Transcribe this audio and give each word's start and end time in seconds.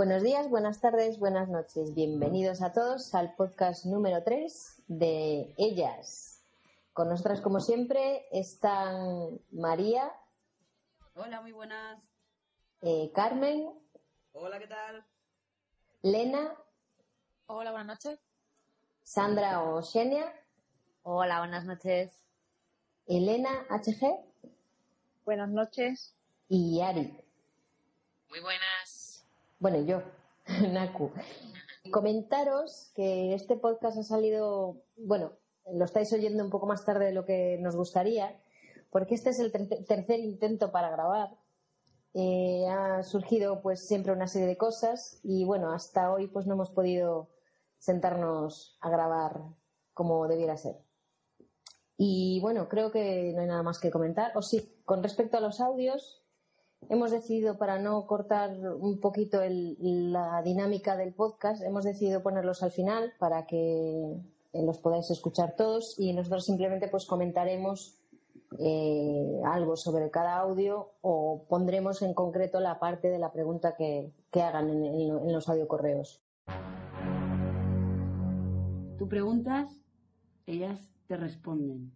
Buenos 0.00 0.22
días, 0.22 0.48
buenas 0.48 0.80
tardes, 0.80 1.18
buenas 1.18 1.50
noches. 1.50 1.92
Bienvenidos 1.92 2.62
a 2.62 2.72
todos 2.72 3.14
al 3.14 3.34
podcast 3.34 3.84
número 3.84 4.22
3 4.22 4.84
de 4.88 5.54
Ellas. 5.58 6.42
Con 6.94 7.10
nosotras, 7.10 7.42
como 7.42 7.60
siempre, 7.60 8.26
están 8.32 9.38
María. 9.50 10.10
Hola, 11.16 11.42
muy 11.42 11.52
buenas. 11.52 12.02
Eh, 12.80 13.12
Carmen. 13.14 13.74
Hola, 14.32 14.58
¿qué 14.58 14.68
tal? 14.68 15.04
Lena. 16.00 16.56
Hola, 17.44 17.70
buenas 17.70 18.02
noches. 18.02 18.18
Sandra 19.02 19.62
o 19.64 19.82
Xenia. 19.82 20.32
Hola, 21.02 21.40
buenas 21.40 21.66
noches. 21.66 22.24
Elena 23.06 23.66
HG. 23.68 24.18
Buenas 25.26 25.50
noches. 25.50 26.16
Y 26.48 26.80
Ari. 26.80 27.22
Muy 28.30 28.40
buenas. 28.40 28.79
Bueno, 29.60 29.78
yo, 29.82 30.00
Naku. 30.72 31.10
Comentaros 31.92 32.90
que 32.94 33.34
este 33.34 33.56
podcast 33.56 33.98
ha 33.98 34.02
salido, 34.02 34.82
bueno, 34.96 35.32
lo 35.70 35.84
estáis 35.84 36.10
oyendo 36.14 36.42
un 36.42 36.48
poco 36.48 36.66
más 36.66 36.86
tarde 36.86 37.04
de 37.04 37.12
lo 37.12 37.26
que 37.26 37.58
nos 37.60 37.76
gustaría, 37.76 38.40
porque 38.88 39.14
este 39.14 39.30
es 39.30 39.38
el 39.38 39.52
tercer 39.52 40.18
intento 40.20 40.72
para 40.72 40.88
grabar. 40.88 41.36
Eh, 42.14 42.66
ha 42.70 43.02
surgido 43.02 43.60
pues 43.60 43.86
siempre 43.86 44.12
una 44.12 44.28
serie 44.28 44.48
de 44.48 44.56
cosas 44.56 45.20
y 45.22 45.44
bueno, 45.44 45.72
hasta 45.72 46.10
hoy 46.10 46.26
pues 46.26 46.46
no 46.46 46.54
hemos 46.54 46.70
podido 46.70 47.28
sentarnos 47.78 48.78
a 48.80 48.88
grabar 48.88 49.42
como 49.92 50.26
debiera 50.26 50.56
ser. 50.56 50.76
Y 51.98 52.40
bueno, 52.40 52.66
creo 52.66 52.90
que 52.90 53.32
no 53.34 53.42
hay 53.42 53.46
nada 53.46 53.62
más 53.62 53.78
que 53.78 53.90
comentar. 53.90 54.32
O 54.36 54.40
sí, 54.40 54.80
con 54.86 55.02
respecto 55.02 55.36
a 55.36 55.40
los 55.40 55.60
audios, 55.60 56.19
hemos 56.88 57.10
decidido, 57.10 57.58
para 57.58 57.78
no 57.78 58.06
cortar 58.06 58.50
un 58.78 59.00
poquito 59.00 59.40
la 59.44 60.42
dinámica 60.42 60.96
del 60.96 61.12
podcast, 61.12 61.62
hemos 61.62 61.84
decidido 61.84 62.22
ponerlos 62.22 62.62
al 62.62 62.72
final 62.72 63.12
para 63.18 63.46
que 63.46 64.16
eh, 64.52 64.62
los 64.64 64.78
podáis 64.78 65.10
escuchar 65.10 65.54
todos 65.56 65.94
y 65.98 66.12
nosotros 66.12 66.44
simplemente 66.44 66.88
pues 66.88 67.06
comentaremos 67.06 68.00
eh, 68.58 69.40
algo 69.44 69.76
sobre 69.76 70.10
cada 70.10 70.38
audio 70.38 70.90
o 71.02 71.46
pondremos 71.48 72.02
en 72.02 72.14
concreto 72.14 72.58
la 72.58 72.80
parte 72.80 73.08
de 73.08 73.18
la 73.18 73.32
pregunta 73.32 73.76
que, 73.76 74.12
hagan 74.32 74.70
en, 74.70 75.32
los 75.32 75.48
audiocorreos. 75.48 76.20
Tú 78.98 79.08
preguntas, 79.08 79.70
ellas 80.46 80.80
te 81.06 81.16
responden. 81.16 81.92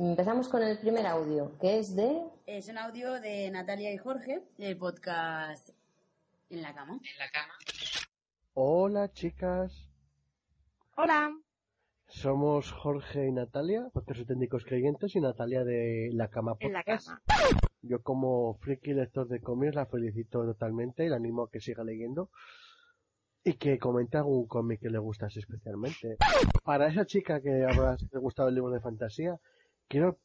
Empezamos 0.00 0.48
con 0.48 0.62
el 0.62 0.78
primer 0.78 1.04
audio, 1.08 1.58
que 1.58 1.80
es 1.80 1.96
de... 1.96 2.22
Es 2.46 2.68
un 2.68 2.78
audio 2.78 3.20
de 3.20 3.50
Natalia 3.50 3.92
y 3.92 3.98
Jorge, 3.98 4.44
del 4.56 4.78
podcast 4.78 5.70
En 6.50 6.62
la 6.62 6.72
cama. 6.72 7.00
En 7.02 7.18
la 7.18 7.28
cama. 7.32 7.54
Hola, 8.54 9.12
chicas. 9.12 9.90
Hola. 10.96 11.36
Somos 12.06 12.70
Jorge 12.70 13.26
y 13.26 13.32
Natalia, 13.32 13.88
porque 13.92 14.14
técnicos 14.24 14.64
creyentes, 14.64 15.16
y 15.16 15.20
Natalia 15.20 15.64
de 15.64 16.10
La 16.12 16.28
Cama 16.28 16.54
En 16.60 16.74
la 16.74 16.84
cama. 16.84 17.20
Yo 17.82 18.00
como 18.00 18.54
friki 18.60 18.94
lector 18.94 19.26
de 19.26 19.40
cómics 19.40 19.74
la 19.74 19.86
felicito 19.86 20.44
totalmente 20.44 21.06
y 21.06 21.08
la 21.08 21.16
animo 21.16 21.42
a 21.42 21.50
que 21.50 21.60
siga 21.60 21.82
leyendo 21.82 22.30
y 23.42 23.54
que 23.54 23.80
comente 23.80 24.16
algún 24.16 24.46
cómic 24.46 24.80
que 24.80 24.90
le 24.90 24.98
gustase 24.98 25.40
especialmente. 25.40 26.18
Para 26.62 26.86
esa 26.86 27.04
chica 27.04 27.40
que 27.40 27.64
habrá 27.64 27.96
gustado 28.12 28.48
el 28.48 28.54
libro 28.54 28.70
de 28.70 28.80
fantasía, 28.80 29.40
quiero 29.88 30.18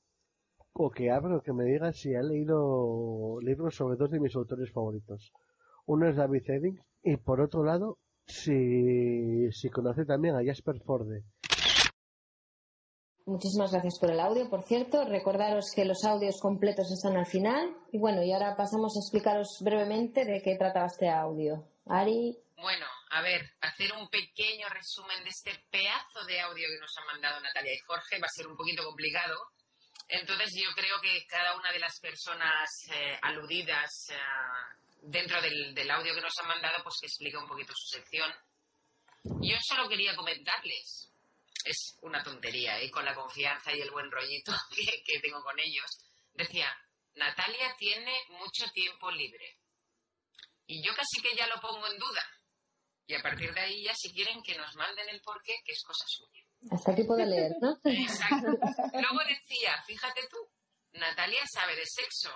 o 0.74 0.90
que 0.90 1.12
abra 1.12 1.38
o 1.38 1.41
que 1.41 1.53
me 1.53 1.66
diga 1.66 1.94
si 1.94 2.16
ha 2.16 2.22
leído 2.22 3.40
libros 3.41 3.75
sobre 3.75 3.96
dos 3.96 4.09
de 4.09 4.19
mis 4.19 4.35
autores 4.35 4.72
favoritos. 4.72 5.31
Uno 5.85 6.07
es 6.07 6.16
David 6.16 6.50
Eddings 6.50 6.81
y 7.03 7.18
por 7.18 7.41
otro 7.41 7.63
lado, 7.63 7.97
si, 8.25 9.51
si 9.51 9.69
conoce 9.69 10.06
también 10.06 10.35
a 10.35 10.44
Jasper 10.44 10.79
Forde. 10.81 11.24
Muchísimas 13.25 13.72
gracias 13.72 14.00
por 14.00 14.12
el 14.12 14.19
audio, 14.19 14.50
por 14.50 14.63
cierto. 14.63 15.06
Recordaros 15.06 15.72
que 15.74 15.85
los 15.85 16.03
audios 16.03 16.41
completos 16.41 16.91
están 16.91 17.16
al 17.16 17.25
final. 17.25 17.74
Y 17.91 17.97
bueno, 17.97 18.22
y 18.22 18.34
ahora 18.34 18.56
pasamos 18.57 18.97
a 18.97 19.00
explicaros 19.00 19.62
brevemente 19.63 20.25
de 20.25 20.41
qué 20.41 20.57
trataba 20.57 20.88
este 20.88 21.09
audio. 21.09 21.63
Ari. 21.85 22.38
Bueno, 22.62 22.85
a 23.13 23.22
ver, 23.22 23.47
hacer 23.62 23.94
un 23.94 24.09
pequeño 24.09 24.68
resumen 24.69 25.24
de 25.24 25.29
este 25.29 25.53
pedazo 25.69 26.25
de 26.25 26.41
audio 26.41 26.68
que 26.68 26.79
nos 26.79 26.97
han 26.97 27.06
mandado 27.06 27.40
Natalia 27.41 27.72
y 27.72 27.85
Jorge 27.85 28.19
va 28.19 28.25
a 28.25 28.35
ser 28.35 28.47
un 28.47 28.57
poquito 28.57 28.84
complicado. 28.84 29.38
Entonces 30.07 30.51
yo 30.56 30.74
creo 30.74 31.00
que 31.00 31.24
cada 31.28 31.56
una 31.56 31.72
de 31.72 31.78
las 31.78 32.00
personas 32.00 32.68
eh, 32.91 33.19
aludidas 33.22 34.09
eh, 34.09 34.18
dentro 35.03 35.40
del, 35.44 35.91
audio 35.91 36.16
que 36.16 36.22
nos 36.22 36.35
han 36.40 36.47
mandado, 36.47 36.81
pues 36.81 36.96
que 37.01 37.06
explica 37.06 37.38
un 37.38 37.47
poquito 37.47 37.72
su 37.75 37.97
sección. 37.97 38.34
Yo 39.41 39.57
solo 39.62 39.88
quería 39.88 40.16
comentarles, 40.16 41.12
es 41.66 41.97
una 42.01 42.24
tontería, 42.24 42.81
y 42.81 42.88
¿eh? 42.88 42.91
con 42.91 43.06
la 43.06 43.13
confianza 43.13 43.75
y 43.75 43.81
el 43.81 43.91
buen 43.91 44.09
rollito 44.09 44.53
que 45.06 45.19
tengo 45.19 45.44
con 45.44 45.59
ellos, 45.59 45.85
decía, 46.34 46.75
Natalia 47.13 47.75
tiene 47.78 48.18
mucho 48.30 48.66
tiempo 48.72 49.12
libre. 49.12 49.59
Y 50.66 50.84
yo 50.84 50.95
casi 50.95 51.22
que 51.22 51.35
ya 51.35 51.45
lo 51.45 51.62
pongo 51.62 51.85
en 51.85 52.00
duda 52.00 52.42
y 53.05 53.15
a 53.15 53.21
partir 53.21 53.53
de 53.53 53.59
ahí 53.59 53.83
ya 53.83 53.93
si 53.95 54.13
quieren 54.13 54.41
que 54.41 54.57
nos 54.57 54.75
manden 54.75 55.09
el 55.09 55.21
porqué, 55.21 55.53
que 55.65 55.73
es 55.73 55.83
cosa 55.83 56.05
suya. 56.07 56.41
Hasta 56.71 56.91
aquí 56.91 57.03
puedo 57.03 57.25
leer, 57.25 57.51
¿no? 57.61 57.77
Exacto. 57.83 58.47
Luego 58.47 59.19
decía, 59.27 59.81
fíjate 59.85 60.21
tú, 60.29 60.37
Natalia 60.93 61.41
sabe 61.51 61.75
de 61.75 61.85
sexo. 61.85 62.31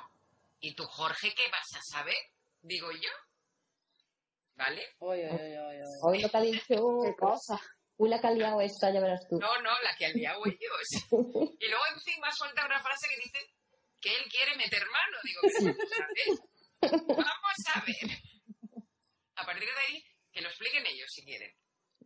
¿Y 0.60 0.74
tú, 0.76 0.84
Jorge, 0.86 1.34
qué 1.36 1.50
vas 1.52 1.68
a 1.76 1.82
saber? 1.82 2.18
Digo 2.62 2.92
yo. 2.92 3.12
¿Vale? 4.56 4.84
Oye, 5.00 5.30
oye, 5.30 5.60
oye, 5.60 5.84
Hoy 6.02 6.20
lo 6.20 6.30
que 6.30 6.38
ha 6.38 6.42
dicho... 6.42 7.00
¿Qué 7.04 7.16
cosa? 7.16 7.62
Uy, 7.98 8.10
la 8.10 8.20
que 8.20 8.28
ha 8.28 8.32
liado 8.32 8.60
esta, 8.62 8.92
ya 8.92 9.00
verás 9.00 9.28
tú. 9.30 9.38
No, 9.38 9.62
no, 9.62 9.72
la 9.82 9.96
que 9.96 10.08
ha 10.08 10.10
liado 10.10 10.42
ellos. 10.46 10.88
y 11.60 11.68
luego 11.68 11.84
encima 11.94 12.32
suelta 12.32 12.66
una 12.66 12.82
frase 12.82 13.08
que 13.08 13.22
dice 13.24 13.40
que 14.02 14.16
él 14.16 14.26
quiere 14.30 14.56
meter 14.56 14.84
mano. 14.86 15.18
Digo, 15.24 15.42
¿qué 15.42 15.66
vamos 16.82 17.02
a 17.02 17.06
ver? 17.06 17.08
Vamos 17.08 17.58
a 17.74 17.82
ver. 17.86 18.18
A 19.36 19.46
partir 19.46 19.70
de 19.70 19.80
ahí 19.80 20.04
que 20.38 20.44
lo 20.44 20.50
expliquen 20.50 20.86
ellos 20.86 21.10
si 21.12 21.24
quieren. 21.24 21.52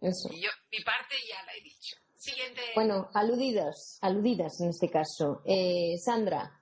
Eso. 0.02 0.30
Y 0.31 0.42
yo, 0.42 0.50
mi 0.72 0.84
parte 0.84 1.16
ya 1.30 1.44
la 1.46 1.53
he 1.53 1.62
dicho. 1.62 1.97
Siguiente. 2.16 2.62
Bueno, 2.75 3.09
aludidas, 3.14 3.97
aludidas 4.02 4.62
en 4.62 4.69
este 4.69 4.90
caso. 4.90 5.42
Eh, 5.46 5.97
Sandra. 5.97 6.59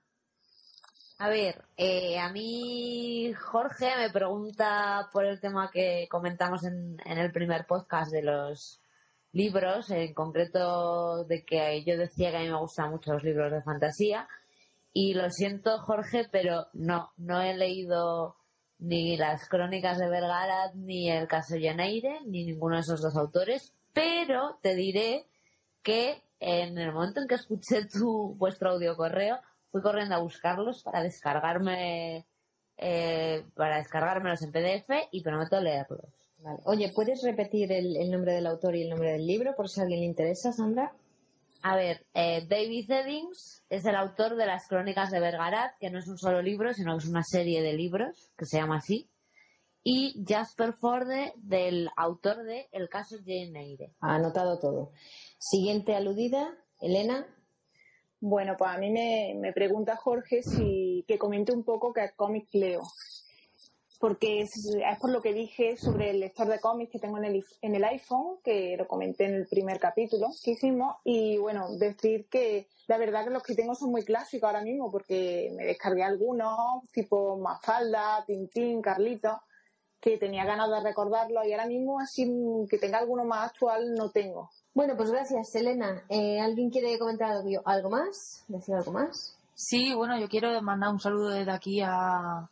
A 1.19 1.29
ver, 1.29 1.65
eh, 1.77 2.17
a 2.17 2.31
mí 2.31 3.33
Jorge 3.33 3.95
me 3.97 4.09
pregunta 4.09 5.09
por 5.11 5.25
el 5.25 5.39
tema 5.39 5.69
que 5.69 6.07
comentamos 6.09 6.63
en, 6.63 6.97
en 7.05 7.17
el 7.17 7.31
primer 7.31 7.67
podcast 7.67 8.11
de 8.11 8.23
los 8.23 8.81
libros, 9.33 9.91
en 9.91 10.13
concreto 10.13 11.25
de 11.25 11.43
que 11.43 11.83
yo 11.83 11.97
decía 11.97 12.31
que 12.31 12.37
a 12.37 12.39
mí 12.39 12.49
me 12.49 12.59
gustan 12.59 12.89
mucho 12.89 13.13
los 13.13 13.23
libros 13.23 13.51
de 13.51 13.61
fantasía. 13.61 14.27
Y 14.93 15.13
lo 15.13 15.29
siento, 15.29 15.77
Jorge, 15.79 16.27
pero 16.31 16.67
no, 16.73 17.11
no 17.17 17.41
he 17.41 17.53
leído 17.53 18.38
ni 18.79 19.17
las 19.17 19.47
crónicas 19.47 19.99
de 19.99 20.09
Vergara, 20.09 20.71
ni 20.73 21.11
el 21.11 21.27
caso 21.27 21.57
Llaneire, 21.57 22.21
ni 22.25 22.45
ninguno 22.45 22.75
de 22.75 22.81
esos 22.81 23.01
dos 23.01 23.15
autores, 23.15 23.73
pero 23.93 24.57
te 24.61 24.75
diré 24.75 25.27
que 25.83 26.21
en 26.39 26.77
el 26.77 26.93
momento 26.93 27.19
en 27.19 27.27
que 27.27 27.35
escuché 27.35 27.85
tu 27.85 28.35
vuestro 28.35 28.71
audio 28.71 28.95
correo, 28.95 29.39
fui 29.71 29.81
corriendo 29.81 30.15
a 30.15 30.19
buscarlos 30.19 30.83
para 30.83 31.03
descargarme 31.03 32.25
eh, 32.77 33.43
para 33.55 33.77
descargármelos 33.77 34.41
en 34.41 34.51
PDF 34.51 35.09
y 35.11 35.21
prometo 35.21 35.59
leerlos. 35.59 36.05
Oye, 36.63 36.93
¿puedes 36.95 37.21
repetir 37.23 37.71
el, 37.73 37.97
el, 37.97 38.09
nombre 38.09 38.31
del 38.31 38.47
autor 38.47 38.75
y 38.75 38.83
el 38.83 38.89
nombre 38.89 39.11
del 39.11 39.27
libro 39.27 39.53
por 39.55 39.67
si 39.67 39.81
a 39.81 39.83
alguien 39.83 39.99
le 39.99 40.05
interesa, 40.05 40.53
Sandra? 40.53 40.93
A 41.61 41.75
ver, 41.75 42.05
eh, 42.13 42.45
David 42.47 42.89
Eddings 42.89 43.63
es 43.69 43.85
el 43.85 43.95
autor 43.95 44.35
de 44.35 44.45
las 44.45 44.67
Crónicas 44.67 45.11
de 45.11 45.19
Vergarat, 45.19 45.77
que 45.79 45.89
no 45.89 45.99
es 45.99 46.07
un 46.07 46.17
solo 46.17 46.41
libro, 46.41 46.73
sino 46.73 46.93
que 46.93 47.03
es 47.03 47.09
una 47.09 47.23
serie 47.23 47.61
de 47.61 47.73
libros, 47.73 48.31
que 48.37 48.45
se 48.45 48.57
llama 48.57 48.77
así. 48.77 49.09
Y 49.83 50.23
Jasper 50.27 50.73
Forde, 50.73 51.33
del 51.37 51.89
autor 51.97 52.43
de 52.43 52.69
El 52.71 52.87
caso 52.89 53.17
Jane 53.17 53.59
Eyre. 53.61 53.93
Ha 53.99 54.15
anotado 54.15 54.59
todo. 54.59 54.91
Siguiente 55.37 55.95
aludida, 55.95 56.57
Elena. 56.79 57.27
Bueno, 58.21 58.55
pues 58.57 58.71
a 58.71 58.77
mí 58.77 58.91
me, 58.91 59.35
me 59.39 59.53
pregunta 59.53 59.95
Jorge 59.95 60.43
si 60.43 61.03
que 61.07 61.17
comente 61.17 61.51
un 61.53 61.63
poco 61.63 61.93
qué 61.93 62.11
cómic 62.15 62.47
leo 62.53 62.81
porque 63.99 64.41
es, 64.41 64.51
es, 64.55 64.99
por 64.99 65.11
lo 65.11 65.21
que 65.21 65.33
dije 65.33 65.75
sobre 65.77 66.11
el 66.11 66.21
lector 66.21 66.47
de 66.47 66.59
cómics 66.59 66.91
que 66.91 66.99
tengo 66.99 67.17
en 67.17 67.25
el, 67.25 67.45
en 67.61 67.75
el 67.75 67.83
iPhone, 67.83 68.37
que 68.43 68.75
lo 68.77 68.87
comenté 68.87 69.25
en 69.25 69.35
el 69.35 69.47
primer 69.47 69.79
capítulo 69.79 70.29
que 70.43 70.51
hicimos, 70.51 70.95
y 71.03 71.37
bueno, 71.37 71.67
decir 71.77 72.27
que 72.29 72.67
la 72.87 72.97
verdad 72.97 73.25
que 73.25 73.31
los 73.31 73.43
que 73.43 73.55
tengo 73.55 73.75
son 73.75 73.91
muy 73.91 74.03
clásicos 74.03 74.47
ahora 74.47 74.63
mismo, 74.63 74.89
porque 74.89 75.53
me 75.55 75.65
descargué 75.65 76.03
algunos, 76.03 76.89
tipo 76.93 77.37
Mafalda, 77.37 78.23
Tintín, 78.25 78.81
Carlito, 78.81 79.41
que 79.99 80.17
tenía 80.17 80.45
ganas 80.45 80.69
de 80.69 80.79
recordarlo 80.81 81.43
y 81.43 81.51
ahora 81.51 81.67
mismo 81.67 81.99
así 81.99 82.25
que 82.69 82.77
tenga 82.77 82.99
alguno 82.99 83.25
más 83.25 83.49
actual 83.49 83.93
no 83.95 84.09
tengo. 84.11 84.49
Bueno, 84.73 84.95
pues 84.95 85.11
gracias, 85.11 85.53
Elena. 85.55 86.03
Eh, 86.07 86.39
¿Alguien 86.39 86.69
quiere 86.69 86.97
comentar 86.97 87.31
algo, 87.31 87.61
algo 87.65 87.89
más? 87.89 88.45
¿Decir 88.47 88.75
algo 88.75 88.93
más? 88.93 89.35
Sí, 89.55 89.93
bueno, 89.93 90.17
yo 90.17 90.29
quiero 90.29 90.61
mandar 90.61 90.89
un 90.89 91.01
saludo 91.01 91.31
desde 91.31 91.51
aquí 91.51 91.81
a 91.83 92.49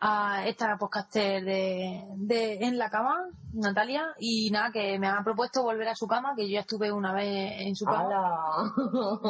a 0.00 0.46
esta 0.46 0.78
podcaster 0.78 1.44
de, 1.44 2.04
de 2.16 2.54
En 2.54 2.78
la 2.78 2.88
cama, 2.88 3.28
Natalia, 3.52 4.14
y 4.18 4.50
nada, 4.50 4.72
que 4.72 4.98
me 4.98 5.06
ha 5.06 5.22
propuesto 5.22 5.62
volver 5.62 5.88
a 5.88 5.94
su 5.94 6.06
cama, 6.06 6.34
que 6.34 6.48
yo 6.48 6.54
ya 6.54 6.60
estuve 6.60 6.90
una 6.90 7.12
vez 7.12 7.60
en 7.60 7.76
su 7.76 7.84
cama. 7.84 8.06
¡Hala! 8.06 8.72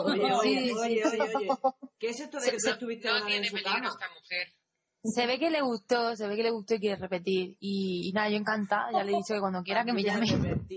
Oye, 0.05 0.33
Sí, 0.43 0.51
oye, 0.51 0.69
sí. 0.69 0.73
oye, 0.79 1.05
oye, 1.05 1.35
oye. 1.35 1.49
¿Qué 1.99 2.09
es 2.11 2.21
esto 2.21 2.39
de 2.39 2.51
que 2.51 2.57
tú 2.57 2.71
estuviste 2.71 3.09
no 3.09 3.17
una 3.17 3.25
vez 3.27 3.37
en 3.37 3.45
su 3.59 3.65
cama? 3.65 3.89
esta 3.89 4.07
mujer. 4.09 4.47
Se 5.03 5.27
ve 5.27 5.39
que 5.39 5.51
le 5.51 5.63
gustó, 5.63 6.15
se 6.15 6.29
ve 6.29 6.37
que 6.37 6.43
le 6.43 6.51
gustó 6.51 6.75
y 6.75 6.81
quiere 6.81 6.97
repetir. 6.97 7.57
Y, 7.59 8.09
y 8.09 8.13
nada, 8.13 8.29
yo 8.29 8.37
encantada, 8.37 8.93
ya 8.93 9.03
le 9.03 9.13
he 9.13 9.17
dicho 9.17 9.35
que 9.35 9.41
cuando 9.41 9.63
quiera 9.63 9.85
que 9.85 9.93
me 9.93 10.03
llame. 10.03 10.27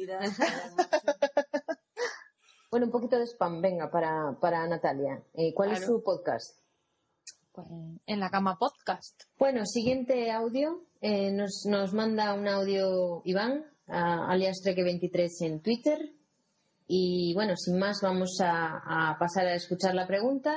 Bueno, 2.71 2.87
un 2.87 2.91
poquito 2.91 3.19
de 3.19 3.27
spam, 3.27 3.61
venga, 3.61 3.91
para, 3.91 4.35
para 4.41 4.65
Natalia. 4.67 5.23
Eh, 5.35 5.53
¿Cuál 5.53 5.73
es 5.73 5.85
su 5.85 6.01
podcast? 6.01 6.57
Pues, 7.53 7.67
en 8.07 8.19
la 8.19 8.29
cama 8.29 8.57
podcast. 8.57 9.23
Bueno, 9.37 9.65
siguiente 9.65 10.31
audio. 10.31 10.83
eh, 11.01 11.31
nos, 11.31 11.65
nos 11.69 11.93
manda 11.93 12.33
un 12.33 12.47
audio 12.47 13.21
Iván, 13.25 13.65
a- 13.87 14.27
alias 14.31 14.57
Treque23 14.65 15.29
en 15.41 15.61
Twitter. 15.61 15.99
Y 16.87 17.33
bueno, 17.35 17.55
sin 17.55 17.77
más, 17.77 17.99
vamos 18.01 18.39
a, 18.41 19.11
a 19.11 19.17
pasar 19.19 19.45
a 19.47 19.55
escuchar 19.55 19.93
la 19.95 20.07
pregunta 20.07 20.55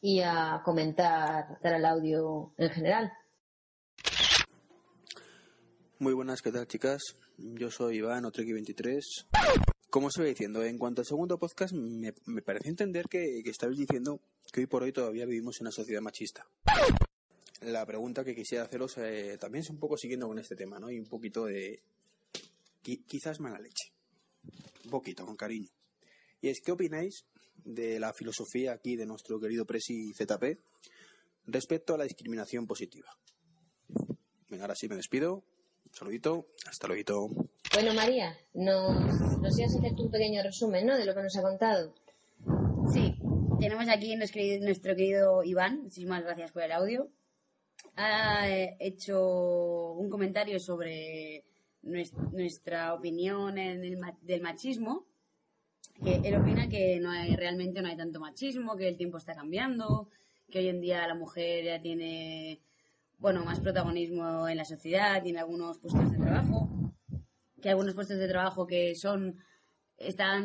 y 0.00 0.20
a 0.20 0.60
comentar 0.64 1.58
dar 1.62 1.74
el 1.74 1.84
audio 1.84 2.52
en 2.58 2.70
general. 2.70 3.12
Muy 5.98 6.12
buenas, 6.14 6.42
¿qué 6.42 6.52
tal 6.52 6.66
chicas? 6.66 7.02
Yo 7.38 7.70
soy 7.70 7.96
Iván, 7.98 8.24
Otreki23. 8.24 9.02
Como 9.90 10.08
os 10.08 10.16
iba 10.16 10.26
diciendo, 10.26 10.62
en 10.64 10.78
cuanto 10.78 11.00
al 11.00 11.06
segundo 11.06 11.38
podcast, 11.38 11.72
me, 11.74 12.12
me 12.26 12.42
pareció 12.42 12.70
entender 12.70 13.06
que, 13.08 13.40
que 13.42 13.50
estabais 13.50 13.78
diciendo 13.78 14.20
que 14.52 14.60
hoy 14.60 14.66
por 14.66 14.82
hoy 14.82 14.92
todavía 14.92 15.24
vivimos 15.26 15.56
en 15.60 15.64
una 15.64 15.70
sociedad 15.72 16.02
machista. 16.02 16.46
La 17.62 17.86
pregunta 17.86 18.24
que 18.24 18.34
quisiera 18.34 18.64
haceros 18.64 18.98
eh, 18.98 19.38
también 19.40 19.62
es 19.62 19.70
un 19.70 19.78
poco 19.78 19.96
siguiendo 19.96 20.26
con 20.28 20.38
este 20.38 20.56
tema, 20.56 20.78
¿no? 20.78 20.90
Y 20.90 20.98
un 20.98 21.06
poquito 21.06 21.44
de... 21.46 21.80
qui- 22.84 23.04
quizás 23.06 23.40
mala 23.40 23.58
leche. 23.58 23.92
Un 24.84 24.90
poquito, 24.90 25.24
con 25.24 25.36
cariño. 25.36 25.70
Y 26.42 26.48
es, 26.48 26.60
¿qué 26.60 26.72
opináis 26.72 27.24
de 27.64 27.98
la 27.98 28.12
filosofía 28.12 28.72
aquí 28.72 28.96
de 28.96 29.06
nuestro 29.06 29.40
querido 29.40 29.64
Presi 29.64 30.12
ZP 30.12 30.58
respecto 31.46 31.94
a 31.94 31.98
la 31.98 32.04
discriminación 32.04 32.66
positiva? 32.66 33.08
Venga, 34.50 34.64
ahora 34.64 34.74
sí 34.76 34.88
me 34.88 34.96
despido. 34.96 35.36
Un 35.86 35.94
saludito. 35.94 36.46
Hasta 36.66 36.88
luego. 36.88 37.48
Bueno, 37.76 37.92
María, 37.92 38.34
nos, 38.54 39.38
nos 39.38 39.58
ibas 39.58 39.74
a 39.74 39.78
hacer 39.78 39.92
un 40.00 40.10
pequeño 40.10 40.42
resumen, 40.42 40.86
¿no? 40.86 40.96
De 40.96 41.04
lo 41.04 41.14
que 41.14 41.22
nos 41.22 41.36
ha 41.36 41.42
contado. 41.42 41.92
Sí, 42.90 43.14
tenemos 43.60 43.86
aquí 43.90 44.16
nuestro 44.16 44.96
querido, 44.96 45.44
Iván, 45.44 45.82
muchísimas 45.82 46.24
gracias 46.24 46.52
por 46.52 46.62
el 46.62 46.72
audio. 46.72 47.10
Ha 47.96 48.48
hecho 48.48 49.92
un 49.92 50.08
comentario 50.08 50.58
sobre 50.58 51.44
nues- 51.82 52.14
nuestra 52.32 52.94
opinión 52.94 53.58
en 53.58 53.84
el 53.84 54.00
del 54.22 54.40
machismo. 54.40 55.04
Que 56.02 56.14
él 56.24 56.34
opina 56.36 56.70
que 56.70 56.98
no 56.98 57.10
hay, 57.10 57.36
realmente 57.36 57.82
no 57.82 57.88
hay 57.88 57.96
tanto 57.98 58.20
machismo, 58.20 58.74
que 58.76 58.88
el 58.88 58.96
tiempo 58.96 59.18
está 59.18 59.34
cambiando, 59.34 60.08
que 60.50 60.60
hoy 60.60 60.68
en 60.68 60.80
día 60.80 61.06
la 61.06 61.14
mujer 61.14 61.64
ya 61.66 61.82
tiene 61.82 62.60
bueno 63.18 63.44
más 63.44 63.60
protagonismo 63.60 64.48
en 64.48 64.56
la 64.56 64.64
sociedad, 64.64 65.22
tiene 65.22 65.40
algunos 65.40 65.78
puestos 65.78 66.10
de 66.10 66.18
trabajo, 66.18 66.68
que 67.66 67.70
algunos 67.70 67.94
puestos 67.94 68.18
de 68.18 68.28
trabajo 68.28 68.64
que 68.64 68.94
son 68.94 69.36
están 69.98 70.44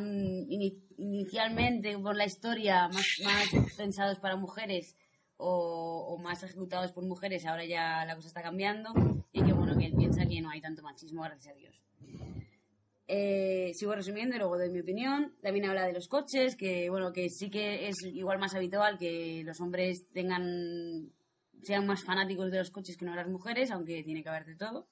ini- 0.50 0.81
inicialmente 0.97 1.95
por 2.00 2.15
la 2.15 2.25
historia 2.25 2.88
más, 2.88 3.06
pensados 3.77 4.18
para 4.18 4.35
mujeres 4.38 4.97
o, 5.38 6.07
o 6.09 6.18
más 6.18 6.41
ejecutados 6.41 6.91
por 6.94 7.06
mujeres, 7.06 7.45
ahora 7.45 7.63
ya 7.65 8.03
la 8.06 8.15
cosa 8.15 8.27
está 8.29 8.41
cambiando 8.41 8.89
y 9.31 9.44
que 9.44 9.53
bueno, 9.53 9.77
que 9.77 9.85
él 9.85 9.94
piensa 9.95 10.25
que 10.25 10.41
no 10.41 10.50
hay 10.50 10.62
tanto 10.62 10.81
machismo, 10.81 11.21
gracias 11.21 11.53
a 11.53 11.57
Dios. 11.57 11.79
Eh, 13.07 13.71
sigo 13.75 13.94
resumiendo 13.94 14.35
y 14.35 14.39
luego 14.39 14.57
doy 14.57 14.69
mi 14.69 14.79
opinión. 14.79 15.35
También 15.44 15.65
habla 15.65 15.85
de 15.85 15.94
los 15.94 16.07
coches, 16.07 16.56
que 16.56 16.89
bueno, 16.89 17.12
que 17.13 17.29
sí 17.29 17.51
que 17.51 17.88
es 17.88 17.97
igual 18.03 18.39
más 18.39 18.56
habitual 18.56 18.97
que 18.97 19.44
los 19.45 19.59
hombres 19.62 20.07
tengan 20.12 21.12
sean 21.62 21.85
más 21.85 22.03
fanáticos 22.03 22.50
de 22.50 22.57
los 22.57 22.71
coches 22.71 22.97
que 22.97 23.06
no 23.06 23.13
las 23.15 23.27
mujeres, 23.27 23.69
aunque 23.69 24.01
tiene 24.01 24.24
que 24.24 24.29
haber 24.29 24.45
de 24.45 24.56
todo. 24.56 24.88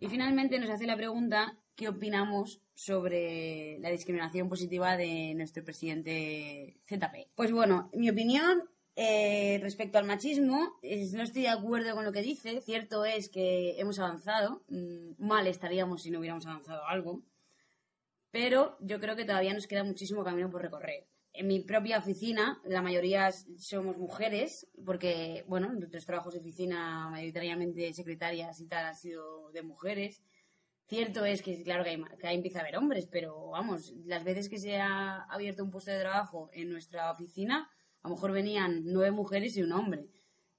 Y 0.00 0.08
finalmente 0.08 0.58
nos 0.58 0.70
hace 0.70 0.86
la 0.86 0.96
pregunta 0.96 1.56
qué 1.76 1.88
opinamos 1.88 2.60
sobre 2.74 3.78
la 3.80 3.90
discriminación 3.90 4.48
positiva 4.48 4.96
de 4.96 5.34
nuestro 5.34 5.62
presidente 5.62 6.78
ZP. 6.88 7.28
Pues 7.34 7.52
bueno, 7.52 7.90
mi 7.92 8.08
opinión 8.10 8.64
eh, 8.96 9.58
respecto 9.62 9.98
al 9.98 10.04
machismo, 10.06 10.78
es- 10.82 11.12
no 11.12 11.22
estoy 11.22 11.42
de 11.42 11.48
acuerdo 11.48 11.94
con 11.94 12.04
lo 12.04 12.12
que 12.12 12.22
dice. 12.22 12.60
Cierto 12.60 13.04
es 13.04 13.28
que 13.30 13.78
hemos 13.80 13.98
avanzado, 13.98 14.62
mm, 14.68 15.12
mal 15.18 15.46
estaríamos 15.46 16.02
si 16.02 16.10
no 16.10 16.18
hubiéramos 16.18 16.44
avanzado 16.46 16.84
algo, 16.86 17.22
pero 18.30 18.76
yo 18.80 19.00
creo 19.00 19.16
que 19.16 19.24
todavía 19.24 19.54
nos 19.54 19.66
queda 19.66 19.84
muchísimo 19.84 20.24
camino 20.24 20.50
por 20.50 20.62
recorrer. 20.62 21.06
En 21.32 21.46
mi 21.46 21.60
propia 21.60 21.98
oficina, 21.98 22.60
la 22.64 22.82
mayoría 22.82 23.30
somos 23.58 23.96
mujeres, 23.96 24.66
porque, 24.84 25.44
bueno, 25.46 25.72
nuestros 25.72 26.04
trabajos 26.04 26.34
de 26.34 26.40
oficina, 26.40 27.08
mayoritariamente 27.08 27.92
secretarias 27.92 28.60
y 28.60 28.66
tal, 28.66 28.86
han 28.86 28.96
sido 28.96 29.50
de 29.52 29.62
mujeres. 29.62 30.22
Cierto 30.86 31.24
es 31.24 31.40
que, 31.40 31.62
claro, 31.62 31.84
que, 31.84 31.90
hay, 31.90 32.02
que 32.18 32.26
ahí 32.26 32.34
empieza 32.34 32.58
a 32.58 32.62
haber 32.62 32.76
hombres, 32.76 33.06
pero 33.06 33.50
vamos, 33.50 33.92
las 34.04 34.24
veces 34.24 34.48
que 34.48 34.58
se 34.58 34.76
ha 34.76 35.22
abierto 35.30 35.62
un 35.62 35.70
puesto 35.70 35.92
de 35.92 36.00
trabajo 36.00 36.50
en 36.52 36.68
nuestra 36.68 37.12
oficina, 37.12 37.70
a 38.02 38.08
lo 38.08 38.14
mejor 38.16 38.32
venían 38.32 38.82
nueve 38.84 39.12
mujeres 39.12 39.56
y 39.56 39.62
un 39.62 39.72
hombre. 39.72 40.08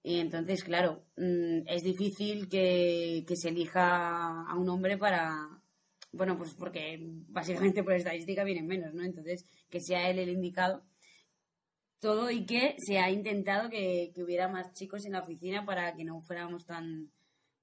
Y 0.03 0.19
entonces, 0.19 0.63
claro, 0.63 1.03
mm, 1.17 1.67
es 1.67 1.83
difícil 1.83 2.50
que, 2.50 3.24
que 3.27 3.35
se 3.35 3.50
elija 3.50 4.45
a 4.50 4.55
un 4.55 4.69
hombre 4.69 4.98
para. 4.98 5.61
Bueno, 6.12 6.38
pues 6.38 6.53
porque 6.53 7.00
básicamente 7.30 7.84
por 7.84 7.94
estadística 7.94 8.44
vienen 8.44 8.68
menos, 8.68 8.94
¿no? 8.94 9.03
Entonces, 9.03 9.46
que 9.70 9.80
sea 9.80 10.10
él 10.10 10.20
el 10.20 10.30
indicado. 10.30 10.84
Todo 12.00 12.32
y 12.32 12.46
que 12.46 12.75
se 12.77 12.98
ha 12.98 13.12
intentado 13.12 13.70
que, 13.70 14.12
que 14.13 14.24
hubiera 14.24 14.48
más 14.48 14.74
chicos 14.74 15.06
en 15.06 15.13
la 15.13 15.22
oficina 15.22 15.65
para 15.65 15.94
que 15.96 16.03
no 16.03 16.22
fuéramos 16.22 16.65
tan 16.65 17.12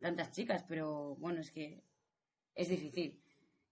tantas 0.01 0.33
chicas, 0.33 0.65
pero 0.69 1.17
bueno, 1.17 1.41
es 1.41 1.51
que 1.51 1.83
es 2.55 2.69
difícil. 2.69 3.21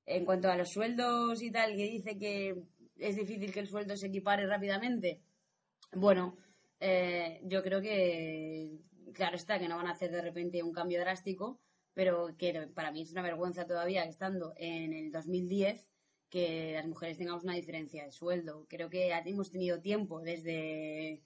En 0.04 0.24
cuanto 0.24 0.48
a 0.48 0.56
los 0.56 0.70
sueldos 0.70 1.42
y 1.42 1.50
tal, 1.50 1.74
que 1.74 1.84
dice 1.84 2.18
que 2.18 2.54
es 2.98 3.16
difícil 3.16 3.52
que 3.52 3.60
el 3.60 3.68
sueldo 3.68 3.96
se 3.96 4.08
equipare 4.08 4.46
rápidamente, 4.46 5.20
bueno, 5.92 6.36
eh, 6.80 7.40
yo 7.44 7.62
creo 7.62 7.80
que, 7.80 8.78
claro 9.12 9.36
está, 9.36 9.58
que 9.58 9.68
no 9.68 9.76
van 9.76 9.88
a 9.88 9.92
hacer 9.92 10.10
de 10.10 10.22
repente 10.22 10.62
un 10.62 10.72
cambio 10.72 11.00
drástico, 11.00 11.60
pero 11.96 12.36
que 12.36 12.52
para 12.74 12.92
mí 12.92 13.00
es 13.00 13.12
una 13.12 13.22
vergüenza 13.22 13.66
todavía, 13.66 14.04
estando 14.04 14.52
en 14.58 14.92
el 14.92 15.10
2010, 15.10 15.86
que 16.28 16.72
las 16.74 16.86
mujeres 16.86 17.16
tengamos 17.16 17.42
una 17.42 17.54
diferencia 17.54 18.04
de 18.04 18.12
sueldo. 18.12 18.66
Creo 18.68 18.90
que 18.90 19.10
hemos 19.24 19.50
tenido 19.50 19.80
tiempo 19.80 20.20
desde, 20.20 21.22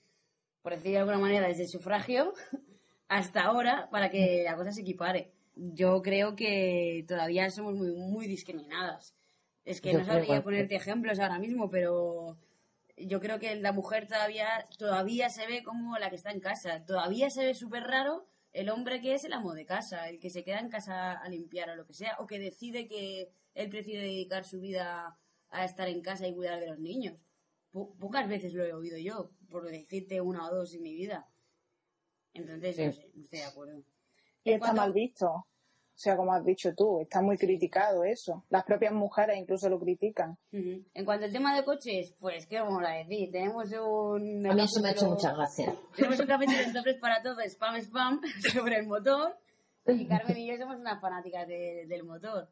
por 0.62 0.76
decir 0.76 0.92
de 0.92 0.98
alguna 0.98 1.18
manera, 1.18 1.48
desde 1.48 1.64
el 1.64 1.68
sufragio 1.68 2.34
hasta 3.08 3.42
ahora 3.42 3.88
para 3.90 4.10
que 4.10 4.44
la 4.44 4.54
cosa 4.54 4.70
se 4.70 4.82
equipare. 4.82 5.32
Yo 5.56 6.02
creo 6.02 6.36
que 6.36 7.04
todavía 7.08 7.50
somos 7.50 7.74
muy, 7.74 7.90
muy 7.90 8.28
discriminadas. 8.28 9.16
Es 9.64 9.80
que 9.80 9.90
Yo 9.90 9.98
no 9.98 10.04
sabría 10.04 10.44
ponerte 10.44 10.76
ejemplos 10.76 11.18
ahora 11.18 11.40
mismo, 11.40 11.68
pero 11.68 12.38
yo 12.96 13.18
creo 13.18 13.40
que 13.40 13.56
la 13.56 13.72
mujer 13.72 14.06
todavía, 14.06 14.68
todavía 14.78 15.30
se 15.30 15.48
ve 15.48 15.64
como 15.64 15.98
la 15.98 16.10
que 16.10 16.16
está 16.16 16.30
en 16.30 16.38
casa. 16.38 16.84
Todavía 16.86 17.28
se 17.28 17.44
ve 17.44 17.54
súper 17.54 17.82
raro 17.82 18.28
el 18.52 18.68
hombre 18.70 19.00
que 19.00 19.14
es 19.14 19.24
el 19.24 19.32
amo 19.32 19.54
de 19.54 19.64
casa, 19.66 20.08
el 20.08 20.18
que 20.18 20.30
se 20.30 20.42
queda 20.44 20.58
en 20.58 20.68
casa 20.70 21.12
a 21.12 21.28
limpiar 21.28 21.70
o 21.70 21.76
lo 21.76 21.86
que 21.86 21.94
sea, 21.94 22.16
o 22.18 22.26
que 22.26 22.38
decide 22.38 22.86
que 22.88 23.32
él 23.54 23.68
prefiere 23.68 24.02
dedicar 24.04 24.44
su 24.44 24.60
vida 24.60 25.18
a 25.50 25.64
estar 25.64 25.88
en 25.88 26.00
casa 26.02 26.26
y 26.26 26.34
cuidar 26.34 26.60
de 26.60 26.68
los 26.68 26.78
niños. 26.78 27.18
Po- 27.70 27.94
pocas 27.98 28.28
veces 28.28 28.52
lo 28.52 28.64
he 28.64 28.72
oído 28.72 28.98
yo, 28.98 29.30
por 29.48 29.64
decirte 29.70 30.20
una 30.20 30.48
o 30.48 30.54
dos 30.54 30.74
en 30.74 30.82
mi 30.82 30.94
vida. 30.94 31.28
Entonces, 32.34 32.76
Sí. 32.76 32.84
no 32.84 32.92
sé, 32.92 33.10
no 33.14 33.22
estoy 33.24 33.38
de 33.40 33.44
acuerdo. 33.44 33.84
Y 34.44 34.50
está 34.52 34.58
cuanto- 34.66 34.82
mal 34.82 34.92
visto. 34.92 35.46
O 36.00 36.02
sea, 36.02 36.16
como 36.16 36.32
has 36.32 36.42
dicho 36.42 36.74
tú, 36.74 37.02
está 37.02 37.20
muy 37.20 37.36
criticado 37.36 38.04
eso. 38.04 38.42
Las 38.48 38.64
propias 38.64 38.94
mujeres 38.94 39.36
incluso 39.36 39.68
lo 39.68 39.78
critican. 39.78 40.38
En 40.50 41.04
cuanto 41.04 41.26
al 41.26 41.32
tema 41.32 41.54
de 41.54 41.62
coches, 41.62 42.14
pues, 42.18 42.46
¿qué 42.46 42.58
vamos 42.58 42.82
a 42.86 42.92
decir? 42.92 43.30
Tenemos 43.30 43.70
un... 43.72 44.46
A 44.46 44.54
mí 44.54 44.62
eso 44.62 44.80
me 44.80 44.88
ha 44.88 44.92
hecho 44.92 45.00
capítulo- 45.02 45.10
mucha 45.10 45.34
gracia. 45.34 45.74
Tenemos 45.94 46.18
un 46.20 46.26
capítulo 46.26 46.58
en 46.58 46.72
Topes 46.72 46.96
para 46.98 47.20
Todos, 47.22 47.44
spam, 47.44 47.76
spam, 47.82 48.20
sobre 48.50 48.76
el 48.78 48.86
motor. 48.86 49.36
Y 49.88 50.06
Carmen 50.06 50.38
y 50.38 50.46
yo 50.48 50.56
somos 50.56 50.76
unas 50.78 50.98
fanáticas 51.02 51.46
de- 51.46 51.84
del 51.86 52.04
motor. 52.04 52.48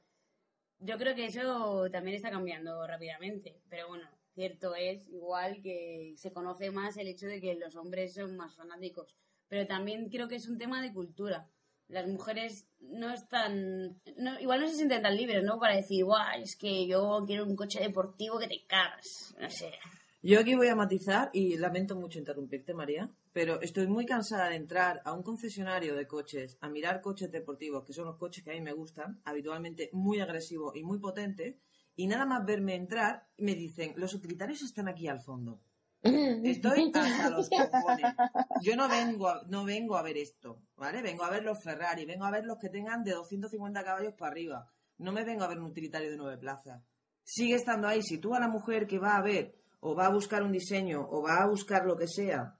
Yo 0.80 0.98
creo 0.98 1.14
que 1.14 1.24
eso 1.24 1.88
también 1.90 2.16
está 2.16 2.28
cambiando 2.30 2.86
rápidamente. 2.86 3.62
Pero 3.70 3.88
bueno, 3.88 4.04
cierto 4.34 4.74
es, 4.74 5.08
igual 5.08 5.62
que 5.62 6.12
se 6.18 6.32
conoce 6.34 6.70
más 6.70 6.98
el 6.98 7.08
hecho 7.08 7.26
de 7.26 7.40
que 7.40 7.54
los 7.54 7.76
hombres 7.76 8.12
son 8.12 8.36
más 8.36 8.54
fanáticos. 8.54 9.16
Pero 9.48 9.66
también 9.66 10.10
creo 10.10 10.28
que 10.28 10.36
es 10.36 10.46
un 10.50 10.58
tema 10.58 10.82
de 10.82 10.92
cultura. 10.92 11.48
Las 11.88 12.06
mujeres 12.06 12.68
no 12.80 13.12
están. 13.12 14.00
No, 14.16 14.38
igual 14.40 14.60
no 14.60 14.68
se 14.68 14.76
sienten 14.76 15.02
tan 15.02 15.16
libres, 15.16 15.42
¿no? 15.42 15.58
Para 15.58 15.76
decir, 15.76 16.04
guau, 16.04 16.40
es 16.40 16.56
que 16.56 16.86
yo 16.86 17.24
quiero 17.26 17.44
un 17.44 17.56
coche 17.56 17.80
deportivo 17.80 18.38
que 18.38 18.46
te 18.46 18.64
cagas. 18.66 19.34
No 19.40 19.50
sé. 19.50 19.72
Yo 20.20 20.40
aquí 20.40 20.56
voy 20.56 20.66
a 20.66 20.74
matizar 20.74 21.30
y 21.32 21.56
lamento 21.56 21.94
mucho 21.94 22.18
interrumpirte, 22.18 22.74
María, 22.74 23.08
pero 23.32 23.60
estoy 23.60 23.86
muy 23.86 24.04
cansada 24.04 24.48
de 24.48 24.56
entrar 24.56 25.00
a 25.04 25.12
un 25.12 25.22
concesionario 25.22 25.94
de 25.94 26.08
coches 26.08 26.58
a 26.60 26.68
mirar 26.68 27.00
coches 27.00 27.30
deportivos, 27.30 27.84
que 27.84 27.92
son 27.92 28.06
los 28.06 28.16
coches 28.16 28.42
que 28.42 28.50
a 28.50 28.54
mí 28.54 28.60
me 28.60 28.72
gustan, 28.72 29.20
habitualmente 29.24 29.90
muy 29.92 30.18
agresivos 30.18 30.74
y 30.74 30.82
muy 30.82 30.98
potentes, 30.98 31.54
y 31.94 32.08
nada 32.08 32.26
más 32.26 32.44
verme 32.44 32.74
entrar, 32.74 33.28
me 33.36 33.54
dicen, 33.54 33.94
los 33.96 34.12
utilitarios 34.12 34.62
están 34.62 34.88
aquí 34.88 35.06
al 35.06 35.20
fondo. 35.20 35.60
Estoy 36.02 36.92
hasta 36.94 37.30
los 37.30 37.48
cojones. 37.48 38.14
Yo 38.62 38.76
no 38.76 38.88
vengo, 38.88 39.28
a, 39.28 39.42
no 39.48 39.64
vengo 39.64 39.96
a 39.96 40.02
ver 40.02 40.16
esto, 40.16 40.62
¿vale? 40.76 41.02
Vengo 41.02 41.24
a 41.24 41.30
ver 41.30 41.42
los 41.42 41.62
Ferrari, 41.62 42.04
vengo 42.04 42.24
a 42.24 42.30
ver 42.30 42.44
los 42.44 42.58
que 42.58 42.68
tengan 42.68 43.02
de 43.02 43.12
250 43.12 43.82
caballos 43.82 44.14
para 44.14 44.32
arriba. 44.32 44.70
No 44.98 45.12
me 45.12 45.24
vengo 45.24 45.44
a 45.44 45.48
ver 45.48 45.58
un 45.58 45.66
utilitario 45.66 46.10
de 46.10 46.16
nueve 46.16 46.38
plazas. 46.38 46.82
Sigue 47.22 47.56
estando 47.56 47.88
ahí. 47.88 48.02
Si 48.02 48.18
tú 48.18 48.34
a 48.34 48.40
la 48.40 48.48
mujer 48.48 48.86
que 48.86 48.98
va 48.98 49.16
a 49.16 49.22
ver 49.22 49.54
o 49.80 49.94
va 49.94 50.06
a 50.06 50.12
buscar 50.12 50.42
un 50.42 50.52
diseño 50.52 51.06
o 51.08 51.22
va 51.22 51.42
a 51.42 51.48
buscar 51.48 51.84
lo 51.84 51.96
que 51.96 52.08
sea, 52.08 52.56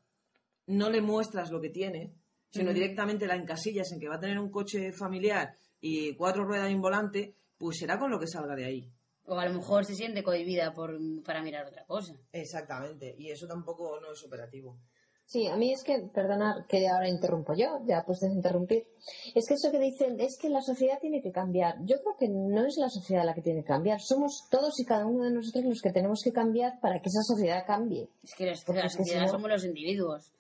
no 0.67 0.91
le 0.91 1.01
muestras 1.01 1.51
lo 1.51 1.61
que 1.61 1.71
tiene, 1.71 2.13
sino 2.51 2.73
directamente 2.73 3.27
la 3.27 3.37
encasillas 3.37 3.91
en 3.93 4.01
que 4.01 4.09
va 4.09 4.17
a 4.17 4.21
tener 4.21 4.39
un 4.39 4.51
coche 4.51 4.93
familiar 4.93 5.57
y 5.81 6.15
cuatro 6.15 6.45
ruedas 6.45 6.71
y 6.71 6.75
un 6.75 6.81
volante, 6.81 7.35
pues 7.57 7.79
será 7.79 7.99
con 7.99 8.11
lo 8.11 8.19
que 8.19 8.27
salga 8.27 8.55
de 8.55 8.65
ahí. 8.65 8.93
O 9.29 9.39
a 9.39 9.47
lo 9.47 9.55
mejor 9.55 9.85
se 9.85 9.95
siente 9.95 10.23
cohibida 10.23 10.73
por, 10.73 10.97
para 11.25 11.43
mirar 11.43 11.67
otra 11.67 11.85
cosa. 11.87 12.15
Exactamente, 12.33 13.15
y 13.19 13.31
eso 13.31 13.47
tampoco 13.47 14.01
no 14.01 14.13
es 14.13 14.25
operativo. 14.25 14.79
Sí, 15.27 15.47
a 15.47 15.57
mí 15.57 15.71
es 15.75 15.85
que, 15.85 16.09
perdonad 16.15 16.65
que 16.67 16.89
ahora 16.89 17.07
interrumpo 17.07 17.53
yo, 17.55 17.81
ya 17.87 18.03
puedes 18.07 18.23
interrumpir. 18.33 18.87
Es 19.35 19.47
que 19.47 19.55
eso 19.55 19.71
que 19.71 19.79
dicen 19.79 20.19
es 20.19 20.39
que 20.41 20.49
la 20.49 20.63
sociedad 20.63 20.99
tiene 20.99 21.21
que 21.21 21.31
cambiar. 21.33 21.75
Yo 21.85 21.97
creo 22.01 22.17
que 22.19 22.29
no 22.31 22.65
es 22.67 22.79
la 22.79 22.89
sociedad 22.89 23.27
la 23.27 23.35
que 23.35 23.43
tiene 23.43 23.61
que 23.61 23.67
cambiar. 23.67 24.01
Somos 24.01 24.49
todos 24.51 24.81
y 24.81 24.87
cada 24.87 25.05
uno 25.05 25.25
de 25.25 25.33
nosotros 25.33 25.65
los 25.67 25.83
que 25.83 25.93
tenemos 25.93 26.23
que 26.25 26.33
cambiar 26.33 26.81
para 26.81 27.03
que 27.03 27.11
esa 27.11 27.21
sociedad 27.23 27.67
cambie. 27.67 28.09
Es 28.23 28.35
que 28.35 28.47
los- 28.47 28.67
la 28.69 28.75
es 28.87 28.97
que 28.97 29.05
si 29.05 29.11
sociedad 29.11 29.27
no- 29.27 29.33
somos 29.33 29.51
los 29.51 29.65
individuos. 29.67 30.33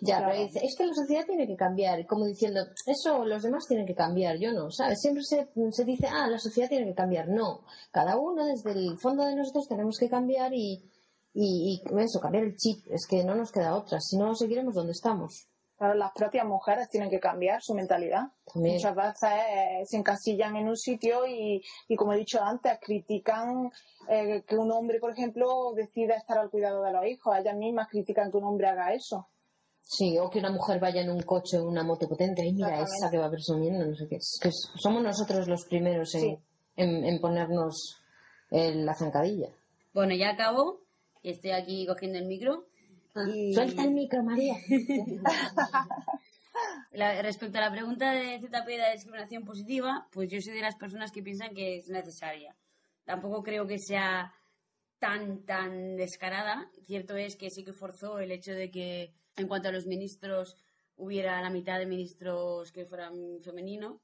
Ya, 0.00 0.24
pero 0.26 0.42
dice, 0.42 0.60
es 0.64 0.76
que 0.76 0.86
la 0.86 0.94
sociedad 0.94 1.26
tiene 1.26 1.46
que 1.46 1.56
cambiar, 1.56 2.06
como 2.06 2.24
diciendo, 2.24 2.60
eso 2.86 3.24
los 3.26 3.42
demás 3.42 3.66
tienen 3.68 3.86
que 3.86 3.94
cambiar, 3.94 4.38
yo 4.38 4.52
no, 4.52 4.70
¿sabes? 4.70 4.98
Siempre 5.00 5.22
se, 5.22 5.46
se 5.70 5.84
dice, 5.84 6.06
ah, 6.10 6.26
la 6.26 6.38
sociedad 6.38 6.70
tiene 6.70 6.86
que 6.86 6.94
cambiar. 6.94 7.28
No, 7.28 7.64
cada 7.90 8.16
uno 8.16 8.46
desde 8.46 8.72
el 8.72 8.98
fondo 8.98 9.24
de 9.24 9.36
nosotros 9.36 9.68
tenemos 9.68 9.98
que 9.98 10.08
cambiar 10.08 10.54
y, 10.54 10.90
y, 11.34 11.82
y 11.84 12.02
eso, 12.02 12.18
cambiar 12.18 12.44
el 12.44 12.56
chip. 12.56 12.86
Es 12.90 13.06
que 13.06 13.24
no 13.24 13.34
nos 13.34 13.52
queda 13.52 13.76
otra, 13.76 14.00
si 14.00 14.16
no 14.16 14.34
seguiremos 14.34 14.74
donde 14.74 14.92
estamos. 14.92 15.48
Claro, 15.76 15.94
las 15.94 16.12
propias 16.12 16.46
mujeres 16.46 16.88
tienen 16.88 17.10
que 17.10 17.18
cambiar 17.18 17.60
su 17.60 17.74
mentalidad. 17.74 18.28
También. 18.52 18.76
Muchas 18.76 18.94
veces 18.94 19.30
eh, 19.30 19.82
se 19.84 19.96
encasillan 19.96 20.56
en 20.56 20.68
un 20.68 20.76
sitio 20.76 21.26
y, 21.26 21.62
y, 21.88 21.96
como 21.96 22.12
he 22.12 22.18
dicho 22.18 22.40
antes, 22.40 22.78
critican 22.80 23.70
eh, 24.08 24.44
que 24.46 24.56
un 24.56 24.70
hombre, 24.70 25.00
por 25.00 25.10
ejemplo, 25.10 25.72
decida 25.74 26.14
estar 26.14 26.38
al 26.38 26.48
cuidado 26.48 26.82
de 26.84 26.92
los 26.92 27.04
hijos. 27.06 27.36
Ellas 27.36 27.56
mismas 27.56 27.88
critican 27.88 28.30
que 28.30 28.36
un 28.36 28.44
hombre 28.44 28.68
haga 28.68 28.94
eso. 28.94 29.26
Sí, 29.86 30.16
o 30.18 30.30
que 30.30 30.38
una 30.38 30.50
mujer 30.50 30.80
vaya 30.80 31.02
en 31.02 31.10
un 31.10 31.20
coche 31.22 31.58
o 31.58 31.64
una 31.68 31.82
moto 31.84 32.08
potente, 32.08 32.44
y 32.44 32.52
mira 32.54 32.80
esa 32.80 33.10
que 33.10 33.18
va 33.18 33.30
presumiendo, 33.30 33.84
no 33.84 33.94
sé 33.94 34.06
qué. 34.08 34.16
Es 34.16 34.38
que 34.42 34.50
somos 34.50 35.02
nosotros 35.02 35.46
los 35.46 35.64
primeros 35.66 36.14
en, 36.14 36.20
Sí. 36.22 36.38
en, 36.76 37.04
en 37.04 37.20
ponernos 37.20 38.00
eh, 38.50 38.74
la 38.74 38.94
zancadilla. 38.94 39.48
Bueno, 39.92 40.14
ya 40.14 40.30
acabo 40.30 40.80
y 41.22 41.30
estoy 41.30 41.50
aquí 41.52 41.86
cogiendo 41.86 42.18
el 42.18 42.24
micro. 42.26 42.64
Y- 43.28 43.52
Suelta 43.54 43.82
el 43.84 43.92
micro, 43.92 44.22
María. 44.24 44.54
La- 46.92 47.20
respecto 47.22 47.58
a 47.58 47.62
la 47.62 47.70
pregunta 47.72 48.12
de 48.12 48.38
ZP 48.40 48.66
de 48.68 48.78
la 48.78 48.92
discriminación 48.92 49.44
positiva, 49.44 50.06
pues 50.12 50.30
yo 50.30 50.40
soy 50.40 50.54
de 50.54 50.60
las 50.60 50.76
personas 50.76 51.10
que 51.10 51.22
piensan 51.22 51.52
que 51.54 51.76
es 51.78 51.88
necesaria. 51.88 52.54
Tampoco 53.04 53.42
creo 53.42 53.66
que 53.66 53.78
sea 53.78 54.32
tan, 55.00 55.44
tan 55.44 55.96
descarada. 55.96 56.70
Cierto 56.86 57.16
es 57.16 57.36
que 57.36 57.50
sí 57.50 57.64
que 57.64 57.72
forzó 57.72 58.18
el 58.20 58.30
hecho 58.30 58.52
de 58.52 58.70
que 58.70 59.12
en 59.36 59.48
cuanto 59.48 59.68
a 59.68 59.72
los 59.72 59.86
ministros 59.86 60.56
hubiera 60.96 61.42
la 61.42 61.50
mitad 61.50 61.78
de 61.78 61.86
ministros 61.86 62.72
que 62.72 62.86
fueran 62.86 63.40
femeninos. 63.42 64.00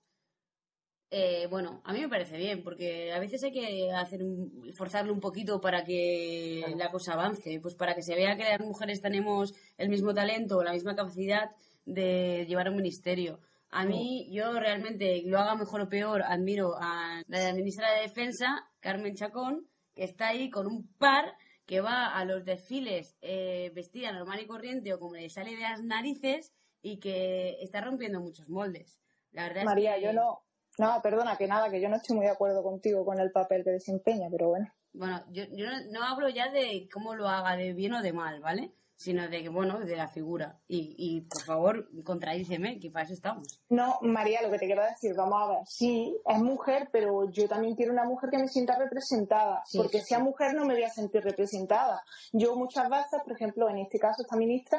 Eh, 1.13 1.49
bueno, 1.51 1.83
a 1.85 1.93
mí 1.93 2.01
me 2.01 2.09
parece 2.09 2.37
bien, 2.37 2.63
porque 2.63 3.13
a 3.13 3.19
veces 3.19 3.43
hay 3.43 3.51
que 3.51 3.91
hacer 3.93 4.23
un, 4.23 4.73
forzarlo 4.75 5.13
un 5.13 5.19
poquito 5.19 5.61
para 5.61 5.85
que 5.85 6.65
la 6.77 6.91
cosa 6.91 7.15
avance, 7.15 7.59
pues 7.61 7.75
para 7.75 7.97
que 7.97 8.03
se 8.03 8.15
vea 8.15 8.37
que 8.37 8.45
las 8.45 8.61
mujeres 8.61 9.01
tenemos 9.01 9.53
el 9.77 9.89
mismo 9.89 10.15
talento 10.15 10.59
o 10.59 10.63
la 10.63 10.73
misma 10.73 10.95
capacidad 10.95 11.51
de 11.85 12.47
llevar 12.47 12.71
un 12.71 12.77
ministerio. 12.77 13.41
A 13.73 13.85
mí, 13.85 14.29
yo 14.33 14.53
realmente, 14.59 15.23
lo 15.27 15.39
haga 15.39 15.55
mejor 15.55 15.81
o 15.81 15.89
peor, 15.89 16.23
admiro 16.23 16.77
a 16.77 17.23
la 17.29 17.53
ministra 17.55 17.93
de 17.93 18.03
Defensa, 18.03 18.69
Carmen 18.81 19.15
Chacón, 19.15 19.67
que 19.95 20.05
está 20.05 20.29
ahí 20.29 20.51
con 20.51 20.67
un 20.67 20.89
par 20.99 21.37
que 21.71 21.81
va 21.81 22.09
a 22.09 22.25
los 22.25 22.45
desfiles 22.45 23.17
eh, 23.21 23.71
vestida 23.77 24.11
normal 24.11 24.41
y 24.41 24.47
corriente 24.49 24.93
o 24.93 24.99
como 24.99 25.15
le 25.15 25.31
sale 25.31 25.55
de 25.55 25.63
las 25.63 25.81
narices 25.85 26.53
y 26.83 26.99
que 26.99 27.59
está 27.63 27.81
rompiendo 27.81 28.19
muchos 28.21 28.49
moldes. 28.49 28.99
La 29.31 29.45
verdad 29.45 29.63
María, 29.63 29.95
es 29.95 30.01
que... 30.01 30.07
yo 30.07 30.13
no. 30.13 30.43
No, 30.79 31.01
perdona, 31.01 31.37
que 31.37 31.47
nada, 31.47 31.71
que 31.71 31.81
yo 31.81 31.89
no 31.89 31.97
estoy 31.97 32.17
muy 32.17 32.25
de 32.27 32.33
acuerdo 32.33 32.65
contigo 32.65 33.05
con 33.05 33.21
el 33.21 33.31
papel 33.31 33.63
que 33.63 33.71
desempeña, 33.71 34.27
pero 34.33 34.49
bueno. 34.49 34.67
Bueno, 34.93 35.23
yo, 35.31 35.45
yo 35.53 35.67
no, 35.71 35.77
no 35.93 36.05
hablo 36.05 36.29
ya 36.29 36.51
de 36.51 36.89
cómo 36.93 37.15
lo 37.15 37.29
haga, 37.29 37.57
de 37.57 37.73
bien 37.73 37.95
o 37.95 38.03
de 38.03 38.13
mal, 38.13 38.41
¿vale? 38.41 38.73
Sino 39.01 39.27
de 39.31 39.43
que, 39.43 39.49
bueno, 39.49 39.81
de 39.81 39.97
la 39.97 40.09
figura. 40.09 40.61
Y, 40.69 40.95
y 40.99 41.23
por 41.23 41.43
favor, 41.43 41.89
contradíceme, 42.05 42.79
que 42.79 42.91
para 42.91 43.07
eso 43.07 43.15
estamos. 43.15 43.63
No, 43.71 43.99
María, 44.03 44.43
lo 44.43 44.51
que 44.51 44.59
te 44.59 44.67
quiero 44.67 44.85
decir, 44.85 45.15
vamos 45.17 45.43
a 45.43 45.47
ver, 45.47 45.63
sí, 45.65 46.15
es 46.27 46.39
mujer, 46.39 46.91
pero 46.93 47.31
yo 47.31 47.49
también 47.49 47.75
quiero 47.77 47.95
una 47.95 48.05
mujer 48.05 48.29
que 48.29 48.37
me 48.37 48.47
sienta 48.47 48.77
representada, 48.77 49.63
Sí, 49.65 49.79
porque 49.79 50.01
sí, 50.01 50.09
sea 50.09 50.19
mujer 50.19 50.53
no 50.53 50.67
me 50.67 50.75
voy 50.75 50.83
a 50.83 50.91
sentir 50.91 51.23
representada. 51.23 52.03
Yo 52.33 52.55
muchas 52.57 52.91
veces, 52.91 53.23
por 53.25 53.33
ejemplo, 53.33 53.71
en 53.71 53.79
este 53.79 53.99
caso 53.99 54.21
esta 54.21 54.37
ministra, 54.37 54.79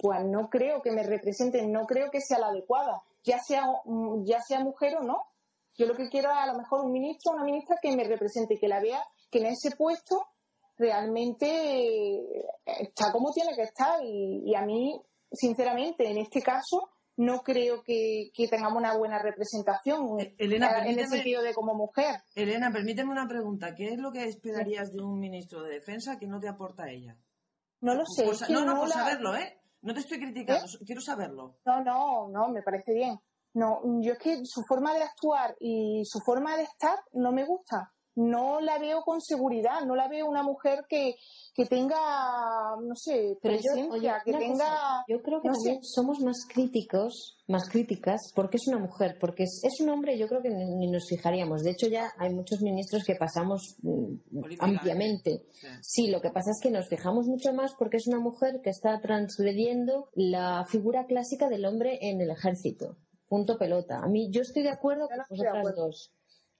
pues 0.00 0.24
no 0.24 0.48
creo 0.48 0.80
que 0.80 0.90
me 0.90 1.02
represente, 1.02 1.66
no 1.66 1.86
creo 1.86 2.10
que 2.10 2.22
sea 2.22 2.38
la 2.38 2.46
adecuada, 2.48 3.02
ya 3.22 3.38
sea, 3.38 3.64
ya 4.22 4.40
sea 4.40 4.60
mujer 4.60 4.96
o 4.96 5.02
no. 5.02 5.24
Yo 5.76 5.86
lo 5.86 5.94
que 5.94 6.08
quiero 6.08 6.30
es 6.30 6.38
a 6.38 6.46
lo 6.46 6.58
mejor 6.58 6.86
un 6.86 6.92
ministro 6.92 7.32
o 7.32 7.34
una 7.34 7.44
ministra 7.44 7.76
que 7.82 7.94
me 7.94 8.04
represente, 8.04 8.58
que 8.58 8.66
la 8.66 8.80
vea, 8.80 9.04
que 9.30 9.40
en 9.40 9.46
ese 9.46 9.76
puesto 9.76 10.26
realmente 10.78 11.46
eh, 11.46 12.44
está 12.80 13.12
como 13.12 13.30
tiene 13.32 13.54
que 13.54 13.62
estar. 13.62 14.00
Y, 14.04 14.42
y 14.50 14.54
a 14.54 14.62
mí, 14.62 15.00
sinceramente, 15.32 16.08
en 16.10 16.18
este 16.18 16.40
caso, 16.40 16.90
no 17.16 17.40
creo 17.42 17.82
que, 17.82 18.30
que 18.32 18.46
tengamos 18.48 18.78
una 18.78 18.96
buena 18.96 19.18
representación 19.20 20.20
Eh, 20.20 20.34
Elena, 20.38 20.86
en 20.86 20.98
el 20.98 21.08
sentido 21.08 21.42
de 21.42 21.52
como 21.52 21.74
mujer. 21.74 22.22
Elena, 22.34 22.70
permíteme 22.72 23.10
una 23.10 23.26
pregunta. 23.26 23.74
¿Qué 23.74 23.88
es 23.88 23.98
lo 23.98 24.12
que 24.12 24.24
esperarías 24.24 24.92
de 24.92 25.02
un 25.02 25.18
ministro 25.18 25.62
de 25.62 25.74
defensa 25.74 26.18
que 26.18 26.26
no 26.28 26.38
te 26.38 26.48
aporta 26.48 26.88
ella? 26.88 27.16
No 27.80 27.94
lo 27.94 28.04
sé. 28.06 28.24
Es 28.24 28.44
que 28.44 28.52
no, 28.52 28.64
no, 28.64 28.78
por 28.80 28.88
la- 28.88 28.94
saberlo, 28.94 29.34
¿eh? 29.36 29.60
No 29.82 29.94
te 29.94 30.00
estoy 30.00 30.18
criticando, 30.18 30.64
quiero 30.84 31.00
saberlo. 31.00 31.56
No, 31.64 31.82
no, 31.84 32.28
no, 32.28 32.48
me 32.48 32.62
parece 32.62 32.92
bien. 32.92 33.18
No, 33.54 33.80
yo 34.00 34.12
es 34.12 34.18
que 34.18 34.40
su 34.44 34.62
forma 34.68 34.92
de 34.94 35.02
actuar 35.02 35.56
y 35.60 36.02
su 36.04 36.18
forma 36.20 36.56
de 36.56 36.64
estar 36.64 36.98
no 37.12 37.30
me 37.32 37.44
gusta. 37.44 37.92
No 38.20 38.60
la 38.60 38.78
veo 38.78 39.02
con 39.02 39.20
seguridad, 39.20 39.82
no 39.86 39.94
la 39.94 40.08
veo 40.08 40.26
una 40.26 40.42
mujer 40.42 40.86
que, 40.88 41.14
que 41.54 41.66
tenga, 41.66 41.96
no 42.82 42.94
sé, 42.96 43.38
Pero 43.40 43.54
yo, 43.54 43.60
presencia, 43.62 43.92
oye, 43.92 44.12
que 44.24 44.32
tenga... 44.32 44.52
cosa, 44.52 45.04
yo 45.06 45.22
creo 45.22 45.40
que 45.40 45.48
no 45.48 45.54
también 45.54 45.82
sé. 45.82 45.90
somos 45.94 46.18
más 46.20 46.44
críticos, 46.52 47.36
más 47.46 47.68
críticas, 47.68 48.32
porque 48.34 48.56
es 48.56 48.66
una 48.66 48.78
mujer, 48.78 49.18
porque 49.20 49.44
es, 49.44 49.60
es 49.62 49.80
un 49.80 49.90
hombre, 49.90 50.18
yo 50.18 50.26
creo 50.26 50.42
que 50.42 50.50
ni, 50.50 50.64
ni 50.64 50.90
nos 50.90 51.06
fijaríamos. 51.08 51.62
De 51.62 51.70
hecho, 51.70 51.86
ya 51.86 52.10
hay 52.18 52.34
muchos 52.34 52.60
ministros 52.60 53.04
que 53.04 53.14
pasamos 53.14 53.76
mm, 53.82 54.16
ampliamente. 54.58 55.44
Sí. 55.52 55.66
Sí, 55.82 56.06
lo 56.08 56.20
que 56.20 56.30
pasa 56.30 56.50
es 56.50 56.58
que 56.60 56.70
nos 56.70 56.88
fijamos 56.88 57.26
mucho 57.26 57.52
más 57.52 57.74
porque 57.78 57.98
es 57.98 58.08
una 58.08 58.18
mujer 58.18 58.60
que 58.62 58.70
está 58.70 59.00
transgrediendo 59.00 60.08
la 60.14 60.64
figura 60.66 61.06
clásica 61.06 61.48
del 61.48 61.64
hombre 61.64 61.98
en 62.02 62.20
el 62.20 62.30
ejército. 62.30 62.96
Punto 63.28 63.58
pelota. 63.58 63.98
A 64.02 64.08
mí, 64.08 64.28
yo 64.30 64.40
estoy 64.40 64.62
de 64.62 64.70
acuerdo 64.70 65.02
Yo 65.02 65.16
con 65.16 65.24
vosotras 65.28 65.58
acuerdo. 65.58 65.86
dos. 65.86 66.12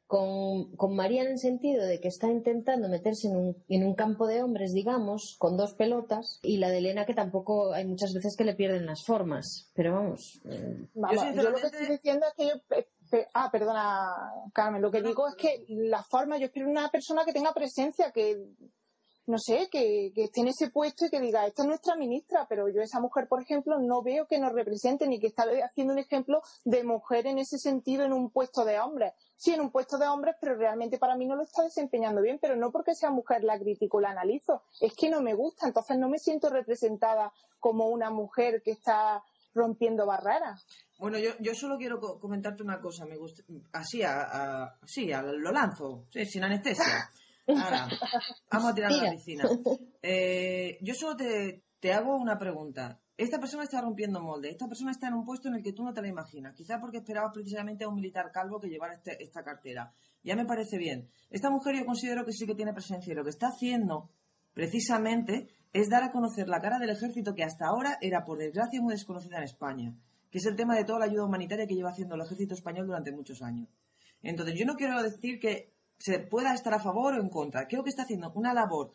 Con, 0.09 0.75
con 0.77 0.97
María 0.97 1.23
en 1.23 1.33
el 1.33 1.39
sentido 1.39 1.85
de 1.85 2.01
que 2.01 2.09
está 2.09 2.29
intentando 2.29 2.89
meterse 2.89 3.29
en 3.29 3.37
un, 3.37 3.65
en 3.69 3.85
un 3.87 3.95
campo 3.95 4.27
de 4.27 4.43
hombres, 4.43 4.73
digamos, 4.73 5.37
con 5.39 5.57
dos 5.59 5.75
pelotas, 5.75 6.41
y 6.43 6.57
la 6.57 6.71
de 6.71 6.79
Elena 6.79 7.05
que 7.07 7.13
tampoco 7.15 7.73
hay 7.75 7.85
muchas 7.87 8.15
veces 8.15 8.35
que 8.35 8.45
le 8.45 8.55
pierden 8.55 8.87
las 8.87 9.05
formas. 9.05 9.71
Pero 9.75 9.93
vamos, 9.93 10.41
eh, 10.51 10.89
Vamos, 10.95 11.23
yo, 11.37 11.43
lo 11.43 11.55
que 11.55 11.67
estoy 11.67 11.87
diciendo 11.89 12.27
es 12.27 12.35
que 12.35 12.47
yo... 12.49 12.55
pe- 12.67 12.89
pe- 13.11 13.29
ah, 13.35 13.51
perdona, 13.53 14.09
Carmen. 14.55 14.81
Lo 14.83 14.91
que 14.91 15.03
digo 15.03 15.29
es 15.29 15.35
que 15.35 15.65
la 15.69 16.03
forma, 16.03 16.39
yo 16.39 16.47
espero 16.47 16.69
una 16.69 16.91
persona 16.91 17.25
que 17.27 17.33
tenga 17.35 17.53
presencia, 17.53 18.11
que, 18.11 18.49
no 19.29 19.39
sé, 19.39 19.69
que, 19.71 20.11
que 20.15 20.25
esté 20.25 20.41
en 20.41 20.49
ese 20.49 20.71
puesto 20.71 21.05
y 21.05 21.11
que 21.11 21.21
diga, 21.21 21.47
esta 21.47 21.63
es 21.63 21.69
nuestra 21.69 21.97
ministra, 21.97 22.47
pero 22.49 22.69
yo 22.69 22.81
esa 22.81 22.99
mujer, 22.99 23.29
por 23.29 23.43
ejemplo, 23.43 23.79
no 23.79 24.03
veo 24.03 24.27
que 24.27 24.39
nos 24.39 24.53
represente 24.53 25.07
ni 25.07 25.21
que 25.21 25.27
está 25.29 25.45
haciendo 25.65 25.93
un 25.93 25.99
ejemplo 25.99 26.41
de 26.65 26.83
mujer 26.83 27.27
en 27.27 27.39
ese 27.39 27.59
sentido 27.59 28.05
en 28.05 28.13
un 28.15 28.31
puesto 28.31 28.65
de 28.65 28.81
hombres. 28.81 29.13
Sí, 29.37 29.53
en 29.53 29.61
un 29.61 29.71
puesto 29.71 29.99
de 29.99 30.09
hombres, 30.09 30.35
pero 30.41 30.57
realmente 30.57 30.99
para 30.99 31.15
mí 31.15 31.27
no 31.27 31.37
lo 31.37 31.43
está 31.43 31.63
desempeñando 31.63 32.23
bien, 32.23 32.39
pero 32.41 32.57
no 32.57 32.73
porque 32.73 32.95
sea 32.95 33.11
mujer 33.11 33.45
la 33.45 33.59
critico, 33.59 34.01
la 34.01 34.11
analizo, 34.11 34.63
es 34.81 34.95
que 34.97 35.11
no 35.11 35.21
me 35.21 35.35
gusta, 35.35 35.67
entonces 35.69 35.99
no 35.99 36.09
me 36.09 36.19
siento 36.19 36.49
representada 36.49 37.31
como 37.61 37.89
una 37.89 38.11
mujer 38.11 38.63
que 38.65 38.71
está 38.73 39.23
rompiendo 39.55 40.07
barreras. 40.07 40.65
Bueno, 40.99 41.19
yo, 41.19 41.31
yo 41.41 41.53
solo 41.55 41.77
quiero 41.77 42.01
co- 42.01 42.19
comentarte 42.19 42.63
una 42.63 42.81
cosa. 42.81 43.05
Me 43.07 43.17
gusta, 43.17 43.43
así, 43.73 44.03
a, 44.03 44.23
a- 44.23 44.79
así, 44.83 45.13
a- 45.13 45.23
lo 45.23 45.53
lanzo, 45.53 46.07
sí, 46.11 46.25
sin 46.25 46.45
anestesia. 46.45 46.85
Ahora, 47.49 47.89
vamos 48.51 48.71
a 48.71 48.75
tirar 48.75 48.93
a 48.93 48.97
la 48.97 49.11
piscina. 49.13 49.45
Eh, 50.03 50.79
yo 50.83 50.95
solo 50.95 51.17
te, 51.17 51.63
te 51.81 51.93
hago 51.93 52.17
una 52.17 52.39
pregunta. 52.39 53.01
Esta 53.17 53.39
persona 53.41 53.65
está 53.65 53.81
rompiendo 53.81 54.21
molde. 54.21 54.51
Esta 54.51 54.69
persona 54.69 54.93
está 54.93 55.09
en 55.09 55.15
un 55.15 55.25
puesto 55.25 55.49
en 55.49 55.55
el 55.57 55.63
que 55.63 55.73
tú 55.73 55.83
no 55.83 55.93
te 55.93 56.01
la 56.03 56.09
imaginas. 56.09 56.55
Quizá 56.55 56.79
porque 56.81 56.99
esperabas 56.99 57.33
precisamente 57.35 57.85
a 57.85 57.89
un 57.89 57.97
militar 57.97 58.31
calvo 58.33 58.61
que 58.61 58.69
llevara 58.69 58.95
este- 58.95 59.23
esta 59.23 59.43
cartera. 59.43 59.93
Ya 60.23 60.37
me 60.37 60.45
parece 60.45 60.79
bien. 60.79 61.09
Esta 61.31 61.51
mujer 61.51 61.75
yo 61.77 61.85
considero 61.85 62.25
que 62.25 62.33
sí 62.33 62.47
que 62.47 62.55
tiene 62.55 62.73
presencia 62.73 63.13
y 63.13 63.17
lo 63.17 63.25
que 63.25 63.31
está 63.31 63.49
haciendo 63.49 64.11
precisamente 64.55 65.49
es 65.73 65.89
dar 65.89 66.03
a 66.03 66.11
conocer 66.13 66.49
la 66.49 66.61
cara 66.61 66.79
del 66.79 66.91
ejército 66.91 67.35
que 67.35 67.45
hasta 67.45 67.67
ahora 67.67 67.99
era, 68.01 68.25
por 68.25 68.39
desgracia, 68.39 68.81
muy 68.81 68.93
desconocida 68.95 69.39
en 69.39 69.45
España, 69.45 69.95
que 70.31 70.39
es 70.39 70.47
el 70.47 70.57
tema 70.57 70.75
de 70.77 70.85
toda 70.85 71.01
la 71.01 71.05
ayuda 71.07 71.25
humanitaria 71.25 71.67
que 71.67 71.75
lleva 71.75 71.91
haciendo 71.91 72.15
el 72.15 72.23
ejército 72.23 72.55
español 72.55 72.87
durante 72.87 73.13
muchos 73.13 73.43
años. 73.43 73.69
Entonces, 74.23 74.55
yo 74.59 74.65
no 74.67 74.75
quiero 74.75 75.01
decir 75.03 75.39
que 75.39 75.73
se 75.99 76.21
pueda 76.21 76.55
estar 76.55 76.75
a 76.75 76.81
favor 76.81 77.15
o 77.15 77.21
en 77.21 77.29
contra. 77.29 77.67
Creo 77.67 77.83
que 77.83 77.91
está 77.91 78.03
haciendo 78.03 78.33
una 78.35 78.55
labor 78.55 78.93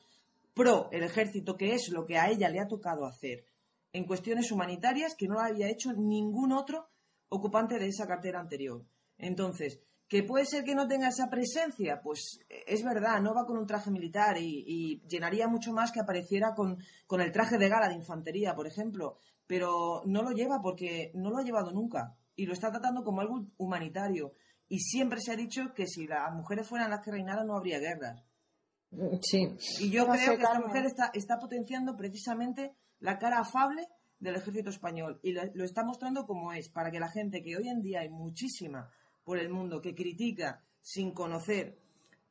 pro 0.53 0.89
el 0.91 1.03
ejército, 1.03 1.57
que 1.57 1.74
es 1.74 1.89
lo 1.89 2.05
que 2.05 2.17
a 2.17 2.29
ella 2.29 2.50
le 2.50 2.60
ha 2.60 2.67
tocado 2.67 3.05
hacer 3.05 3.45
en 3.91 4.05
cuestiones 4.05 4.51
humanitarias 4.51 5.15
que 5.15 5.27
no 5.27 5.36
lo 5.36 5.41
había 5.41 5.69
hecho 5.69 5.93
ningún 5.93 6.51
otro 6.51 6.89
ocupante 7.29 7.77
de 7.77 7.88
esa 7.88 8.07
cartera 8.07 8.39
anterior. 8.39 8.83
Entonces, 9.17 9.79
que 10.07 10.24
puede 10.24 10.45
ser 10.45 10.63
que 10.63 10.75
no 10.75 10.88
tenga 10.88 11.07
esa 11.07 11.29
presencia, 11.29 12.01
pues 12.03 12.39
es 12.50 12.83
verdad, 12.83 13.22
no 13.22 13.33
va 13.33 13.45
con 13.45 13.57
un 13.57 13.65
traje 13.65 13.89
militar 13.89 14.38
y, 14.38 14.63
y 14.67 15.07
llenaría 15.07 15.48
mucho 15.48 15.72
más 15.74 15.91
que 15.91 16.00
apareciera 16.00 16.53
con, 16.53 16.77
con 17.07 17.22
el 17.22 17.31
traje 17.31 17.57
de 17.57 17.69
gala 17.69 17.88
de 17.88 17.95
infantería, 17.95 18.55
por 18.55 18.67
ejemplo, 18.67 19.17
pero 19.48 20.01
no 20.05 20.22
lo 20.22 20.31
lleva 20.31 20.62
porque 20.62 21.12
no 21.15 21.29
lo 21.29 21.38
ha 21.38 21.43
llevado 21.43 21.72
nunca 21.72 22.15
y 22.36 22.45
lo 22.45 22.53
está 22.53 22.72
tratando 22.72 23.03
como 23.03 23.22
algo 23.22 23.45
humanitario. 23.57 24.33
Y 24.73 24.79
siempre 24.79 25.21
se 25.21 25.31
ha 25.31 25.35
dicho 25.35 25.71
que 25.75 25.85
si 25.85 26.07
las 26.07 26.33
mujeres 26.33 26.67
fueran 26.67 26.89
las 26.89 27.01
que 27.01 27.11
reinaran 27.11 27.45
no 27.45 27.55
habría 27.55 27.77
guerras. 27.77 28.25
Sí. 29.21 29.55
Y 29.79 29.91
yo 29.91 30.07
No 30.07 30.13
creo 30.13 30.35
que 30.35 30.41
esta 30.41 30.59
mujer 30.59 30.85
está, 30.87 31.11
está 31.13 31.37
potenciando 31.37 31.95
precisamente 31.95 32.73
la 32.97 33.19
cara 33.19 33.37
afable 33.37 33.87
del 34.17 34.35
ejército 34.35 34.71
español 34.71 35.19
y 35.21 35.33
lo, 35.33 35.43
lo 35.53 35.63
está 35.63 35.83
mostrando 35.83 36.25
como 36.25 36.53
es, 36.53 36.69
para 36.69 36.89
que 36.89 36.99
la 36.99 37.11
gente 37.11 37.43
que 37.43 37.55
hoy 37.55 37.67
en 37.67 37.83
día 37.83 37.99
hay 37.99 38.09
muchísima 38.09 38.89
por 39.23 39.37
el 39.37 39.49
mundo 39.49 39.79
que 39.79 39.93
critica 39.93 40.63
sin 40.81 41.11
conocer 41.11 41.77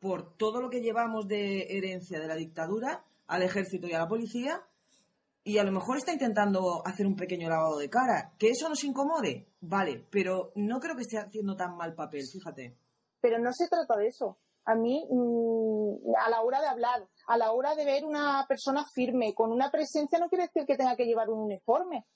por 0.00 0.36
todo 0.36 0.60
lo 0.60 0.68
que 0.68 0.80
llevamos 0.80 1.28
de 1.28 1.68
herencia 1.78 2.18
de 2.18 2.26
la 2.26 2.34
dictadura 2.34 3.04
al 3.28 3.44
ejército 3.44 3.86
y 3.86 3.92
a 3.92 4.00
la 4.00 4.08
policía 4.08 4.66
y 5.44 5.58
a 5.58 5.64
lo 5.64 5.72
mejor 5.72 5.96
está 5.96 6.12
intentando 6.12 6.86
hacer 6.86 7.06
un 7.06 7.16
pequeño 7.16 7.48
lavado 7.48 7.78
de 7.78 7.90
cara. 7.90 8.32
Que 8.38 8.50
eso 8.50 8.68
nos 8.68 8.84
incomode, 8.84 9.48
vale, 9.60 10.06
pero 10.10 10.52
no 10.54 10.78
creo 10.78 10.94
que 10.94 11.02
esté 11.02 11.18
haciendo 11.18 11.56
tan 11.56 11.76
mal 11.76 11.94
papel, 11.94 12.22
fíjate. 12.30 12.76
Pero 13.20 13.38
no 13.38 13.52
se 13.52 13.68
trata 13.68 13.96
de 13.96 14.08
eso. 14.08 14.38
A 14.64 14.76
mí, 14.76 15.04
mm, 15.10 16.14
a 16.16 16.30
la 16.30 16.42
hora 16.42 16.60
de 16.60 16.68
hablar, 16.68 17.08
a 17.26 17.36
la 17.36 17.50
hora 17.52 17.74
de 17.74 17.84
ver 17.84 18.04
una 18.04 18.44
persona 18.46 18.84
firme, 18.94 19.34
con 19.34 19.50
una 19.50 19.70
presencia, 19.70 20.18
no 20.18 20.28
quiere 20.28 20.44
decir 20.44 20.64
que 20.64 20.76
tenga 20.76 20.96
que 20.96 21.04
llevar 21.04 21.28
un 21.30 21.40
uniforme. 21.40 22.06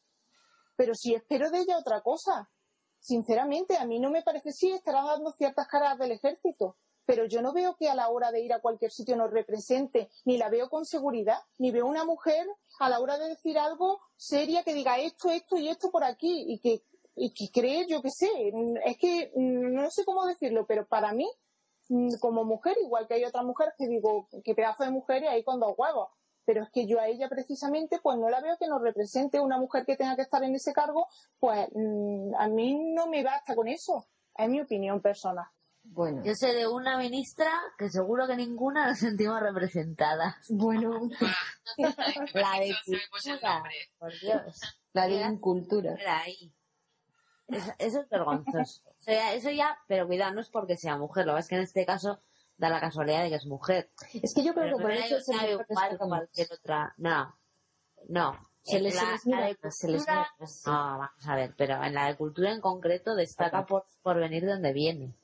Pero 0.76 0.94
si 0.94 1.14
espero 1.14 1.50
de 1.50 1.58
ella 1.58 1.78
otra 1.78 2.02
cosa. 2.02 2.48
Sinceramente, 2.98 3.76
a 3.76 3.86
mí 3.86 4.00
no 4.00 4.10
me 4.10 4.22
parece, 4.22 4.52
sí, 4.52 4.70
estará 4.72 5.02
dando 5.02 5.30
ciertas 5.32 5.66
caras 5.68 5.98
del 5.98 6.12
ejército, 6.12 6.76
pero 7.06 7.24
yo 7.24 7.40
no 7.40 7.52
veo 7.52 7.76
que 7.76 7.88
a 7.88 7.94
la 7.94 8.08
hora 8.08 8.32
de 8.32 8.40
ir 8.40 8.52
a 8.52 8.60
cualquier 8.60 8.90
sitio 8.90 9.16
nos 9.16 9.30
represente, 9.30 10.10
ni 10.24 10.36
la 10.36 10.50
veo 10.50 10.68
con 10.68 10.84
seguridad, 10.84 11.38
ni 11.58 11.70
veo 11.70 11.86
una 11.86 12.04
mujer 12.04 12.46
a 12.80 12.90
la 12.90 13.00
hora 13.00 13.16
de 13.16 13.28
decir 13.28 13.58
algo 13.58 14.00
seria 14.16 14.64
que 14.64 14.74
diga 14.74 14.98
esto, 14.98 15.30
esto 15.30 15.56
y 15.56 15.68
esto 15.68 15.90
por 15.90 16.04
aquí, 16.04 16.44
y 16.48 16.58
que, 16.58 16.82
y 17.14 17.32
que 17.32 17.50
cree, 17.50 17.86
yo 17.86 18.02
qué 18.02 18.10
sé, 18.10 18.28
es 18.84 18.98
que 18.98 19.32
mm, 19.34 19.72
no 19.72 19.90
sé 19.90 20.04
cómo 20.04 20.26
decirlo, 20.26 20.66
pero 20.66 20.86
para 20.86 21.12
mí, 21.12 21.30
mm, 21.88 22.16
como 22.20 22.44
mujer, 22.44 22.76
igual 22.82 23.06
que 23.06 23.14
hay 23.14 23.24
otras 23.24 23.44
mujeres 23.44 23.74
que 23.78 23.86
digo, 23.86 24.28
qué 24.44 24.54
pedazo 24.54 24.84
de 24.84 24.90
mujer 24.90 25.22
y 25.22 25.26
ahí 25.28 25.44
con 25.44 25.60
dos 25.60 25.74
huevos. 25.78 26.08
Pero 26.44 26.62
es 26.62 26.70
que 26.70 26.86
yo 26.86 27.00
a 27.00 27.08
ella 27.08 27.28
precisamente, 27.28 27.98
pues 28.00 28.18
no 28.18 28.30
la 28.30 28.40
veo 28.40 28.56
que 28.56 28.68
nos 28.68 28.80
represente 28.80 29.40
una 29.40 29.58
mujer 29.58 29.84
que 29.84 29.96
tenga 29.96 30.14
que 30.14 30.22
estar 30.22 30.44
en 30.44 30.54
ese 30.54 30.72
cargo, 30.72 31.08
pues 31.40 31.68
mm, 31.74 32.34
a 32.36 32.48
mí 32.48 32.74
no 32.94 33.08
me 33.08 33.24
basta 33.24 33.54
con 33.54 33.68
eso. 33.68 34.06
Es 34.36 34.48
mi 34.48 34.60
opinión 34.60 35.00
personal. 35.00 35.46
Bueno, 35.88 36.22
Yo 36.24 36.34
sé 36.34 36.52
de 36.54 36.66
una 36.66 36.98
ministra 36.98 37.50
que 37.78 37.88
seguro 37.88 38.26
que 38.26 38.36
ninguna 38.36 38.86
nos 38.88 38.98
sentimos 38.98 39.40
representada. 39.40 40.36
bueno, 40.50 41.08
La 42.34 42.60
de 42.60 42.70
No 42.70 42.76
sabemos 42.84 43.26
el 43.26 43.40
cultura, 43.40 43.62
por 43.98 44.12
Dios. 44.20 44.60
la 44.92 45.06
de 45.08 45.14
incultura. 45.22 45.92
Era 45.94 46.18
ahí. 46.20 46.52
Eso, 47.48 47.72
eso 47.78 48.00
es 48.00 48.08
vergonzoso. 48.08 48.82
Eso 48.98 49.10
ya, 49.12 49.34
eso 49.34 49.50
ya, 49.50 49.78
pero 49.86 50.06
cuidado, 50.06 50.34
no 50.34 50.40
es 50.40 50.50
porque 50.50 50.76
sea 50.76 50.96
mujer, 50.96 51.26
lo 51.26 51.32
que 51.32 51.36
pasa 51.36 51.44
es 51.44 51.48
que 51.48 51.54
en 51.56 51.62
este 51.62 51.86
caso 51.86 52.20
da 52.56 52.68
la 52.68 52.80
casualidad 52.80 53.22
de 53.22 53.28
que 53.30 53.36
es 53.36 53.46
mujer. 53.46 53.90
Es 54.14 54.34
que 54.34 54.42
yo 54.42 54.52
creo 54.52 54.64
Pero 54.64 54.76
que 54.78 54.82
por 54.82 54.92
de 54.92 55.02
ser 55.08 55.22
sabe 55.22 55.52
mujer 55.56 55.66
igual 55.70 55.90
más. 55.98 56.08
cualquier 56.08 56.48
otra. 56.52 56.94
No, 56.98 57.38
no. 58.08 58.48
Se 58.62 58.80
les- 58.80 58.94
se 58.98 59.04
la- 59.04 59.12
les 59.12 59.26
la 59.26 59.36
mira 59.36 59.46
de 59.62 59.70
se 59.70 59.88
les 59.88 60.00
mira. 60.00 60.28
No, 60.40 60.72
vamos 60.98 61.28
a 61.28 61.34
ver, 61.36 61.54
pero 61.56 61.82
en 61.84 61.94
la 61.94 62.06
de 62.08 62.16
cultura 62.16 62.50
en 62.52 62.60
concreto 62.60 63.14
destaca 63.14 63.64
por, 63.64 63.84
por 64.02 64.16
venir 64.18 64.44
de 64.44 64.52
donde 64.52 64.72
viene. 64.72 65.14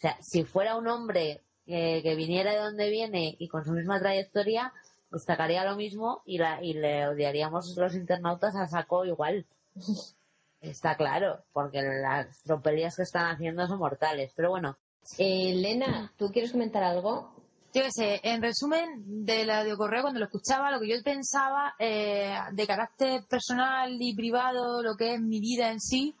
O 0.00 0.02
sea, 0.02 0.16
si 0.22 0.44
fuera 0.44 0.76
un 0.76 0.88
hombre 0.88 1.42
que, 1.66 2.00
que 2.02 2.14
viniera 2.14 2.52
de 2.52 2.58
donde 2.58 2.88
viene 2.88 3.36
y 3.38 3.48
con 3.48 3.66
su 3.66 3.72
misma 3.72 4.00
trayectoria, 4.00 4.72
destacaría 5.10 5.62
lo 5.64 5.76
mismo 5.76 6.22
y, 6.24 6.38
la, 6.38 6.64
y 6.64 6.72
le 6.72 7.06
odiaríamos 7.06 7.76
los 7.76 7.94
internautas 7.94 8.56
a 8.56 8.66
saco 8.66 9.04
igual. 9.04 9.44
Está 10.62 10.96
claro, 10.96 11.44
porque 11.52 11.82
las 11.82 12.42
tropelías 12.44 12.96
que 12.96 13.02
están 13.02 13.34
haciendo 13.34 13.66
son 13.66 13.78
mortales. 13.78 14.32
Pero 14.34 14.48
bueno, 14.48 14.78
Eh, 15.18 15.50
Elena, 15.52 16.12
¿tú 16.16 16.30
quieres 16.30 16.52
comentar 16.52 16.82
algo? 16.82 17.34
Yo 17.74 17.82
qué 17.82 17.90
sé, 17.92 18.20
en 18.22 18.40
resumen 18.40 19.24
del 19.24 19.50
audiocorreo, 19.50 20.02
cuando 20.02 20.18
lo 20.18 20.26
escuchaba, 20.26 20.70
lo 20.70 20.80
que 20.80 20.88
yo 20.88 20.96
pensaba 21.04 21.74
eh, 21.78 22.34
de 22.52 22.66
carácter 22.66 23.24
personal 23.28 23.96
y 24.00 24.16
privado, 24.16 24.82
lo 24.82 24.96
que 24.96 25.14
es 25.14 25.20
mi 25.20 25.40
vida 25.40 25.70
en 25.70 25.78
sí, 25.78 26.16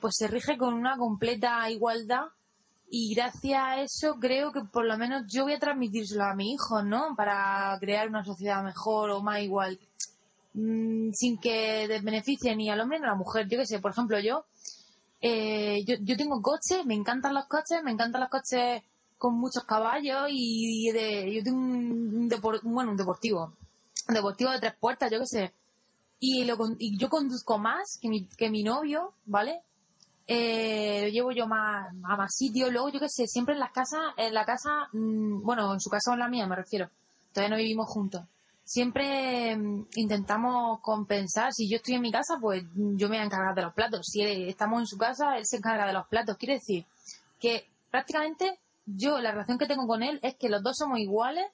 pues 0.00 0.16
se 0.18 0.26
rige 0.26 0.58
con 0.58 0.74
una 0.74 0.96
completa 0.96 1.70
igualdad 1.70 2.26
y 2.94 3.14
gracias 3.14 3.58
a 3.58 3.80
eso 3.80 4.16
creo 4.20 4.52
que 4.52 4.60
por 4.60 4.84
lo 4.84 4.98
menos 4.98 5.24
yo 5.26 5.44
voy 5.44 5.54
a 5.54 5.58
transmitírselo 5.58 6.24
a 6.24 6.34
mi 6.34 6.52
hijo, 6.52 6.82
¿no? 6.82 7.14
Para 7.16 7.76
crear 7.80 8.08
una 8.08 8.24
sociedad 8.24 8.62
mejor 8.62 9.10
o 9.10 9.22
más 9.22 9.40
igual, 9.40 9.78
Mm, 10.54 11.12
sin 11.12 11.38
que 11.38 11.86
beneficie 12.02 12.54
ni 12.54 12.70
al 12.70 12.80
hombre 12.80 12.98
ni 12.98 13.06
a 13.06 13.08
la 13.08 13.14
mujer. 13.14 13.48
Yo 13.48 13.58
qué 13.58 13.66
sé, 13.66 13.78
por 13.80 13.92
ejemplo, 13.92 14.18
yo, 14.20 14.44
eh, 15.20 15.84
yo, 15.86 15.96
yo 16.00 16.16
tengo 16.16 16.42
coches, 16.42 16.84
me 16.84 16.94
encantan 16.94 17.34
los 17.34 17.46
coches, 17.46 17.82
me 17.82 17.90
encantan 17.92 18.20
los 18.20 18.30
coches 18.30 18.82
con 19.18 19.34
muchos 19.34 19.64
caballos 19.64 20.28
y 20.30 20.90
de, 20.92 21.32
yo 21.34 21.42
tengo 21.44 21.58
un, 21.58 22.28
bueno, 22.64 22.90
un 22.90 22.96
deportivo, 22.96 23.56
un 24.08 24.14
deportivo 24.14 24.50
de 24.50 24.60
tres 24.60 24.74
puertas, 24.78 25.10
yo 25.10 25.20
qué 25.20 25.26
sé. 25.26 25.54
Y, 26.20 26.44
lo, 26.44 26.56
y 26.78 26.96
yo 26.98 27.08
conduzco 27.08 27.58
más 27.58 27.98
que 28.00 28.08
mi, 28.08 28.26
que 28.26 28.50
mi 28.50 28.62
novio, 28.62 29.14
¿vale? 29.26 29.62
Eh, 30.26 31.02
lo 31.02 31.08
llevo 31.08 31.32
yo 31.32 31.46
más, 31.46 31.88
a 32.04 32.16
más 32.16 32.34
sitios. 32.34 32.70
Luego, 32.72 32.90
yo 32.90 33.00
qué 33.00 33.08
sé, 33.08 33.26
siempre 33.26 33.54
en 33.54 33.60
las 33.60 33.72
casas, 33.72 34.00
en 34.16 34.34
la 34.34 34.44
casa, 34.44 34.88
mm, 34.92 35.42
bueno, 35.42 35.72
en 35.72 35.80
su 35.80 35.90
casa 35.90 36.10
o 36.10 36.14
en 36.14 36.20
la 36.20 36.28
mía 36.28 36.46
me 36.46 36.56
refiero. 36.56 36.90
Todavía 37.32 37.56
no 37.56 37.60
vivimos 37.60 37.88
juntos. 37.88 38.22
Siempre 38.64 39.56
mm, 39.56 39.86
intentamos 39.96 40.80
compensar. 40.80 41.52
Si 41.52 41.68
yo 41.68 41.76
estoy 41.76 41.94
en 41.94 42.02
mi 42.02 42.12
casa, 42.12 42.38
pues 42.40 42.62
mm, 42.74 42.96
yo 42.96 43.08
me 43.08 43.16
voy 43.16 43.22
a 43.22 43.26
encargar 43.26 43.54
de 43.54 43.62
los 43.62 43.74
platos. 43.74 44.06
Si 44.06 44.22
estamos 44.22 44.80
en 44.80 44.86
su 44.86 44.96
casa, 44.96 45.36
él 45.36 45.46
se 45.46 45.56
encarga 45.56 45.86
de 45.86 45.92
los 45.92 46.06
platos. 46.06 46.36
Quiere 46.36 46.54
decir 46.54 46.86
que 47.40 47.68
prácticamente 47.90 48.58
yo, 48.86 49.18
la 49.20 49.32
relación 49.32 49.58
que 49.58 49.66
tengo 49.66 49.86
con 49.86 50.02
él 50.02 50.18
es 50.22 50.36
que 50.36 50.48
los 50.48 50.62
dos 50.62 50.76
somos 50.76 50.98
iguales. 50.98 51.46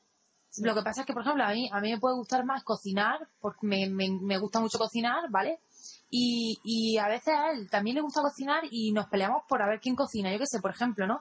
Lo 0.59 0.75
que 0.75 0.83
pasa 0.83 1.03
es 1.03 1.07
que, 1.07 1.13
por 1.13 1.23
ejemplo, 1.23 1.45
a 1.45 1.53
mí, 1.53 1.69
a 1.73 1.81
mí 1.81 1.93
me 1.93 1.99
puede 1.99 2.17
gustar 2.17 2.45
más 2.45 2.65
cocinar, 2.65 3.29
porque 3.41 3.67
me, 3.67 3.89
me, 3.89 4.11
me 4.11 4.39
gusta 4.39 4.61
mucho 4.61 4.79
cocinar, 4.79 5.31
¿vale? 5.31 5.61
Y, 6.11 6.59
y 6.65 6.99
a 6.99 7.09
veces 7.09 7.35
a 7.35 7.51
él 7.51 7.69
también 7.69 7.97
le 7.97 8.03
gusta 8.03 8.23
cocinar 8.23 8.63
y 8.71 8.93
nos 8.93 9.07
peleamos 9.07 9.43
por 9.49 9.63
a 9.63 9.69
ver 9.69 9.81
quién 9.81 9.95
cocina, 9.95 10.33
yo 10.33 10.39
qué 10.39 10.47
sé, 10.47 10.61
por 10.61 10.71
ejemplo, 10.71 11.07
¿no? 11.07 11.21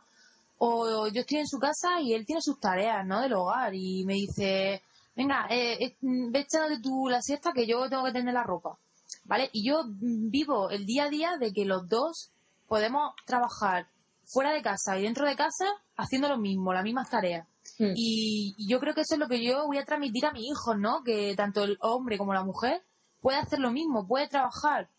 O 0.59 1.07
yo 1.07 1.21
estoy 1.21 1.39
en 1.39 1.47
su 1.47 1.59
casa 1.59 2.01
y 2.01 2.13
él 2.13 2.25
tiene 2.25 2.41
sus 2.41 2.59
tareas, 2.59 3.05
¿no? 3.05 3.21
Del 3.21 3.33
hogar 3.33 3.75
y 3.75 4.05
me 4.05 4.13
dice, 4.13 4.81
venga, 5.15 5.47
eh, 5.49 5.77
eh, 5.83 5.97
ve 6.01 6.39
echándote 6.39 6.81
tú 6.81 7.09
la 7.09 7.21
siesta 7.21 7.51
que 7.51 7.67
yo 7.67 7.89
tengo 7.89 8.05
que 8.05 8.13
tender 8.13 8.33
la 8.33 8.43
ropa, 8.43 8.77
¿vale? 9.25 9.49
Y 9.51 9.67
yo 9.67 9.83
mm, 9.83 10.29
vivo 10.29 10.69
el 10.69 10.85
día 10.85 11.05
a 11.05 11.09
día 11.09 11.37
de 11.37 11.51
que 11.51 11.65
los 11.65 11.89
dos 11.89 12.31
podemos 12.67 13.13
trabajar 13.25 13.87
fuera 14.25 14.51
de 14.51 14.61
casa 14.61 14.97
y 14.97 15.03
dentro 15.03 15.27
de 15.27 15.35
casa 15.35 15.65
haciendo 15.95 16.29
lo 16.29 16.37
mismo, 16.37 16.73
las 16.73 16.83
mismas 16.83 17.09
tareas. 17.09 17.45
Mm. 17.79 17.93
Y, 17.95 18.55
y 18.57 18.69
yo 18.69 18.79
creo 18.79 18.93
que 18.93 19.01
eso 19.01 19.15
es 19.15 19.19
lo 19.19 19.27
que 19.27 19.43
yo 19.43 19.65
voy 19.67 19.79
a 19.79 19.85
transmitir 19.85 20.25
a 20.25 20.31
mi 20.31 20.47
hijo, 20.47 20.75
¿no? 20.75 21.03
Que 21.03 21.35
tanto 21.35 21.65
el 21.65 21.77
hombre 21.81 22.17
como 22.17 22.33
la 22.33 22.43
mujer 22.43 22.81
puede 23.21 23.37
hacer 23.37 23.59
lo 23.59 23.71
mismo, 23.71 24.07
puede 24.07 24.27
trabajar. 24.27 24.89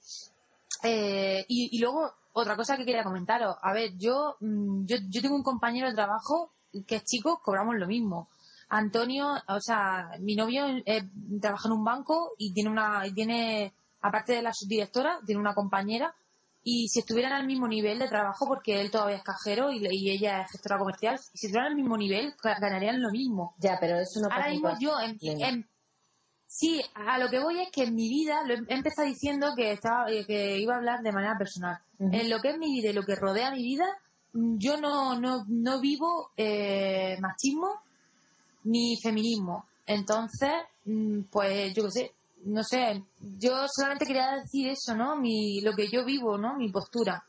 Eh, 0.82 1.44
y, 1.48 1.76
y 1.76 1.80
luego, 1.80 2.12
otra 2.32 2.56
cosa 2.56 2.76
que 2.76 2.84
quería 2.84 3.02
comentaros. 3.04 3.56
A 3.62 3.72
ver, 3.72 3.96
yo, 3.96 4.36
mm, 4.40 4.84
yo, 4.86 4.96
yo 5.08 5.22
tengo 5.22 5.34
un 5.36 5.42
compañero 5.42 5.88
de 5.88 5.94
trabajo 5.94 6.52
que 6.86 6.96
es 6.96 7.04
chico, 7.04 7.40
cobramos 7.42 7.74
lo 7.76 7.86
mismo. 7.86 8.28
Antonio, 8.68 9.34
o 9.48 9.60
sea, 9.60 10.10
mi 10.20 10.36
novio 10.36 10.66
eh, 10.84 11.08
trabaja 11.40 11.68
en 11.68 11.72
un 11.72 11.84
banco 11.84 12.32
y 12.36 12.52
tiene 12.52 12.68
una, 12.70 13.06
y 13.06 13.12
tiene, 13.12 13.72
aparte 14.02 14.34
de 14.34 14.42
la 14.42 14.52
subdirectora, 14.52 15.20
tiene 15.24 15.40
una 15.40 15.54
compañera 15.54 16.14
y 16.62 16.88
si 16.88 16.98
estuvieran 17.00 17.32
al 17.32 17.46
mismo 17.46 17.66
nivel 17.66 17.98
de 17.98 18.08
trabajo, 18.08 18.46
porque 18.46 18.80
él 18.82 18.90
todavía 18.90 19.16
es 19.16 19.22
cajero 19.22 19.72
y, 19.72 19.78
y 19.90 20.10
ella 20.10 20.42
es 20.42 20.50
gestora 20.52 20.76
comercial, 20.78 21.18
si 21.18 21.46
estuvieran 21.46 21.68
al 21.72 21.76
mismo 21.76 21.96
nivel, 21.96 22.34
ga- 22.36 22.60
ganarían 22.60 23.00
lo 23.00 23.10
mismo. 23.10 23.54
Ya, 23.58 23.78
pero 23.80 23.98
eso 23.98 24.20
no 24.20 24.28
Ahora 24.30 24.50
mismo 24.50 24.68
yo, 24.78 25.00
en- 25.00 25.16
sí, 26.48 26.82
a 26.94 27.18
lo 27.18 27.28
que 27.28 27.38
voy 27.38 27.60
es 27.60 27.70
que 27.70 27.84
en 27.84 27.94
mi 27.94 28.08
vida, 28.08 28.42
lo 28.44 28.54
he 28.54 28.58
he 28.68 28.74
empezado 28.74 29.06
diciendo 29.06 29.52
que, 29.54 29.72
estaba, 29.72 30.10
eh, 30.10 30.24
que 30.26 30.58
iba 30.58 30.74
a 30.74 30.78
hablar 30.78 31.02
de 31.02 31.12
manera 31.12 31.36
personal. 31.38 31.78
En 32.00 32.30
lo 32.30 32.40
que 32.40 32.50
es 32.50 32.58
mi 32.58 32.72
vida 32.72 32.90
y 32.90 32.94
lo 32.94 33.04
que 33.04 33.14
rodea 33.14 33.52
mi 33.52 33.62
vida, 33.62 33.86
mm, 34.32 34.56
yo 34.58 34.76
no, 34.78 35.18
no, 35.20 35.44
no 35.46 35.80
vivo 35.80 36.30
eh, 36.36 37.16
machismo 37.20 37.82
ni 38.64 38.96
feminismo. 39.00 39.66
Entonces, 39.86 40.52
mm, 40.84 41.22
pues 41.30 41.74
yo 41.74 41.84
qué 41.84 41.90
sé, 41.90 42.12
no 42.44 42.64
sé, 42.64 43.02
yo 43.38 43.66
solamente 43.68 44.06
quería 44.06 44.36
decir 44.36 44.68
eso, 44.68 44.96
¿no? 44.96 45.16
Mi, 45.16 45.60
lo 45.60 45.72
que 45.74 45.88
yo 45.88 46.04
vivo, 46.04 46.38
¿no? 46.38 46.56
Mi 46.56 46.70
postura. 46.70 47.22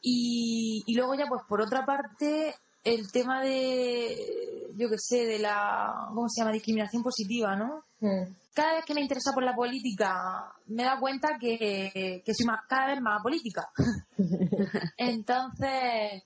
Y, 0.00 0.82
y 0.86 0.94
luego 0.94 1.14
ya, 1.14 1.26
pues 1.26 1.42
por 1.48 1.60
otra 1.60 1.84
parte, 1.84 2.54
el 2.94 3.10
tema 3.12 3.42
de, 3.42 4.70
yo 4.76 4.88
qué 4.88 4.96
sé, 4.98 5.26
de 5.26 5.38
la, 5.38 6.08
¿cómo 6.08 6.28
se 6.28 6.40
llama? 6.40 6.52
Discriminación 6.52 7.02
positiva, 7.02 7.56
¿no? 7.56 7.84
Mm. 8.00 8.32
Cada 8.54 8.74
vez 8.74 8.84
que 8.84 8.94
me 8.94 9.00
interesa 9.00 9.32
por 9.32 9.42
la 9.42 9.54
política, 9.54 10.52
me 10.66 10.84
dado 10.84 11.00
cuenta 11.00 11.38
que, 11.38 12.22
que 12.24 12.34
soy 12.34 12.46
más, 12.46 12.60
cada 12.68 12.88
vez 12.88 13.00
más 13.00 13.22
política. 13.22 13.68
Entonces, 14.96 16.22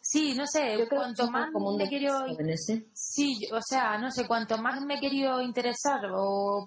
sí, 0.00 0.34
no 0.34 0.46
sé, 0.46 0.78
Yo 0.78 0.88
cuanto 0.88 1.30
más 1.30 1.48
me 1.78 1.88
querido 1.88 2.26
¿eh? 2.26 2.86
Sí, 2.92 3.48
o 3.52 3.60
sea, 3.62 3.98
no 3.98 4.10
sé, 4.10 4.26
cuanto 4.26 4.58
más 4.58 4.80
me 4.82 4.96
he 4.96 5.00
querido 5.00 5.40
interesar 5.40 6.00
o, 6.14 6.66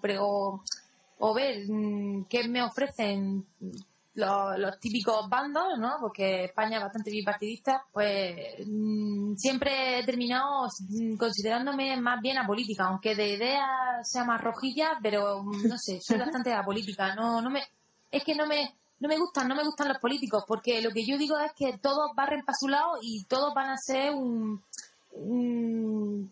o 1.19 1.33
ver 1.33 1.69
mm, 1.69 2.25
qué 2.25 2.47
me 2.47 2.63
ofrecen 2.63 3.45
los, 4.15 4.57
los 4.57 4.79
típicos 4.79 5.29
bandos, 5.29 5.77
¿no? 5.77 5.97
Porque 5.99 6.45
España 6.45 6.77
es 6.77 6.83
bastante 6.83 7.11
bipartidista, 7.11 7.85
pues 7.91 8.65
mm, 8.65 9.35
siempre 9.35 9.99
he 9.99 10.05
terminado 10.05 10.67
mm, 10.89 11.15
considerándome 11.15 11.95
más 11.97 12.21
bien 12.21 12.37
apolítica, 12.37 12.85
aunque 12.85 13.15
de 13.15 13.35
idea 13.35 13.67
sea 14.03 14.23
más 14.23 14.41
rojilla, 14.41 14.99
pero 15.01 15.43
mm, 15.43 15.67
no 15.67 15.77
sé, 15.77 15.99
soy 16.01 16.17
bastante 16.19 16.53
apolítica, 16.53 17.15
no, 17.15 17.41
no 17.41 17.49
me, 17.49 17.61
es 18.11 18.23
que 18.23 18.35
no 18.35 18.45
me, 18.45 18.73
no 18.99 19.07
me 19.07 19.17
gustan, 19.17 19.47
no 19.47 19.55
me 19.55 19.63
gustan 19.63 19.87
los 19.87 19.99
políticos, 19.99 20.43
porque 20.47 20.81
lo 20.81 20.91
que 20.91 21.05
yo 21.05 21.17
digo 21.17 21.39
es 21.39 21.53
que 21.53 21.77
todos 21.77 22.11
barren 22.15 22.43
para 22.43 22.57
su 22.59 22.67
lado 22.67 22.97
y 23.01 23.23
todos 23.25 23.53
van 23.53 23.69
a 23.69 23.77
ser 23.77 24.13
un, 24.13 24.61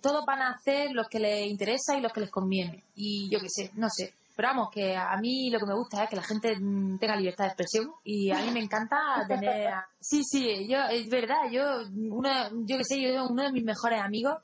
todos 0.01 0.25
van 0.25 0.41
a 0.41 0.51
hacer 0.51 0.91
los 0.91 1.07
que 1.07 1.19
les 1.19 1.47
interesa 1.47 1.97
y 1.97 2.01
los 2.01 2.11
que 2.11 2.21
les 2.21 2.29
conviene. 2.29 2.83
Y 2.95 3.29
yo 3.29 3.39
qué 3.39 3.49
sé, 3.49 3.71
no 3.75 3.89
sé. 3.89 4.13
Pero 4.38 4.50
vamos, 4.50 4.69
que 4.71 4.95
a 4.95 5.17
mí 5.17 5.50
lo 5.50 5.60
que 5.60 5.65
me 5.65 5.73
gusta 5.73 6.04
es 6.04 6.10
que 6.12 6.15
la 6.15 6.21
gente 6.23 6.56
mm, 6.58 7.00
tenga 7.00 7.15
libertad 7.17 7.43
de 7.45 7.47
expresión 7.50 7.91
y 8.06 8.30
a 8.32 8.38
mí 8.39 8.52
me 8.52 8.60
encanta 8.62 9.26
tener... 9.28 9.73
Sí, 10.00 10.21
sí, 10.23 10.67
yo, 10.69 10.78
es 10.89 11.10
verdad, 11.10 11.50
yo, 11.52 11.63
uno, 12.12 12.30
yo 12.65 12.78
qué 12.78 12.84
sé, 12.86 13.02
yo, 13.02 13.28
uno 13.28 13.43
de 13.43 13.52
mis 13.52 13.63
mejores 13.65 14.00
amigos 14.00 14.36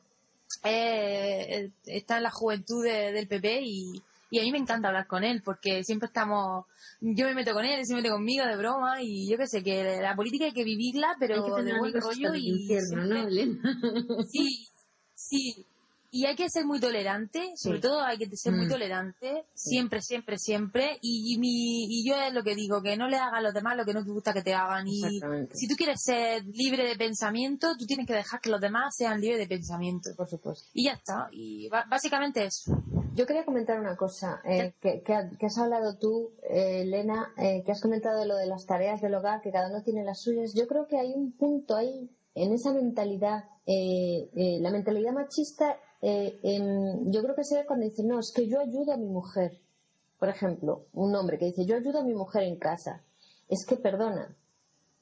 eh, 0.64 1.70
está 1.86 2.18
en 2.18 2.24
la 2.24 2.32
juventud 2.32 2.84
de- 2.84 3.12
del 3.12 3.28
PP 3.28 3.62
y, 3.64 4.02
y 4.32 4.40
a 4.40 4.44
mí 4.44 4.52
me 4.52 4.58
encanta 4.58 4.88
hablar 4.88 5.08
con 5.08 5.24
él 5.24 5.42
porque 5.44 5.84
siempre 5.84 6.08
estamos... 6.08 6.66
Yo 7.02 7.26
me 7.28 7.36
meto 7.36 7.54
con 7.54 7.66
él, 7.66 7.80
él 7.80 7.86
se 7.86 7.96
mete 7.96 8.10
conmigo 8.10 8.46
de 8.46 8.56
broma 8.58 9.02
y 9.02 9.30
yo 9.30 9.38
qué 9.38 9.46
sé, 9.48 9.62
que 9.64 10.00
la 10.02 10.16
política 10.16 10.46
hay 10.46 10.54
que 10.54 10.64
vivirla, 10.64 11.16
pero 11.20 11.36
Hay 11.36 11.42
que 11.44 11.56
tener 11.58 11.74
de 11.74 11.80
buen 11.80 11.94
rollo 12.02 12.32
y. 12.36 12.68
Sí, 14.32 14.68
sí. 15.16 15.66
Y 16.16 16.28
hay 16.28 16.36
que 16.36 16.48
ser 16.48 16.64
muy 16.66 16.80
tolerante, 16.80 17.54
sobre 17.56 17.78
Sí. 17.78 17.82
todo 17.82 18.04
hay 18.04 18.20
que 18.20 18.28
ser 18.38 18.54
muy 18.54 18.68
Mm. 18.68 18.70
tolerante, 18.70 19.46
siempre, 19.56 20.00
siempre, 20.00 20.38
siempre. 20.38 21.00
Y, 21.02 21.34
y 21.34 21.40
mi, 21.40 21.86
y 21.90 22.08
yo 22.08 22.16
es 22.22 22.32
lo 22.32 22.44
que 22.44 22.54
digo, 22.54 22.84
que 22.84 22.96
no 22.96 23.08
le 23.08 23.18
hagas 23.18 23.34
a 23.34 23.42
los 23.42 23.52
demás 23.52 23.76
lo 23.76 23.84
que 23.84 23.94
no 23.96 24.04
te 24.06 24.12
gusta 24.12 24.32
que 24.32 24.44
te 24.44 24.54
hagan. 24.54 24.88
Y 24.88 25.02
si 25.54 25.68
tú 25.68 25.76
quieres 25.76 26.02
ser 26.04 26.46
libre 26.46 26.88
de 26.88 26.96
pensamiento, 26.96 27.76
tú 27.80 27.88
tienes 27.88 28.06
que 28.06 28.14
dejar 28.14 28.40
que 28.42 28.52
los 28.52 28.62
demás 28.62 28.96
sean 28.96 29.20
libres 29.20 29.40
de 29.40 29.48
pensamiento. 29.48 30.12
Por 30.16 30.30
supuesto. 30.30 30.70
Y 30.74 30.86
ya 30.86 30.92
está. 30.94 31.30
Y 31.32 31.68
básicamente 31.90 32.46
eso. 32.46 32.78
Yo 33.16 33.26
quería 33.26 33.44
comentar 33.44 33.80
una 33.80 33.96
cosa, 33.98 34.40
eh, 34.46 34.74
que, 34.82 35.02
que 35.02 35.16
que 35.40 35.46
has 35.48 35.58
hablado 35.58 35.98
tú, 35.98 36.32
eh, 36.48 36.82
Elena, 36.84 37.34
eh, 37.38 37.64
que 37.66 37.72
has 37.72 37.82
comentado 37.82 38.20
de 38.20 38.28
lo 38.28 38.36
de 38.36 38.46
las 38.46 38.68
tareas 38.68 39.02
del 39.02 39.16
hogar, 39.16 39.42
que 39.42 39.52
cada 39.52 39.70
uno 39.70 39.82
tiene 39.84 40.04
las 40.04 40.22
suyas. 40.22 40.54
Yo 40.54 40.68
creo 40.68 40.86
que 40.88 41.00
hay 41.00 41.12
un 41.16 41.32
punto 41.32 41.76
ahí, 41.76 42.10
en 42.36 42.54
esa 42.54 42.72
mentalidad, 42.72 43.46
eh, 43.66 44.30
eh, 44.36 44.58
la 44.62 44.70
mentalidad 44.72 45.14
machista, 45.14 45.78
eh, 46.06 46.40
yo 47.06 47.22
creo 47.24 47.36
que 47.36 47.44
se 47.46 47.56
ve 47.58 47.66
cuando 47.66 47.86
dice, 47.86 48.04
no, 48.04 48.20
es 48.20 48.32
que 48.36 48.48
yo 48.48 48.60
ayudo 48.60 48.92
a 48.94 48.98
mi 48.98 49.08
mujer. 49.08 49.60
Por 50.20 50.30
ejemplo, 50.30 50.86
un 50.94 51.16
hombre 51.16 51.38
que 51.38 51.46
dice, 51.46 51.66
yo 51.66 51.76
ayudo 51.78 52.00
a 52.00 52.04
mi 52.04 52.14
mujer 52.14 52.44
en 52.44 52.58
casa. 52.58 53.02
Es 53.50 53.66
que, 53.66 53.78
perdona, 53.78 54.36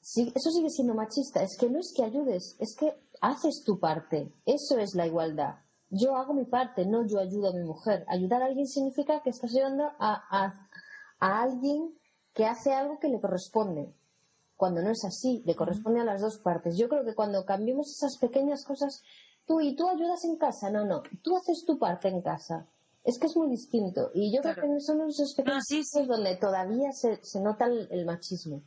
sí- 0.00 0.32
eso 0.34 0.50
sigue 0.50 0.70
siendo 0.70 0.94
machista. 0.94 1.42
Es 1.42 1.56
que 1.58 1.68
no 1.68 1.78
es 1.78 1.92
que 1.94 2.04
ayudes, 2.04 2.56
es 2.58 2.74
que 2.76 2.94
haces 3.20 3.62
tu 3.64 3.78
parte. 3.78 4.32
Eso 4.46 4.78
es 4.78 4.94
la 4.94 5.06
igualdad. 5.06 5.56
Yo 5.90 6.16
hago 6.16 6.34
mi 6.34 6.44
parte, 6.44 6.86
no 6.86 7.06
yo 7.06 7.18
ayudo 7.20 7.50
a 7.50 7.52
mi 7.52 7.64
mujer. 7.64 8.04
Ayudar 8.08 8.42
a 8.42 8.46
alguien 8.46 8.66
significa 8.66 9.20
que 9.22 9.30
estás 9.30 9.50
ayudando 9.54 9.84
a, 9.98 10.22
a- 10.30 10.68
a 11.20 11.42
alguien 11.42 11.94
que 12.32 12.46
hace 12.46 12.72
algo 12.72 12.98
que 12.98 13.08
le 13.08 13.20
corresponde. 13.20 13.92
Cuando 14.56 14.80
no 14.82 14.90
es 14.90 15.04
así, 15.04 15.42
le 15.44 15.54
corresponde 15.56 16.00
a 16.00 16.04
las 16.04 16.20
dos 16.20 16.38
partes. 16.38 16.76
Yo 16.78 16.88
creo 16.88 17.04
que 17.04 17.14
cuando 17.14 17.44
cambiemos 17.44 17.90
esas 17.90 18.16
pequeñas 18.18 18.64
cosas, 18.64 19.02
tú 19.46 19.60
y 19.60 19.74
tú 19.76 19.88
ayudas 19.88 20.24
en 20.24 20.36
casa, 20.36 20.70
no, 20.70 20.84
no, 20.84 21.02
tú 21.22 21.36
haces 21.36 21.64
tu 21.64 21.78
parte 21.78 22.08
en 22.08 22.22
casa. 22.22 22.66
Es 23.04 23.18
que 23.18 23.26
es 23.26 23.36
muy 23.36 23.50
distinto. 23.50 24.10
Y 24.14 24.32
yo 24.34 24.42
Claro. 24.42 24.60
creo 24.62 24.74
que 24.74 24.80
son 24.80 25.08
esos 25.08 25.34
pequeños 25.34 25.56
No, 25.56 25.62
sí, 25.62 25.78
cosas 25.82 26.06
donde 26.06 26.36
todavía 26.36 26.92
se, 26.92 27.18
se 27.24 27.40
nota 27.40 27.64
el, 27.66 27.88
el 27.90 28.04
machismo. 28.06 28.62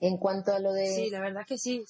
En 0.00 0.18
cuanto 0.18 0.52
a 0.52 0.58
lo 0.60 0.72
de. 0.72 0.86
Sí, 0.86 1.10
la 1.10 1.20
verdad 1.20 1.42
es 1.42 1.46
que 1.48 1.58
sí. 1.58 1.84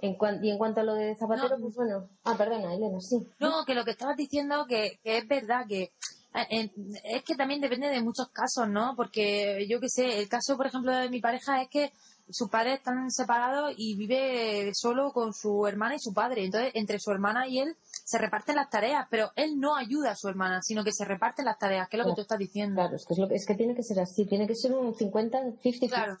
En 0.00 0.16
cuan- 0.16 0.44
y 0.44 0.50
en 0.50 0.58
cuanto 0.58 0.80
a 0.80 0.84
lo 0.84 0.94
de 0.94 1.14
Zapatero, 1.16 1.56
No. 1.56 1.62
pues 1.62 1.74
bueno. 1.74 2.08
Ah, 2.24 2.36
perdona, 2.36 2.74
Elena, 2.74 3.00
sí. 3.00 3.16
No, 3.40 3.64
que 3.66 3.74
lo 3.74 3.84
que 3.84 3.92
estabas 3.92 4.16
diciendo 4.16 4.66
que, 4.68 4.98
que 5.02 5.18
es 5.18 5.26
verdad 5.28 5.66
que 5.68 5.90
es 6.36 7.22
que 7.22 7.36
también 7.36 7.60
depende 7.60 7.88
de 7.88 8.00
muchos 8.02 8.28
casos, 8.30 8.68
¿no? 8.68 8.94
Porque 8.96 9.66
yo 9.68 9.78
qué 9.80 9.88
sé, 9.88 10.18
el 10.18 10.28
caso, 10.28 10.56
por 10.56 10.66
ejemplo, 10.66 10.92
de 10.92 11.08
mi 11.08 11.20
pareja 11.20 11.62
es 11.62 11.68
que 11.68 11.92
sus 12.30 12.48
padres 12.48 12.78
están 12.78 13.10
separados 13.10 13.74
y 13.76 13.96
vive 13.96 14.72
solo 14.74 15.12
con 15.12 15.32
su 15.32 15.66
hermana 15.66 15.96
y 15.96 15.98
su 15.98 16.12
padre. 16.12 16.44
Entonces, 16.44 16.72
entre 16.74 16.98
su 16.98 17.10
hermana 17.10 17.46
y 17.46 17.58
él 17.58 17.76
se 17.82 18.18
reparten 18.18 18.56
las 18.56 18.70
tareas, 18.70 19.06
pero 19.10 19.30
él 19.36 19.58
no 19.58 19.76
ayuda 19.76 20.12
a 20.12 20.16
su 20.16 20.28
hermana, 20.28 20.62
sino 20.62 20.84
que 20.84 20.92
se 20.92 21.04
reparten 21.04 21.44
las 21.44 21.58
tareas, 21.58 21.88
que 21.88 21.96
es 21.96 22.02
lo 22.02 22.10
que 22.10 22.16
tú 22.16 22.22
estás 22.22 22.38
diciendo. 22.38 22.80
Claro, 22.80 22.96
es 22.96 23.04
que, 23.06 23.14
es, 23.14 23.18
lo 23.18 23.28
que, 23.28 23.34
es 23.34 23.46
que 23.46 23.54
tiene 23.54 23.74
que 23.74 23.82
ser 23.82 24.00
así, 24.00 24.26
tiene 24.26 24.46
que 24.46 24.54
ser 24.54 24.72
un 24.72 24.94
50-50-50. 24.94 25.88
Claro. 25.88 26.16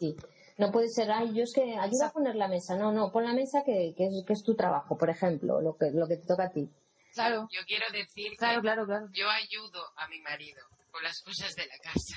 No 0.56 0.70
puede 0.70 0.88
ser, 0.88 1.10
ay, 1.10 1.32
yo 1.34 1.42
es 1.42 1.52
que 1.52 1.76
ayuda 1.76 2.06
a 2.06 2.12
poner 2.12 2.36
la 2.36 2.46
mesa. 2.46 2.76
No, 2.76 2.92
no, 2.92 3.10
pon 3.10 3.24
la 3.24 3.32
mesa 3.32 3.62
que, 3.64 3.94
que, 3.96 4.06
es, 4.06 4.24
que 4.24 4.32
es 4.32 4.42
tu 4.44 4.54
trabajo, 4.54 4.96
por 4.96 5.10
ejemplo, 5.10 5.60
lo 5.60 5.76
que, 5.76 5.90
lo 5.90 6.06
que 6.06 6.16
te 6.16 6.26
toca 6.26 6.44
a 6.44 6.50
ti. 6.50 6.70
Claro, 7.12 7.48
Yo 7.52 7.60
quiero 7.66 7.84
decir 7.92 8.30
que 8.30 8.36
claro, 8.36 8.60
claro, 8.60 8.86
claro. 8.86 9.06
yo 9.12 9.30
ayudo 9.30 9.80
a 9.96 10.08
mi 10.08 10.20
marido 10.20 10.60
con 10.94 11.02
las 11.02 11.20
cosas 11.22 11.52
de 11.56 11.66
la 11.66 11.76
casa. 11.78 12.16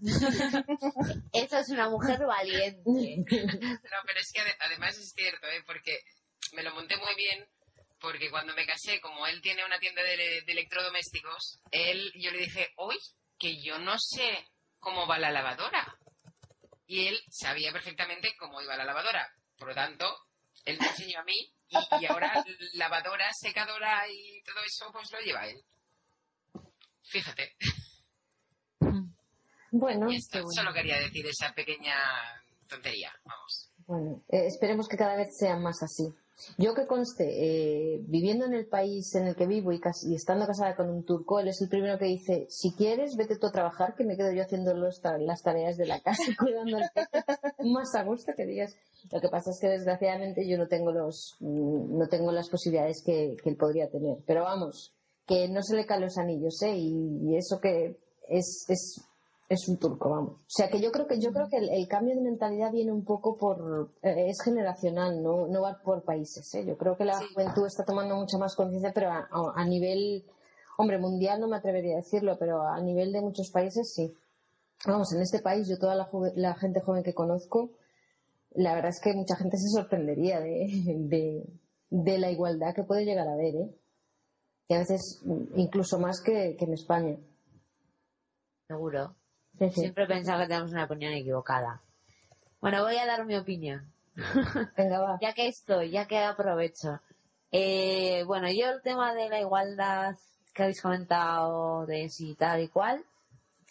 Esa 1.34 1.60
es 1.60 1.68
una 1.68 1.90
mujer 1.90 2.18
valiente. 2.26 3.16
No, 3.18 3.98
pero 4.06 4.18
es 4.20 4.32
que 4.32 4.40
ade- 4.40 4.56
además 4.60 4.96
es 4.96 5.12
cierto, 5.14 5.46
¿eh? 5.48 5.62
porque 5.66 6.00
me 6.54 6.62
lo 6.62 6.72
monté 6.74 6.96
muy 6.96 7.14
bien, 7.16 7.46
porque 8.00 8.30
cuando 8.30 8.54
me 8.54 8.64
casé, 8.64 8.98
como 9.02 9.26
él 9.26 9.42
tiene 9.42 9.62
una 9.66 9.78
tienda 9.78 10.02
de, 10.02 10.16
de 10.16 10.52
electrodomésticos, 10.52 11.60
él, 11.70 12.10
yo 12.14 12.30
le 12.30 12.38
dije, 12.38 12.70
hoy 12.76 12.96
que 13.38 13.62
yo 13.62 13.78
no 13.78 13.98
sé 13.98 14.48
cómo 14.78 15.06
va 15.06 15.18
la 15.18 15.30
lavadora. 15.30 15.98
Y 16.86 17.08
él 17.08 17.20
sabía 17.30 17.72
perfectamente 17.72 18.34
cómo 18.38 18.62
iba 18.62 18.74
la 18.74 18.86
lavadora. 18.86 19.30
Por 19.58 19.68
lo 19.68 19.74
tanto, 19.74 20.06
él 20.64 20.78
me 20.80 20.86
enseñó 20.86 21.20
a 21.20 21.24
mí 21.24 21.52
y, 21.68 21.76
y 22.00 22.06
ahora 22.06 22.32
lavadora, 22.72 23.28
secadora 23.38 24.08
y 24.08 24.42
todo 24.44 24.62
eso, 24.64 24.90
pues 24.92 25.12
lo 25.12 25.20
lleva 25.20 25.46
él. 25.46 25.62
Fíjate, 27.08 27.56
Bueno, 29.70 30.10
esto, 30.10 30.40
solo 30.50 30.72
quería 30.74 30.98
decir 30.98 31.26
esa 31.26 31.54
pequeña 31.54 31.94
tontería, 32.68 33.10
vamos. 33.24 33.70
Bueno, 33.86 34.22
eh, 34.28 34.46
esperemos 34.46 34.88
que 34.88 34.98
cada 34.98 35.16
vez 35.16 35.34
sean 35.36 35.62
más 35.62 35.82
así. 35.82 36.12
Yo 36.58 36.74
que 36.74 36.86
conste, 36.86 37.24
eh, 37.26 38.00
viviendo 38.06 38.44
en 38.44 38.52
el 38.52 38.66
país 38.66 39.14
en 39.14 39.26
el 39.26 39.34
que 39.34 39.46
vivo 39.46 39.72
y, 39.72 39.80
estando 40.14 40.46
casada 40.46 40.76
con 40.76 40.90
un 40.90 41.04
turco, 41.04 41.40
él 41.40 41.48
es 41.48 41.60
el 41.62 41.68
primero 41.70 41.98
que 41.98 42.04
dice, 42.04 42.46
si 42.50 42.74
quieres, 42.74 43.16
vete 43.16 43.38
tú 43.38 43.46
a 43.46 43.52
trabajar, 43.52 43.94
que 43.94 44.04
me 44.04 44.16
quedo 44.16 44.30
yo 44.32 44.42
haciendo 44.42 44.74
los 44.74 45.00
las 45.20 45.42
tareas 45.42 45.78
de 45.78 45.86
la 45.86 46.00
casa 46.00 46.22
y 46.30 46.36
cuidando 46.36 46.78
peque. 46.94 47.24
Más 47.72 47.94
a 47.94 48.04
gusto 48.04 48.32
que 48.36 48.44
digas. 48.44 48.76
Lo 49.10 49.20
que 49.20 49.28
pasa 49.28 49.50
es 49.50 49.58
que 49.58 49.68
desgraciadamente 49.68 50.46
yo 50.46 50.58
no 50.58 50.68
tengo 50.68 50.92
los, 50.92 51.36
mm, 51.40 51.98
no 51.98 52.06
tengo 52.08 52.30
las 52.32 52.50
posibilidades 52.50 53.02
que, 53.02 53.34
que 53.42 53.48
él 53.48 53.56
podría 53.56 53.90
tener. 53.90 54.18
Pero 54.26 54.44
vamos, 54.44 54.94
que 55.28 55.48
no 55.48 55.62
se 55.62 55.76
le 55.76 55.86
caen 55.86 56.00
los 56.00 56.18
anillos, 56.18 56.60
¿eh? 56.62 56.74
Y, 56.76 57.20
y 57.28 57.36
eso 57.36 57.60
que 57.60 57.96
es, 58.28 58.64
es 58.68 59.04
es 59.50 59.66
un 59.66 59.78
turco, 59.78 60.10
vamos. 60.10 60.32
O 60.32 60.44
sea 60.46 60.68
que 60.68 60.78
yo 60.78 60.90
creo 60.92 61.06
que 61.06 61.18
yo 61.18 61.32
creo 61.32 61.48
que 61.48 61.56
el, 61.56 61.70
el 61.70 61.88
cambio 61.88 62.14
de 62.14 62.20
mentalidad 62.20 62.70
viene 62.70 62.92
un 62.92 63.02
poco 63.04 63.38
por 63.38 63.90
eh, 64.02 64.26
es 64.28 64.42
generacional, 64.44 65.22
no 65.22 65.46
no 65.46 65.62
va 65.62 65.80
por 65.82 66.02
países. 66.02 66.52
¿eh? 66.54 66.66
Yo 66.66 66.76
creo 66.76 66.96
que 66.98 67.06
la 67.06 67.18
Sí. 67.18 67.24
juventud 67.32 67.66
está 67.66 67.84
tomando 67.84 68.14
mucha 68.16 68.36
más 68.36 68.54
conciencia, 68.54 68.92
pero 68.94 69.10
a, 69.10 69.64
nivel 69.64 70.24
hombre 70.76 70.98
mundial 70.98 71.40
no 71.40 71.48
me 71.48 71.56
atrevería 71.56 71.94
a 71.94 72.02
decirlo, 72.02 72.36
pero 72.38 72.60
a 72.60 72.78
nivel 72.82 73.10
de 73.10 73.22
muchos 73.22 73.50
países 73.50 73.90
sí. 73.94 74.12
vamos, 74.86 75.12
en 75.14 75.22
este 75.22 75.40
país, 75.40 75.66
yo 75.66 75.78
toda 75.78 75.94
la, 75.94 76.10
la 76.36 76.54
gente 76.54 76.80
joven 76.82 77.02
que 77.02 77.14
conozco, 77.14 77.70
la 78.54 78.74
verdad 78.74 78.90
es 78.90 79.00
que 79.00 79.14
mucha 79.14 79.34
gente 79.36 79.56
se 79.56 79.68
sorprendería 79.70 80.40
de, 80.40 80.68
de, 81.08 81.42
de 81.90 82.18
la 82.18 82.30
igualdad 82.30 82.74
que 82.74 82.84
puede 82.84 83.06
llegar 83.06 83.26
a 83.28 83.32
haber, 83.32 83.54
¿eh? 83.56 83.70
Y 84.68 84.74
a 84.74 84.78
veces 84.78 85.20
mm, 85.24 85.58
incluso 85.58 85.98
más 85.98 86.20
que, 86.22 86.56
que 86.56 86.64
en 86.64 86.74
España. 86.74 87.16
Seguro. 88.68 89.16
Sí, 89.58 89.70
sí. 89.70 89.80
Siempre 89.80 90.04
he 90.04 90.08
pensado 90.08 90.40
que 90.40 90.48
tenemos 90.48 90.72
una 90.72 90.84
opinión 90.84 91.12
equivocada. 91.14 91.82
Bueno, 92.60 92.82
voy 92.84 92.96
a 92.96 93.06
dar 93.06 93.24
mi 93.24 93.36
opinión. 93.36 93.92
Venga, 94.76 95.00
va. 95.00 95.18
Ya 95.22 95.32
que 95.32 95.48
estoy, 95.48 95.90
ya 95.90 96.06
que 96.06 96.18
aprovecho. 96.18 97.00
Eh, 97.50 98.24
bueno, 98.26 98.48
yo 98.50 98.70
el 98.70 98.82
tema 98.82 99.14
de 99.14 99.28
la 99.28 99.40
igualdad 99.40 100.16
que 100.54 100.64
habéis 100.64 100.82
comentado 100.82 101.86
de 101.86 102.08
si 102.10 102.34
tal 102.34 102.60
y 102.60 102.68
cual, 102.68 103.04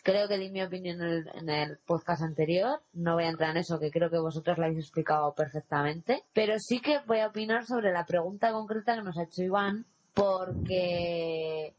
creo 0.04 0.28
que 0.28 0.38
di 0.38 0.50
mi 0.50 0.64
opinión 0.64 1.02
en 1.02 1.08
el, 1.08 1.28
en 1.34 1.50
el 1.50 1.78
podcast 1.86 2.24
anterior. 2.24 2.82
No 2.94 3.16
voy 3.16 3.26
a 3.26 3.30
entrar 3.30 3.52
en 3.52 3.58
eso, 3.58 3.80
que 3.80 3.92
creo 3.92 4.10
que 4.10 4.20
vosotros 4.20 4.58
lo 4.58 4.64
habéis 4.64 4.80
explicado 4.80 5.36
perfectamente. 5.36 6.24
Pero 6.34 6.56
sí 6.60 6.80
que 6.80 7.00
voy 7.06 7.20
a 7.20 7.28
opinar 7.28 7.66
sobre 7.66 7.92
la 7.92 8.06
pregunta 8.06 8.52
concreta 8.52 8.96
que 8.96 9.04
nos 9.04 9.18
ha 9.18 9.24
hecho 9.24 9.44
Iván, 9.44 9.86
porque 10.18 11.76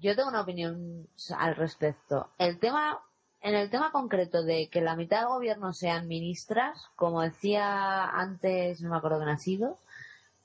yo 0.00 0.16
tengo 0.16 0.28
una 0.28 0.40
opinión 0.40 1.06
al 1.36 1.54
respecto. 1.56 2.30
El 2.38 2.58
tema, 2.58 3.00
en 3.42 3.54
el 3.54 3.70
tema 3.70 3.92
concreto 3.92 4.42
de 4.42 4.68
que 4.68 4.80
la 4.80 4.96
mitad 4.96 5.20
del 5.20 5.28
gobierno 5.28 5.72
sean 5.72 6.08
ministras, 6.08 6.88
como 6.96 7.20
decía 7.20 8.06
antes, 8.06 8.80
no 8.80 8.90
me 8.90 8.96
acuerdo 8.96 9.18
quién 9.18 9.28
ha 9.28 9.38
sido, 9.38 9.78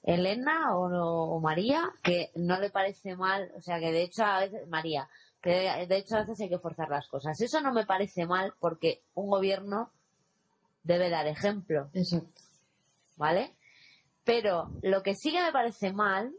Elena 0.04 0.76
o, 0.76 1.36
o 1.36 1.40
María, 1.40 1.92
que 2.04 2.32
no 2.36 2.60
le 2.60 2.70
parece 2.70 3.16
mal, 3.16 3.52
o 3.56 3.62
sea 3.62 3.80
que 3.80 3.92
de 3.92 4.04
hecho 4.04 4.26
a 4.26 4.40
veces, 4.40 4.68
María, 4.68 5.08
que 5.42 5.86
de 5.88 5.98
hecho 5.98 6.18
a 6.18 6.22
veces 6.22 6.42
hay 6.42 6.50
que 6.50 6.60
forzar 6.60 6.90
las 6.90 7.08
cosas. 7.08 7.40
Eso 7.40 7.62
no 7.62 7.72
me 7.72 7.86
parece 7.86 8.26
mal 8.26 8.54
porque 8.60 9.02
un 9.14 9.30
gobierno 9.30 9.90
debe 10.84 11.10
dar 11.10 11.28
ejemplo. 11.28 11.90
Exacto. 11.94 12.42
¿vale? 13.22 13.54
Pero 14.24 14.72
lo 14.82 15.04
que 15.04 15.14
sí 15.14 15.32
que 15.32 15.42
me 15.44 15.52
parece 15.52 15.94
mal 15.94 16.34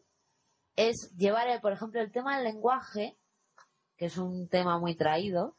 es 0.76 1.14
llevar, 1.16 1.60
por 1.60 1.72
ejemplo, 1.72 2.00
el 2.00 2.12
tema 2.12 2.36
del 2.36 2.44
lenguaje, 2.44 3.16
que 3.96 4.06
es 4.06 4.18
un 4.18 4.48
tema 4.48 4.78
muy 4.78 4.94
traído. 4.94 5.54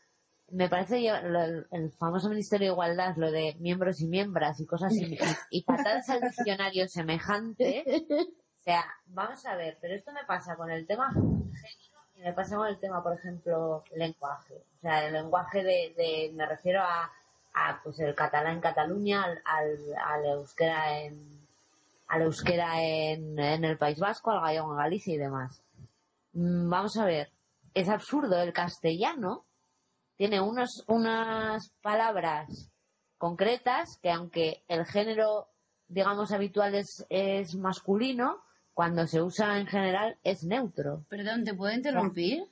Me 0.49 0.69
parece 0.69 1.07
el, 1.07 1.67
el 1.71 1.91
famoso 1.91 2.29
Ministerio 2.29 2.67
de 2.67 2.73
Igualdad, 2.73 3.15
lo 3.15 3.31
de 3.31 3.55
miembros 3.59 4.01
y 4.01 4.07
miembras 4.07 4.59
y 4.59 4.65
cosas 4.65 4.91
así, 4.91 5.17
y, 5.49 5.59
y 5.59 5.65
al 5.67 6.21
diccionario 6.21 6.87
semejante. 6.87 7.83
O 8.59 8.63
sea, 8.63 8.85
vamos 9.07 9.45
a 9.45 9.55
ver, 9.55 9.77
pero 9.81 9.95
esto 9.95 10.11
me 10.13 10.23
pasa 10.25 10.55
con 10.55 10.69
el 10.69 10.85
tema 10.85 11.11
género 11.11 11.99
y 12.15 12.21
me 12.21 12.33
pasa 12.33 12.55
con 12.55 12.67
el 12.67 12.79
tema, 12.79 13.01
por 13.01 13.13
ejemplo, 13.17 13.83
lenguaje. 13.95 14.55
O 14.77 14.79
sea, 14.81 15.05
el 15.05 15.13
lenguaje 15.13 15.63
de, 15.63 15.93
de 15.97 16.31
me 16.33 16.45
refiero 16.45 16.81
a, 16.81 17.11
a 17.53 17.81
pues 17.83 17.99
el 17.99 18.15
catalán 18.15 18.55
en 18.55 18.61
Cataluña, 18.61 19.23
al, 19.23 19.41
al, 19.45 19.77
al 19.97 20.25
euskera 20.25 20.99
en 21.01 21.42
al 22.13 22.21
euskera 22.21 22.81
en, 22.81 23.39
en 23.39 23.65
el 23.65 23.77
País 23.77 23.99
Vasco, 23.99 24.29
al 24.29 24.41
gallego 24.41 24.71
en 24.71 24.77
Galicia 24.77 25.15
y 25.15 25.17
demás. 25.17 25.63
Mm, 26.33 26.69
Vamos 26.69 26.95
a 26.97 27.05
ver, 27.05 27.31
es 27.73 27.89
absurdo, 27.89 28.39
el 28.39 28.53
castellano 28.53 29.45
tiene 30.15 30.39
unos, 30.39 30.83
unas 30.87 31.71
palabras 31.81 32.69
concretas 33.17 33.97
que 34.01 34.11
aunque 34.11 34.63
el 34.67 34.85
género, 34.85 35.47
digamos, 35.87 36.31
habitual 36.31 36.75
es, 36.75 37.03
es 37.09 37.55
masculino, 37.55 38.43
cuando 38.75 39.07
se 39.07 39.21
usa 39.21 39.57
en 39.59 39.65
general 39.65 40.17
es 40.23 40.43
neutro. 40.43 41.05
Perdón, 41.09 41.43
¿te 41.43 41.55
puedo 41.55 41.73
interrumpir? 41.73 42.43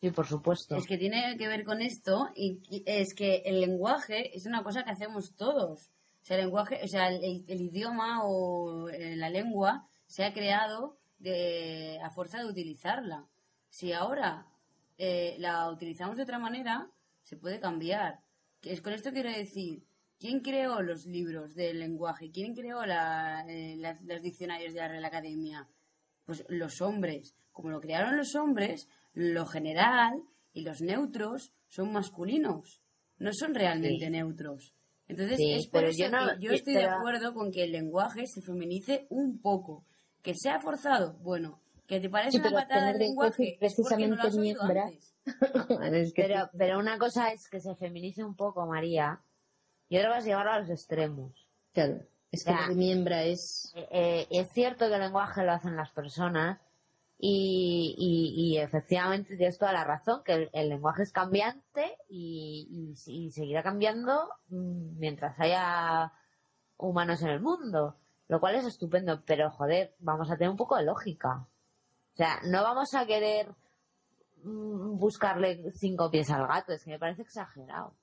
Sí, 0.00 0.10
por 0.10 0.26
supuesto. 0.26 0.76
Es 0.76 0.86
que 0.86 0.98
tiene 0.98 1.36
que 1.38 1.48
ver 1.48 1.64
con 1.64 1.80
esto 1.80 2.28
y 2.34 2.60
y 2.68 2.82
es 2.86 3.14
que 3.14 3.42
el 3.46 3.60
lenguaje 3.60 4.36
es 4.36 4.46
una 4.46 4.62
cosa 4.62 4.82
que 4.84 4.90
hacemos 4.90 5.34
todos. 5.34 5.90
O 6.22 6.24
sea, 6.24 6.36
el 6.36 6.44
lenguaje, 6.44 6.80
o 6.84 6.86
sea, 6.88 7.08
el, 7.08 7.44
el 7.48 7.60
idioma 7.60 8.24
o 8.24 8.88
eh, 8.88 9.16
la 9.16 9.28
lengua 9.28 9.88
se 10.06 10.24
ha 10.24 10.32
creado 10.32 10.98
de, 11.18 11.98
a 12.02 12.10
fuerza 12.10 12.38
de 12.38 12.46
utilizarla. 12.46 13.26
Si 13.68 13.92
ahora 13.92 14.46
eh, 14.98 15.34
la 15.38 15.68
utilizamos 15.70 16.16
de 16.16 16.22
otra 16.22 16.38
manera, 16.38 16.88
se 17.22 17.36
puede 17.36 17.58
cambiar. 17.58 18.20
Es, 18.62 18.80
con 18.80 18.92
esto 18.92 19.10
quiero 19.10 19.30
decir, 19.30 19.82
¿quién 20.18 20.40
creó 20.40 20.80
los 20.82 21.06
libros 21.06 21.54
del 21.54 21.80
lenguaje? 21.80 22.30
¿Quién 22.30 22.54
creó 22.54 22.86
la, 22.86 23.44
eh, 23.48 23.76
las- 23.78 24.00
los 24.02 24.22
diccionarios 24.22 24.74
de 24.74 24.80
la 24.80 24.88
Real 24.88 25.04
Academia? 25.04 25.66
Pues 26.24 26.44
los 26.48 26.80
hombres. 26.80 27.34
Como 27.50 27.70
lo 27.70 27.80
crearon 27.80 28.16
los 28.16 28.34
hombres, 28.36 28.88
lo 29.12 29.44
general 29.46 30.22
y 30.52 30.62
los 30.62 30.80
neutros 30.80 31.52
son 31.66 31.92
masculinos. 31.92 32.80
No 33.18 33.30
son 33.32 33.54
realmente 33.54 34.04
Sí. 34.06 34.10
neutros. 34.10 34.72
Entonces, 35.12 35.36
Sí, 35.38 35.52
es 35.52 35.66
por 35.68 35.80
pero 35.80 35.90
eso 35.92 35.98
yo 35.98 36.10
no- 36.10 36.26
que 36.38 36.40
yo 36.40 36.52
estoy 36.52 36.74
de 36.74 36.84
acuerdo 36.84 37.32
con 37.34 37.50
que 37.52 37.64
el 37.64 37.72
lenguaje 37.72 38.26
se 38.26 38.42
feminice 38.42 39.06
un 39.10 39.40
poco. 39.40 39.84
Que 40.22 40.34
sea 40.34 40.60
forzado, 40.60 41.14
bueno. 41.22 41.60
Que 41.86 42.00
te 42.00 42.08
parece 42.08 42.32
Sí, 42.32 42.38
una 42.38 42.50
patada 42.50 42.80
tener 42.80 42.94
el 42.94 42.98
de 43.00 43.04
lenguaje. 43.06 43.58
es 43.60 43.74
porque 43.76 44.08
no 44.08 44.16
lo 44.16 44.22
has 44.22 44.34
precisamente 44.34 44.58
miembra- 44.60 44.84
antes. 44.84 45.14
Es 45.94 46.12
que 46.14 46.22
Pero, 46.22 46.50
pero 46.56 46.78
una 46.78 46.98
cosa 46.98 47.32
es 47.32 47.48
que 47.48 47.60
se 47.60 47.74
feminice 47.76 48.24
un 48.24 48.34
poco, 48.34 48.66
María, 48.66 49.20
y 49.88 49.96
otra 49.98 50.10
vas 50.10 50.24
a 50.24 50.26
llevarlo 50.26 50.52
a 50.52 50.58
los 50.60 50.70
extremos. 50.70 51.48
Claro, 51.72 52.00
es 52.30 52.44
que 52.44 52.52
lo 52.52 52.68
de 52.68 52.74
miembra 52.74 53.22
es... 53.24 53.72
Eh, 53.76 53.86
eh, 53.90 54.26
es 54.30 54.50
cierto 54.52 54.88
que 54.88 54.94
el 54.94 55.00
lenguaje 55.00 55.44
lo 55.44 55.52
hacen 55.52 55.76
las 55.76 55.90
personas 55.90 56.58
y, 57.24 57.94
y, 58.36 58.58
efectivamente 58.58 59.36
tienes 59.36 59.56
toda 59.56 59.72
la 59.72 59.84
razón, 59.84 60.24
que 60.24 60.50
el, 60.52 60.68
lenguaje 60.68 61.04
es 61.04 61.12
cambiante 61.12 61.96
y, 62.08 62.92
y- 63.06 63.30
seguirá 63.30 63.62
cambiando 63.62 64.28
mientras 64.48 65.38
haya 65.38 66.12
humanos 66.78 67.22
en 67.22 67.28
el 67.28 67.40
mundo, 67.40 67.96
lo 68.26 68.40
cual 68.40 68.56
es 68.56 68.64
estupendo, 68.66 69.22
pero 69.24 69.52
joder, 69.52 69.94
vamos 70.00 70.32
a 70.32 70.36
tener 70.36 70.50
un 70.50 70.56
poco 70.56 70.76
de 70.76 70.82
lógica. 70.82 71.46
O 72.14 72.16
sea, 72.16 72.40
no 72.44 72.64
vamos 72.64 72.92
a 72.94 73.06
querer 73.06 73.54
mm, 74.42 74.98
buscarle 74.98 75.70
cinco 75.76 76.10
pies 76.10 76.28
al 76.28 76.48
gato, 76.48 76.72
es 76.72 76.84
que 76.84 76.90
me 76.90 76.98
parece 76.98 77.22
exagerado. 77.22 77.94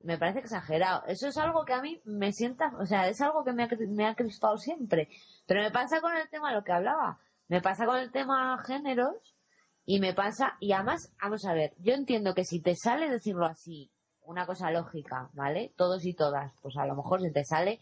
Me 0.00 0.18
parece 0.18 0.40
exagerado. 0.40 1.04
Eso 1.06 1.28
es 1.28 1.38
algo 1.38 1.64
que 1.64 1.74
a 1.74 1.80
mí 1.80 2.00
me 2.04 2.32
sienta, 2.32 2.72
o 2.80 2.86
sea, 2.86 3.08
es 3.08 3.20
algo 3.20 3.44
que 3.44 3.52
me 3.52 3.62
ha, 3.62 3.68
me 3.88 4.08
ha 4.08 4.16
crispado 4.16 4.58
siempre. 4.58 5.10
Pero 5.46 5.62
me 5.62 5.70
pasa 5.70 6.00
con 6.00 6.16
el 6.16 6.28
tema 6.28 6.48
de 6.50 6.56
lo 6.56 6.64
que 6.64 6.72
hablaba. 6.72 7.20
Me 7.48 7.60
pasa 7.60 7.86
con 7.86 7.98
el 7.98 8.10
tema 8.10 8.62
géneros 8.64 9.36
y 9.84 10.00
me 10.00 10.14
pasa, 10.14 10.56
y 10.60 10.72
además, 10.72 11.12
vamos 11.22 11.44
a 11.44 11.54
ver, 11.54 11.74
yo 11.78 11.94
entiendo 11.94 12.34
que 12.34 12.44
si 12.44 12.60
te 12.60 12.74
sale 12.74 13.08
decirlo 13.08 13.46
así, 13.46 13.92
una 14.22 14.44
cosa 14.46 14.70
lógica, 14.70 15.30
¿vale? 15.32 15.72
Todos 15.76 16.04
y 16.04 16.14
todas, 16.14 16.52
pues 16.60 16.76
a 16.76 16.86
lo 16.86 16.96
mejor 16.96 17.20
se 17.20 17.30
te 17.30 17.44
sale. 17.44 17.80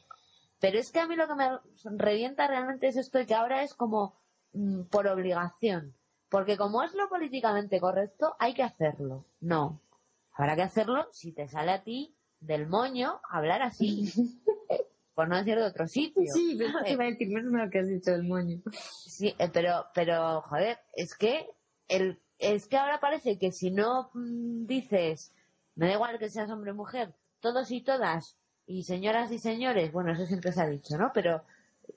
Pero 0.61 0.79
es 0.79 0.92
que 0.92 1.00
a 1.00 1.07
mí 1.07 1.16
lo 1.16 1.27
que 1.27 1.35
me 1.35 1.50
revienta 1.96 2.46
realmente 2.46 2.88
es 2.88 2.96
esto 2.96 3.18
de 3.18 3.27
que 3.27 3.35
ahora 3.35 3.62
es 3.62 3.74
como 3.74 4.14
mm, 4.53 4.85
por 4.85 5.07
obligación. 5.09 5.94
Porque 6.29 6.57
como 6.57 6.83
es 6.83 6.94
lo 6.94 7.09
políticamente 7.09 7.81
correcto, 7.81 8.37
hay 8.38 8.55
que 8.55 8.62
hacerlo. 8.62 9.24
No. 9.40 9.81
Habrá 10.33 10.57
que 10.57 10.62
hacerlo 10.62 11.09
si 11.12 11.33
te 11.33 11.48
sale 11.48 11.72
a 11.72 11.83
ti 11.83 12.14
del 12.40 12.68
moño 12.68 13.20
hablar 13.31 13.62
así. 13.62 14.12
por 15.14 15.29
no 15.29 15.37
decir 15.37 15.57
de 15.57 15.62
otro 15.62 15.87
sitio. 15.87 16.24
Sí, 16.33 16.57
pero 16.59 16.83
te 16.83 16.92
iba 16.92 17.05
a 17.05 17.09
decir 17.09 17.31
más 17.31 17.44
lo 17.44 17.70
que 17.70 17.79
has 17.79 17.88
dicho 17.88 18.11
del 18.11 18.24
moño. 18.24 18.61
Sí, 18.72 19.35
eh, 19.38 19.48
pero, 19.53 19.87
pero, 19.94 20.42
joder, 20.42 20.79
es 20.94 21.14
que 21.14 21.48
el, 21.88 22.18
es 22.38 22.66
que 22.66 22.77
ahora 22.77 23.00
parece 23.00 23.38
que 23.38 23.53
si 23.53 23.70
no 23.70 24.11
mm, 24.14 24.66
dices, 24.66 25.33
me 25.77 25.87
da 25.87 25.94
igual 25.94 26.18
que 26.18 26.29
seas 26.29 26.50
hombre 26.50 26.72
o 26.72 26.74
mujer, 26.74 27.14
todos 27.40 27.70
y 27.70 27.81
todas, 27.81 28.37
y 28.66 28.83
señoras 28.85 29.31
y 29.31 29.38
señores, 29.38 29.92
bueno, 29.92 30.12
eso 30.12 30.27
siempre 30.27 30.53
se 30.53 30.62
ha 30.62 30.66
dicho, 30.66 30.96
¿no? 30.98 31.12
Pero 31.12 31.42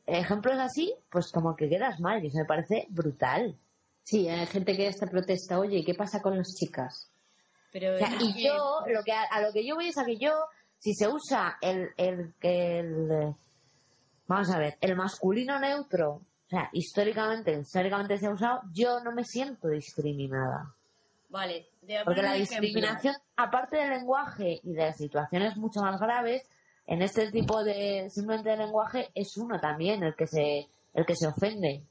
ejemplos 0.06 0.58
así, 0.60 0.94
pues 1.10 1.32
como 1.32 1.56
que 1.56 1.70
quedas 1.70 2.00
mal, 2.00 2.24
y 2.24 2.28
eso 2.28 2.38
me 2.38 2.46
parece 2.46 2.88
brutal. 2.90 3.58
Sí, 4.04 4.28
hay 4.30 4.46
gente 4.46 4.76
que 4.76 4.88
hasta 4.88 5.08
protesta, 5.08 5.60
oye, 5.60 5.84
¿qué 5.84 5.94
pasa 5.94 6.22
con 6.22 6.38
las 6.38 6.56
chicas? 6.56 7.12
Pero 7.72 7.96
O 7.96 7.98
sea, 7.98 8.08
es 8.16 8.22
y 8.22 8.46
yo, 8.46 8.82
lo 8.88 9.04
que, 9.04 9.12
a 9.12 9.42
lo 9.42 9.52
que 9.52 9.66
yo 9.66 9.76
voy 9.76 9.88
es 9.88 9.98
a 9.98 10.06
que 10.06 10.18
yo, 10.18 10.32
si 10.80 10.94
se 10.94 11.08
usa 11.08 11.58
el, 11.62 11.90
el, 11.98 12.34
el, 12.42 13.36
vamos 14.28 14.50
a 14.52 14.60
ver, 14.60 14.78
el 14.82 14.96
masculino 14.96 15.60
neutro, 15.60 16.12
o 16.12 16.50
sea, 16.50 16.70
históricamente, 16.72 17.60
históricamente 17.60 18.18
se 18.18 18.28
ha 18.28 18.32
usado, 18.32 18.62
yo 18.74 19.00
no 19.04 19.12
me 19.12 19.24
siento 19.24 19.68
discriminada. 19.68 20.74
Vale, 21.30 21.68
a 22.00 22.06
Porque 22.06 22.22
la 22.22 22.36
ejemplo. 22.36 22.62
discriminación, 22.62 23.16
aparte 23.36 23.78
del 23.78 23.90
lenguaje 23.90 24.62
y 24.64 24.74
de 24.74 24.94
situaciones 24.94 25.58
mucho 25.58 25.82
más 25.82 26.00
graves, 26.00 26.48
en 26.86 27.02
este 27.02 27.30
tipo 27.32 27.64
de 27.64 28.10
simplemente 28.10 28.52
de 28.52 28.58
lenguaje 28.58 29.10
es 29.14 29.36
uno 29.36 29.60
también 29.60 30.04
el 30.04 30.16
que 30.16 30.26
se, 30.26 30.68
el 30.94 31.06
que 31.06 31.16
se 31.16 31.28
ofende. 31.28 31.84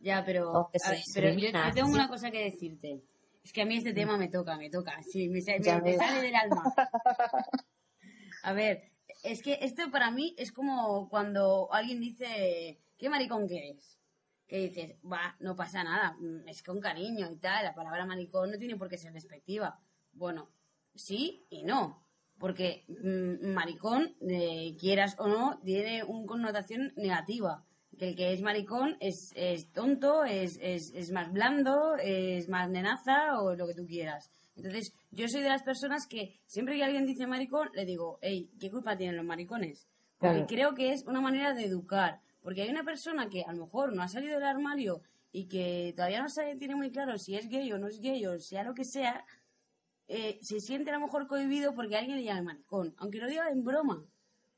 Ya, 0.00 0.22
pero, 0.24 0.52
O 0.52 0.70
que 0.70 0.78
se 0.78 0.90
ver, 0.90 1.00
pero 1.14 1.32
yo, 1.32 1.72
tengo 1.74 1.88
una 1.88 2.08
cosa 2.08 2.30
que 2.30 2.44
decirte. 2.44 3.00
Es 3.42 3.52
que 3.52 3.62
a 3.62 3.64
mí 3.64 3.78
este 3.78 3.94
tema 3.94 4.18
me 4.18 4.28
toca, 4.28 4.56
me 4.58 4.68
toca. 4.68 4.92
Sí, 5.02 5.28
me, 5.28 5.40
sale 5.40 6.20
del 6.20 6.34
alma. 6.34 6.62
A 8.42 8.52
ver, 8.52 8.90
es 9.22 9.42
que 9.42 9.58
esto 9.62 9.90
para 9.90 10.10
mí 10.10 10.34
es 10.38 10.52
como 10.52 11.08
cuando 11.08 11.72
alguien 11.72 12.00
dice, 12.00 12.78
¿qué 12.96 13.08
maricón 13.08 13.48
que 13.48 13.70
eres? 13.70 13.98
Que 14.46 14.58
dices, 14.58 14.96
va, 15.04 15.36
no 15.40 15.56
pasa 15.56 15.84
nada, 15.84 16.16
mm, 16.18 16.48
es 16.48 16.62
con 16.62 16.80
cariño 16.80 17.30
y 17.30 17.36
tal, 17.36 17.64
la 17.64 17.74
palabra 17.74 18.06
maricón 18.06 18.50
no 18.50 18.58
tiene 18.58 18.76
por 18.76 18.88
qué 18.88 18.96
ser 18.96 19.12
despectiva. 19.12 19.80
Bueno, 20.12 20.50
sí 20.94 21.46
y 21.50 21.64
no. 21.64 22.06
Porque 22.38 22.84
mm, 22.88 23.48
maricón, 23.52 24.16
eh, 24.20 24.76
quieras 24.78 25.16
o 25.18 25.26
no, 25.26 25.60
tiene 25.64 26.04
una 26.04 26.26
connotación 26.26 26.92
negativa. 26.96 27.64
Que 27.98 28.10
el 28.10 28.16
que 28.16 28.32
es 28.32 28.42
maricón 28.42 28.96
es, 29.00 29.32
es 29.34 29.72
tonto, 29.72 30.24
es, 30.24 30.58
es, 30.62 30.92
es 30.94 31.10
más 31.10 31.32
blando, 31.32 31.96
es 31.96 32.48
más 32.48 32.70
nenaza 32.70 33.40
o 33.40 33.56
lo 33.56 33.66
que 33.66 33.74
tú 33.74 33.86
quieras. 33.86 34.30
Entonces, 34.58 34.92
yo 35.12 35.28
soy 35.28 35.42
de 35.42 35.48
las 35.48 35.62
personas 35.62 36.06
que 36.08 36.34
siempre 36.46 36.76
que 36.76 36.82
alguien 36.84 37.06
dice 37.06 37.26
maricón, 37.28 37.68
le 37.74 37.84
digo, 37.84 38.18
hey, 38.22 38.50
¿qué 38.60 38.70
culpa 38.70 38.96
tienen 38.96 39.16
los 39.16 39.24
maricones? 39.24 39.86
Porque 40.18 40.34
Claro. 40.34 40.46
creo 40.48 40.74
que 40.74 40.92
es 40.92 41.04
una 41.06 41.20
manera 41.20 41.54
de 41.54 41.64
educar. 41.64 42.20
Porque 42.42 42.62
hay 42.62 42.68
una 42.70 42.82
persona 42.82 43.28
que 43.28 43.44
a 43.46 43.52
lo 43.52 43.66
mejor 43.66 43.94
no 43.94 44.02
ha 44.02 44.08
salido 44.08 44.34
del 44.34 44.48
armario 44.48 45.00
y 45.30 45.46
que 45.46 45.92
todavía 45.94 46.20
no 46.20 46.28
sabe, 46.28 46.56
tiene 46.56 46.74
muy 46.74 46.90
claro 46.90 47.16
si 47.18 47.36
es 47.36 47.48
gay 47.48 47.70
o 47.72 47.78
no 47.78 47.86
es 47.86 48.00
gay 48.00 48.24
o 48.26 48.38
sea 48.40 48.64
lo 48.64 48.74
que 48.74 48.84
sea, 48.84 49.24
eh, 50.08 50.38
se 50.40 50.58
siente 50.58 50.90
a 50.90 50.94
lo 50.94 51.00
mejor 51.06 51.28
cohibido 51.28 51.74
porque 51.74 51.96
alguien 51.96 52.16
le 52.16 52.24
llama 52.24 52.54
maricón, 52.54 52.94
aunque 52.98 53.18
lo 53.18 53.28
diga 53.28 53.48
en 53.50 53.62
broma. 53.62 54.04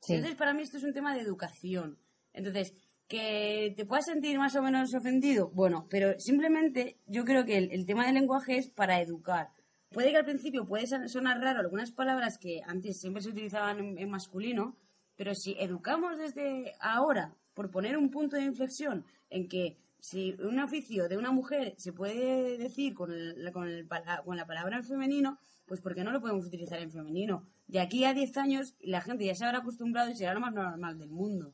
Sí. 0.01 0.15
Entonces, 0.15 0.39
para 0.39 0.55
mí 0.55 0.63
esto 0.63 0.79
es 0.79 0.85
un 0.85 0.95
tema 0.95 1.15
de 1.15 1.21
educación. 1.21 1.99
Entonces, 2.33 2.73
que 3.07 3.75
te 3.77 3.85
puedas 3.85 4.07
sentir 4.07 4.39
más 4.39 4.55
o 4.57 4.63
menos 4.63 4.95
ofendido, 4.95 5.51
bueno, 5.51 5.87
pero 5.91 6.19
simplemente 6.19 6.97
yo 7.07 7.25
creo 7.25 7.45
que 7.45 7.59
el, 7.59 7.73
el 7.73 7.85
tema 7.85 8.07
del 8.07 8.15
lenguaje 8.15 8.57
es 8.57 8.71
para 8.71 9.01
educar. 9.03 9.49
Puede 9.91 10.13
que 10.13 10.19
al 10.19 10.25
principio 10.25 10.67
puede 10.67 10.87
son- 10.87 11.09
sonar 11.09 11.41
raro 11.41 11.59
algunas 11.61 11.91
palabras 11.91 12.39
que 12.39 12.61
antes 12.65 13.01
siempre 13.01 13.23
se 13.23 13.31
utilizaban 13.31 13.81
en, 13.81 13.99
en 13.99 14.09
masculino, 14.09 14.77
pero 15.17 15.35
si 15.35 15.57
educamos 15.59 16.17
desde 16.17 16.75
ahora, 16.81 17.35
por 17.55 17.71
poner 17.73 17.97
un 17.99 18.09
punto 18.11 18.37
de 18.37 18.45
inflexión 18.45 19.05
en 19.31 19.49
que 19.49 19.77
si 19.99 20.33
un 20.41 20.61
oficio 20.61 21.09
de 21.09 21.19
una 21.19 21.33
mujer 21.33 21.75
se 21.77 21.93
puede 21.93 22.57
decir 22.57 22.95
con, 22.95 23.13
el- 23.13 23.51
con, 23.53 23.67
el 23.69 23.89
con 24.25 24.37
la 24.37 24.47
palabra 24.47 24.77
en 24.77 24.85
femenino, 24.85 25.39
pues 25.67 25.81
¿por 25.81 25.95
qué 25.97 26.05
no 26.05 26.13
lo 26.13 26.21
podemos 26.21 26.47
utilizar 26.47 26.81
en 26.81 26.91
femenino? 26.93 27.45
De 27.67 27.81
aquí 27.81 28.05
a 28.05 28.15
10 28.15 28.37
años 28.37 28.77
la 28.81 29.01
gente 29.01 29.25
ya 29.27 29.35
se 29.35 29.45
habrá 29.45 29.59
acostumbrado 29.59 30.09
y 30.11 30.15
será 30.17 30.35
lo 30.35 30.41
más 30.41 30.55
normal 30.55 30.99
del 30.99 31.11
mundo. 31.11 31.53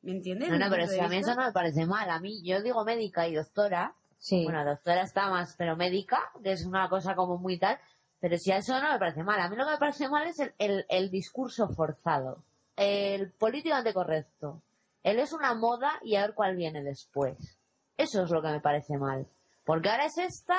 ¿Me 0.00 0.12
entiendes? 0.12 0.48
No, 0.48 0.58
no, 0.58 0.70
pero 0.70 0.86
si 0.86 0.98
a 1.00 1.08
mí 1.08 1.16
eso 1.16 1.34
no 1.34 1.44
me 1.44 1.52
parece 1.52 1.84
mal. 1.86 2.08
A 2.08 2.20
mí, 2.20 2.40
yo 2.42 2.62
digo 2.62 2.84
médica 2.84 3.28
y 3.28 3.34
doctora. 3.34 3.94
Sí. 4.18 4.44
Bueno, 4.44 4.64
doctora 4.64 5.02
está 5.02 5.30
más, 5.30 5.54
pero 5.56 5.76
médica, 5.76 6.18
que 6.42 6.52
es 6.52 6.66
una 6.66 6.88
cosa 6.88 7.14
como 7.14 7.38
muy 7.38 7.58
tal. 7.58 7.78
Pero 8.20 8.36
si 8.36 8.50
a 8.50 8.56
eso 8.56 8.80
no 8.80 8.92
me 8.92 8.98
parece 8.98 9.22
mal. 9.22 9.40
A 9.40 9.48
mí 9.48 9.56
lo 9.56 9.64
que 9.64 9.72
me 9.72 9.78
parece 9.78 10.08
mal 10.08 10.26
es 10.26 10.38
el, 10.40 10.54
el, 10.58 10.86
el 10.88 11.10
discurso 11.10 11.68
forzado. 11.68 12.42
El 12.76 13.32
políticamente 13.32 13.94
correcto. 13.94 14.62
Él 15.02 15.20
es 15.20 15.32
una 15.32 15.54
moda 15.54 15.98
y 16.02 16.16
a 16.16 16.22
ver 16.22 16.34
cuál 16.34 16.56
viene 16.56 16.82
después. 16.82 17.58
Eso 17.96 18.22
es 18.24 18.30
lo 18.30 18.42
que 18.42 18.48
me 18.48 18.60
parece 18.60 18.98
mal. 18.98 19.26
Porque 19.64 19.88
ahora 19.88 20.06
es 20.06 20.18
esta, 20.18 20.58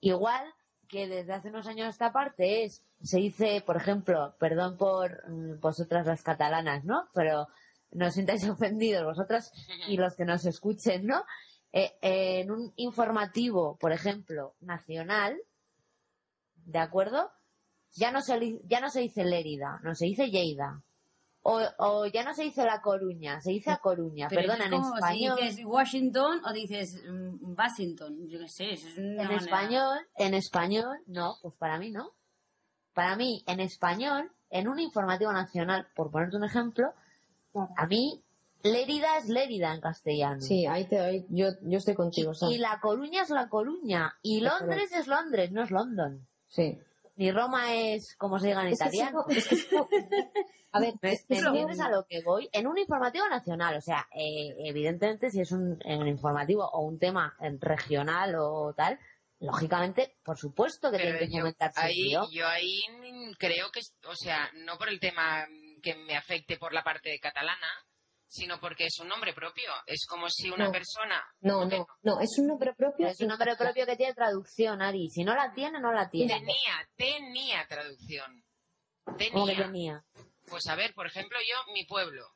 igual 0.00 0.52
que 0.88 1.08
desde 1.08 1.32
hace 1.32 1.48
unos 1.48 1.66
años 1.66 1.88
esta 1.88 2.12
parte 2.12 2.64
es, 2.64 2.84
se 3.02 3.18
dice, 3.18 3.62
por 3.64 3.76
ejemplo, 3.76 4.34
perdón 4.38 4.76
por 4.76 5.28
mm, 5.28 5.60
vosotras 5.60 6.06
las 6.06 6.22
catalanas, 6.22 6.84
¿no? 6.84 7.08
Pero 7.12 7.48
no 7.92 8.06
os 8.06 8.14
sintáis 8.14 8.48
ofendidos 8.48 9.04
vosotras 9.04 9.52
y 9.88 9.96
los 9.96 10.14
que 10.16 10.24
nos 10.24 10.46
escuchen, 10.46 11.06
¿no? 11.06 11.24
Eh, 11.72 11.92
eh, 12.00 12.40
en 12.40 12.50
un 12.50 12.72
informativo, 12.76 13.76
por 13.78 13.92
ejemplo, 13.92 14.54
nacional, 14.60 15.36
¿de 16.64 16.78
acuerdo? 16.78 17.30
Ya 17.94 18.10
no 18.10 18.20
se, 18.22 18.60
ya 18.64 18.80
no 18.80 18.88
se 18.90 19.00
dice 19.00 19.24
Lérida, 19.24 19.80
no 19.82 19.94
se 19.94 20.06
dice 20.06 20.28
Lleida. 20.30 20.82
O, 21.48 21.60
o 21.78 22.06
ya 22.06 22.24
no 22.24 22.34
se 22.34 22.42
dice 22.42 22.64
La 22.64 22.80
Coruña, 22.80 23.40
se 23.40 23.52
dice 23.52 23.70
A 23.70 23.76
Coruña, 23.78 24.26
Pero 24.28 24.42
perdona, 24.42 24.64
en 24.66 24.74
es 24.74 24.80
como 24.80 24.94
español. 24.96 25.38
Si 25.38 25.44
dices 25.46 25.64
Washington 25.64 26.40
o 26.44 26.52
dices 26.52 27.02
mm, 27.08 27.54
Washington, 27.56 28.28
yo 28.28 28.40
qué 28.40 28.48
sé, 28.48 28.72
eso 28.72 28.88
es 28.88 28.98
una 28.98 29.06
En 29.22 29.28
manera- 29.28 29.36
español, 29.36 29.98
en 30.16 30.34
español, 30.34 30.98
no, 31.06 31.36
pues 31.42 31.54
para 31.54 31.78
mí 31.78 31.90
no. 31.92 32.10
Para 32.94 33.14
mí, 33.14 33.44
en 33.46 33.60
español, 33.60 34.32
en 34.50 34.66
un 34.66 34.80
informativo 34.80 35.32
nacional, 35.32 35.86
por 35.94 36.10
ponerte 36.10 36.36
un 36.36 36.44
ejemplo, 36.44 36.92
a 37.76 37.86
mí, 37.86 38.24
Lérida 38.72 39.18
es 39.18 39.28
Lérida 39.28 39.74
en 39.74 39.80
castellano. 39.80 40.40
Sí, 40.40 40.66
ahí 40.66 40.84
te 40.86 40.98
doy, 40.98 41.26
yo, 41.30 41.48
yo 41.62 41.78
estoy 41.78 41.94
contigo. 41.94 42.32
Y 42.50 42.58
La 42.58 42.78
Coruña 42.80 43.22
es 43.22 43.30
La 43.30 43.48
Coruña. 43.48 44.18
Y. 44.22 44.40
Londres 44.40 44.90
es 44.92 45.06
Londres, 45.06 45.52
no 45.52 45.62
es 45.62 45.70
London. 45.70 46.26
Sí. 46.48 46.78
Ni 47.16 47.32
Roma 47.32 47.74
es, 47.74 48.14
como 48.16 48.38
se 48.38 48.48
diga 48.48 48.62
en 48.62 48.68
Es 48.68 48.78
que 48.78 48.84
italiano. 48.84 49.24
sí, 49.28 49.38
es 49.38 49.48
que 49.48 49.56
sí. 49.56 49.68
A 50.72 50.80
ver, 50.80 50.92
¿Me, 51.00 51.12
entiendes 51.12 51.80
a 51.80 51.88
lo 51.88 52.04
que 52.06 52.22
voy? 52.22 52.50
En 52.52 52.66
un 52.66 52.76
informativo 52.76 53.26
nacional, 53.28 53.76
o 53.76 53.80
sea, 53.80 54.06
eh, 54.14 54.54
evidentemente 54.58 55.30
si 55.30 55.40
es 55.40 55.50
un, 55.50 55.78
en 55.82 56.02
un 56.02 56.08
informativo 56.08 56.68
o 56.68 56.82
un 56.82 56.98
tema 56.98 57.34
eh, 57.40 57.56
regional 57.58 58.34
o 58.38 58.74
tal, 58.76 58.98
lógicamente, 59.40 60.18
por 60.22 60.36
supuesto 60.36 60.90
que 60.90 60.98
Pero 60.98 61.12
tienen 61.12 61.30
que 61.30 61.38
comentarse 61.38 61.80
ahí, 61.80 62.12
yo. 62.12 62.26
yo 62.30 62.46
ahí 62.46 62.82
creo 63.38 63.70
que, 63.70 63.80
o 64.06 64.14
sea, 64.14 64.50
no 64.66 64.76
por 64.76 64.90
el 64.90 65.00
tema 65.00 65.46
que 65.82 65.94
me 65.94 66.14
afecte 66.14 66.58
por 66.58 66.74
la 66.74 66.84
parte 66.84 67.08
de 67.08 67.20
catalana, 67.20 67.68
sino 68.28 68.58
porque 68.60 68.86
es 68.86 68.98
un 69.00 69.08
nombre 69.08 69.32
propio. 69.32 69.70
Es 69.86 70.04
como 70.06 70.28
si 70.28 70.50
una 70.50 70.66
No. 70.66 70.72
persona... 70.72 71.24
No, 71.40 71.60
¿Por 71.60 71.68
qué 71.70 71.78
no, 71.78 71.86
no, 72.02 72.20
es 72.20 72.36
un 72.38 72.46
nombre 72.48 72.74
propio. 72.74 73.06
Es 73.08 73.20
un 73.20 73.28
nombre 73.28 73.56
propio 73.56 73.86
que 73.86 73.96
tiene 73.96 74.14
traducción, 74.14 74.82
Ari. 74.82 75.08
Si 75.10 75.24
no 75.24 75.34
la 75.34 75.52
tiene, 75.54 75.80
no 75.80 75.92
la 75.92 76.08
tiene. 76.10 76.34
Tenía, 76.34 76.88
tenía 76.96 77.66
traducción. 77.68 78.44
¿Cómo 79.32 79.46
que 79.46 79.54
Tenía. 79.54 80.04
Pues 80.48 80.66
a 80.68 80.74
ver, 80.76 80.92
por 80.94 81.06
ejemplo, 81.06 81.38
yo, 81.40 81.72
mi 81.72 81.84
pueblo. 81.84 82.26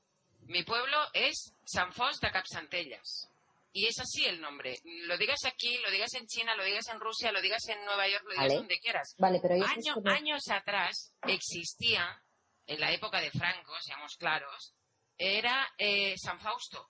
Mi 0.47 0.63
pueblo 0.65 0.97
es 1.13 1.55
San 1.65 1.93
Fos 1.93 2.19
de 2.21 2.31
Capsantellas. 2.31 3.29
Y 3.73 3.87
es 3.87 4.01
así 4.01 4.25
el 4.27 4.41
nombre. 4.41 4.79
Lo 5.07 5.17
digas 5.17 5.45
aquí, 5.45 5.79
lo 5.79 5.91
digas 5.93 6.13
en 6.15 6.27
China, 6.27 6.57
lo 6.57 6.65
digas 6.65 6.89
en 6.89 6.99
Rusia, 6.99 7.31
lo 7.31 7.41
digas 7.41 7.69
en 7.69 7.85
Nueva 7.85 8.09
York, 8.09 8.25
lo 8.25 8.31
digas 8.31 8.45
Vale. 8.47 8.55
donde 8.57 8.79
quieras. 8.81 9.15
Vale, 9.19 9.39
pero 9.41 9.57
yo 9.57 9.65
Año- 9.65 9.95
años 10.07 10.43
atrás 10.51 11.13
existía, 11.23 12.21
en 12.67 12.81
la 12.81 12.91
época 12.93 13.21
de 13.21 13.31
Franco, 13.31 13.73
seamos 13.81 14.17
claros, 14.17 14.75
era 15.21 15.69
eh, 15.77 16.15
San 16.17 16.41
Fausto. 16.41 16.89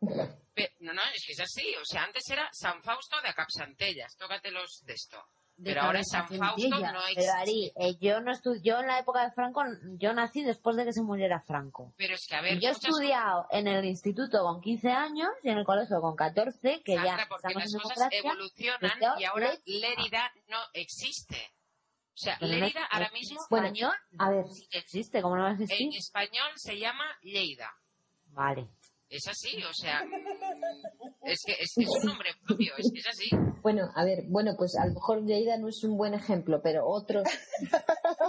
No, 0.80 0.92
no, 0.92 1.02
es 1.14 1.24
que 1.24 1.34
es 1.34 1.40
así. 1.40 1.72
O 1.76 1.84
sea, 1.84 2.02
antes 2.02 2.28
era 2.28 2.48
San 2.50 2.82
Fausto 2.82 3.16
de 3.20 3.32
Capsantellas. 3.32 4.16
Tócatelos 4.16 4.82
de 4.84 4.92
esto. 4.92 5.22
De 5.56 5.70
Pero 5.70 5.82
ahora 5.82 6.00
San 6.02 6.26
Fausto 6.26 6.68
no 6.68 6.80
Pero 6.80 7.00
existe. 7.06 7.30
Ari, 7.30 7.72
eh, 7.76 7.96
yo 8.00 8.20
no 8.20 8.32
estu 8.32 8.56
yo 8.60 8.80
en 8.80 8.88
la 8.88 8.98
época 8.98 9.22
de 9.22 9.30
Franco, 9.30 9.62
yo 9.98 10.12
nací 10.12 10.42
después 10.42 10.74
de 10.74 10.84
que 10.84 10.92
se 10.92 11.02
muriera 11.02 11.40
Franco. 11.46 11.94
Pero 11.96 12.14
es 12.14 12.26
que, 12.28 12.34
a 12.34 12.40
ver, 12.40 12.58
Yo 12.58 12.70
he 12.70 12.72
estudiado 12.72 13.46
en 13.50 13.68
el 13.68 13.84
instituto 13.84 14.42
con 14.42 14.60
15 14.60 14.88
años 14.90 15.28
y 15.44 15.50
en 15.50 15.58
el 15.58 15.64
colegio 15.64 16.00
con 16.00 16.16
14, 16.16 16.82
que 16.82 16.94
Sandra, 16.94 17.18
ya 17.18 17.28
porque 17.28 17.46
estamos 17.46 17.72
las 17.72 17.82
cosas 17.82 18.08
evolucionan 18.10 18.98
y 19.18 19.24
ahora 19.24 19.52
Lérida 19.64 20.32
no 20.48 20.58
existe. 20.72 21.52
O 22.18 22.20
sea, 22.20 22.36
Pero 22.40 22.52
en 22.52 22.64
ahora 22.90 23.06
en 23.06 23.12
mismo 23.12 23.40
español 23.40 23.92
A 24.18 24.30
ver, 24.30 24.44
sí 24.48 24.66
que 24.68 24.78
existe, 24.78 25.22
¿cómo 25.22 25.36
no 25.36 25.42
va 25.42 25.50
a 25.50 25.52
en 25.52 25.62
existir? 25.62 25.96
español 25.96 26.50
se 26.56 26.76
llama 26.76 27.04
Lleida. 27.22 27.72
Vale. 28.32 28.68
Es 29.08 29.26
así, 29.28 29.62
o 29.62 29.72
sea, 29.72 30.04
mm, 30.04 31.28
es 31.28 31.38
que 31.46 31.52
es, 31.52 31.72
que 31.76 31.84
es 31.84 31.88
un 31.88 32.06
nombre 32.06 32.30
propio, 32.44 32.72
es 32.76 32.90
que 32.92 32.98
es 32.98 33.06
así. 33.06 33.30
bueno, 33.62 33.88
a 33.94 34.04
ver, 34.04 34.24
bueno, 34.26 34.54
pues 34.58 34.76
a 34.76 34.84
lo 34.86 34.94
mejor 34.94 35.24
Lleida 35.24 35.56
no 35.58 35.68
es 35.68 35.82
un 35.84 35.96
buen 35.96 36.12
ejemplo, 36.12 36.60
pero 36.60 36.84
otros. 36.86 37.24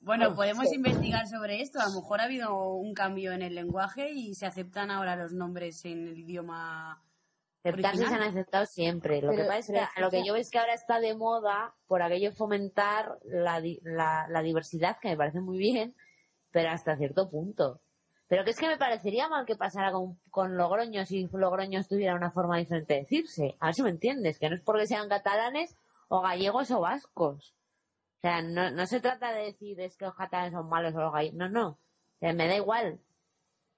Bueno, 0.00 0.34
podemos 0.34 0.72
investigar 0.72 1.26
sobre 1.26 1.60
esto. 1.60 1.80
A 1.80 1.88
lo 1.88 2.00
mejor 2.00 2.20
ha 2.20 2.24
habido 2.24 2.72
un 2.72 2.94
cambio 2.94 3.32
en 3.32 3.42
el 3.42 3.54
lenguaje 3.54 4.10
y 4.10 4.34
se 4.34 4.46
aceptan 4.46 4.90
ahora 4.90 5.16
los 5.16 5.32
nombres 5.32 5.84
en 5.84 6.08
el 6.08 6.18
idioma 6.18 7.02
Aceptarse 7.70 8.06
se 8.08 8.14
han 8.14 8.22
aceptado 8.22 8.66
siempre. 8.66 9.20
Lo 9.22 9.30
Pero- 9.30 9.42
que 9.42 9.48
pasa 9.48 9.58
es 9.58 9.66
pero 9.66 9.86
que 9.94 10.00
lo 10.00 10.10
que 10.10 10.24
yo 10.26 10.32
veo 10.34 10.40
es 10.42 10.50
que 10.50 10.58
ahora 10.58 10.74
está 10.74 11.00
de 11.00 11.14
moda 11.14 11.74
por 11.86 12.02
aquello 12.02 12.32
fomentar 12.32 13.18
la, 13.24 13.62
la, 13.82 14.26
la 14.28 14.42
diversidad, 14.42 14.98
que 15.00 15.08
me 15.10 15.16
parece 15.16 15.40
muy 15.40 15.58
bien, 15.58 15.94
pero 16.50 16.70
hasta 16.70 16.96
cierto 16.96 17.28
punto. 17.30 17.80
Pero 18.28 18.44
que 18.44 18.50
es 18.50 18.58
que 18.58 18.68
me 18.68 18.76
parecería 18.76 19.28
mal 19.28 19.46
que 19.46 19.56
pasara 19.56 19.90
con, 19.90 20.18
con 20.30 20.56
Logroño 20.58 21.04
si 21.06 21.26
Logroño 21.32 21.82
tuviera 21.88 22.14
una 22.14 22.30
forma 22.30 22.58
diferente 22.58 22.94
de 22.94 23.00
decirse. 23.00 23.56
A 23.58 23.66
ver 23.66 23.74
si 23.74 23.82
me 23.82 23.90
entiendes, 23.90 24.38
que 24.38 24.50
no 24.50 24.54
es 24.56 24.62
porque 24.62 24.86
sean 24.86 25.08
catalanes 25.08 25.74
o 26.08 26.20
gallegos 26.20 26.70
o 26.70 26.80
vascos. 26.80 27.54
O 28.18 28.20
sea, 28.20 28.42
no, 28.42 28.70
no 28.70 28.86
se 28.86 29.00
trata 29.00 29.32
de 29.32 29.44
decir 29.44 29.80
es 29.80 29.96
que 29.96 30.04
los 30.04 30.14
catalanes 30.14 30.52
son 30.52 30.68
malos 30.68 30.94
o 30.94 31.00
los 31.00 31.12
gallegos. 31.12 31.38
No, 31.38 31.48
no. 31.48 31.68
O 31.70 32.18
sea, 32.20 32.32
me 32.34 32.48
da 32.48 32.56
igual, 32.56 32.98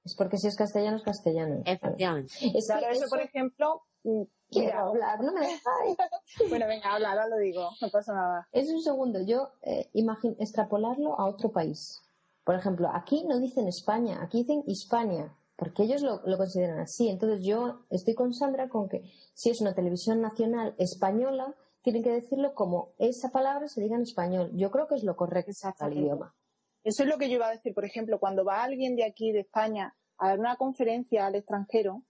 Es 0.04 0.14
porque 0.16 0.38
si 0.38 0.46
es 0.46 0.56
castellano, 0.56 0.96
es 0.96 1.02
castellano. 1.02 1.62
efectivamente. 1.64 2.32
Es 2.54 2.66
Claro, 2.66 2.86
eso, 2.88 3.06
por 3.08 3.20
ejemplo, 3.20 3.82
mm, 4.04 4.22
Quiero 4.50 4.66
mira, 4.66 4.80
hablar, 4.80 5.22
no 5.22 5.32
me 5.32 5.40
dejáis. 5.40 5.96
bueno, 6.50 6.66
venga, 6.66 6.94
habla, 6.94 7.10
ahora 7.10 7.28
lo 7.28 7.36
digo, 7.36 7.70
no 7.80 7.88
pasa 7.90 8.12
nada. 8.14 8.48
Es 8.52 8.68
un 8.70 8.82
segundo. 8.82 9.20
Yo 9.22 9.50
eh, 9.62 9.88
imagino 9.92 10.34
extrapolarlo 10.38 11.18
a 11.20 11.26
otro 11.26 11.50
país. 11.52 12.02
Por 12.44 12.54
ejemplo, 12.56 12.90
aquí 12.92 13.24
no 13.28 13.38
dicen 13.38 13.68
España, 13.68 14.20
aquí 14.22 14.38
dicen 14.38 14.64
Hispania, 14.66 15.36
porque 15.56 15.84
ellos 15.84 16.02
lo, 16.02 16.22
lo 16.24 16.36
consideran 16.38 16.80
así. 16.80 17.08
Entonces 17.08 17.44
yo 17.44 17.84
estoy 17.90 18.14
con 18.14 18.32
Sandra 18.32 18.68
con 18.68 18.88
que 18.88 19.02
si 19.34 19.50
es 19.50 19.60
una 19.60 19.74
televisión 19.74 20.20
nacional 20.20 20.74
española, 20.78 21.54
tienen 21.82 22.02
que 22.02 22.10
decirlo 22.10 22.54
como 22.54 22.92
esa 22.98 23.30
palabra 23.30 23.68
se 23.68 23.80
diga 23.80 23.96
en 23.96 24.02
español. 24.02 24.50
Yo 24.54 24.70
creo 24.70 24.86
que 24.88 24.96
es 24.96 25.04
lo 25.04 25.14
correcto 25.16 25.50
al 25.50 25.50
Exactamente. 25.50 26.00
idioma. 26.00 26.34
Eso 26.82 27.02
es 27.02 27.08
lo 27.08 27.18
que 27.18 27.28
yo 27.28 27.36
iba 27.36 27.48
a 27.48 27.52
decir. 27.52 27.74
Por 27.74 27.84
ejemplo, 27.84 28.18
cuando 28.18 28.44
va 28.44 28.62
alguien 28.62 28.96
de 28.96 29.04
aquí, 29.04 29.32
de 29.32 29.40
España, 29.40 29.94
a 30.18 30.28
dar 30.28 30.38
una 30.38 30.56
conferencia 30.56 31.26
al 31.26 31.34
extranjero, 31.34 32.02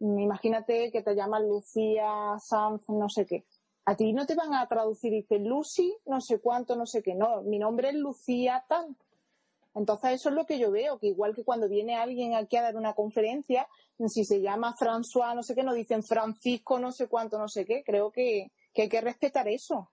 mm, 0.00 0.18
imagínate 0.18 0.90
que 0.92 1.02
te 1.02 1.14
llaman 1.14 1.48
Lucía, 1.48 2.36
Sanz, 2.38 2.88
no 2.88 3.08
sé 3.08 3.26
qué. 3.26 3.44
A 3.84 3.96
ti 3.96 4.12
no 4.12 4.26
te 4.26 4.34
van 4.34 4.54
a 4.54 4.68
traducir 4.68 5.12
y 5.12 5.22
dice 5.22 5.38
Lucy, 5.38 5.96
no 6.06 6.20
sé 6.20 6.40
cuánto, 6.40 6.76
no 6.76 6.86
sé 6.86 7.02
qué. 7.02 7.14
No, 7.14 7.42
mi 7.42 7.58
nombre 7.58 7.88
es 7.88 7.94
Lucía 7.94 8.64
tal. 8.68 8.96
Entonces 9.74 10.12
eso 10.12 10.28
es 10.30 10.34
lo 10.34 10.46
que 10.46 10.58
yo 10.58 10.70
veo, 10.70 10.98
que 10.98 11.06
igual 11.06 11.34
que 11.34 11.44
cuando 11.44 11.68
viene 11.68 11.96
alguien 11.96 12.34
aquí 12.34 12.56
a 12.56 12.62
dar 12.62 12.76
una 12.76 12.94
conferencia, 12.94 13.68
si 14.08 14.24
se 14.24 14.40
llama 14.40 14.74
François, 14.76 15.34
no 15.34 15.42
sé 15.42 15.54
qué, 15.54 15.62
nos 15.62 15.74
dicen 15.74 16.02
Francisco, 16.02 16.78
no 16.78 16.92
sé 16.92 17.08
cuánto, 17.08 17.38
no 17.38 17.48
sé 17.48 17.64
qué. 17.64 17.82
Creo 17.84 18.10
que, 18.10 18.50
que 18.72 18.82
hay 18.82 18.88
que 18.88 19.00
respetar 19.00 19.48
eso. 19.48 19.90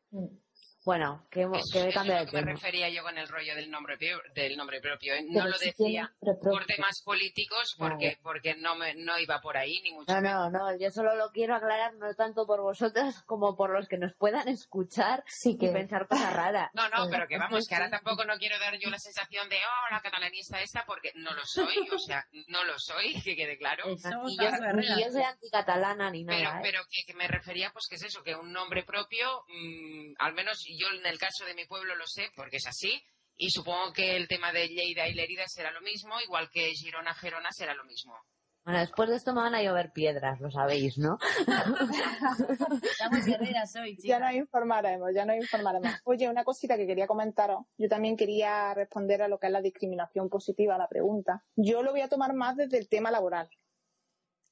Bueno, 0.87 1.27
que, 1.29 1.41
hemos- 1.41 1.69
que 1.69 1.81
me 1.83 1.89
es 1.89 1.93
cambia 1.93 2.15
a 2.15 2.19
de 2.21 2.25
que 2.27 2.37
me 2.37 2.41
tema. 2.43 2.51
refería 2.53 2.87
yo 2.87 3.03
con 3.03 3.17
el 3.17 3.27
rollo 3.27 3.55
del 3.55 3.69
nombre, 3.69 3.97
del 4.33 4.55
nombre 4.55 4.79
propio. 4.79 5.15
¿eh? 5.15 5.23
No 5.23 5.33
Pero 5.41 5.47
lo 5.49 5.57
si 5.57 5.65
decía 5.65 6.13
por 6.41 6.65
temas 6.65 7.01
políticos 7.03 7.75
porque, 7.77 8.17
porque 8.23 8.55
no, 8.55 8.75
me, 8.75 8.95
no 8.95 9.19
iba 9.19 9.41
por 9.41 9.57
ahí, 9.57 9.81
ni 9.81 9.91
mucho 9.91 10.13
No, 10.13 10.21
menos. 10.21 10.49
no, 10.49 10.59
no, 10.71 10.79
yo 10.79 10.89
solo 10.89 11.13
lo 11.17 11.29
quiero 11.31 11.55
aclarar 11.55 11.93
no 11.95 12.13
tanto 12.15 12.45
por 12.47 12.61
vosotras 12.61 13.21
como 13.25 13.57
por 13.57 13.69
los 13.71 13.89
que 13.89 13.97
nos 13.97 14.13
puedan 14.15 14.47
escuchar 14.47 15.25
Sí 15.27 15.51
y 15.51 15.57
que 15.57 15.67
pensar 15.73 16.07
cosas 16.07 16.31
raras. 16.33 16.71
No, 16.73 16.87
no, 16.87 17.09
pero 17.11 17.27
que 17.27 17.37
vamos, 17.37 17.67
que 17.67 17.75
ahora 17.75 17.89
tampoco 17.89 18.23
no 18.23 18.37
quiero 18.37 18.57
dar 18.57 18.77
yo 18.79 18.89
la 18.89 18.97
sensación 18.99 19.49
de, 19.49 19.57
oh, 19.57 19.93
la 19.93 19.99
catalanista 20.01 20.61
esta, 20.61 20.85
porque 20.85 21.11
no 21.15 21.33
lo 21.33 21.43
soy, 21.43 21.75
o 21.93 21.99
sea, 21.99 22.25
no 22.47 22.63
lo 22.63 22.79
soy, 22.79 23.21
que 23.23 23.35
quede 23.35 23.57
claro. 23.57 23.83
Y 23.89 23.97
yo, 24.01 24.73
ni 24.73 24.87
yo 25.03 25.11
soy 25.11 25.23
anticatalana 25.23 26.09
ni 26.11 26.23
Pero, 26.23 26.43
nada. 26.43 26.59
¿eh? 26.59 26.61
pero 26.63 26.81
que, 26.89 27.03
que 27.05 27.13
me 27.13 27.27
refería, 27.27 27.71
pues 27.73 27.87
que 27.89 27.95
es 27.95 28.03
eso, 28.03 28.23
que 28.23 28.35
un 28.35 28.53
nombre 28.53 28.83
propio, 28.83 29.43
mm, 29.49 30.13
al 30.19 30.33
menos 30.33 30.63
yo 30.77 30.87
en 30.97 31.05
el 31.05 31.17
caso 31.17 31.45
de 31.45 31.53
mi 31.55 31.65
pueblo 31.65 31.95
lo 31.95 32.05
sé, 32.07 32.29
porque 32.35 32.57
es 32.57 32.67
así, 32.67 33.01
y 33.35 33.49
supongo 33.49 33.93
que 33.93 34.15
el 34.15 34.27
tema 34.27 34.51
de 34.51 34.67
Lleida 34.67 35.07
y 35.07 35.13
Lerida 35.13 35.43
será 35.47 35.71
lo 35.71 35.81
mismo, 35.81 36.19
igual 36.21 36.49
que 36.51 36.71
Girona, 36.73 37.13
Gerona 37.13 37.49
será 37.51 37.73
lo 37.75 37.83
mismo. 37.85 38.13
Bueno, 38.65 38.79
después 38.81 39.09
de 39.09 39.15
esto 39.15 39.33
me 39.33 39.39
van 39.41 39.55
a 39.55 39.63
llover 39.63 39.91
piedras, 39.93 40.41
lo 40.41 40.51
sabéis, 40.51 40.97
¿no? 40.97 41.17
Estamos 42.91 43.25
guerreras 43.25 43.73
hoy, 43.77 43.95
Ya 43.95 44.01
chicas. 44.01 44.19
nos 44.21 44.33
informaremos, 44.33 45.09
ya 45.15 45.25
nos 45.25 45.37
informaremos. 45.37 45.89
Oye, 46.03 46.27
una 46.27 46.43
cosita 46.43 46.75
que 46.75 46.85
quería 46.85 47.07
comentaros. 47.07 47.65
Yo 47.77 47.87
también 47.87 48.17
quería 48.17 48.73
responder 48.73 49.21
a 49.21 49.29
lo 49.29 49.39
que 49.39 49.47
es 49.47 49.53
la 49.53 49.61
discriminación 49.61 50.27
positiva, 50.29 50.75
a 50.75 50.79
la 50.79 50.89
pregunta. 50.89 51.43
Yo 51.55 51.81
lo 51.81 51.91
voy 51.91 52.01
a 52.01 52.09
tomar 52.09 52.33
más 52.33 52.57
desde 52.57 52.77
el 52.77 52.89
tema 52.89 53.09
laboral. 53.09 53.49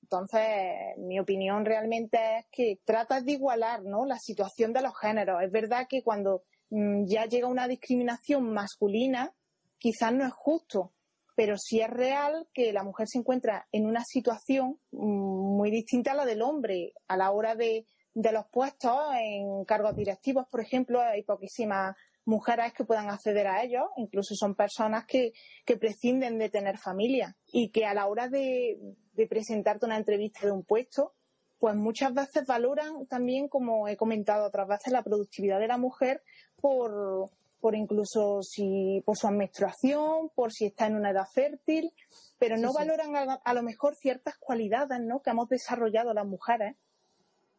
Entonces, 0.06 0.98
mi 0.98 1.20
opinión 1.20 1.66
realmente 1.66 2.20
es 2.38 2.46
que 2.52 2.80
tratas 2.86 3.26
de 3.26 3.32
igualar 3.32 3.84
¿no? 3.84 4.06
la 4.06 4.20
situación 4.20 4.72
de 4.72 4.84
los 4.84 4.94
géneros. 5.02 5.42
Es 5.42 5.52
verdad 5.52 5.88
que 5.90 6.04
cuando 6.04 6.44
mm, 6.70 7.06
ya 7.08 7.26
llega 7.26 7.48
una 7.48 7.68
discriminación 7.68 8.54
masculina, 8.54 9.34
quizás 9.80 10.14
no 10.14 10.24
es 10.24 10.34
justo, 10.34 10.94
pero 11.36 11.58
sí 11.58 11.82
es 11.82 11.90
real 11.90 12.48
que 12.54 12.72
la 12.72 12.84
mujer 12.84 13.08
se 13.08 13.18
encuentra 13.18 13.68
en 13.72 13.88
una 13.88 14.04
situación 14.06 14.80
mm, 14.92 15.58
muy 15.58 15.72
distinta 15.72 16.12
a 16.12 16.16
la 16.16 16.26
del 16.26 16.44
hombre 16.44 16.94
a 17.08 17.18
la 17.18 17.32
hora 17.32 17.56
de, 17.56 17.88
de 18.14 18.32
los 18.32 18.46
puestos 18.52 18.96
en 19.20 19.66
cargos 19.66 19.96
directivos, 19.96 20.46
por 20.52 20.62
ejemplo, 20.62 21.02
hay 21.02 21.24
poquísimas 21.24 21.96
mujeres 22.26 22.74
que 22.74 22.84
puedan 22.84 23.10
acceder 23.10 23.48
a 23.48 23.64
ellos, 23.64 23.84
incluso 23.98 24.36
son 24.36 24.56
personas 24.56 25.06
que, 25.06 25.32
que 25.66 25.78
prescinden 25.78 26.38
de 26.38 26.50
tener 26.50 26.78
familia 26.78 27.36
y 27.52 27.70
que 27.70 27.86
a 27.86 27.94
la 27.94 28.08
hora 28.08 28.28
de, 28.28 28.78
de 29.14 29.28
presentarte 29.28 29.86
una 29.86 29.98
entrevista 29.98 30.46
de 30.46 30.52
un 30.52 30.64
puesto, 30.64 31.14
pues 31.60 31.76
muchas 31.76 32.14
veces 32.14 32.46
valoran 32.46 33.06
también, 33.08 33.48
como 33.48 33.88
he 33.88 33.96
comentado 33.96 34.46
otras 34.46 34.68
veces, 34.68 34.92
la 34.92 35.04
productividad 35.04 35.60
de 35.60 35.68
la 35.68 35.78
mujer 35.78 36.22
por, 36.60 37.30
por 37.62 37.76
incluso 37.76 38.42
si 38.42 39.02
por 39.06 39.18
su 39.18 39.30
menstruación, 39.30 40.30
por 40.36 40.52
si 40.52 40.66
está 40.66 40.88
en 40.88 40.96
una 40.96 41.12
edad 41.12 41.26
fértil, 41.34 41.94
pero 42.38 42.58
no 42.58 42.72
Sí, 42.72 42.74
sí. 42.74 42.78
valoran 42.80 43.16
a, 43.16 43.34
a 43.36 43.54
lo 43.54 43.64
mejor 43.64 43.96
ciertas 43.96 44.38
cualidades 44.38 45.00
¿no? 45.02 45.22
que 45.22 45.30
hemos 45.30 45.48
desarrollado 45.48 46.14
las 46.14 46.26
mujeres 46.28 46.76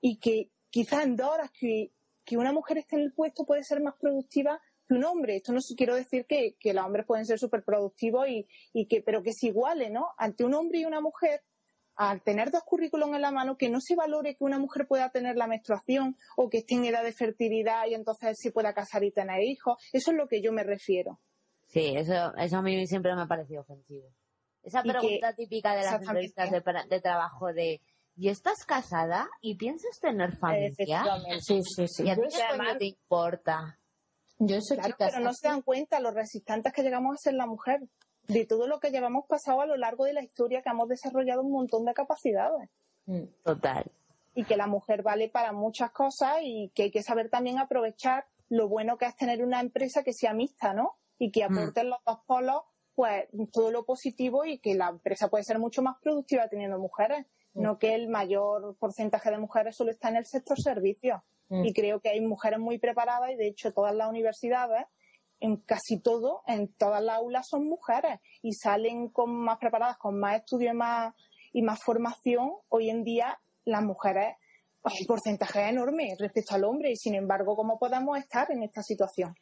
y 0.01 0.19
que 0.19 0.51
quizás 0.71 1.05
en 1.05 1.17
dos 1.17 1.29
horas 1.31 1.51
que, 1.59 1.91
que 2.27 2.37
una 2.37 2.53
mujer 2.53 2.77
esté 2.79 2.97
en 2.97 3.03
el 3.03 3.13
puesto 3.15 3.47
puede 3.47 3.63
ser 3.65 3.81
más 3.81 3.95
productiva 3.99 4.61
que 4.87 4.95
un 4.95 5.05
hombre. 5.05 5.37
Esto 5.37 5.53
no 5.53 5.61
quiero 5.77 5.95
decir 5.95 6.27
que, 6.27 6.57
que 6.61 6.75
los 6.75 6.85
hombres 6.85 7.07
pueden 7.07 7.25
ser 7.25 7.39
súper 7.39 7.63
productivos 7.65 8.29
y, 8.29 8.47
y 8.75 8.87
que, 8.87 9.01
pero 9.01 9.23
que 9.23 9.33
se 9.33 9.47
iguale, 9.47 9.89
¿no? 9.91 10.09
Ante 10.19 10.45
un 10.45 10.53
hombre 10.55 10.81
y 10.81 10.85
una 10.85 11.01
mujer, 11.01 11.43
al 11.95 12.23
tener 12.23 12.51
dos 12.51 12.63
currículums 12.65 13.15
en 13.15 13.23
la 13.23 13.31
mano, 13.31 13.57
que 13.57 13.71
no 13.71 13.81
se 13.81 13.95
valore 13.97 14.37
que 14.37 14.45
una 14.45 14.59
mujer 14.59 14.87
pueda 14.87 15.09
tener 15.11 15.37
la 15.37 15.47
menstruación 15.47 16.17
o 16.37 16.51
que 16.51 16.59
esté 16.59 16.75
en 16.75 16.85
edad 16.85 17.03
de 17.05 17.13
fertilidad 17.13 17.87
y 17.87 17.95
entonces 17.95 18.37
se 18.39 18.53
pueda 18.53 18.75
casar 18.75 19.03
y 19.05 19.13
tener 19.13 19.41
hijos. 19.43 19.79
Eso 19.93 20.11
es 20.11 20.17
lo 20.17 20.29
que 20.29 20.43
yo 20.43 20.53
me 20.53 20.63
refiero. 20.65 21.21
Sí, 21.69 21.95
eso, 21.97 22.35
eso 22.37 22.57
a 22.59 22.63
mí 22.63 22.87
siempre 22.87 23.15
me 23.15 23.23
ha 23.23 23.27
parecido 23.27 23.63
ofensivo. 23.63 24.09
Esa 24.63 24.83
que- 24.83 24.91
pregunta 24.93 25.33
típica 25.35 25.75
de 25.75 25.85
las 25.85 25.95
entrevistas 26.03 26.51
de 26.51 27.01
trabajo 27.01 27.53
de 27.53 27.81
¿y 28.17 28.29
estás 28.29 28.65
casada? 28.65 29.29
¿y 29.41 29.55
piensas 29.57 29.99
tener 30.01 30.37
familia? 30.37 31.05
Sí, 31.41 31.61
sí, 31.63 31.87
sí. 31.89 32.05
¿Y 32.05 32.11
a 32.11 32.17
ti 32.17 32.23
eso, 32.27 32.39
además- 32.49 32.79
te 32.79 32.87
importa? 32.87 33.79
yo 34.39 34.57
eso, 34.57 34.75
Claro, 34.75 34.95
pero 34.99 35.21
no 35.21 35.33
se 35.33 35.49
dan 35.49 35.63
cuenta 35.63 36.01
los 36.01 36.13
resistentes 36.15 36.73
que 36.73 36.83
llegamos 36.83 37.15
a 37.15 37.17
ser 37.17 37.35
la 37.35 37.47
mujer, 37.47 37.81
de 38.29 38.45
todo 38.45 38.67
lo 38.67 38.81
que 38.81 38.91
llevamos 38.91 39.25
pasado 39.29 39.61
a 39.61 39.67
lo 39.67 39.77
largo 39.77 40.05
de 40.05 40.13
la 40.13 40.23
historia, 40.23 40.61
que 40.63 40.69
hemos 40.69 40.89
desarrollado 40.89 41.43
un 41.43 41.53
montón 41.53 41.85
de 41.85 41.95
capacidades. 41.95 42.69
Mm. 43.07 43.23
Total. 43.45 43.91
y 44.39 44.45
que 44.45 44.57
la 44.59 44.67
mujer 44.67 45.03
vale 45.03 45.31
para 45.31 45.53
muchas 45.53 45.93
cosas 45.93 46.41
y 46.43 46.71
que 46.75 46.83
hay 46.83 46.91
que 46.91 47.03
saber 47.03 47.31
también 47.31 47.59
aprovechar 47.59 48.27
lo 48.51 48.69
bueno 48.69 48.99
que 48.99 49.07
es 49.07 49.17
tener 49.17 49.43
una 49.43 49.61
empresa 49.61 50.03
que 50.03 50.13
sea 50.13 50.35
mixta, 50.35 50.75
¿no? 50.75 50.99
Y 51.19 51.31
que 51.31 51.43
aporte 51.43 51.81
en 51.81 51.89
los 51.89 52.01
dos 52.05 52.19
polos, 52.27 52.61
pues, 52.95 53.25
todo 53.51 53.71
lo 53.71 53.87
positivo 53.87 54.45
y 54.45 54.59
que 54.59 54.75
la 54.75 54.89
empresa 54.91 55.29
puede 55.29 55.43
ser 55.45 55.59
mucho 55.59 55.81
más 55.81 55.97
productiva 56.03 56.49
teniendo 56.49 56.79
mujeres, 56.79 57.25
no 57.57 57.79
que 57.79 57.95
el 57.95 58.09
mayor 58.09 58.77
porcentaje 58.79 59.31
de 59.31 59.39
mujeres 59.39 59.77
solo 59.77 59.91
está 59.91 60.09
en 60.11 60.17
el 60.17 60.27
sector 60.27 60.61
servicios. 60.61 61.21
Mm. 61.49 61.65
Y 61.65 61.73
creo 61.73 62.01
que 62.01 62.11
hay 62.11 62.21
mujeres 62.21 62.59
muy 62.59 62.79
preparadas 62.79 63.31
y 63.31 63.37
de 63.37 63.49
hecho 63.49 63.73
todas 63.73 63.95
las 63.95 64.09
universidades, 64.09 64.87
en 65.41 65.57
casi 65.57 66.01
todo, 66.01 66.43
en 66.47 66.69
todas 66.69 67.03
las 67.03 67.17
aulas 67.17 67.49
son 67.49 67.67
mujeres 67.67 68.21
y 68.43 68.53
salen 68.53 69.09
con 69.09 69.35
más 69.35 69.59
preparadas, 69.59 69.99
con 69.99 70.19
más 70.19 70.37
estudio 70.37 70.71
y 70.71 70.75
más, 70.75 71.15
y 71.53 71.63
más 71.63 71.83
formación. 71.83 72.53
Hoy 72.69 72.91
en 72.91 73.05
día 73.05 73.39
las 73.65 73.83
mujeres, 73.83 74.37
pues, 74.83 74.95
el 75.01 75.07
porcentaje 75.07 75.63
es 75.63 75.71
enorme 75.71 76.15
respecto 76.19 76.55
al 76.55 76.65
hombre 76.65 76.91
y 76.91 76.97
sin 76.97 77.15
embargo, 77.15 77.57
¿cómo 77.57 77.79
podemos 77.79 78.19
estar 78.19 78.51
en 78.51 78.63
esta 78.63 78.83
situación? 78.83 79.35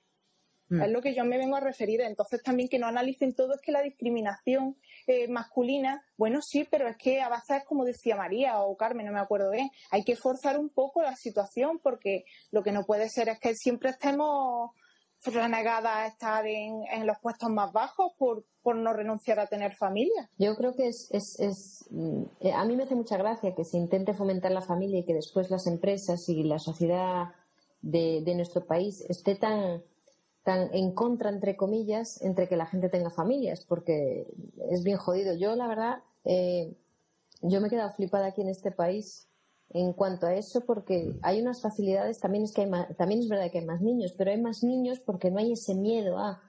Mm. 0.69 0.83
Es 0.83 0.91
lo 0.91 1.03
que 1.03 1.15
yo 1.15 1.25
me 1.25 1.39
vengo 1.39 1.57
a 1.57 1.61
referir. 1.61 2.01
Entonces 2.01 2.43
también 2.43 2.69
que 2.69 2.79
no 2.79 2.87
analicen 2.87 3.35
todo 3.35 3.55
es 3.55 3.61
que 3.61 3.73
la 3.73 3.83
discriminación 3.83 4.77
eh, 5.07 5.29
masculina, 5.29 6.05
bueno, 6.17 6.41
sí, 6.43 6.67
pero 6.71 6.89
es 6.89 6.97
que 6.97 7.21
a 7.21 7.29
veces, 7.29 7.65
como 7.67 7.85
decía 7.85 8.17
María 8.17 8.61
o 8.63 8.77
Carmen, 8.77 9.07
no 9.07 9.13
me 9.13 9.21
acuerdo 9.21 9.51
bien, 9.51 9.71
hay 9.91 10.05
que 10.05 10.17
forzar 10.17 10.59
un 10.59 10.71
poco 10.71 11.03
la 11.03 11.17
situación 11.17 11.81
porque 11.83 12.25
lo 12.51 12.63
que 12.63 12.73
no 12.73 12.85
puede 12.85 13.09
ser 13.09 13.29
es 13.29 13.39
que 13.39 13.55
siempre 13.55 13.91
estemos 13.91 14.71
renegadas 15.25 15.97
a 15.97 16.07
estar 16.07 16.47
en, 16.47 16.83
en 16.93 17.07
los 17.07 17.19
puestos 17.19 17.49
más 17.49 17.73
bajos 17.73 18.13
por, 18.19 18.45
por 18.63 18.77
no 18.77 18.93
renunciar 18.93 19.41
a 19.41 19.47
tener 19.47 19.75
familia. 19.75 20.29
Yo 20.39 20.55
creo 20.57 20.75
que 20.75 20.89
es, 20.89 21.09
es, 21.13 21.39
es, 21.41 21.87
mm, 21.91 22.23
eh, 22.41 22.53
a 22.53 22.65
mí 22.65 22.77
me 22.77 22.85
hace 22.85 22.95
mucha 22.95 23.17
gracia 23.17 23.55
que 23.55 23.65
se 23.65 23.79
intente 23.79 24.15
fomentar 24.15 24.53
la 24.53 24.61
familia 24.61 25.01
y 25.01 25.05
que 25.05 25.15
después 25.15 25.51
las 25.51 25.67
empresas 25.67 26.29
y 26.29 26.43
la 26.43 26.59
sociedad 26.59 27.29
de, 27.81 28.23
de 28.23 28.35
nuestro 28.35 28.67
país 28.67 29.05
esté 29.09 29.37
tan, 29.37 29.83
tan 30.45 30.73
en 30.75 30.93
contra, 30.93 31.31
entre 31.31 31.57
comillas, 31.57 32.23
entre 32.23 32.49
que 32.49 32.57
la 32.57 32.67
gente 32.67 32.89
tenga 32.89 33.11
familias, 33.11 33.65
porque 33.67 34.27
es 34.71 34.85
bien 34.85 34.99
jodido. 34.99 35.35
Yo, 35.35 35.57
la 35.57 35.67
verdad, 35.67 35.99
eh, 36.25 36.75
yo 37.43 37.61
me 37.61 37.69
he 37.69 37.71
quedado 37.71 37.93
flipada 37.93 38.27
aquí 38.27 38.43
en 38.43 38.51
este 38.51 38.71
país 38.71 39.29
en 39.71 39.93
cuanto 39.93 40.27
a 40.27 40.35
eso, 40.35 40.61
porque 40.67 41.15
hay 41.23 41.41
unas 41.41 41.61
facilidades, 41.63 42.21
también 42.21 42.45
es 42.45 42.53
que 42.53 42.63
hay 42.63 42.71
más- 42.71 42.97
también 42.97 43.21
es 43.21 43.29
verdad 43.29 43.51
que 43.51 43.59
hay 43.59 43.65
más 43.65 43.81
niños, 43.81 44.15
pero 44.17 44.31
hay 44.31 44.41
más 44.41 44.63
niños 44.63 45.01
porque 45.01 45.31
no 45.31 45.39
hay 45.39 45.53
ese 45.53 45.75
miedo 45.75 46.19
a 46.19 46.41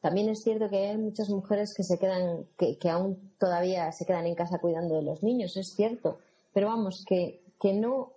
también 0.00 0.28
es 0.28 0.42
cierto 0.42 0.68
que 0.68 0.88
hay 0.88 0.96
muchas 0.98 1.30
mujeres 1.30 1.74
que 1.74 1.84
se 1.84 1.96
quedan, 1.96 2.44
que, 2.58 2.76
que 2.76 2.90
aún 2.90 3.32
todavía 3.38 3.90
se 3.92 4.04
quedan 4.04 4.26
en 4.26 4.34
casa 4.34 4.58
cuidando 4.58 4.96
de 4.96 5.02
los 5.02 5.22
niños, 5.22 5.56
es 5.56 5.74
cierto. 5.74 6.18
Pero 6.52 6.66
vamos, 6.66 7.04
que, 7.06 7.40
que 7.60 7.72
no, 7.72 8.12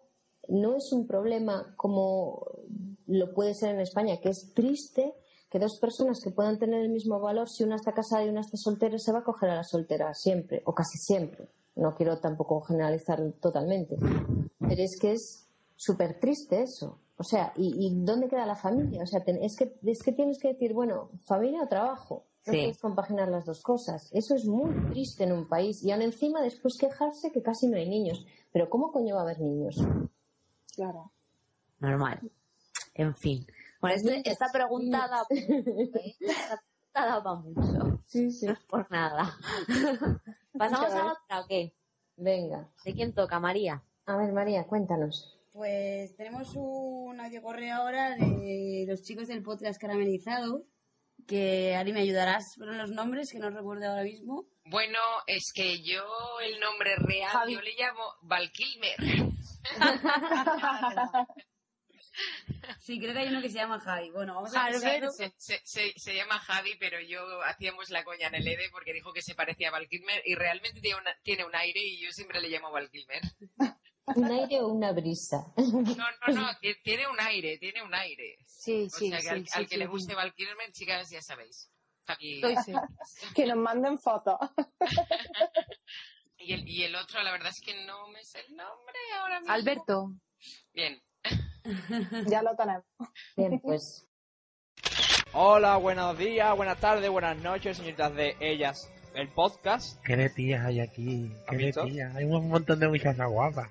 no 0.47 0.75
es 0.75 0.91
un 0.91 1.05
problema 1.05 1.75
como 1.77 2.43
lo 3.07 3.33
puede 3.33 3.53
ser 3.53 3.71
en 3.75 3.81
España, 3.81 4.17
que 4.21 4.29
es 4.29 4.51
triste 4.53 5.13
que 5.49 5.59
dos 5.59 5.77
personas 5.79 6.19
que 6.23 6.31
puedan 6.31 6.57
tener 6.59 6.81
el 6.81 6.89
mismo 6.89 7.19
valor, 7.19 7.47
si 7.49 7.63
una 7.63 7.75
está 7.75 7.93
casada 7.93 8.25
y 8.25 8.29
una 8.29 8.41
está 8.41 8.57
soltera, 8.57 8.97
se 8.97 9.11
va 9.13 9.19
a 9.19 9.23
coger 9.23 9.49
a 9.51 9.55
la 9.55 9.63
soltera 9.63 10.13
siempre, 10.13 10.61
o 10.65 10.73
casi 10.73 10.97
siempre. 10.97 11.49
No 11.75 11.93
quiero 11.95 12.19
tampoco 12.19 12.61
generalizar 12.61 13.19
totalmente. 13.41 13.95
Pero 14.59 14.81
es 14.81 14.97
que 14.99 15.11
es 15.13 15.47
súper 15.75 16.19
triste 16.19 16.61
eso. 16.63 16.99
O 17.17 17.23
sea, 17.23 17.53
¿y, 17.55 17.87
y 17.87 18.03
dónde 18.03 18.27
queda 18.27 18.45
la 18.45 18.55
familia? 18.55 19.03
O 19.03 19.07
sea, 19.07 19.23
ten- 19.23 19.41
es, 19.41 19.55
que, 19.57 19.73
es 19.85 19.99
que 20.03 20.11
tienes 20.11 20.37
que 20.41 20.49
decir, 20.49 20.73
bueno, 20.73 21.09
familia 21.25 21.63
o 21.63 21.67
trabajo. 21.67 22.25
No 22.47 22.53
Sí. 22.53 22.59
puedes 22.59 22.77
compaginar 22.79 23.29
las 23.29 23.45
dos 23.45 23.61
cosas. 23.61 24.09
Eso 24.13 24.35
es 24.35 24.45
muy 24.45 24.71
triste 24.91 25.23
en 25.23 25.31
un 25.31 25.47
país. 25.47 25.83
Y 25.83 25.91
aún 25.91 26.01
encima 26.03 26.41
después 26.41 26.75
quejarse 26.79 27.31
que 27.31 27.41
casi 27.41 27.67
no 27.67 27.77
hay 27.77 27.87
niños. 27.89 28.25
Pero 28.51 28.69
¿cómo 28.69 28.91
coño 28.91 29.15
va 29.15 29.21
a 29.21 29.23
haber 29.23 29.39
niños? 29.39 29.75
Claro. 30.75 31.11
Normal. 31.79 32.19
En 32.95 33.15
fin. 33.15 33.45
Bueno, 33.81 33.95
este- 33.97 34.21
esta 34.29 34.47
pregunta 34.51 35.07
da, 35.07 35.21
¿eh? 35.29 35.45
Esta 36.21 36.61
pregunta 36.61 37.05
da 37.05 37.23
para 37.23 37.35
mucho. 37.35 38.01
Sí, 38.07 38.31
sí. 38.31 38.45
No 38.47 38.53
es 38.53 38.59
por 38.63 38.89
nada. 38.91 39.37
¿Pasamos 40.57 40.93
a 40.93 41.11
otra 41.13 41.41
o 41.41 41.47
qué? 41.47 41.73
Venga. 42.17 42.69
¿De 42.83 42.93
quién 42.93 43.13
toca, 43.13 43.39
María? 43.39 43.83
A 44.05 44.15
ver, 44.17 44.31
María, 44.31 44.65
cuéntanos. 44.65 45.37
pues 45.51 46.15
tenemos 46.15 46.53
un 46.55 47.19
audio 47.19 47.41
correo 47.41 47.75
ahora 47.75 48.15
de 48.15 48.85
los 48.87 49.03
chicos 49.03 49.27
del 49.27 49.43
podcast 49.43 49.79
caramelizado. 49.79 50.63
Que 51.27 51.75
Ari 51.75 51.91
me 51.93 52.01
ayudarás 52.01 52.55
con 52.57 52.77
los 52.77 52.91
nombres 52.91 53.31
que 53.31 53.39
no 53.39 53.49
recuerdo 53.49 53.89
ahora 53.89 54.03
mismo. 54.03 54.45
Bueno, 54.65 54.99
es 55.27 55.51
que 55.53 55.81
yo 55.81 56.03
el 56.43 56.59
nombre 56.59 56.95
real 56.97 57.29
Javi. 57.29 57.53
yo 57.53 57.61
le 57.61 57.71
llamo 57.77 58.03
Val 58.21 58.51
Kilmer. 58.51 58.95
Sí, 62.79 62.99
creo 62.99 63.13
que 63.13 63.19
hay 63.19 63.27
uno 63.27 63.41
que 63.41 63.49
se 63.49 63.55
llama 63.57 63.79
Javi. 63.79 64.09
Bueno, 64.11 64.35
vamos 64.35 64.55
a 64.55 64.67
pensarlo. 64.67 65.11
Se, 65.11 65.33
se- 65.37 65.61
se- 65.65 65.93
se 65.97 66.15
llama 66.15 66.39
Javi, 66.39 66.75
pero 66.79 66.99
yo 67.01 67.41
hacíamos 67.43 67.89
la 67.89 68.03
coña 68.03 68.27
en 68.27 68.35
el 68.35 68.47
EDE 68.47 68.69
porque 68.71 68.93
dijo 68.93 69.11
que 69.13 69.21
se 69.21 69.35
parecía 69.35 69.69
a 69.69 69.71
Val 69.71 69.87
Kilmer 69.87 70.21
y 70.25 70.35
realmente 70.35 70.81
tiene, 70.81 70.99
una- 70.99 71.17
tiene 71.23 71.45
un 71.45 71.55
aire 71.55 71.79
y 71.81 71.99
yo 72.01 72.11
siempre 72.11 72.39
le 72.41 72.49
llamo 72.49 72.71
Val 72.71 72.89
Kilmer. 72.89 73.21
¿Un 74.07 74.31
aire 74.31 74.61
o 74.61 74.67
una 74.67 74.91
brisa? 74.91 75.51
No, 75.57 75.73
no, 76.27 76.33
no, 76.33 76.57
ti- 76.59 76.75
tiene 76.83 77.07
un 77.07 77.19
aire, 77.19 77.57
tiene 77.57 77.81
un 77.81 77.93
aire. 77.95 78.37
Sí, 78.45 78.83
O 78.85 78.89
sí, 78.97 79.09
sea 79.09 79.17
que 79.17 79.23
sí, 79.23 79.29
al, 79.29 79.47
sí, 79.47 79.51
al 79.53 79.63
que 79.67 79.69
sí, 79.75 79.77
le 79.79 79.85
sí. 79.85 79.91
guste 79.91 80.15
Val 80.15 80.33
Kilmer, 80.35 80.71
chicas, 80.71 81.09
ya 81.09 81.21
sabéis. 81.21 81.69
Sí. 82.19 82.41
Que 83.33 83.45
nos 83.47 83.57
manden 83.57 83.97
fotos. 83.99 84.37
Y 86.37 86.53
el, 86.53 86.67
y 86.69 86.83
el 86.83 86.95
otro, 86.95 87.23
la 87.23 87.31
verdad 87.31 87.49
es 87.49 87.59
que 87.65 87.73
no 87.85 88.07
me 88.09 88.23
sé 88.23 88.39
el 88.41 88.55
nombre 88.55 88.93
ahora 89.19 89.39
mismo. 89.39 89.53
Alberto. 89.53 90.11
Bien. 90.73 91.01
Ya 92.27 92.41
lo 92.41 92.55
tenemos. 92.55 92.83
Bien, 93.35 93.59
pues 93.59 94.05
Hola, 95.33 95.77
buenos 95.77 96.17
días, 96.17 96.55
buenas 96.55 96.79
tardes, 96.79 97.09
buenas 97.09 97.37
noches, 97.37 97.77
señoritas 97.77 98.15
de 98.15 98.37
ellas. 98.39 98.89
El 99.13 99.27
podcast. 99.29 100.01
¿Qué 100.03 100.15
de 100.15 100.29
tías 100.29 100.65
hay 100.65 100.79
aquí? 100.79 101.31
¿Has 101.47 101.57
¿Qué 101.57 101.57
de 101.57 101.73
tías? 101.73 102.15
Hay 102.15 102.25
un 102.25 102.47
montón 102.49 102.79
de 102.79 102.87
muchachas 102.87 103.29
guapas. 103.29 103.69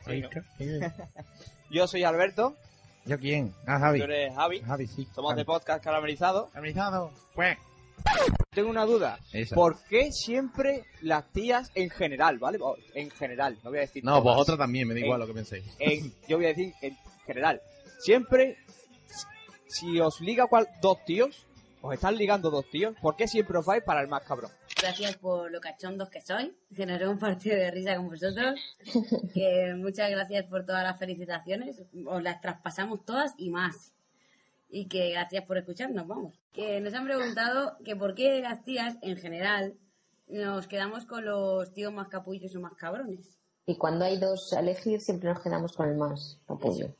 ¿Has 0.00 0.06
Sí. 0.06 0.22
Yo 1.70 1.86
soy 1.86 2.04
Alberto, 2.04 2.56
¿Yo 3.04 3.18
quién? 3.18 3.54
Ah, 3.66 3.78
Javi. 3.78 3.98
tú 4.00 4.04
eres 4.04 4.34
Javi. 4.34 4.60
Javi, 4.60 4.86
sí. 4.86 5.08
Somos 5.14 5.30
Javi. 5.30 5.40
de 5.40 5.44
podcast 5.46 5.82
caramelizado. 5.82 6.48
Caramelizado. 6.50 7.10
Pues. 7.34 7.56
Tengo 8.58 8.70
una 8.70 8.84
duda. 8.86 9.20
Esa. 9.32 9.54
¿Por 9.54 9.80
qué 9.84 10.10
siempre 10.10 10.84
las 11.02 11.30
tías 11.32 11.70
en 11.76 11.90
general, 11.90 12.38
¿vale? 12.38 12.58
En 12.94 13.08
general, 13.10 13.56
no 13.62 13.70
voy 13.70 13.78
a 13.78 13.82
decir 13.82 14.02
No, 14.04 14.20
todas. 14.20 14.24
vosotros 14.36 14.58
también, 14.58 14.88
me 14.88 14.94
da 14.94 15.00
Eh, 15.00 15.04
igual 15.04 15.20
lo 15.20 15.26
que 15.28 15.34
penséis. 15.34 15.64
En- 15.78 16.12
yo 16.26 16.38
voy 16.38 16.46
a 16.46 16.48
decir 16.48 16.74
en 16.82 16.96
general. 17.24 17.60
Siempre, 18.00 18.56
si 19.68 20.00
os 20.00 20.20
liga 20.20 20.46
cual, 20.48 20.66
dos 20.82 21.04
tíos, 21.04 21.46
os 21.82 21.94
están 21.94 22.16
ligando 22.16 22.50
dos 22.50 22.68
tíos, 22.68 22.96
¿por 23.00 23.14
qué 23.14 23.28
siempre 23.28 23.58
os 23.58 23.64
vais 23.64 23.84
para 23.84 24.00
el 24.00 24.08
más 24.08 24.22
cabrón? 24.24 24.50
Gracias 24.80 25.16
por 25.18 25.50
lo 25.52 25.60
cachondos 25.60 26.08
que 26.08 26.20
sois, 26.20 26.50
que 26.74 26.84
nos 26.84 27.00
hemos 27.00 27.18
partido 27.20 27.54
de 27.56 27.70
risa 27.70 27.94
con 27.96 28.08
vosotros. 28.08 28.58
Que 29.34 29.72
muchas 29.76 30.10
gracias 30.10 30.46
por 30.46 30.66
todas 30.66 30.82
las 30.82 30.98
felicitaciones. 30.98 31.80
Os 32.06 32.22
las 32.24 32.40
traspasamos 32.40 33.04
todas 33.04 33.34
y 33.38 33.50
más. 33.50 33.92
Y 34.70 34.86
que 34.88 35.10
gracias 35.10 35.44
por 35.46 35.56
escucharnos, 35.58 36.06
vamos. 36.06 36.38
Que 36.52 36.80
nos 36.80 36.92
han 36.94 37.04
preguntado 37.06 37.76
que 37.84 37.96
por 37.96 38.14
qué 38.14 38.40
las 38.40 38.64
tías, 38.64 38.96
en 39.02 39.16
general, 39.16 39.78
nos 40.26 40.66
quedamos 40.66 41.06
con 41.06 41.24
los 41.24 41.72
tíos 41.72 41.92
más 41.92 42.08
capullos 42.08 42.54
o 42.54 42.60
más 42.60 42.74
cabrones. 42.74 43.38
y 43.66 43.76
cuando 43.76 44.04
hay 44.04 44.18
dos 44.18 44.52
a 44.52 44.60
elegir 44.60 45.00
siempre 45.00 45.30
nos 45.30 45.42
quedamos 45.42 45.72
con 45.72 45.88
el 45.88 45.96
más 45.96 46.38
apoyo. 46.48 46.94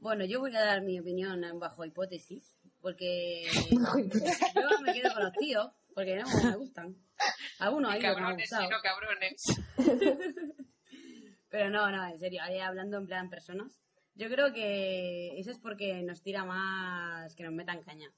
Bueno, 0.00 0.24
yo 0.24 0.40
voy 0.40 0.54
a 0.56 0.60
dar 0.64 0.82
mi 0.82 1.00
opinión 1.00 1.42
bajo 1.58 1.84
hipótesis, 1.84 2.54
porque 2.80 3.44
yo 3.70 4.80
me 4.82 4.92
quedo 4.92 5.12
con 5.14 5.24
los 5.24 5.32
tíos, 5.32 5.70
porque 5.94 6.16
no 6.16 6.26
me 6.44 6.56
gustan. 6.56 6.96
Algunos 7.58 7.92
hay 7.92 8.00
que 8.00 8.06
me 8.06 8.12
han 8.12 8.16
cabrones 8.16 8.50
gustado. 8.50 8.64
y 8.64 8.68
no 8.68 8.76
cabrones. 8.82 9.44
Pero 11.50 11.70
no, 11.70 11.90
no, 11.90 12.06
en 12.06 12.18
serio, 12.18 12.42
ahí 12.42 12.58
hablando 12.60 12.98
en 12.98 13.06
plan 13.06 13.30
personas. 13.30 13.80
Yo 14.18 14.28
creo 14.28 14.52
que 14.52 15.38
eso 15.38 15.52
es 15.52 15.58
porque 15.58 16.02
nos 16.02 16.22
tira 16.22 16.44
más 16.44 17.34
que 17.36 17.44
nos 17.44 17.52
metan 17.52 17.82
caña. 17.82 18.12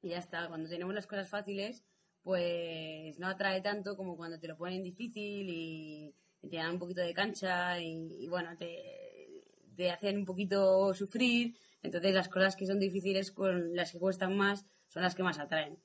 Y 0.00 0.10
ya 0.10 0.18
está, 0.18 0.46
cuando 0.48 0.68
tenemos 0.68 0.94
las 0.94 1.08
cosas 1.08 1.28
fáciles, 1.28 1.82
pues 2.22 3.18
no 3.18 3.26
atrae 3.26 3.60
tanto 3.60 3.96
como 3.96 4.16
cuando 4.16 4.38
te 4.38 4.46
lo 4.46 4.56
ponen 4.56 4.84
difícil 4.84 5.50
y, 5.50 6.14
y 6.42 6.48
te 6.48 6.56
dan 6.56 6.74
un 6.74 6.78
poquito 6.78 7.00
de 7.00 7.12
cancha 7.12 7.80
y, 7.80 8.08
y 8.20 8.28
bueno, 8.28 8.56
te, 8.56 9.42
te 9.76 9.90
hacen 9.90 10.18
un 10.18 10.24
poquito 10.24 10.94
sufrir. 10.94 11.56
Entonces 11.82 12.14
las 12.14 12.28
cosas 12.28 12.54
que 12.54 12.66
son 12.66 12.78
difíciles, 12.78 13.32
con 13.32 13.74
las 13.74 13.90
que 13.90 13.98
cuestan 13.98 14.36
más, 14.36 14.64
son 14.88 15.02
las 15.02 15.16
que 15.16 15.24
más 15.24 15.38
atraen. 15.40 15.76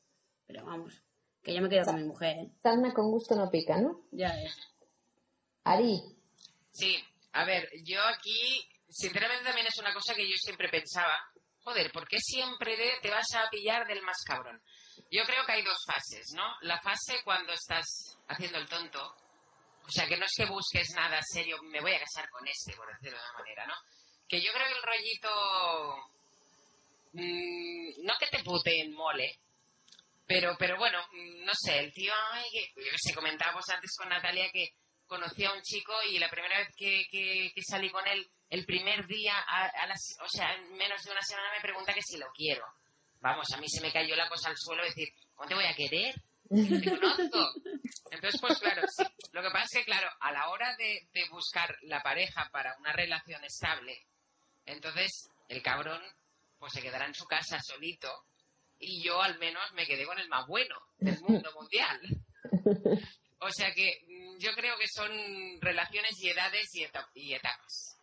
Pero 0.45 0.65
vamos, 0.65 1.03
que 1.41 1.53
yo 1.55 1.61
me 1.61 1.69
quedo 1.69 1.85
con 1.85 1.95
mi 1.95 2.03
mujer, 2.03 2.37
¿eh? 2.37 2.51
Sarna 2.61 2.93
con 2.93 3.09
gusto 3.09 3.35
no 3.35 3.49
pica, 3.49 3.81
¿no? 3.81 4.05
Ya 4.11 4.33
ves. 4.35 4.55
Ari, 5.63 5.99
Sí, 6.71 6.95
a 7.33 7.43
ver, 7.45 7.69
yo 7.83 7.99
aquí, 8.15 8.39
sinceramente 8.91 9.45
también 9.45 9.67
es 9.67 9.77
una 9.79 9.93
cosa 9.93 10.13
que 10.13 10.29
yo 10.29 10.35
siempre 10.37 10.69
pensaba. 10.69 11.19
Joder, 11.63 11.91
¿por 11.91 12.07
qué 12.07 12.17
siempre 12.19 12.75
te 13.01 13.09
vas 13.09 13.27
a 13.35 13.49
pillar 13.49 13.87
del 13.87 14.01
más 14.01 14.17
cabrón? 14.25 14.61
Yo 15.11 15.23
creo 15.25 15.45
que 15.45 15.51
hay 15.53 15.63
dos 15.63 15.77
fases, 15.85 16.31
¿no? 16.35 16.55
La 16.61 16.81
fase 16.81 17.21
cuando 17.23 17.53
estás 17.53 18.17
haciendo 18.27 18.57
el 18.57 18.67
tonto, 18.67 19.15
o 19.85 19.89
sea, 19.89 20.07
que 20.07 20.17
no 20.17 20.25
es 20.25 20.33
que 20.35 20.45
busques 20.45 20.89
nada 20.95 21.19
serio, 21.21 21.61
me 21.63 21.81
voy 21.81 21.93
a 21.93 21.99
casar 21.99 22.29
con 22.29 22.47
este, 22.47 22.73
por 22.73 22.87
decirlo 22.87 23.17
de 23.17 23.23
una 23.23 23.39
manera, 23.39 23.67
¿no? 23.67 23.75
Que 24.27 24.41
yo 24.41 24.51
creo 24.53 24.67
que 24.67 24.73
el 24.73 24.83
rollito, 24.83 25.97
mm, 27.13 28.05
no 28.05 28.13
que 28.19 28.27
te 28.27 28.43
puteen 28.43 28.93
mole, 28.93 29.39
pero, 30.25 30.55
pero 30.57 30.77
bueno, 30.77 30.99
mm, 31.11 31.43
no 31.43 31.53
sé, 31.53 31.79
el 31.79 31.93
tío, 31.93 32.13
ay, 32.31 32.45
que, 32.51 33.13
comentábamos 33.13 33.67
antes 33.69 33.91
con 33.97 34.09
Natalia 34.09 34.49
que 34.51 34.69
conocí 35.11 35.43
a 35.43 35.51
un 35.51 35.61
chico 35.61 35.91
y 36.09 36.17
la 36.19 36.29
primera 36.29 36.57
vez 36.57 36.69
que, 36.77 37.05
que- 37.11 37.51
salí 37.67 37.89
con 37.89 38.07
él, 38.07 38.31
el 38.49 38.65
primer 38.65 39.05
día, 39.07 39.37
a 39.39 39.85
las, 39.87 40.15
o 40.23 40.27
sea, 40.29 40.55
en 40.55 40.71
menos 40.77 41.03
de 41.03 41.11
una 41.11 41.21
semana 41.21 41.49
me 41.53 41.61
pregunta 41.61 41.93
que 41.93 42.01
si 42.01 42.17
lo 42.17 42.27
quiero. 42.33 42.65
Vamos, 43.19 43.45
a 43.53 43.57
mí 43.57 43.67
se 43.69 43.81
me 43.81 43.91
cayó 43.91 44.15
la 44.15 44.29
cosa 44.29 44.49
al 44.49 44.57
suelo 44.57 44.83
decir, 44.83 45.09
¿cómo 45.35 45.47
te 45.49 45.55
voy 45.55 45.65
a 45.65 45.75
querer? 45.75 46.15
Te 46.49 46.89
conozco. 46.89 47.51
Entonces, 48.09 48.39
pues 48.41 48.57
claro, 48.59 48.81
sí. 48.87 49.03
Lo 49.33 49.41
que 49.41 49.49
pasa 49.51 49.65
es 49.65 49.71
que, 49.79 49.85
claro, 49.85 50.09
a 50.19 50.31
la 50.31 50.49
hora 50.49 50.75
de, 50.77 51.07
de 51.13 51.29
buscar 51.29 51.77
la 51.83 52.01
pareja 52.01 52.49
para 52.51 52.75
una 52.79 52.91
relación 52.93 53.43
estable, 53.43 54.05
entonces 54.65 55.29
el 55.49 55.61
cabrón 55.61 56.01
pues 56.57 56.73
se 56.73 56.81
quedará 56.81 57.05
en 57.05 57.15
su 57.15 57.25
casa 57.25 57.59
solito 57.61 58.09
y 58.79 59.03
yo 59.03 59.21
al 59.21 59.37
menos 59.39 59.63
me 59.73 59.85
quedé 59.85 60.05
con 60.05 60.17
el 60.19 60.27
más 60.29 60.45
bueno 60.47 60.75
del 60.97 61.19
mundo 61.21 61.51
mundial. 61.53 61.99
O 63.41 63.49
sea 63.51 63.73
que 63.73 64.01
mm, 64.07 64.37
yo 64.39 64.51
creo 64.55 64.75
que 64.77 64.87
son 64.87 65.11
relaciones 65.61 66.11
y 66.21 66.29
edades 66.29 66.73
y, 66.75 66.83
eta- 66.83 67.09
y 67.13 67.33
etapas. 67.33 67.97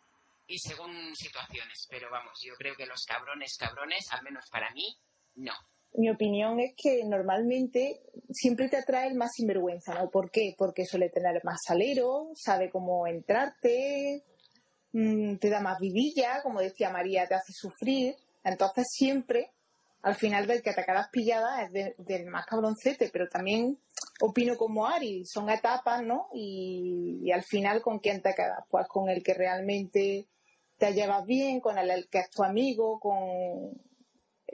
Y 0.47 0.57
según 0.59 1.15
situaciones. 1.15 1.87
Pero 1.89 2.09
vamos, 2.11 2.33
yo 2.43 2.53
creo 2.55 2.75
que 2.75 2.85
los 2.85 3.03
cabrones, 3.05 3.55
cabrones, 3.57 4.05
al 4.11 4.23
menos 4.23 4.45
para 4.51 4.71
mí, 4.71 4.85
no. 5.35 5.53
Mi 5.93 6.09
opinión 6.09 6.59
es 6.59 6.73
que 6.77 7.03
normalmente 7.05 8.01
siempre 8.31 8.69
te 8.69 8.77
atrae 8.77 9.07
el 9.07 9.15
más 9.15 9.31
sinvergüenza, 9.33 9.95
¿no? 9.95 10.09
¿Por 10.11 10.29
qué? 10.29 10.53
Porque 10.57 10.85
suele 10.85 11.09
tener 11.09 11.41
más 11.43 11.59
salero, 11.65 12.29
sabe 12.35 12.69
cómo 12.69 13.07
entrarte, 13.07 14.23
mm, 14.91 15.37
te 15.37 15.49
da 15.49 15.61
más 15.61 15.79
vidilla, 15.79 16.41
como 16.43 16.61
decía 16.61 16.89
María, 16.91 17.27
te 17.27 17.35
hace 17.35 17.53
sufrir. 17.53 18.15
Entonces 18.43 18.85
siempre, 18.91 19.51
al 20.01 20.15
final 20.15 20.47
del 20.47 20.61
que 20.61 20.69
atacarás 20.69 21.09
pillada 21.09 21.63
es 21.63 21.71
de- 21.71 21.95
del 21.97 22.25
más 22.27 22.45
cabroncete, 22.45 23.09
pero 23.11 23.27
también 23.27 23.77
opino 24.21 24.55
como 24.57 24.85
Ari, 24.85 25.25
son 25.25 25.49
etapas, 25.49 26.01
¿no? 26.03 26.27
Y, 26.33 27.19
y 27.23 27.31
al 27.31 27.43
final, 27.43 27.81
¿con 27.81 27.99
quién 27.99 28.21
te 28.21 28.33
quedas? 28.35 28.63
Pues 28.69 28.87
con 28.87 29.09
el 29.09 29.21
que 29.23 29.33
realmente 29.33 30.27
te 30.77 30.93
llevas 30.93 31.25
bien, 31.25 31.59
con 31.59 31.77
el, 31.77 32.07
que 32.09 32.19
es 32.19 32.29
tu 32.29 32.43
amigo, 32.43 32.99
con 32.99 33.17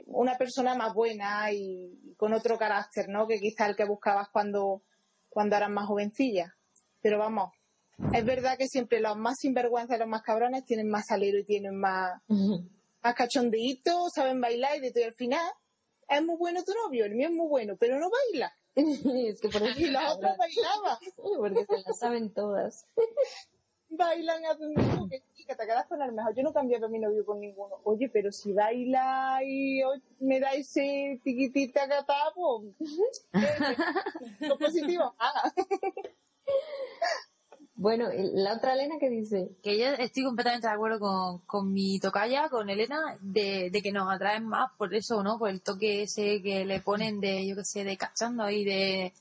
una 0.06 0.36
persona 0.36 0.74
más 0.74 0.92
buena 0.94 1.50
y 1.52 2.14
con 2.16 2.32
otro 2.32 2.58
carácter, 2.58 3.08
¿no? 3.08 3.26
Que 3.26 3.38
quizá 3.38 3.66
el 3.66 3.76
que 3.76 3.84
buscabas 3.84 4.28
cuando, 4.30 4.82
cuando 5.28 5.56
eras 5.56 5.70
más 5.70 5.86
jovencilla. 5.86 6.54
Pero 7.00 7.18
vamos, 7.18 7.52
es 8.12 8.24
verdad 8.24 8.58
que 8.58 8.66
siempre 8.66 9.00
los 9.00 9.16
más 9.16 9.36
sinvergüenzas 9.38 9.98
los 9.98 10.08
más 10.08 10.22
cabrones 10.22 10.64
tienen 10.64 10.88
más 10.88 11.06
salero 11.06 11.38
y 11.38 11.44
tienen 11.44 11.76
más, 11.76 12.20
más 13.06 13.14
cachondeíto, 13.14 14.10
saben 14.10 14.40
bailar 14.40 14.76
y 14.76 14.80
de 14.80 14.90
todo. 14.90 15.04
Al 15.04 15.14
final, 15.14 15.52
es 16.08 16.24
muy 16.24 16.36
bueno 16.36 16.64
tu 16.64 16.72
novio, 16.72 17.04
el 17.04 17.14
mío 17.14 17.28
es 17.28 17.34
muy 17.34 17.46
bueno, 17.46 17.76
pero 17.78 17.98
no 18.00 18.10
baila. 18.10 18.52
es 18.74 19.40
que 19.40 19.48
por 19.48 19.62
eso 19.62 19.78
Y 19.78 19.90
la 19.90 20.12
otra 20.12 20.36
bailaba. 20.36 20.98
porque 21.38 21.64
se 21.64 21.82
las 21.86 21.98
saben 21.98 22.32
todas. 22.32 22.86
Bailan 23.88 24.44
a 24.44 24.56
tu 24.56 24.68
novio, 24.72 25.08
que 25.08 25.22
chica, 25.32 25.54
te 25.54 25.64
quedas 25.64 25.86
con 25.86 26.02
el 26.02 26.12
mejor. 26.12 26.34
Yo 26.34 26.42
no 26.42 26.52
cambié 26.52 26.76
a 26.76 26.88
mi 26.88 26.98
novio 26.98 27.24
con 27.24 27.38
ninguno. 27.38 27.76
Oye, 27.84 28.08
pero 28.08 28.32
si 28.32 28.52
baila 28.52 29.38
y 29.44 29.80
me 30.18 30.40
da 30.40 30.50
ese 30.54 31.20
tiquitita 31.22 31.88
catá, 31.88 32.32
pues... 32.34 32.74
eh, 33.32 34.48
Lo 34.48 34.58
positivo, 34.58 35.14
ah. 35.20 35.52
Bueno, 37.78 38.08
la 38.10 38.54
otra 38.54 38.72
Elena 38.72 38.96
que 38.98 39.10
dice, 39.10 39.50
que 39.62 39.78
yo 39.78 39.88
estoy 39.98 40.24
completamente 40.24 40.66
de 40.66 40.72
acuerdo 40.72 40.98
con, 40.98 41.38
con 41.40 41.72
mi 41.74 42.00
tocaya, 42.00 42.48
con 42.48 42.70
Elena, 42.70 43.18
de, 43.20 43.68
de 43.70 43.82
que 43.82 43.92
nos 43.92 44.10
atraen 44.10 44.46
más 44.46 44.70
por 44.78 44.94
eso, 44.94 45.22
¿no? 45.22 45.38
Por 45.38 45.50
el 45.50 45.60
toque 45.60 46.02
ese 46.02 46.40
que 46.42 46.64
le 46.64 46.80
ponen 46.80 47.20
de, 47.20 47.46
yo 47.46 47.54
qué 47.54 47.64
sé, 47.64 47.84
de 47.84 47.98
cachando 47.98 48.48
y 48.48 48.64
de, 48.64 49.12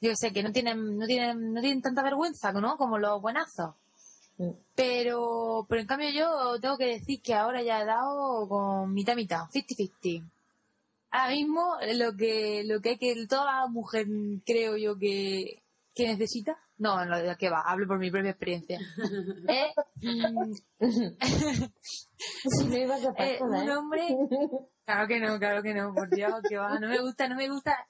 yo 0.00 0.10
qué 0.10 0.16
sé, 0.16 0.32
que 0.32 0.42
no 0.42 0.52
tienen, 0.52 0.96
no 0.96 1.06
tienen, 1.06 1.52
no 1.52 1.60
tienen 1.60 1.82
tanta 1.82 2.02
vergüenza, 2.02 2.50
¿no? 2.52 2.78
Como 2.78 2.98
los 2.98 3.20
buenazos. 3.20 3.74
Mm. 4.38 4.52
Pero, 4.74 5.66
pero 5.68 5.82
en 5.82 5.86
cambio 5.86 6.08
yo 6.10 6.58
tengo 6.60 6.78
que 6.78 6.86
decir 6.86 7.20
que 7.20 7.34
ahora 7.34 7.62
ya 7.62 7.82
he 7.82 7.84
dado 7.84 8.48
con 8.48 8.94
mitad 8.94 9.16
mitad, 9.16 9.44
50-50. 9.52 10.24
Ahora 11.10 11.32
mismo 11.34 11.76
lo 11.94 12.16
que 12.16 12.64
lo 12.64 12.80
que 12.80 12.90
hay 12.90 12.98
que 12.98 13.26
toda 13.26 13.66
mujer 13.66 14.06
creo 14.46 14.76
yo 14.76 14.98
que, 14.98 15.62
que 15.94 16.08
necesita, 16.08 16.58
no, 16.78 17.04
no, 17.04 17.36
qué 17.36 17.50
va, 17.50 17.60
hablo 17.62 17.86
por 17.86 17.98
mi 17.98 18.10
propia 18.10 18.30
experiencia. 18.30 18.78
es, 19.48 19.74
mm, 20.02 20.52
Si 22.50 22.64
no 22.68 22.76
ibas 22.76 23.04
a 23.04 23.10
eh, 23.18 23.38
un 23.40 23.54
¿eh? 23.54 23.76
hombre, 23.76 24.16
claro 24.84 25.06
que 25.08 25.20
no, 25.20 25.38
claro 25.38 25.62
que 25.62 25.74
no, 25.74 25.92
por 25.92 26.08
Dios, 26.10 26.34
que 26.48 26.56
va, 26.56 26.78
no 26.78 26.88
me 26.88 27.00
gusta, 27.00 27.28
no 27.28 27.36
me 27.36 27.48
gusta, 27.48 27.88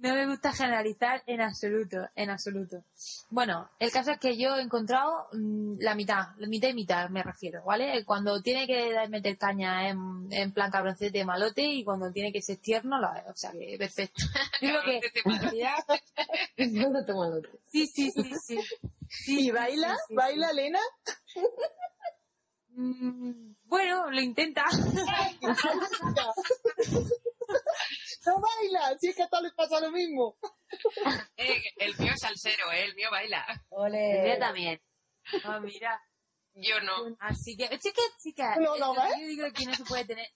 no 0.00 0.14
me 0.14 0.26
gusta 0.26 0.52
generalizar 0.52 1.22
en 1.26 1.40
absoluto, 1.42 2.08
en 2.14 2.30
absoluto. 2.30 2.82
Bueno, 3.28 3.68
el 3.78 3.90
caso 3.92 4.12
es 4.12 4.18
que 4.18 4.36
yo 4.38 4.56
he 4.56 4.62
encontrado 4.62 5.28
mm, 5.32 5.76
la 5.80 5.94
mitad, 5.94 6.28
la 6.38 6.48
mitad 6.48 6.68
y 6.68 6.74
mitad 6.74 7.10
me 7.10 7.22
refiero, 7.22 7.62
¿vale? 7.64 8.04
Cuando 8.06 8.40
tiene 8.42 8.66
que 8.66 8.92
dar- 8.92 9.08
meter 9.10 9.36
caña 9.36 9.88
en, 9.88 10.28
en 10.30 10.52
plan 10.52 10.70
cabroncete 10.70 11.24
malote 11.24 11.62
y 11.62 11.84
cuando 11.84 12.10
tiene 12.12 12.32
que 12.32 12.40
ser 12.42 12.56
tierno, 12.58 12.98
lo 12.98 13.12
es. 13.14 13.24
o 13.28 13.36
sea 13.36 13.52
que 13.52 13.76
perfecto. 13.78 14.24
Creo 14.60 14.82
que 14.82 15.00
malote. 17.14 17.48
sí, 17.66 17.86
sí, 17.86 18.10
sí, 18.10 18.32
sí. 18.44 18.58
Sí, 19.08 19.40
¿Y 19.40 19.44
sí, 19.44 19.50
baila? 19.50 19.94
sí, 19.96 20.02
sí, 20.08 20.14
¿Baila, 20.14 20.50
Elena? 20.50 20.78
sí. 21.26 21.40
Mm, 22.72 23.54
bueno, 23.64 24.10
lo 24.10 24.20
intenta. 24.20 24.64
No 28.26 28.40
baila, 28.40 28.98
si 28.98 29.08
es 29.08 29.16
que 29.16 29.22
a 29.22 29.28
todos 29.28 29.44
les 29.44 29.54
pasa 29.54 29.80
lo 29.80 29.90
mismo. 29.90 30.36
Eh, 31.36 31.62
el 31.78 31.96
mío 31.98 32.12
es 32.12 32.20
salsero, 32.20 32.70
eh, 32.70 32.84
el 32.84 32.94
mío 32.94 33.08
baila. 33.10 33.44
El 34.16 34.22
mío 34.22 34.38
también. 34.38 34.80
Ah, 35.44 35.58
mira. 35.58 36.00
Yo 36.54 36.80
no. 36.80 37.16
Así 37.18 37.56
que, 37.56 37.68
chica, 37.78 38.02
chica, 38.22 38.56
No, 38.56 38.76
eh, 38.76 38.78
no, 38.80 38.94
lo 38.94 39.00
que 39.02 39.08
¿ves? 39.08 39.18
yo 39.20 39.26
digo 39.26 39.46
es 39.46 39.52
que 39.52 39.64
no 39.64 39.74
se 39.74 39.84
puede 39.84 40.04
tener, 40.04 40.28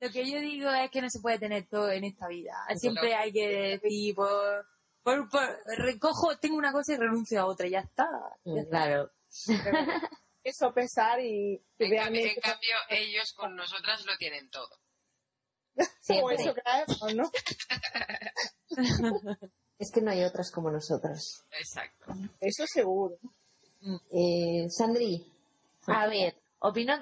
lo 0.00 0.10
que 0.10 0.30
yo 0.30 0.38
digo 0.40 0.70
es 0.70 0.90
que 0.90 1.00
no 1.02 1.08
se 1.10 1.20
puede 1.20 1.38
tener 1.38 1.66
todo 1.68 1.90
en 1.90 2.04
esta 2.04 2.28
vida. 2.28 2.52
Siempre 2.76 3.14
hay 3.14 3.32
que 3.32 3.48
decir, 3.80 4.14
por, 4.14 4.66
por, 5.02 5.28
por- 5.28 5.58
recojo, 5.78 6.36
tengo 6.38 6.56
una 6.56 6.72
cosa 6.72 6.92
y 6.92 6.96
renuncio 6.96 7.40
a 7.40 7.46
otra, 7.46 7.66
y 7.66 7.70
ya 7.70 7.80
está. 7.80 8.06
Ya 8.44 8.60
está. 8.60 8.70
Claro. 8.84 9.10
Eso 10.42 10.72
pesar 10.74 11.20
y 11.20 11.60
En, 11.78 11.96
cambio, 11.96 12.26
en 12.26 12.40
cambio, 12.40 12.76
ellos 12.90 13.32
con 13.34 13.56
nosotras 13.56 14.04
lo 14.04 14.16
tienen 14.18 14.50
todo. 14.50 14.68
Eso 15.76 16.54
creemos, 16.54 17.14
¿no? 17.14 17.30
Es 19.78 19.90
que 19.90 20.00
no 20.00 20.12
hay 20.12 20.22
otras 20.22 20.50
como 20.50 20.70
nosotras. 20.70 21.44
Exacto. 21.58 22.12
Eso 22.40 22.64
seguro. 22.66 23.16
Eh, 24.10 24.68
Sandri, 24.70 25.30
A 25.86 26.06
ver, 26.06 26.36
opino 26.60 26.94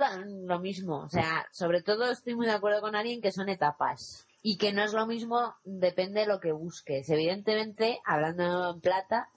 lo 0.46 0.58
mismo. 0.58 1.00
O 1.00 1.08
sea, 1.08 1.46
sobre 1.52 1.82
todo 1.82 2.10
estoy 2.10 2.34
muy 2.34 2.46
de 2.46 2.52
acuerdo 2.52 2.80
con 2.80 2.96
alguien 2.96 3.20
que 3.20 3.30
son 3.30 3.48
etapas. 3.48 4.26
Y 4.42 4.56
que 4.56 4.72
no 4.72 4.82
es 4.82 4.92
lo 4.92 5.06
mismo, 5.06 5.54
depende 5.64 6.20
de 6.20 6.26
lo 6.26 6.40
que 6.40 6.50
busques. 6.50 7.08
Evidentemente, 7.10 8.00
hablando 8.04 8.72
en 8.74 8.80
plata, 8.80 9.28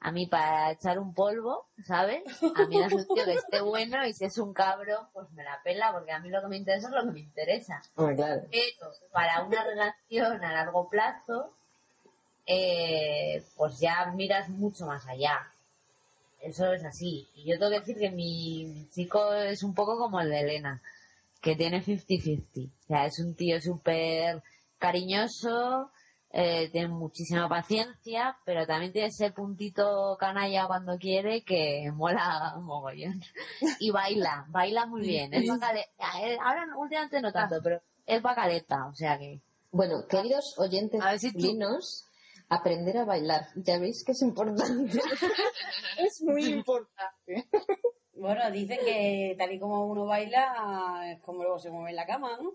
a 0.00 0.12
mí 0.12 0.26
para 0.26 0.72
echar 0.72 0.98
un 0.98 1.12
polvo, 1.12 1.66
¿sabes? 1.84 2.22
A 2.56 2.66
mí 2.66 2.80
un 2.80 2.88
tío 2.88 3.24
que 3.24 3.34
esté 3.34 3.60
bueno 3.60 4.06
y 4.06 4.14
si 4.14 4.24
es 4.24 4.38
un 4.38 4.54
cabrón, 4.54 5.06
pues 5.12 5.30
me 5.32 5.44
la 5.44 5.60
pela, 5.62 5.92
porque 5.92 6.12
a 6.12 6.20
mí 6.20 6.30
lo 6.30 6.40
que 6.40 6.48
me 6.48 6.56
interesa 6.56 6.88
es 6.88 6.94
lo 6.94 7.04
que 7.04 7.12
me 7.12 7.20
interesa. 7.20 7.82
hombre, 7.96 8.16
claro. 8.16 8.42
Pero 8.50 8.92
para 9.12 9.44
una 9.44 9.62
relación 9.62 10.42
a 10.42 10.52
largo 10.52 10.88
plazo, 10.88 11.52
eh, 12.46 13.44
pues 13.56 13.78
ya 13.78 14.06
miras 14.14 14.48
mucho 14.48 14.86
más 14.86 15.06
allá. 15.06 15.52
Eso 16.40 16.72
es 16.72 16.82
así. 16.84 17.28
Y 17.34 17.44
yo 17.44 17.58
tengo 17.58 17.70
que 17.70 17.80
decir 17.80 17.98
que 17.98 18.10
mi, 18.10 18.64
mi 18.64 18.88
chico 18.88 19.34
es 19.34 19.62
un 19.62 19.74
poco 19.74 19.98
como 19.98 20.20
el 20.20 20.30
de 20.30 20.40
Elena, 20.40 20.82
que 21.42 21.56
tiene 21.56 21.84
50-50. 21.84 22.70
O 22.70 22.86
sea, 22.86 23.04
es 23.04 23.18
un 23.18 23.34
tío 23.34 23.60
súper 23.60 24.42
cariñoso, 24.78 25.90
eh, 26.32 26.68
tiene 26.70 26.88
muchísima 26.88 27.48
paciencia, 27.48 28.36
pero 28.44 28.66
también 28.66 28.92
tiene 28.92 29.08
ese 29.08 29.32
puntito 29.32 30.16
canalla 30.18 30.66
cuando 30.66 30.96
quiere 30.98 31.42
que 31.42 31.90
mola 31.94 32.54
un 32.56 32.64
mogollón. 32.64 33.20
Y 33.80 33.90
baila, 33.90 34.46
baila 34.48 34.86
muy 34.86 35.02
bien. 35.02 35.34
Es 35.34 35.48
eh, 35.48 36.38
Ahora 36.42 36.66
últimamente 36.76 37.20
no 37.20 37.32
tanto, 37.32 37.56
pero 37.62 37.82
es 38.06 38.22
bacaleta, 38.22 38.86
o 38.86 38.94
sea 38.94 39.18
que... 39.18 39.40
Bueno, 39.72 40.06
queridos 40.08 40.58
oyentes 40.58 41.00
A 41.00 41.10
ver 41.10 41.20
si 41.20 41.32
tú- 41.32 41.56
aprender 42.48 42.98
a 42.98 43.04
bailar. 43.04 43.46
Ya 43.54 43.78
veis 43.78 44.04
que 44.04 44.12
es 44.12 44.22
importante. 44.22 45.00
Es 45.98 46.20
muy 46.22 46.44
importante. 46.46 47.46
Bueno, 48.14 48.50
dicen 48.50 48.78
que 48.84 49.34
tal 49.38 49.52
y 49.52 49.58
como 49.58 49.86
uno 49.86 50.06
baila, 50.06 51.12
es 51.12 51.20
como 51.22 51.42
luego 51.42 51.58
se 51.58 51.70
mueve 51.70 51.90
en 51.90 51.96
la 51.96 52.06
cama, 52.06 52.38
¿no? 52.40 52.52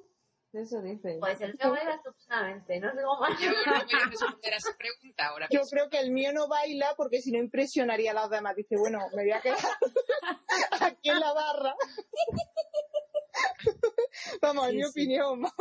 Eso 0.56 0.82
dice. 0.82 1.18
Pues 1.20 1.41
el 1.41 1.53
mío 1.53 1.72
baila 1.72 1.95
estupendamente, 1.95 2.80
no 2.80 2.91
sé 2.93 3.01
cómo 3.03 3.20
más. 3.20 3.39
Yo 3.39 3.49
no 3.51 3.56
voy 3.56 3.66
a 4.01 4.06
responder 4.10 4.53
a 4.53 4.58
esa 4.58 4.78
pregunta 4.78 5.28
ahora 5.28 5.47
Yo 5.51 5.60
mismo. 5.62 5.70
creo 5.72 5.89
que 5.89 5.99
el 5.99 6.12
mío 6.12 6.32
no 6.34 6.47
baila 6.47 6.93
porque 6.95 7.22
si 7.22 7.32
no 7.32 7.39
impresionaría 7.39 8.12
a 8.12 8.14
las 8.14 8.30
demás. 8.30 8.56
Dice, 8.56 8.76
bueno, 8.78 8.99
me 9.16 9.24
voy 9.24 9.32
a 9.32 9.41
quedar 9.41 9.58
aquí 10.82 11.10
en 11.10 11.20
la 11.20 11.34
barra. 11.34 11.76
Vamos, 14.41 14.66
en 14.70 14.72
Sí, 14.72 14.78
mi 14.78 14.84
sí. 14.84 14.89
opinión. 14.89 15.41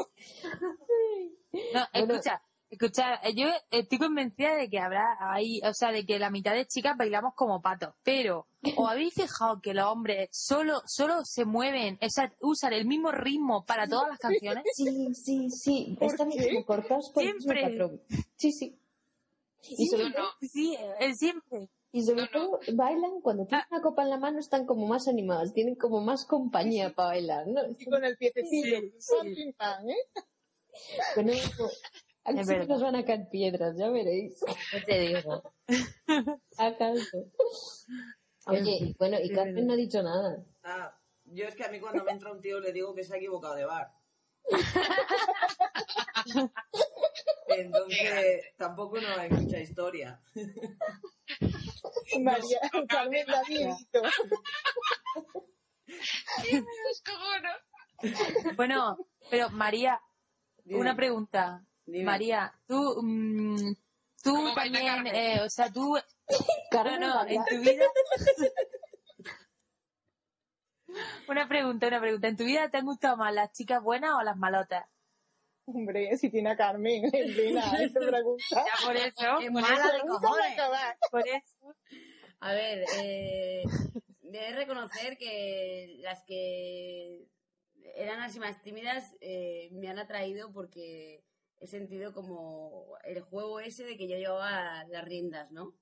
No, 1.73 1.87
Bueno. 1.93 2.15
escucha, 2.15 2.43
escucha, 2.75 3.17
eh, 3.23 3.35
yo 3.35 3.49
estoy 3.71 3.99
convencida 3.99 4.55
de 4.55 4.69
que 4.69 4.79
habrá 4.79 5.17
ahí, 5.21 5.61
o 5.65 5.75
sea, 5.75 5.91
de 5.91 6.07
que 6.07 6.19
la 6.19 6.31
mitad 6.31 6.55
de 6.55 6.67
chicas 6.67 6.97
bailamos 6.97 7.35
como 7.35 7.61
patos, 7.61 7.95
pero 8.03 8.47
¿os 8.77 8.89
habéis 8.91 9.15
fijado 9.15 9.61
que 9.61 9.75
los 9.75 9.87
hombres 9.87 10.29
solo, 10.33 10.83
solo 10.87 11.25
se 11.25 11.45
mueven, 11.45 11.99
o 12.01 12.11
sea, 12.11 12.33
usan 12.41 12.73
el 12.73 12.87
mismo 12.87 13.11
ritmo 13.13 13.65
para 13.65 13.89
todas 13.89 14.09
las 14.09 14.19
canciones? 14.19 14.65
Sí, 14.75 15.15
sí, 15.15 15.51
sí. 15.51 15.97
¿Por 15.99 16.09
Están 16.09 16.31
como 16.31 16.65
cortados 16.65 17.11
por 17.11 17.23
el 17.23 17.35
mismo 17.35 17.53
Siempre. 17.53 18.01
Sí, 18.37 18.53
sí. 18.53 18.79
Y 19.79 19.87
sobre, 19.87 20.05
Yo 20.05 20.11
no. 20.11 20.25
Sí, 20.41 20.77
eh, 21.01 21.15
siempre. 21.15 21.71
y 21.91 22.03
sobre 22.03 22.23
No, 22.23 22.23
no. 22.23 22.31
todo 22.31 22.61
bailan 22.75 23.21
cuando 23.23 23.47
tienen 23.47 23.67
una 23.71 23.81
copa 23.81 24.03
en 24.03 24.11
la 24.11 24.19
mano, 24.19 24.39
están 24.39 24.67
como 24.67 24.87
más 24.87 25.09
animados, 25.09 25.55
tienen 25.55 25.75
como 25.75 26.01
más 26.01 26.27
compañía 26.27 26.95
para 26.95 27.09
bailar, 27.09 27.47
¿no? 27.49 27.63
Y 27.79 27.85
con 27.87 28.05
el 28.05 28.17
piececillo. 28.17 28.81
Sí, 28.99 29.35
sí. 29.35 29.53
pam, 29.57 29.89
¿eh? 29.89 29.97
Bueno, 31.15 31.33
al 32.25 32.39
Es 32.39 32.47
sí 32.47 32.53
que 32.53 32.59
verdad. 32.61 32.75
nos 32.75 32.83
van 32.83 32.97
a 32.97 33.05
caer 33.05 33.29
piedras, 33.31 33.77
ya 33.77 33.89
veréis. 33.91 34.41
¿Qué 34.71 34.81
te 34.81 34.99
digo? 35.01 35.53
¿Acaso? 36.59 37.25
Oye, 38.47 38.79
y 38.81 38.95
bueno, 38.99 39.19
y 39.21 39.31
Carmen 39.31 39.67
no 39.67 39.73
ha 39.73 39.77
dicho 39.77 40.03
nada. 40.03 40.45
Ah, 40.63 40.97
yo 41.25 41.47
es 41.47 41.55
que 41.55 41.65
a 41.65 41.69
mí 41.69 41.81
cuando 41.81 42.05
me 42.05 42.13
entra 42.13 42.33
un 42.33 42.41
tío 42.41 42.61
le 42.61 42.73
digo 42.73 42.95
que 42.95 43.05
se 43.05 43.15
ha 43.15 43.17
equivocado 43.17 43.55
de 43.55 43.65
bar. 43.65 43.91
Entonces, 47.49 48.45
tampoco 48.57 49.01
no 49.01 49.09
hay 49.19 49.31
mucha 49.31 49.59
historia. 49.59 50.21
María, 52.21 52.61
Carmen 52.89 53.27
da 53.27 53.43
miedito. 53.49 54.03
Bueno, 58.57 58.97
pero 59.31 59.51
María, 59.51 60.01
una 60.67 60.95
pregunta. 60.97 61.65
Dime. 61.87 62.05
María, 62.05 62.53
tú, 62.67 63.01
mm, 63.03 63.75
tú 64.23 64.35
¿Cómo 64.35 64.55
baila 64.55 64.79
también, 64.79 64.87
Carmen? 64.87 65.15
eh, 65.15 65.41
o 65.43 65.51
sea, 65.51 65.71
tú, 65.73 65.97
no, 66.73 66.99
no, 66.99 67.27
en 67.29 67.45
tu 67.45 67.61
vida... 67.61 67.85
Una 71.29 71.49
pregunta, 71.49 71.89
una 71.89 72.01
pregunta. 72.01 72.29
¿En 72.29 72.37
tu 72.37 72.45
vida 72.45 72.69
te 72.71 72.77
han 72.77 72.85
gustado 72.85 73.17
más 73.17 73.35
las 73.35 73.53
chicas 73.53 73.83
buenas 73.83 74.13
o 74.17 74.23
las 74.23 74.37
malotas? 74.37 74.85
Hombre, 75.67 76.17
si 76.19 76.31
tiene 76.31 76.51
a 76.51 76.57
Carmen, 76.57 77.05
Elena, 77.13 77.73
esta 77.83 78.01
pregunta. 78.01 78.45
Ya 78.51 78.87
por 78.87 78.97
eso, 78.97 79.39
Es 79.41 79.51
por 79.51 79.63
mala 79.63 79.87
eso, 79.87 79.93
de 79.93 80.01
cojones. 80.01 80.57
por 81.11 81.27
eso. 81.27 81.75
A 82.41 82.53
ver, 82.53 82.85
eh, 83.03 83.63
de 84.21 84.53
reconocer 84.53 85.17
que 85.17 85.97
las 86.01 86.23
que 86.25 87.27
eran 87.97 88.21
así 88.21 88.39
más 88.39 88.61
tímidas 88.63 89.17
eh, 89.21 89.71
me 89.73 89.89
han 89.89 89.99
atraído 89.99 90.53
porque 90.53 91.25
he 91.61 91.67
sentido 91.67 92.13
como 92.13 92.97
el 93.05 93.21
juego 93.21 93.61
ese 93.61 93.85
de 93.85 93.97
que 93.97 94.09
yo 94.09 94.17
llevaba 94.17 94.85
las 94.85 95.05
riendas, 95.05 95.51
¿no? 95.51 95.75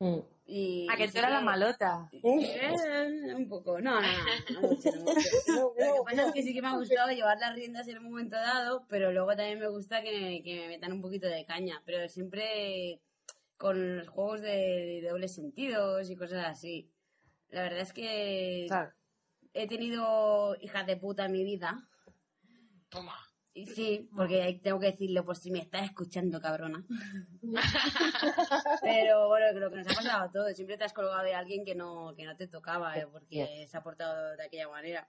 Mm. 0.00 0.18
Y, 0.46 0.86
A 0.90 0.96
que 0.96 1.04
y 1.04 1.08
tú 1.10 1.18
eras 1.18 1.30
la 1.30 1.40
malota. 1.42 2.08
Eh, 2.12 3.34
un 3.36 3.48
poco, 3.48 3.80
no, 3.80 4.00
no, 4.00 4.08
no, 4.08 4.60
no 4.62 4.68
mucho, 4.68 4.90
no 4.92 5.02
mucho. 5.02 5.20
No, 5.46 5.54
Lo 5.54 5.74
que 5.74 6.10
pasa 6.10 6.26
es 6.28 6.32
que 6.32 6.42
sí 6.42 6.54
que 6.54 6.62
me 6.62 6.68
ha 6.68 6.76
gustado 6.76 7.10
llevar 7.10 7.38
las 7.38 7.54
riendas 7.54 7.86
en 7.86 7.98
un 7.98 8.04
momento 8.04 8.36
dado, 8.36 8.86
pero 8.88 9.12
luego 9.12 9.28
también 9.36 9.58
me 9.60 9.68
gusta 9.68 10.02
que 10.02 10.10
me, 10.20 10.42
que 10.42 10.60
me 10.60 10.68
metan 10.68 10.92
un 10.92 11.02
poquito 11.02 11.26
de 11.28 11.44
caña, 11.44 11.82
pero 11.84 12.08
siempre 12.08 13.00
con 13.58 13.98
los 13.98 14.08
juegos 14.08 14.40
de, 14.40 15.00
de 15.02 15.08
dobles 15.10 15.34
sentidos 15.34 16.08
y 16.08 16.16
cosas 16.16 16.46
así. 16.46 16.90
La 17.50 17.62
verdad 17.62 17.80
es 17.80 17.92
que 17.92 18.64
Claro. 18.68 18.92
he 19.52 19.68
tenido 19.68 20.56
hijas 20.62 20.86
de 20.86 20.96
puta 20.96 21.26
en 21.26 21.32
mi 21.32 21.44
vida, 21.44 21.86
Toma. 22.88 23.14
Y 23.60 23.66
sí, 23.66 24.08
porque 24.16 24.58
tengo 24.62 24.80
que 24.80 24.92
decirle, 24.92 25.22
pues 25.22 25.40
si 25.40 25.50
me 25.50 25.58
estás 25.58 25.84
escuchando, 25.84 26.40
cabrona. 26.40 26.82
Pero 28.82 29.28
bueno, 29.28 29.46
creo 29.54 29.70
que 29.70 29.76
nos 29.76 29.86
ha 29.86 29.94
pasado 29.94 30.24
a 30.24 30.32
todos. 30.32 30.56
Siempre 30.56 30.78
te 30.78 30.84
has 30.84 30.94
colgado 30.94 31.22
de 31.22 31.34
alguien 31.34 31.62
que 31.62 31.74
no, 31.74 32.14
que 32.16 32.24
no 32.24 32.34
te 32.36 32.48
tocaba, 32.48 32.96
eh, 32.96 33.06
porque 33.12 33.66
se 33.68 33.76
ha 33.76 33.82
portado 33.82 34.34
de 34.34 34.44
aquella 34.44 34.68
manera. 34.70 35.06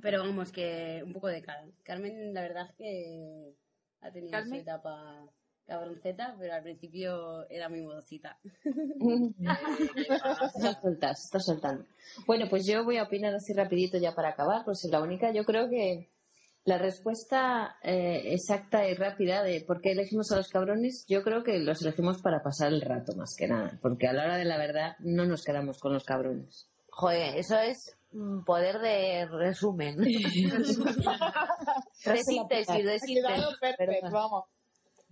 Pero 0.00 0.20
vamos, 0.20 0.50
que 0.50 1.02
un 1.04 1.12
poco 1.12 1.28
de 1.28 1.42
Carmen. 1.42 1.74
Carmen, 1.82 2.32
la 2.32 2.40
verdad 2.40 2.70
es 2.70 2.74
que 2.76 3.54
ha 4.00 4.10
tenido 4.10 4.42
su 4.46 4.54
etapa 4.54 5.28
cabronceta, 5.66 6.34
pero 6.38 6.54
al 6.54 6.62
principio 6.62 7.46
era 7.50 7.68
muy 7.68 7.82
modosita. 7.82 8.38
Estás 9.94 10.80
soltando, 10.80 11.12
estás 11.12 11.44
soltando. 11.44 11.84
Bueno, 12.26 12.46
pues 12.48 12.66
yo 12.66 12.82
voy 12.82 12.96
a 12.96 13.02
opinar 13.02 13.34
así 13.34 13.52
rapidito 13.52 13.98
ya 13.98 14.14
para 14.14 14.30
acabar, 14.30 14.64
pues 14.64 14.82
la 14.90 15.02
única, 15.02 15.32
yo 15.32 15.44
creo 15.44 15.68
que 15.68 16.08
la 16.64 16.78
respuesta 16.78 17.76
eh, 17.82 18.32
exacta 18.32 18.88
y 18.88 18.94
rápida 18.94 19.42
de 19.42 19.64
por 19.66 19.80
qué 19.80 19.92
elegimos 19.92 20.30
a 20.30 20.36
los 20.36 20.48
cabrones, 20.48 21.04
yo 21.08 21.22
creo 21.22 21.42
que 21.42 21.58
los 21.58 21.82
elegimos 21.82 22.22
para 22.22 22.42
pasar 22.42 22.72
el 22.72 22.80
rato 22.80 23.14
más 23.16 23.34
que 23.36 23.48
nada, 23.48 23.78
porque 23.82 24.06
a 24.06 24.12
la 24.12 24.24
hora 24.24 24.36
de 24.36 24.44
la 24.44 24.58
verdad 24.58 24.96
no 25.00 25.26
nos 25.26 25.42
quedamos 25.42 25.78
con 25.78 25.92
los 25.92 26.04
cabrones. 26.04 26.68
Joder, 26.90 27.36
eso 27.36 27.58
es 27.58 27.96
poder 28.44 28.78
de 28.78 29.26
resumen. 29.26 29.96
de 29.96 30.04
síntesis, 32.22 32.84
de 32.84 32.98
síntesis. 32.98 33.58
perfecto, 33.60 34.10
vamos. 34.10 34.44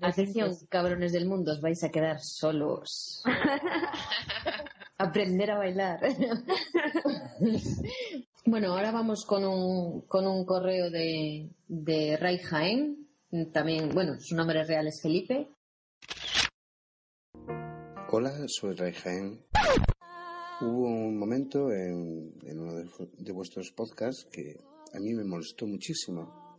Atención, 0.02 0.56
cabrones 0.68 1.12
del 1.12 1.26
mundo, 1.26 1.52
os 1.52 1.60
vais 1.60 1.82
a 1.84 1.90
quedar 1.90 2.20
solos. 2.20 3.22
Aprender 4.98 5.50
a 5.50 5.58
bailar. 5.58 6.00
bueno, 8.46 8.72
ahora 8.72 8.90
vamos 8.92 9.24
con 9.26 9.44
un, 9.44 10.02
con 10.02 10.26
un 10.26 10.44
correo 10.44 10.90
de, 10.90 11.50
de 11.68 12.16
Ray 12.16 12.38
Jaén. 12.38 13.08
También, 13.52 13.90
bueno, 13.90 14.14
su 14.18 14.34
nombre 14.34 14.64
real 14.64 14.88
es 14.88 15.00
Felipe. 15.02 15.48
Hola, 18.10 18.32
soy 18.48 18.74
Ray 18.74 18.92
Jaén. 18.92 19.44
Hubo 20.60 20.88
un 20.88 21.16
momento 21.18 21.70
en, 21.72 22.34
en 22.42 22.58
uno 22.58 22.74
de, 22.74 22.88
de 23.18 23.32
vuestros 23.32 23.70
podcasts 23.70 24.26
que 24.30 24.56
a 24.92 24.98
mí 24.98 25.14
me 25.14 25.24
molestó 25.24 25.66
muchísimo, 25.66 26.58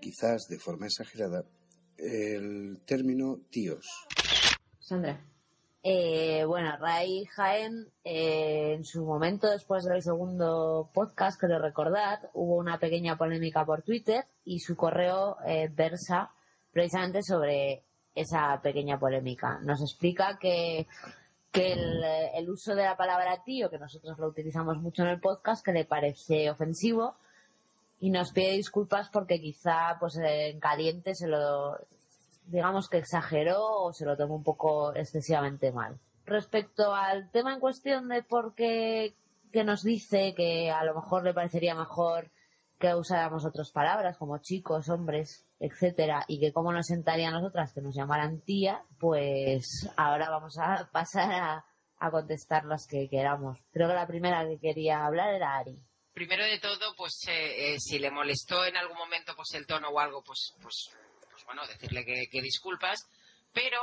quizás 0.00 0.48
de 0.48 0.58
forma 0.58 0.86
exagerada, 0.86 1.44
el 1.96 2.80
término 2.84 3.40
tíos. 3.50 3.86
Sandra. 4.80 5.24
Eh, 5.82 6.44
bueno, 6.44 6.76
Ray 6.78 7.24
Jaén, 7.26 7.86
eh, 8.02 8.74
en 8.74 8.84
su 8.84 9.04
momento, 9.04 9.48
después 9.48 9.84
del 9.84 10.02
segundo 10.02 10.90
podcast, 10.92 11.40
creo 11.40 11.60
recordar, 11.60 12.30
hubo 12.34 12.56
una 12.56 12.78
pequeña 12.78 13.16
polémica 13.16 13.64
por 13.64 13.82
Twitter 13.82 14.24
y 14.44 14.58
su 14.58 14.76
correo 14.76 15.36
eh, 15.46 15.68
versa 15.72 16.32
precisamente 16.72 17.22
sobre 17.22 17.84
esa 18.14 18.60
pequeña 18.60 18.98
polémica. 18.98 19.60
Nos 19.62 19.80
explica 19.80 20.36
que, 20.38 20.88
que 21.52 21.72
el, 21.72 22.02
el 22.34 22.50
uso 22.50 22.74
de 22.74 22.82
la 22.82 22.96
palabra 22.96 23.44
tío, 23.44 23.70
que 23.70 23.78
nosotros 23.78 24.18
lo 24.18 24.28
utilizamos 24.28 24.78
mucho 24.78 25.02
en 25.02 25.10
el 25.10 25.20
podcast, 25.20 25.64
que 25.64 25.72
le 25.72 25.84
parece 25.84 26.50
ofensivo 26.50 27.16
y 28.00 28.10
nos 28.10 28.32
pide 28.32 28.52
disculpas 28.52 29.08
porque 29.10 29.40
quizá 29.40 29.96
pues 29.98 30.16
en 30.16 30.60
caliente 30.60 31.14
se 31.14 31.28
lo 31.28 31.78
digamos 32.48 32.88
que 32.88 32.98
exageró 32.98 33.62
o 33.62 33.92
se 33.92 34.04
lo 34.04 34.16
tomó 34.16 34.36
un 34.36 34.44
poco 34.44 34.94
excesivamente 34.94 35.72
mal. 35.72 35.98
Respecto 36.24 36.94
al 36.94 37.30
tema 37.30 37.54
en 37.54 37.60
cuestión 37.60 38.08
de 38.08 38.22
por 38.22 38.54
qué 38.54 39.14
que 39.52 39.64
nos 39.64 39.82
dice 39.82 40.34
que 40.36 40.70
a 40.70 40.84
lo 40.84 40.94
mejor 40.94 41.24
le 41.24 41.32
parecería 41.32 41.74
mejor 41.74 42.30
que 42.78 42.94
usáramos 42.94 43.44
otras 43.44 43.72
palabras 43.72 44.16
como 44.18 44.38
chicos, 44.38 44.88
hombres, 44.88 45.46
etcétera, 45.58 46.24
y 46.28 46.38
que 46.38 46.52
cómo 46.52 46.72
nos 46.72 46.86
sentaría 46.86 47.28
a 47.28 47.32
nosotras 47.32 47.72
que 47.72 47.80
nos 47.80 47.94
llamaran 47.94 48.40
tía, 48.40 48.84
pues 49.00 49.90
ahora 49.96 50.30
vamos 50.30 50.58
a 50.58 50.88
pasar 50.92 51.32
a, 51.32 51.64
a 51.98 52.10
contestar 52.10 52.64
las 52.64 52.86
que 52.86 53.08
queramos. 53.08 53.58
Creo 53.72 53.88
que 53.88 53.94
la 53.94 54.06
primera 54.06 54.46
que 54.46 54.58
quería 54.58 55.04
hablar 55.04 55.34
era 55.34 55.56
Ari. 55.56 55.78
Primero 56.12 56.44
de 56.44 56.58
todo, 56.58 56.94
pues 56.96 57.26
eh, 57.28 57.74
eh, 57.74 57.76
si 57.78 57.98
le 57.98 58.10
molestó 58.10 58.64
en 58.64 58.76
algún 58.76 58.96
momento 58.96 59.34
pues 59.36 59.54
el 59.54 59.66
tono 59.66 59.88
o 59.88 60.00
algo, 60.00 60.22
pues, 60.22 60.54
pues, 60.60 60.90
bueno, 61.48 61.66
decirle 61.66 62.04
que, 62.04 62.28
que 62.30 62.42
disculpas, 62.42 63.08
pero 63.54 63.80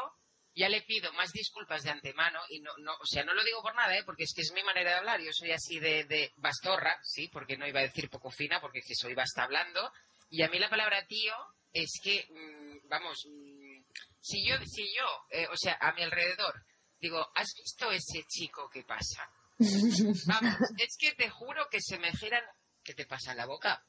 ya 0.54 0.70
le 0.70 0.84
pido 0.84 1.12
más 1.14 1.32
disculpas 1.32 1.82
de 1.82 1.90
antemano 1.90 2.40
y 2.50 2.60
no, 2.60 2.72
no, 2.78 2.94
o 2.94 3.06
sea, 3.08 3.24
no 3.24 3.34
lo 3.34 3.44
digo 3.44 3.64
por 3.64 3.74
nada, 3.74 3.98
¿eh? 3.98 4.04
porque 4.06 4.24
es 4.24 4.34
que 4.36 4.42
es 4.42 4.54
mi 4.54 4.62
manera 4.62 4.92
de 4.92 4.98
hablar, 4.98 5.20
yo 5.20 5.32
soy 5.34 5.52
así 5.52 5.80
de, 5.80 6.04
de 6.06 6.32
bastorra, 6.38 6.96
sí, 7.02 7.28
porque 7.28 7.58
no 7.58 7.68
iba 7.68 7.80
a 7.80 7.88
decir 7.88 8.08
poco 8.08 8.30
fina, 8.30 8.62
porque 8.62 8.80
es 8.80 8.86
que 8.88 8.94
soy 8.94 9.16
basta 9.16 9.44
hablando, 9.44 9.92
y 10.30 10.44
a 10.44 10.48
mí 10.48 10.60
la 10.60 10.70
palabra 10.70 11.08
tío 11.08 11.34
es 11.74 12.00
que, 12.04 12.28
mm, 12.30 12.88
vamos, 12.88 13.26
mm, 13.26 13.84
si 14.22 14.48
yo, 14.48 14.56
si 14.64 14.94
yo, 14.96 15.08
eh, 15.32 15.48
o 15.48 15.58
sea, 15.58 15.78
a 15.82 15.92
mi 15.94 16.04
alrededor, 16.04 16.64
digo, 17.00 17.28
¿has 17.34 17.52
visto 17.58 17.92
ese 17.92 18.24
chico 18.28 18.70
que 18.70 18.84
pasa? 18.84 19.28
Vamos, 20.28 20.56
es 20.78 20.98
que 21.00 21.14
te 21.14 21.30
juro 21.30 21.68
que 21.72 21.80
se 21.82 21.98
me 21.98 22.12
giran. 22.12 22.44
¿Qué 22.84 22.94
te 22.94 23.06
pasa 23.06 23.32
en 23.32 23.38
la 23.38 23.46
boca? 23.46 23.84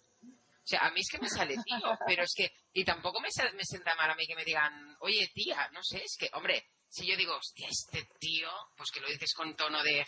O 0.66 0.68
sea, 0.68 0.80
a 0.80 0.90
mí 0.90 1.00
es 1.00 1.08
que 1.08 1.18
me 1.20 1.28
sale 1.28 1.54
tío, 1.64 1.96
pero 2.06 2.24
es 2.24 2.32
que. 2.36 2.50
Y 2.72 2.84
tampoco 2.84 3.20
me, 3.20 3.30
sa- 3.30 3.52
me 3.52 3.62
sienta 3.64 3.94
mal 3.94 4.10
a 4.10 4.16
mí 4.16 4.26
que 4.26 4.34
me 4.34 4.44
digan, 4.44 4.96
oye, 5.00 5.30
tía, 5.32 5.68
no 5.72 5.80
sé, 5.84 6.02
es 6.02 6.16
que, 6.18 6.28
hombre, 6.32 6.66
si 6.88 7.06
yo 7.06 7.16
digo, 7.16 7.36
hostia, 7.36 7.68
este 7.68 8.08
tío, 8.18 8.50
pues 8.76 8.90
que 8.90 9.00
lo 9.00 9.08
dices 9.08 9.32
con 9.34 9.54
tono 9.54 9.82
de. 9.84 10.04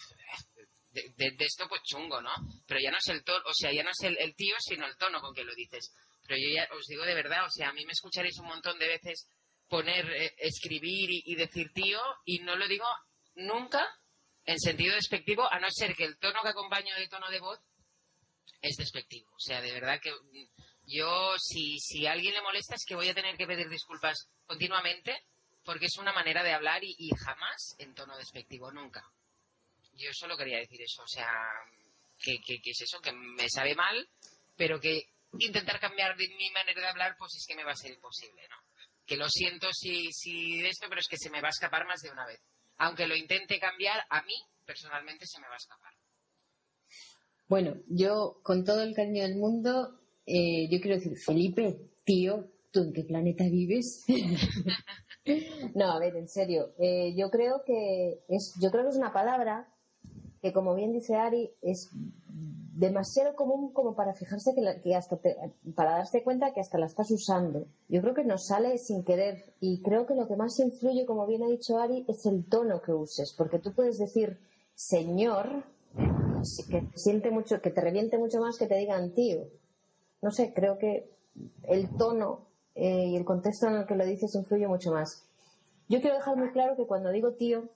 De, 0.91 1.03
de- 1.17 1.31
de 1.37 1.45
esto, 1.45 1.69
pues 1.69 1.83
chungo, 1.85 2.21
¿no? 2.21 2.33
Pero 2.67 2.81
ya 2.81 2.91
no 2.91 2.97
es 2.99 3.07
el 3.09 3.23
tono, 3.23 3.45
o 3.47 3.55
sea, 3.55 3.71
ya 3.73 3.83
no 3.85 3.91
es 3.91 4.01
el, 4.03 4.35
tío, 4.35 4.57
sino 4.59 4.87
el 4.87 4.97
tono 4.97 5.21
con 5.21 5.33
que 5.35 5.45
lo 5.45 5.55
dices. 5.55 5.95
Pero 6.27 6.41
yo 6.41 6.49
ya 6.55 6.67
os 6.77 6.87
digo 6.87 7.05
de 7.05 7.15
verdad, 7.15 7.45
o 7.45 7.51
sea, 7.51 7.69
a 7.69 7.73
mí 7.73 7.85
me 7.87 7.93
escucharéis 7.93 8.39
un 8.39 8.47
montón 8.47 8.79
de 8.79 8.89
veces 8.89 9.29
poner, 9.69 10.11
eh, 10.11 10.35
escribir 10.39 11.11
y, 11.11 11.23
y 11.27 11.35
decir 11.37 11.73
tío, 11.75 12.01
y 12.25 12.39
no 12.41 12.57
lo 12.57 12.67
digo 12.67 12.87
nunca 13.35 13.87
en 14.45 14.59
sentido 14.59 14.95
despectivo, 14.95 15.47
a 15.53 15.61
no 15.61 15.69
ser 15.71 15.95
que 15.95 16.05
el 16.05 16.19
tono 16.19 16.41
que 16.43 16.49
acompaño 16.49 16.95
del 16.97 17.09
tono 17.11 17.29
de 17.31 17.39
voz 17.39 17.61
es 18.63 18.77
despectivo. 18.77 19.31
O 19.35 19.41
sea, 19.41 19.61
de 19.61 19.73
verdad 19.73 20.01
que 20.01 20.13
yo, 20.87 21.37
si, 21.39 21.79
si 21.79 22.07
a 22.07 22.13
alguien 22.13 22.35
le 22.35 22.43
molesta, 22.43 22.75
es 22.75 22.85
que 22.87 22.95
voy 22.95 23.09
a 23.09 23.15
tener 23.15 23.37
que 23.37 23.47
pedir 23.47 23.69
disculpas 23.69 24.29
continuamente, 24.47 25.23
porque 25.65 25.87
es 25.87 25.99
una 25.99 26.13
manera 26.13 26.43
de 26.43 26.53
hablar 26.53 26.83
y, 26.83 27.11
jamás 27.17 27.75
en 27.79 27.95
tono 27.95 28.17
despectivo, 28.17 28.71
nunca. 28.73 29.05
Yo 29.95 30.11
solo 30.13 30.37
quería 30.37 30.59
decir 30.59 30.81
eso, 30.81 31.03
o 31.03 31.09
sea, 31.09 31.31
que, 32.19 32.39
que, 32.41 32.61
que 32.61 32.71
es 32.71 32.81
eso, 32.81 33.01
que 33.01 33.13
me 33.13 33.49
sabe 33.51 33.75
mal, 33.75 34.09
pero 34.57 34.81
que 34.81 35.09
intentar 35.39 35.79
cambiar 35.79 36.17
de 36.17 36.29
mi 36.29 36.51
manera 36.51 36.81
de 36.81 36.87
hablar, 36.87 37.17
pues 37.19 37.35
es 37.35 37.45
que 37.47 37.55
me 37.55 37.65
va 37.65 37.73
a 37.73 37.77
ser 37.77 37.93
imposible, 37.93 38.49
¿no? 38.49 38.57
Que 39.07 39.17
lo 39.17 39.29
siento 39.29 39.73
si, 39.73 40.11
si 40.13 40.61
de 40.63 40.69
esto, 40.69 40.87
pero 40.89 41.01
es 41.01 41.09
que 41.09 41.19
se 41.19 41.31
me 41.31 41.41
va 41.41 41.49
a 41.49 41.51
escapar 41.51 41.87
más 41.87 42.01
de 42.01 42.11
una 42.11 42.27
vez. 42.27 42.41
Aunque 42.79 43.07
lo 43.07 43.17
intente 43.17 43.59
cambiar, 43.59 44.07
a 44.09 44.23
mí 44.23 44.35
personalmente 44.65 45.27
se 45.27 45.41
me 45.41 45.49
va 45.49 45.55
a 45.55 45.59
escapar. 45.59 45.98
Bueno, 47.49 47.75
yo 47.89 48.41
con 48.43 48.65
todo 48.65 48.83
el 48.83 48.95
cariño 48.95 49.23
del 49.23 49.37
mundo, 49.37 49.95
eh, 50.27 50.69
yo 50.71 50.81
quiero 50.81 50.97
decir, 50.97 51.17
Felipe, 51.17 51.79
tío, 52.05 52.47
¿tú 52.71 52.81
en 52.81 52.93
qué 52.93 53.05
planeta 53.05 53.45
vives? 53.45 54.05
no, 55.75 55.91
a 55.93 55.99
ver, 55.99 56.17
en 56.17 56.29
serio, 56.29 56.73
eh, 56.79 57.15
yo 57.17 57.31
creo 57.31 57.63
que 57.65 58.23
es, 58.29 58.55
yo 58.61 58.71
creo 58.71 58.85
que 58.85 58.91
es 58.91 58.97
una 58.97 59.13
palabra 59.13 59.73
que, 60.43 60.53
como 60.53 60.75
bien 60.75 60.93
dice 60.93 61.15
Ari, 61.17 61.51
es 61.63 61.89
demasiado 62.77 63.35
común 63.35 63.73
como 63.73 63.97
para 63.97 64.15
fijarse 64.15 64.55
que, 64.55 64.61
la- 64.61 64.81
que 64.81 64.95
hasta 64.95 65.17
te- 65.17 65.37
para 65.75 65.93
darse 65.93 66.23
cuenta 66.23 66.53
que 66.53 66.61
hasta 66.61 66.79
la 66.79 66.87
estás 66.87 67.11
usando. 67.11 67.67
Yo 67.89 68.01
creo 68.03 68.15
que 68.15 68.25
nos 68.25 68.47
sale 68.47 68.79
sin 68.79 69.05
querer 69.05 69.55
y 69.61 69.83
creo 69.83 70.07
que 70.07 70.15
lo 70.15 70.29
que 70.29 70.37
más 70.37 70.59
influye, 70.61 71.07
como 71.07 71.27
bien 71.27 71.43
ha 71.43 71.49
dicho 71.49 71.79
Ari, 71.79 72.05
es 72.09 72.25
el 72.27 72.45
tono 72.47 72.81
que 72.83 72.93
uses, 72.93 73.35
porque 73.37 73.59
tú 73.59 73.73
puedes 73.75 73.99
decir 73.99 74.39
señor 74.75 75.65
que 76.69 76.83
te 76.83 76.99
siente 76.99 77.31
mucho, 77.31 77.61
que 77.61 77.71
te 77.71 77.81
reviente 77.81 78.19
mucho 78.19 78.41
más 78.41 78.59
que 78.59 78.67
te 78.67 78.77
digan 78.77 79.13
tío. 79.15 79.47
No 80.23 80.31
sé, 80.31 80.53
creo 80.55 80.79
que 80.79 81.11
el 81.65 81.89
tono 81.97 82.47
eh, 82.75 83.07
y 83.09 83.17
el 83.17 83.25
contexto 83.25 83.67
en 83.69 83.75
el 83.75 83.87
que 83.87 83.97
lo 83.97 84.05
dices 84.05 84.35
influye 84.35 84.67
mucho 84.67 84.93
más. 84.93 85.25
Yo 85.89 86.01
quiero 86.01 86.17
dejar 86.17 86.37
muy 86.37 86.51
claro 86.51 86.77
que 86.77 86.87
cuando 86.87 87.11
digo 87.11 87.33
tío, 87.33 87.69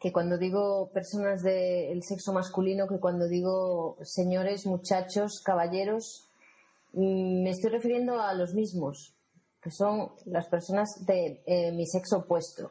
que 0.00 0.12
cuando 0.12 0.38
digo 0.38 0.90
personas 0.92 1.42
del 1.42 2.02
sexo 2.02 2.32
masculino, 2.32 2.86
que 2.86 2.98
cuando 2.98 3.28
digo 3.28 3.96
señores, 4.02 4.66
muchachos, 4.66 5.42
caballeros, 5.44 6.28
mm, 6.92 7.42
me 7.42 7.50
estoy 7.50 7.70
refiriendo 7.70 8.20
a 8.20 8.32
los 8.34 8.54
mismos, 8.54 9.14
que 9.62 9.70
son 9.70 10.12
las 10.24 10.48
personas 10.48 11.04
de 11.06 11.42
eh, 11.46 11.72
mi 11.72 11.86
sexo 11.86 12.18
opuesto. 12.18 12.70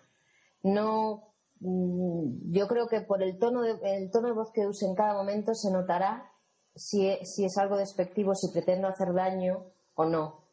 No, 0.63 1.28
yo 1.61 2.67
creo 2.67 2.87
que 2.87 3.01
por 3.01 3.21
el 3.21 3.37
tono 3.37 3.61
de, 3.61 3.75
el 3.83 4.11
tono 4.11 4.27
de 4.27 4.33
voz 4.33 4.51
que 4.53 4.65
use 4.67 4.85
en 4.85 4.95
cada 4.95 5.13
momento 5.13 5.53
se 5.53 5.71
notará 5.71 6.31
si 6.75 7.07
e- 7.07 7.25
si 7.25 7.43
es 7.45 7.57
algo 7.57 7.77
despectivo, 7.77 8.33
si 8.35 8.47
pretendo 8.51 8.87
hacer 8.87 9.13
daño 9.13 9.65
o 9.95 10.05
no. 10.05 10.45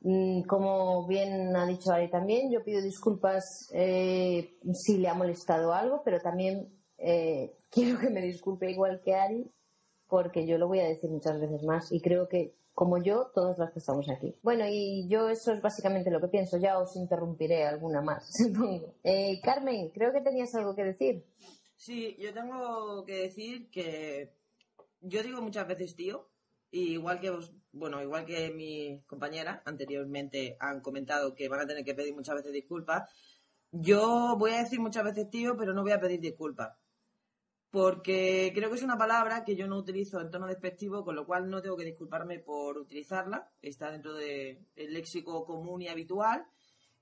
Mm, 0.00 0.42
Como 0.42 1.06
bien 1.06 1.56
ha 1.56 1.66
dicho 1.66 1.90
Ari 1.92 2.10
también, 2.10 2.50
yo 2.52 2.62
pido 2.62 2.80
disculpas 2.80 3.68
eh, 3.72 4.56
si 4.72 4.98
le 4.98 5.08
ha 5.08 5.14
molestado 5.14 5.72
algo, 5.72 6.02
pero 6.04 6.20
también 6.20 6.68
eh, 6.98 7.56
quiero 7.70 7.98
que 7.98 8.10
me 8.10 8.22
disculpe 8.22 8.70
igual 8.70 9.00
que 9.04 9.14
Ari, 9.14 9.50
porque 10.08 10.46
yo 10.46 10.58
lo 10.58 10.68
voy 10.68 10.78
a 10.80 10.84
decir 10.86 11.10
muchas 11.10 11.40
veces 11.40 11.62
más 11.64 11.90
y 11.90 12.00
creo 12.00 12.28
que 12.28 12.54
como 12.76 13.02
yo, 13.02 13.30
todas 13.34 13.56
las 13.56 13.72
que 13.72 13.78
estamos 13.78 14.06
aquí. 14.10 14.36
Bueno, 14.42 14.66
y 14.68 15.08
yo 15.08 15.30
eso 15.30 15.50
es 15.50 15.62
básicamente 15.62 16.10
lo 16.10 16.20
que 16.20 16.28
pienso. 16.28 16.58
Ya 16.58 16.78
os 16.78 16.94
interrumpiré 16.94 17.64
alguna 17.64 18.02
más, 18.02 18.30
supongo. 18.36 18.94
Eh, 19.02 19.40
Carmen, 19.42 19.88
creo 19.94 20.12
que 20.12 20.20
tenías 20.20 20.54
algo 20.54 20.76
que 20.76 20.84
decir. 20.84 21.24
Sí, 21.74 22.14
yo 22.20 22.34
tengo 22.34 23.02
que 23.06 23.22
decir 23.22 23.70
que 23.70 24.36
yo 25.00 25.22
digo 25.22 25.40
muchas 25.40 25.66
veces 25.66 25.96
tío, 25.96 26.28
y 26.70 26.92
igual 26.92 27.18
que 27.18 27.30
vos, 27.30 27.50
bueno, 27.72 28.02
igual 28.02 28.26
que 28.26 28.50
mis 28.50 29.02
compañeras 29.06 29.62
anteriormente 29.64 30.58
han 30.60 30.82
comentado 30.82 31.34
que 31.34 31.48
van 31.48 31.60
a 31.60 31.66
tener 31.66 31.82
que 31.82 31.94
pedir 31.94 32.14
muchas 32.14 32.34
veces 32.34 32.52
disculpas, 32.52 33.10
yo 33.72 34.36
voy 34.38 34.52
a 34.52 34.58
decir 34.58 34.80
muchas 34.80 35.04
veces 35.04 35.30
tío, 35.30 35.56
pero 35.56 35.72
no 35.72 35.82
voy 35.82 35.92
a 35.92 36.00
pedir 36.00 36.20
disculpas. 36.20 36.76
Porque 37.76 38.52
creo 38.54 38.70
que 38.70 38.76
es 38.76 38.82
una 38.82 38.96
palabra 38.96 39.44
que 39.44 39.54
yo 39.54 39.66
no 39.66 39.76
utilizo 39.76 40.18
en 40.18 40.30
tono 40.30 40.46
despectivo, 40.46 41.04
con 41.04 41.14
lo 41.14 41.26
cual 41.26 41.50
no 41.50 41.60
tengo 41.60 41.76
que 41.76 41.84
disculparme 41.84 42.38
por 42.38 42.78
utilizarla. 42.78 43.50
Está 43.60 43.90
dentro 43.90 44.14
del 44.14 44.64
léxico 44.78 45.44
común 45.44 45.82
y 45.82 45.88
habitual. 45.88 46.46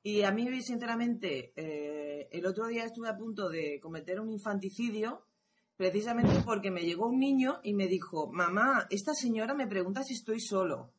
Y 0.02 0.22
a 0.22 0.32
mí, 0.32 0.48
sinceramente, 0.62 1.52
eh, 1.54 2.28
el 2.32 2.44
otro 2.44 2.66
día 2.66 2.84
estuve 2.86 3.08
a 3.08 3.16
punto 3.16 3.48
de 3.50 3.78
cometer 3.80 4.18
un 4.18 4.28
infanticidio 4.30 5.24
precisamente 5.76 6.42
porque 6.44 6.72
me 6.72 6.82
llegó 6.82 7.06
un 7.06 7.20
niño 7.20 7.60
y 7.62 7.72
me 7.72 7.86
dijo, 7.86 8.26
mamá, 8.32 8.88
esta 8.90 9.14
señora 9.14 9.54
me 9.54 9.68
pregunta 9.68 10.02
si 10.02 10.14
estoy 10.14 10.40
solo. 10.40 10.90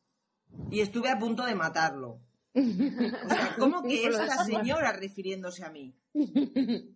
Y 0.70 0.80
estuve 0.80 1.10
a 1.10 1.18
punto 1.18 1.44
de 1.44 1.54
matarlo. 1.54 2.22
O 2.56 3.28
sea, 3.28 3.56
¿cómo 3.58 3.82
que 3.82 4.06
esta 4.06 4.44
señora 4.44 4.92
refiriéndose 4.92 5.64
a 5.64 5.70
mí? 5.70 5.94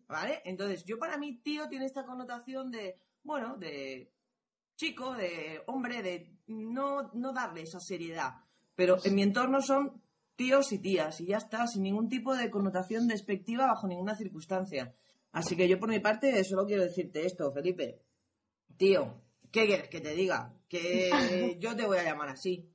¿Vale? 0.09 0.41
Entonces, 0.45 0.85
yo 0.85 0.99
para 0.99 1.19
mí, 1.19 1.41
tío, 1.43 1.69
tiene 1.69 1.85
esta 1.85 2.05
connotación 2.05 2.71
de, 2.71 2.99
bueno, 3.23 3.57
de 3.59 4.13
chico, 4.77 5.15
de 5.15 5.63
hombre, 5.67 6.03
de 6.03 6.39
no, 6.47 7.11
no 7.13 7.33
darle 7.33 7.63
esa 7.63 7.81
seriedad. 7.81 8.37
Pero 8.75 8.97
en 9.05 9.15
mi 9.15 9.23
entorno 9.23 9.61
son 9.61 10.03
tíos 10.37 10.73
y 10.73 10.79
tías, 10.79 11.21
y 11.21 11.27
ya 11.27 11.37
está, 11.37 11.67
sin 11.67 11.83
ningún 11.83 12.09
tipo 12.09 12.35
de 12.35 12.51
connotación 12.51 13.07
despectiva 13.07 13.67
bajo 13.67 13.87
ninguna 13.87 14.17
circunstancia. 14.17 14.95
Así 15.33 15.55
que 15.55 15.69
yo 15.69 15.79
por 15.79 15.91
mi 15.91 16.01
parte 16.01 16.43
solo 16.45 16.67
quiero 16.67 16.83
decirte 16.83 17.27
esto, 17.27 17.53
Felipe. 17.53 18.01
Tío, 18.79 19.21
¿qué 19.53 19.67
quieres 19.67 19.89
que 19.89 20.01
te 20.01 20.15
diga? 20.15 20.55
Que 20.67 21.11
yo 21.61 21.77
te 21.77 21.87
voy 21.87 21.99
a 21.99 22.05
llamar 22.05 22.31
así. 22.31 22.73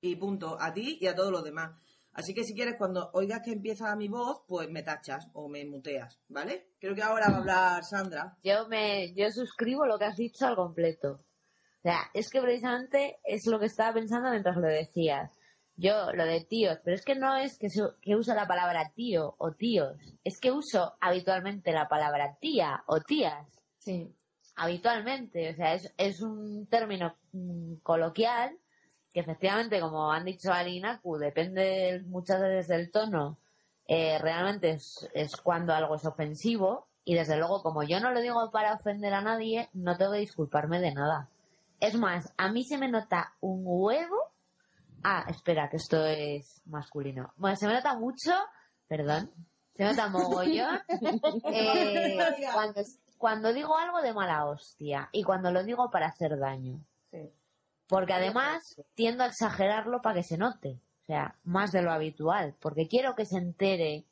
Y 0.00 0.16
punto. 0.16 0.60
A 0.60 0.74
ti 0.74 0.98
y 1.00 1.06
a 1.06 1.14
todos 1.14 1.30
los 1.30 1.44
demás. 1.44 1.70
Así 2.14 2.32
que 2.32 2.44
si 2.44 2.54
quieres, 2.54 2.76
cuando 2.78 3.10
oigas 3.12 3.40
que 3.44 3.52
empieza 3.52 3.94
mi 3.96 4.08
voz, 4.08 4.42
pues 4.46 4.70
me 4.70 4.82
tachas 4.82 5.28
o 5.32 5.48
me 5.48 5.64
muteas, 5.64 6.20
¿vale? 6.28 6.68
Creo 6.80 6.94
que 6.94 7.02
ahora 7.02 7.28
va 7.28 7.34
a 7.34 7.38
hablar 7.40 7.84
Sandra. 7.84 8.36
Yo 8.42 8.68
me, 8.68 9.12
yo 9.14 9.30
suscribo 9.30 9.84
lo 9.86 9.98
que 9.98 10.04
has 10.04 10.16
dicho 10.16 10.46
al 10.46 10.54
completo. 10.56 11.20
O 11.78 11.82
sea, 11.82 11.98
es 12.14 12.30
que 12.30 12.40
precisamente 12.40 13.18
es 13.24 13.42
lo 13.46 13.58
que 13.58 13.66
estaba 13.66 13.92
pensando 13.94 14.30
mientras 14.30 14.56
lo 14.56 14.68
decías. 14.68 15.30
Yo, 15.76 16.12
lo 16.12 16.24
de 16.24 16.40
tíos, 16.48 16.78
pero 16.84 16.94
es 16.94 17.04
que 17.04 17.16
no 17.16 17.36
es 17.36 17.58
que, 17.58 17.68
su- 17.68 17.94
que 18.00 18.14
uso 18.14 18.32
la 18.32 18.46
palabra 18.46 18.92
tío 18.94 19.34
o 19.38 19.50
tíos, 19.52 19.98
es 20.22 20.38
que 20.40 20.52
uso 20.52 20.94
habitualmente 21.00 21.72
la 21.72 21.88
palabra 21.88 22.38
tía 22.40 22.84
o 22.86 23.00
tías. 23.00 23.44
Sí. 23.78 24.14
Habitualmente, 24.56 25.50
o 25.50 25.54
sea, 25.56 25.74
es, 25.74 25.92
es 25.98 26.22
un 26.22 26.68
término 26.68 27.16
mm, 27.32 27.74
coloquial 27.82 28.56
que 29.14 29.20
efectivamente, 29.20 29.80
como 29.80 30.12
han 30.12 30.26
dicho 30.26 30.52
Ali 30.52 30.76
y 30.76 30.80
Naku, 30.80 31.16
depende 31.16 32.02
muchas 32.06 32.42
veces 32.42 32.68
del 32.68 32.90
tono, 32.90 33.38
eh, 33.88 34.18
realmente 34.18 34.72
es, 34.72 35.08
es 35.14 35.36
cuando 35.36 35.72
algo 35.72 35.94
es 35.94 36.04
ofensivo 36.04 36.88
y 37.04 37.14
desde 37.14 37.38
luego, 37.38 37.62
como 37.62 37.82
yo 37.82 38.00
no 38.00 38.10
lo 38.10 38.20
digo 38.20 38.50
para 38.50 38.74
ofender 38.74 39.14
a 39.14 39.22
nadie, 39.22 39.70
no 39.72 39.96
tengo 39.96 40.12
que 40.12 40.18
disculparme 40.18 40.80
de 40.80 40.92
nada. 40.92 41.30
Es 41.80 41.94
más, 41.94 42.34
a 42.36 42.50
mí 42.50 42.64
se 42.64 42.76
me 42.76 42.88
nota 42.88 43.32
un 43.40 43.62
huevo 43.64 44.34
Ah, 45.06 45.26
espera, 45.28 45.68
que 45.68 45.76
esto 45.76 46.02
es 46.06 46.62
masculino. 46.64 47.34
Bueno, 47.36 47.56
se 47.56 47.66
me 47.66 47.74
nota 47.74 47.94
mucho, 47.94 48.32
perdón, 48.88 49.30
se 49.76 49.84
me 49.84 49.90
nota 49.90 50.08
mogollón 50.08 50.80
eh, 51.52 52.16
cuando, 52.54 52.80
cuando 53.18 53.52
digo 53.52 53.76
algo 53.76 54.00
de 54.00 54.14
mala 54.14 54.46
hostia 54.46 55.10
y 55.12 55.22
cuando 55.22 55.52
lo 55.52 55.62
digo 55.62 55.90
para 55.90 56.06
hacer 56.06 56.38
daño. 56.38 56.80
Porque 57.86 58.12
además 58.12 58.80
tiendo 58.94 59.24
a 59.24 59.26
exagerarlo 59.26 60.00
para 60.00 60.16
que 60.16 60.22
se 60.22 60.38
note, 60.38 60.80
o 61.02 61.06
sea, 61.06 61.36
más 61.44 61.70
de 61.72 61.82
lo 61.82 61.92
habitual, 61.92 62.54
porque 62.60 62.88
quiero 62.88 63.14
que 63.14 63.26
se 63.26 63.36
entere 63.36 64.06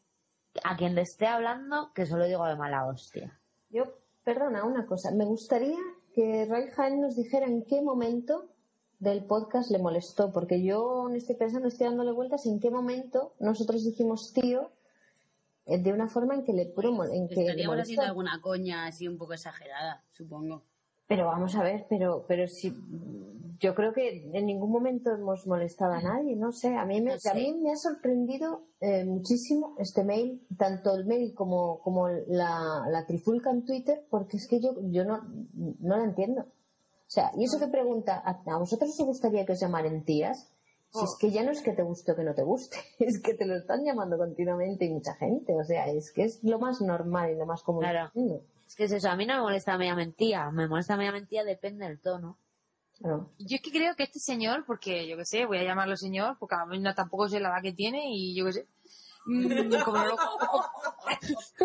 a 0.64 0.76
quien 0.76 0.94
le 0.94 1.02
esté 1.02 1.26
hablando 1.26 1.92
que 1.94 2.04
solo 2.06 2.26
digo 2.26 2.44
de 2.46 2.56
mala 2.56 2.86
hostia. 2.86 3.40
Yo, 3.70 3.84
perdona, 4.24 4.64
una 4.64 4.86
cosa. 4.86 5.10
Me 5.10 5.24
gustaría 5.24 5.78
que 6.14 6.44
Ray 6.44 6.68
Jaén 6.70 7.00
nos 7.00 7.16
dijera 7.16 7.46
en 7.46 7.64
qué 7.64 7.80
momento 7.80 8.50
del 8.98 9.24
podcast 9.24 9.70
le 9.70 9.78
molestó, 9.78 10.32
porque 10.32 10.62
yo 10.62 11.06
no 11.08 11.14
estoy 11.14 11.34
pensando, 11.36 11.68
estoy 11.68 11.86
dándole 11.86 12.12
vueltas 12.12 12.46
en 12.46 12.60
qué 12.60 12.70
momento 12.70 13.34
nosotros 13.40 13.84
dijimos 13.84 14.32
tío 14.32 14.70
eh, 15.64 15.78
de 15.78 15.92
una 15.92 16.08
forma 16.08 16.34
en 16.34 16.44
que 16.44 16.52
le 16.52 16.66
promo, 16.66 17.04
en 17.04 17.28
que 17.28 17.36
le 17.36 17.40
Estaríamos 17.42 17.72
molestó. 17.72 17.82
haciendo 17.82 18.04
alguna 18.04 18.40
coña 18.40 18.86
así 18.86 19.08
un 19.08 19.16
poco 19.18 19.32
exagerada, 19.32 20.04
supongo. 20.12 20.62
Pero 21.16 21.26
vamos 21.26 21.54
a 21.56 21.62
ver, 21.62 21.86
pero, 21.88 22.24
pero 22.26 22.46
si 22.46 22.74
yo 23.62 23.74
creo 23.76 23.92
que 23.92 24.28
en 24.32 24.46
ningún 24.46 24.72
momento 24.72 25.12
hemos 25.12 25.46
molestado 25.46 25.92
a 25.92 26.02
nadie, 26.02 26.34
no 26.34 26.50
sé. 26.50 26.74
A 26.76 26.84
mí 26.84 27.00
me, 27.00 27.12
No 27.12 27.18
sé. 27.18 27.30
a 27.30 27.34
mí 27.34 27.54
me 27.62 27.70
ha 27.70 27.76
sorprendido 27.76 28.64
eh, 28.80 29.04
muchísimo 29.04 29.76
este 29.78 30.02
mail, 30.02 30.44
tanto 30.58 30.94
el 30.94 31.06
mail 31.06 31.32
como, 31.32 31.78
como 31.80 32.08
la, 32.08 32.84
la 32.90 33.06
trifulca 33.06 33.50
en 33.50 33.64
Twitter, 33.64 34.04
porque 34.10 34.36
es 34.36 34.48
que 34.48 34.60
yo, 34.60 34.74
yo 34.90 35.04
no, 35.04 35.20
no 35.54 35.96
la 35.96 36.04
entiendo. 36.04 36.42
O 36.42 37.14
sea, 37.14 37.30
y 37.36 37.44
eso 37.44 37.60
que 37.60 37.68
pregunta, 37.68 38.22
¿a, 38.24 38.58
vosotros 38.58 38.98
os 38.98 39.06
gustaría 39.06 39.46
que 39.46 39.52
os 39.52 39.60
llamaran 39.60 40.02
tías? 40.02 40.50
Si 40.90 41.04
es 41.04 41.16
que 41.20 41.30
ya 41.30 41.42
no 41.42 41.52
es 41.52 41.62
que 41.62 41.72
te 41.72 41.82
guste 41.82 42.12
o 42.12 42.16
que 42.16 42.24
no 42.24 42.34
te 42.34 42.42
guste, 42.42 42.78
es 42.98 43.22
que 43.22 43.34
te 43.34 43.46
lo 43.46 43.54
están 43.54 43.84
llamando 43.84 44.18
continuamente 44.18 44.86
y 44.86 44.90
mucha 44.90 45.14
gente. 45.14 45.54
O 45.54 45.64
sea, 45.64 45.86
es 45.86 46.10
que 46.10 46.24
es 46.24 46.42
lo 46.42 46.58
más 46.58 46.80
normal 46.80 47.30
y 47.30 47.36
lo 47.36 47.46
más 47.46 47.62
común. 47.62 47.82
Claro. 47.82 48.10
Es 48.66 48.74
que 48.74 48.84
es 48.84 48.92
eso, 48.92 49.10
a 49.10 49.16
mí 49.16 49.26
no 49.26 49.34
me 49.34 49.40
molesta 49.42 49.76
media 49.76 49.94
mentira, 49.94 50.50
me 50.50 50.66
molesta 50.68 50.96
media 50.96 51.12
mentira 51.12 51.44
depende 51.44 51.86
del 51.86 52.00
tono. 52.00 52.38
Claro. 52.98 53.30
Yo 53.38 53.56
es 53.56 53.62
que 53.62 53.70
creo 53.70 53.94
que 53.96 54.04
este 54.04 54.20
señor, 54.20 54.64
porque 54.66 55.06
yo 55.08 55.16
qué 55.16 55.24
sé, 55.24 55.44
voy 55.46 55.58
a 55.58 55.64
llamarlo 55.64 55.96
señor, 55.96 56.36
porque 56.38 56.54
a 56.54 56.64
mí 56.66 56.78
no, 56.78 56.94
tampoco 56.94 57.28
sé 57.28 57.40
la 57.40 57.48
edad 57.50 57.62
que 57.62 57.72
tiene 57.72 58.04
y 58.10 58.34
yo 58.34 58.44
qué 58.46 58.52
sé. 58.52 58.68
mm, 59.26 59.82
Como 59.84 59.98
no, 59.98 60.06
lo, 60.06 60.16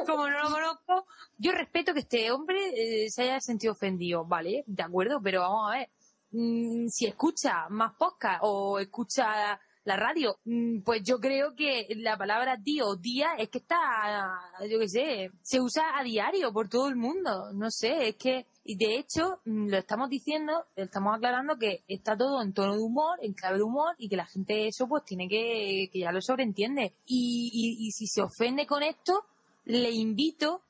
como 0.06 0.28
no 0.28 0.40
lo 0.44 0.50
conozco, 0.50 1.06
yo 1.38 1.52
respeto 1.52 1.94
que 1.94 2.00
este 2.02 2.32
hombre 2.32 3.06
eh, 3.06 3.10
se 3.10 3.24
haya 3.24 3.40
sentido 3.40 3.74
ofendido, 3.74 4.26
¿vale? 4.26 4.64
De 4.68 4.84
acuerdo, 4.84 5.22
pero 5.22 5.42
vamos 5.42 5.70
a 5.72 5.78
ver. 5.78 5.90
mm, 6.32 6.88
si 6.88 7.06
escucha 7.06 7.70
más 7.70 7.94
podcast 7.98 8.40
o 8.44 8.80
escucha 8.80 9.60
la 9.88 9.96
radio, 9.96 10.38
mm, 10.44 10.82
pues 10.82 11.02
yo 11.02 11.18
creo 11.18 11.56
que 11.56 11.88
la 11.96 12.18
palabra 12.18 12.62
tío 12.62 12.88
o 12.88 12.98
tía 12.98 13.36
es 13.38 13.48
que 13.48 13.60
está, 13.60 14.38
yo 14.70 14.80
qué 14.80 14.90
sé, 14.90 15.32
se 15.42 15.62
usa 15.62 15.98
a 15.98 16.04
diario 16.04 16.52
por 16.52 16.68
todo 16.68 16.90
el 16.90 16.98
mundo. 16.98 17.54
No 17.54 17.72
sé, 17.72 18.10
es 18.10 18.16
que, 18.18 18.48
y 18.66 18.76
de 18.76 18.98
hecho, 18.98 19.40
mm, 19.46 19.70
lo 19.70 19.78
estamos 19.78 20.10
diciendo, 20.10 20.66
estamos 20.76 21.16
aclarando 21.16 21.58
que 21.58 21.86
está 21.88 22.18
todo 22.18 22.42
en 22.42 22.54
tono 22.54 22.76
de 22.76 22.82
humor, 22.82 23.18
en 23.22 23.32
clave 23.32 23.60
de 23.60 23.64
humor, 23.64 23.96
y 23.98 24.10
que 24.10 24.18
la 24.18 24.26
gente 24.26 24.68
eso 24.68 24.90
pues 24.90 25.06
tiene 25.06 25.30
que, 25.30 25.90
que 25.90 26.00
ya 26.00 26.12
lo 26.12 26.22
sobreentiende. 26.22 26.94
Y, 27.06 27.50
y, 27.54 27.88
y 27.88 27.92
si 27.92 28.08
se 28.08 28.22
ofende 28.22 28.68
con 28.68 28.84
esto, 28.84 29.26
le 29.64 29.90
invito 29.92 30.64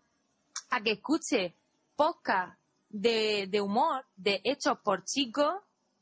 a 0.70 0.82
que 0.82 0.92
escuche 0.92 1.56
podcast 1.96 2.56
de, 2.90 3.48
de 3.50 3.62
humor, 3.62 4.06
de 4.16 4.42
hechos 4.44 4.78
por 4.84 5.06
chicos, 5.06 5.56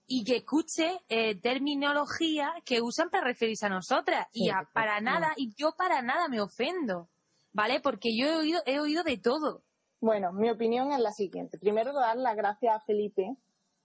y 0.07 0.23
que 0.23 0.37
escuche 0.37 0.99
eh, 1.09 1.39
terminología 1.39 2.53
que 2.65 2.81
usan 2.81 3.09
para 3.09 3.25
referirse 3.25 3.65
a 3.65 3.69
nosotras. 3.69 4.27
y 4.31 4.49
a- 4.49 4.67
para 4.73 5.01
nada, 5.01 5.33
y 5.35 5.53
yo 5.55 5.73
para 5.77 6.01
nada 6.01 6.27
me 6.27 6.41
ofendo, 6.41 7.09
¿vale? 7.53 7.79
Porque 7.81 8.09
yo 8.17 8.27
he 8.27 8.35
oído, 8.35 8.61
he 8.65 8.79
oído 8.79 9.03
de 9.03 9.17
todo. 9.17 9.63
Bueno, 10.01 10.31
mi 10.33 10.49
opinión 10.49 10.91
es 10.91 10.99
la 10.99 11.11
siguiente. 11.11 11.57
Primero, 11.57 11.93
dar 11.93 12.17
las 12.17 12.35
gracias 12.35 12.75
a 12.75 12.79
Felipe 12.81 13.35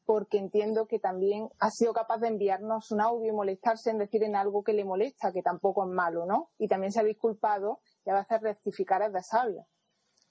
porque 0.05 0.39
entiendo 0.39 0.87
que 0.89 0.99
también 0.99 1.49
ha 1.61 1.71
sido 1.71 1.93
capaz 1.93 2.19
de 2.19 2.29
enviarnos 2.29 2.91
un 2.91 3.01
audio 3.01 3.29
y 3.33 3.35
molestarse 3.35 3.91
en 3.91 3.99
decir 3.99 4.25
en 4.25 4.35
algo 4.35 4.65
que 4.65 4.73
le 4.73 4.85
molesta, 4.85 5.33
que 5.33 5.41
tampoco 5.43 5.85
es 5.85 5.91
malo, 5.95 6.27
¿no? 6.27 6.51
Y 6.59 6.67
también 6.67 6.91
se 6.91 6.99
ha 7.01 7.05
disculpado 7.05 7.81
y 8.05 8.11
a 8.11 8.15
veces 8.15 8.41
rectificar 8.43 9.03
es 9.03 9.13
de 9.13 9.23
sabio. 9.23 9.67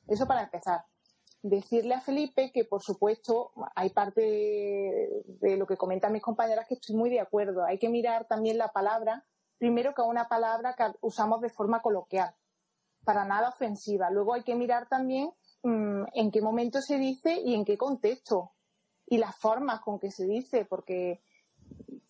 Eso 0.07 0.27
para 0.27 0.43
empezar. 0.43 0.81
Decirle 1.41 1.93
a 1.93 2.01
Felipe 2.01 2.51
que, 2.51 2.65
por 2.65 2.81
supuesto, 2.81 3.51
hay 3.75 3.91
parte 3.91 4.21
de, 4.21 5.57
lo 5.57 5.65
que 5.65 5.77
comentan 5.77 6.11
mis 6.11 6.21
compañeras 6.21 6.67
que 6.67 6.73
estoy 6.73 6.95
muy 6.95 7.09
de 7.09 7.21
acuerdo. 7.21 7.63
Hay 7.63 7.79
que 7.79 7.87
mirar 7.89 8.27
también 8.27 8.57
la 8.57 8.73
palabra, 8.73 9.25
primero 9.57 9.93
que 9.93 10.01
una 10.01 10.27
palabra 10.27 10.75
que 10.75 10.83
usamos 11.01 11.39
de 11.39 11.49
forma 11.49 11.81
coloquial, 11.81 12.35
para 13.05 13.23
nada 13.23 13.49
ofensiva. 13.49 14.09
Luego 14.09 14.33
hay 14.33 14.43
que 14.43 14.55
mirar 14.55 14.89
también 14.89 15.31
mm, 15.63 16.03
en 16.13 16.31
qué 16.31 16.41
momento 16.41 16.81
se 16.81 16.97
dice 16.97 17.39
y 17.39 17.55
en 17.55 17.63
qué 17.63 17.77
contexto 17.77 18.51
y 19.09 19.17
las 19.17 19.35
formas 19.35 19.79
con 19.79 19.97
que 19.97 20.11
se 20.11 20.25
dice, 20.25 20.65
porque 20.65 21.21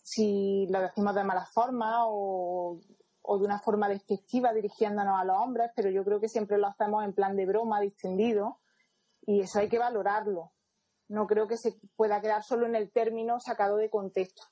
si 0.02 0.66
lo 0.70 0.80
decimos 0.80 1.14
de 1.14 1.24
mala 1.24 1.46
forma 1.46 2.06
o, 2.06 2.78
o 3.22 3.38
de 3.38 3.44
una 3.44 3.58
forma 3.58 3.88
despectiva 3.88 4.52
dirigiéndonos 4.52 5.18
a 5.18 5.24
los 5.24 5.36
hombres, 5.36 5.70
pero 5.74 5.88
yo 5.90 6.04
creo 6.04 6.20
que 6.20 6.28
siempre 6.28 6.58
lo 6.58 6.66
hacemos 6.66 7.04
en 7.04 7.14
plan 7.14 7.36
de 7.36 7.46
broma, 7.46 7.80
distendido, 7.80 8.58
y 9.22 9.40
eso 9.40 9.58
hay 9.58 9.68
que 9.68 9.78
valorarlo. 9.78 10.52
No 11.08 11.26
creo 11.26 11.48
que 11.48 11.56
se 11.56 11.80
pueda 11.96 12.20
quedar 12.20 12.42
solo 12.42 12.66
en 12.66 12.76
el 12.76 12.90
término 12.92 13.40
sacado 13.40 13.76
de 13.76 13.90
contexto. 13.90 14.42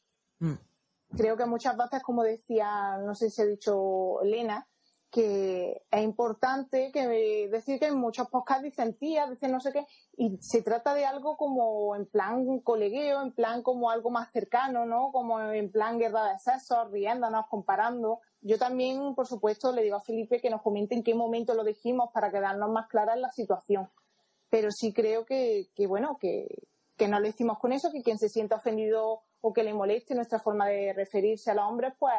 creo 1.16 1.36
que 1.36 1.46
muchas 1.46 1.76
veces, 1.76 2.02
como 2.02 2.22
decía, 2.22 2.98
no 2.98 3.14
sé 3.14 3.30
si 3.30 3.42
ha 3.42 3.46
dicho 3.46 4.20
Elena, 4.22 4.68
que 5.10 5.86
es 5.90 6.02
importante 6.02 6.92
que 6.92 7.48
decir 7.48 7.78
que 7.80 7.86
en 7.86 7.96
muchos 7.96 8.28
podcasts 8.28 8.62
dicen 8.62 8.94
tías, 8.98 9.30
dicen 9.30 9.52
no 9.52 9.60
sé 9.60 9.72
qué, 9.72 9.86
y 10.18 10.36
se 10.42 10.62
trata 10.62 10.92
de 10.92 11.06
algo 11.06 11.38
como 11.38 11.96
en 11.96 12.04
plan 12.04 12.60
colegueo, 12.60 13.22
en 13.22 13.32
plan 13.32 13.62
como 13.62 13.90
algo 13.90 14.10
más 14.10 14.30
cercano, 14.32 14.84
¿no? 14.84 15.10
Como 15.10 15.40
en 15.40 15.72
plan 15.72 15.98
guerra 15.98 16.24
de 16.24 16.38
sexos, 16.38 16.90
riéndonos, 16.90 17.46
comparando. 17.48 18.20
Yo 18.42 18.58
también, 18.58 19.14
por 19.14 19.26
supuesto, 19.26 19.72
le 19.72 19.82
digo 19.82 19.96
a 19.96 20.02
Felipe 20.02 20.40
que 20.40 20.50
nos 20.50 20.60
comente 20.60 20.94
en 20.94 21.02
qué 21.02 21.14
momento 21.14 21.54
lo 21.54 21.64
dijimos 21.64 22.10
para 22.12 22.30
quedarnos 22.30 22.70
más 22.70 22.86
claras 22.88 23.16
en 23.16 23.22
la 23.22 23.32
situación. 23.32 23.88
Pero 24.50 24.70
sí 24.70 24.92
creo 24.92 25.24
que, 25.24 25.68
que 25.74 25.86
bueno, 25.86 26.16
que, 26.20 26.46
que 26.96 27.08
no 27.08 27.20
lo 27.20 27.28
hicimos 27.28 27.58
con 27.58 27.72
eso, 27.72 27.90
que 27.92 28.02
quien 28.02 28.18
se 28.18 28.28
sienta 28.28 28.56
ofendido 28.56 29.22
o 29.40 29.52
que 29.52 29.62
le 29.62 29.74
moleste 29.74 30.14
nuestra 30.14 30.38
forma 30.38 30.68
de 30.68 30.92
referirse 30.92 31.50
a 31.50 31.54
los 31.54 31.64
hombres, 31.64 31.94
pues 31.98 32.14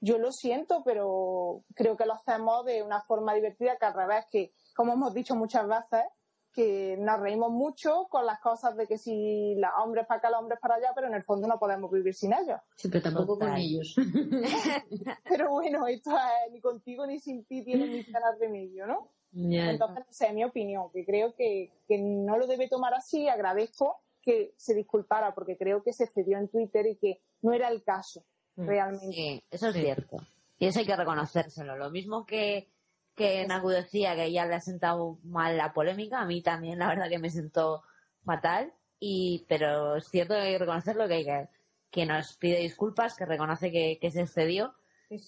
yo 0.00 0.18
lo 0.18 0.30
siento, 0.32 0.82
pero 0.84 1.62
creo 1.74 1.96
que 1.96 2.06
lo 2.06 2.14
hacemos 2.14 2.64
de 2.64 2.82
una 2.82 3.02
forma 3.02 3.34
divertida 3.34 3.76
que 3.76 3.86
al 3.86 3.94
revés, 3.94 4.24
que 4.30 4.52
como 4.74 4.92
hemos 4.92 5.14
dicho 5.14 5.34
muchas 5.34 5.66
veces, 5.66 6.04
que 6.52 6.96
nos 6.98 7.20
reímos 7.20 7.50
mucho 7.52 8.06
con 8.08 8.24
las 8.24 8.40
cosas 8.40 8.74
de 8.76 8.86
que 8.86 8.96
si 8.96 9.54
los 9.56 9.70
hombres 9.84 10.06
para 10.06 10.18
acá, 10.18 10.30
los 10.30 10.40
hombres 10.40 10.58
para 10.58 10.76
allá, 10.76 10.92
pero 10.94 11.06
en 11.08 11.14
el 11.14 11.22
fondo 11.22 11.46
no 11.46 11.58
podemos 11.58 11.90
vivir 11.90 12.14
sin 12.14 12.32
ellos. 12.32 12.58
Sí, 12.76 12.88
pero 12.88 13.02
tampoco 13.02 13.38
con 13.38 13.54
ellos. 13.54 13.94
pero 15.28 15.50
bueno, 15.50 15.86
esto 15.86 16.12
es 16.16 16.52
ni 16.52 16.60
contigo 16.62 17.06
ni 17.06 17.20
sin 17.20 17.44
ti 17.44 17.62
tiene 17.62 17.86
ni 17.86 18.02
ganas 18.04 18.38
de 18.38 18.48
medio, 18.48 18.86
¿no? 18.86 19.10
Entonces, 19.34 20.06
esa 20.10 20.26
es 20.26 20.34
mi 20.34 20.44
opinión, 20.44 20.90
que 20.92 21.04
creo 21.04 21.34
que, 21.34 21.72
que 21.86 21.98
no 21.98 22.38
lo 22.38 22.46
debe 22.46 22.68
tomar 22.68 22.94
así. 22.94 23.28
Agradezco 23.28 24.00
que 24.22 24.54
se 24.56 24.74
disculpara 24.74 25.34
porque 25.34 25.56
creo 25.56 25.82
que 25.82 25.92
se 25.92 26.04
excedió 26.04 26.38
en 26.38 26.48
Twitter 26.48 26.86
y 26.86 26.96
que 26.96 27.20
no 27.42 27.52
era 27.52 27.68
el 27.68 27.82
caso 27.82 28.24
realmente. 28.56 29.12
Sí, 29.12 29.44
eso 29.50 29.68
es 29.68 29.74
cierto. 29.74 30.16
Y 30.58 30.66
eso 30.66 30.80
hay 30.80 30.86
que 30.86 30.96
reconocérselo. 30.96 31.76
Lo 31.76 31.90
mismo 31.90 32.24
que, 32.24 32.68
que 33.14 33.46
Nagu 33.46 33.68
decía 33.68 34.16
que 34.16 34.32
ya 34.32 34.46
le 34.46 34.54
ha 34.54 34.60
sentado 34.60 35.18
mal 35.22 35.56
la 35.56 35.72
polémica, 35.72 36.20
a 36.20 36.26
mí 36.26 36.42
también 36.42 36.78
la 36.78 36.88
verdad 36.88 37.08
que 37.08 37.18
me 37.18 37.30
sentó 37.30 37.82
fatal. 38.24 38.72
Y, 38.98 39.44
pero 39.48 39.96
es 39.96 40.08
cierto 40.08 40.34
que 40.34 40.40
hay 40.40 40.52
que 40.52 40.58
reconocerlo, 40.58 41.06
que 41.06 41.14
hay 41.14 41.24
que, 41.24 41.48
que 41.90 42.06
nos 42.06 42.36
pide 42.36 42.58
disculpas, 42.58 43.14
que 43.14 43.26
reconoce 43.26 43.70
que, 43.70 43.98
que 44.00 44.10
se 44.10 44.22
excedió. 44.22 44.74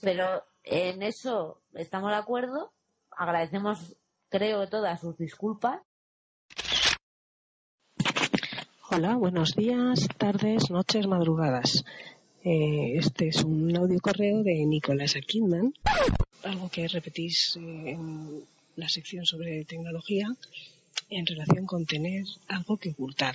Pero 0.02 0.44
en 0.64 1.02
eso 1.02 1.62
estamos 1.74 2.10
de 2.10 2.16
acuerdo. 2.16 2.72
Agradecemos, 3.18 3.96
creo, 4.28 4.68
todas 4.68 5.00
sus 5.00 5.18
disculpas. 5.18 5.80
Hola, 8.90 9.16
buenos 9.16 9.56
días, 9.56 10.06
tardes, 10.16 10.70
noches, 10.70 11.08
madrugadas. 11.08 11.84
Eh, 12.44 12.92
este 12.94 13.26
es 13.28 13.42
un 13.42 13.76
audio 13.76 13.98
correo 13.98 14.44
de 14.44 14.64
Nicolás 14.64 15.14
Kidman, 15.26 15.74
algo 16.44 16.70
que 16.70 16.86
repetís 16.86 17.56
eh, 17.56 17.90
en 17.90 18.44
la 18.76 18.88
sección 18.88 19.26
sobre 19.26 19.64
tecnología 19.64 20.28
en 21.10 21.26
relación 21.26 21.66
con 21.66 21.86
tener 21.86 22.24
algo 22.46 22.76
que 22.76 22.90
ocultar. 22.90 23.34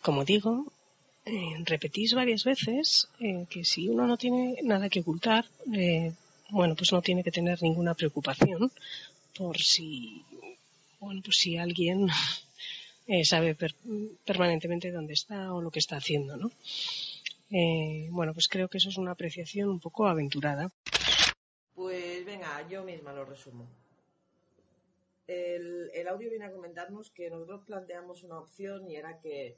Como 0.00 0.24
digo, 0.24 0.72
eh, 1.24 1.56
repetís 1.64 2.14
varias 2.14 2.44
veces 2.44 3.08
que 3.50 3.64
si 3.64 3.88
uno 3.88 4.06
no 4.06 4.16
tiene 4.16 4.58
nada 4.62 4.88
que 4.88 5.00
ocultar, 5.00 5.44
bueno, 6.50 6.74
pues 6.76 6.92
no 6.92 7.02
tiene 7.02 7.22
que 7.24 7.30
tener 7.32 7.62
ninguna 7.62 7.94
preocupación 7.94 8.70
por 9.36 9.58
si, 9.58 10.24
bueno, 11.00 11.20
pues 11.24 11.36
si 11.38 11.56
alguien 11.56 12.08
eh, 13.06 13.24
sabe 13.24 13.54
per- 13.54 13.74
permanentemente 14.24 14.90
dónde 14.90 15.14
está 15.14 15.52
o 15.52 15.60
lo 15.60 15.70
que 15.70 15.78
está 15.80 15.96
haciendo, 15.96 16.36
¿no? 16.36 16.50
Eh, 17.50 18.08
bueno, 18.10 18.32
pues 18.32 18.48
creo 18.48 18.68
que 18.68 18.78
eso 18.78 18.88
es 18.88 18.96
una 18.96 19.12
apreciación 19.12 19.68
un 19.68 19.80
poco 19.80 20.06
aventurada. 20.06 20.70
Pues 21.74 22.24
venga, 22.24 22.66
yo 22.68 22.84
misma 22.84 23.12
lo 23.12 23.24
resumo. 23.24 23.66
El, 25.26 25.90
el 25.94 26.08
audio 26.08 26.28
viene 26.30 26.44
a 26.44 26.52
comentarnos 26.52 27.10
que 27.10 27.30
nosotros 27.30 27.62
planteamos 27.64 28.22
una 28.22 28.38
opción 28.38 28.90
y 28.90 28.96
era 28.96 29.18
que 29.20 29.56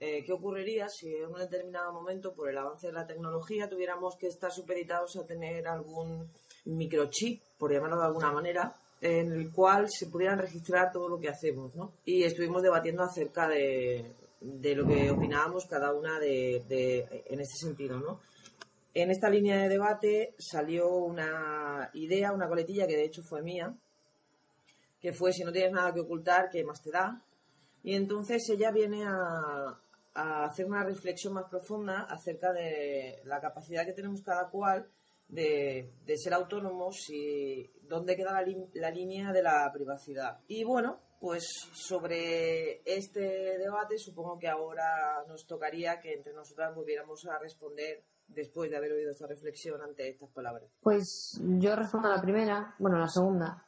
eh, 0.00 0.24
qué 0.24 0.32
ocurriría 0.32 0.88
si 0.88 1.14
en 1.14 1.26
un 1.26 1.38
determinado 1.38 1.92
momento, 1.92 2.34
por 2.34 2.48
el 2.48 2.58
avance 2.58 2.88
de 2.88 2.92
la 2.92 3.06
tecnología, 3.06 3.68
tuviéramos 3.68 4.16
que 4.16 4.26
estar 4.26 4.50
supeditados 4.50 5.16
a 5.16 5.26
tener 5.26 5.66
algún 5.68 6.28
microchip, 6.64 7.40
por 7.58 7.72
llamarlo 7.72 7.98
de 7.98 8.06
alguna 8.06 8.32
manera, 8.32 8.74
en 9.00 9.32
el 9.32 9.50
cual 9.50 9.88
se 9.90 10.06
pudieran 10.06 10.38
registrar 10.38 10.92
todo 10.92 11.08
lo 11.08 11.18
que 11.18 11.28
hacemos, 11.28 11.74
¿no? 11.74 11.92
Y 12.04 12.22
estuvimos 12.22 12.62
debatiendo 12.62 13.02
acerca 13.02 13.48
de, 13.48 14.12
lo 14.40 14.86
que 14.86 15.10
opinábamos 15.10 15.66
cada 15.66 15.92
una 15.92 16.18
de, 16.20 16.64
de- 16.68 17.24
en 17.26 17.40
este 17.40 17.56
sentido, 17.66 17.98
¿no? 17.98 18.20
En 18.94 19.10
esta 19.10 19.28
línea 19.30 19.56
de 19.56 19.68
debate 19.68 20.34
salió 20.38 20.88
una 20.90 21.90
idea, 21.94 22.32
una 22.32 22.48
coletilla 22.48 22.86
que 22.86 22.96
de 22.96 23.04
hecho 23.04 23.22
fue 23.22 23.42
mía, 23.42 23.74
que 25.00 25.12
fue 25.12 25.32
si 25.32 25.42
no 25.42 25.50
tienes 25.52 25.72
nada 25.72 25.92
que 25.92 26.00
ocultar, 26.00 26.48
¿qué 26.50 26.62
más 26.62 26.80
te 26.82 26.90
da? 26.90 27.20
Y 27.82 27.94
entonces 27.94 28.48
ella 28.50 28.70
viene 28.70 29.04
a, 29.04 29.78
hacer 30.14 30.66
una 30.66 30.84
reflexión 30.84 31.32
más 31.32 31.48
profunda 31.48 32.02
acerca 32.02 32.52
de 32.52 33.22
la 33.24 33.40
capacidad 33.40 33.86
que 33.86 33.94
tenemos 33.94 34.20
cada 34.22 34.50
cual 34.50 34.86
de, 35.28 35.90
ser 36.16 36.34
autónomos 36.34 37.08
y 37.08 37.70
dónde 37.88 38.14
queda 38.14 38.32
la, 38.32 38.46
la 38.74 38.90
línea 38.90 39.32
de 39.32 39.42
la 39.42 39.70
privacidad. 39.72 40.40
Y 40.48 40.64
bueno, 40.64 40.98
pues 41.18 41.44
sobre 41.72 42.82
este 42.84 43.56
debate 43.58 43.96
supongo 43.96 44.38
que 44.38 44.48
ahora 44.48 45.24
nos 45.26 45.46
tocaría 45.46 46.00
que 46.00 46.12
entre 46.12 46.34
nosotras 46.34 46.74
volviéramos 46.74 47.24
a 47.26 47.38
responder 47.38 48.02
después 48.26 48.70
de 48.70 48.76
haber 48.76 48.92
oído 48.92 49.12
esta 49.12 49.26
reflexión 49.26 49.80
ante 49.80 50.08
estas 50.08 50.30
palabras. 50.30 50.68
Pues 50.82 51.40
yo 51.40 51.76
respondo 51.76 52.08
a 52.08 52.16
la 52.16 52.22
primera, 52.22 52.74
bueno, 52.78 52.96
a 52.96 53.00
la 53.00 53.08
segunda. 53.08 53.64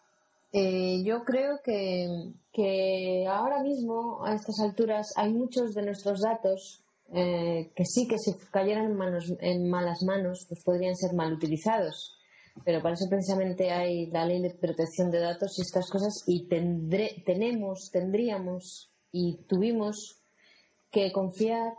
Eh, 0.57 1.03
yo 1.03 1.25
creo 1.25 1.59
que, 1.65 3.27
ahora 3.29 3.61
mismo, 3.61 4.25
a 4.25 4.37
estas 4.37 4.61
alturas, 4.61 5.13
hay 5.17 5.33
muchos 5.33 5.75
de 5.75 5.83
nuestros 5.83 6.21
datos 6.21 6.85
eh, 7.13 7.73
que 7.75 7.85
sí 7.85 8.07
que 8.07 8.19
si 8.19 8.35
cayeran 8.53 8.85
en, 8.85 8.97
manos, 8.97 9.33
en 9.41 9.69
malas 9.69 10.05
manos, 10.05 10.47
pues 10.49 10.63
podrían 10.63 10.95
ser 10.95 11.13
mal 11.13 11.33
utilizados. 11.33 12.17
Pero 12.65 12.81
para 12.81 12.95
eso 12.95 13.07
precisamente 13.11 13.73
hay 13.73 14.07
la 14.13 14.27
ley 14.27 14.41
de 14.43 14.51
protección 14.51 15.11
de 15.11 15.19
datos 15.19 15.59
y 15.59 15.63
estas 15.63 15.91
cosas 15.91 16.23
y 16.29 16.47
tendré, 16.47 17.25
tenemos, 17.27 17.91
tendríamos 17.91 18.93
y 19.11 19.39
tuvimos 19.49 20.23
que 20.93 21.11
confiar 21.11 21.73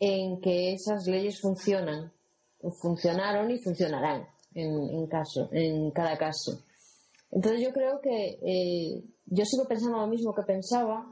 en 0.00 0.38
que 0.42 0.74
esas 0.74 1.06
leyes 1.06 1.40
funcionan, 1.40 2.12
funcionaron 2.82 3.50
y 3.50 3.58
funcionarán 3.58 4.28
en 4.52 5.06
caso, 5.06 5.48
en 5.50 5.90
cada 5.92 6.18
caso. 6.18 6.67
Entonces 7.30 7.62
yo 7.62 7.72
creo 7.72 8.00
que 8.00 8.38
eh, 8.42 9.04
yo 9.26 9.44
sigo 9.44 9.66
pensando 9.66 9.98
lo 9.98 10.06
mismo 10.06 10.34
que 10.34 10.42
pensaba. 10.42 11.06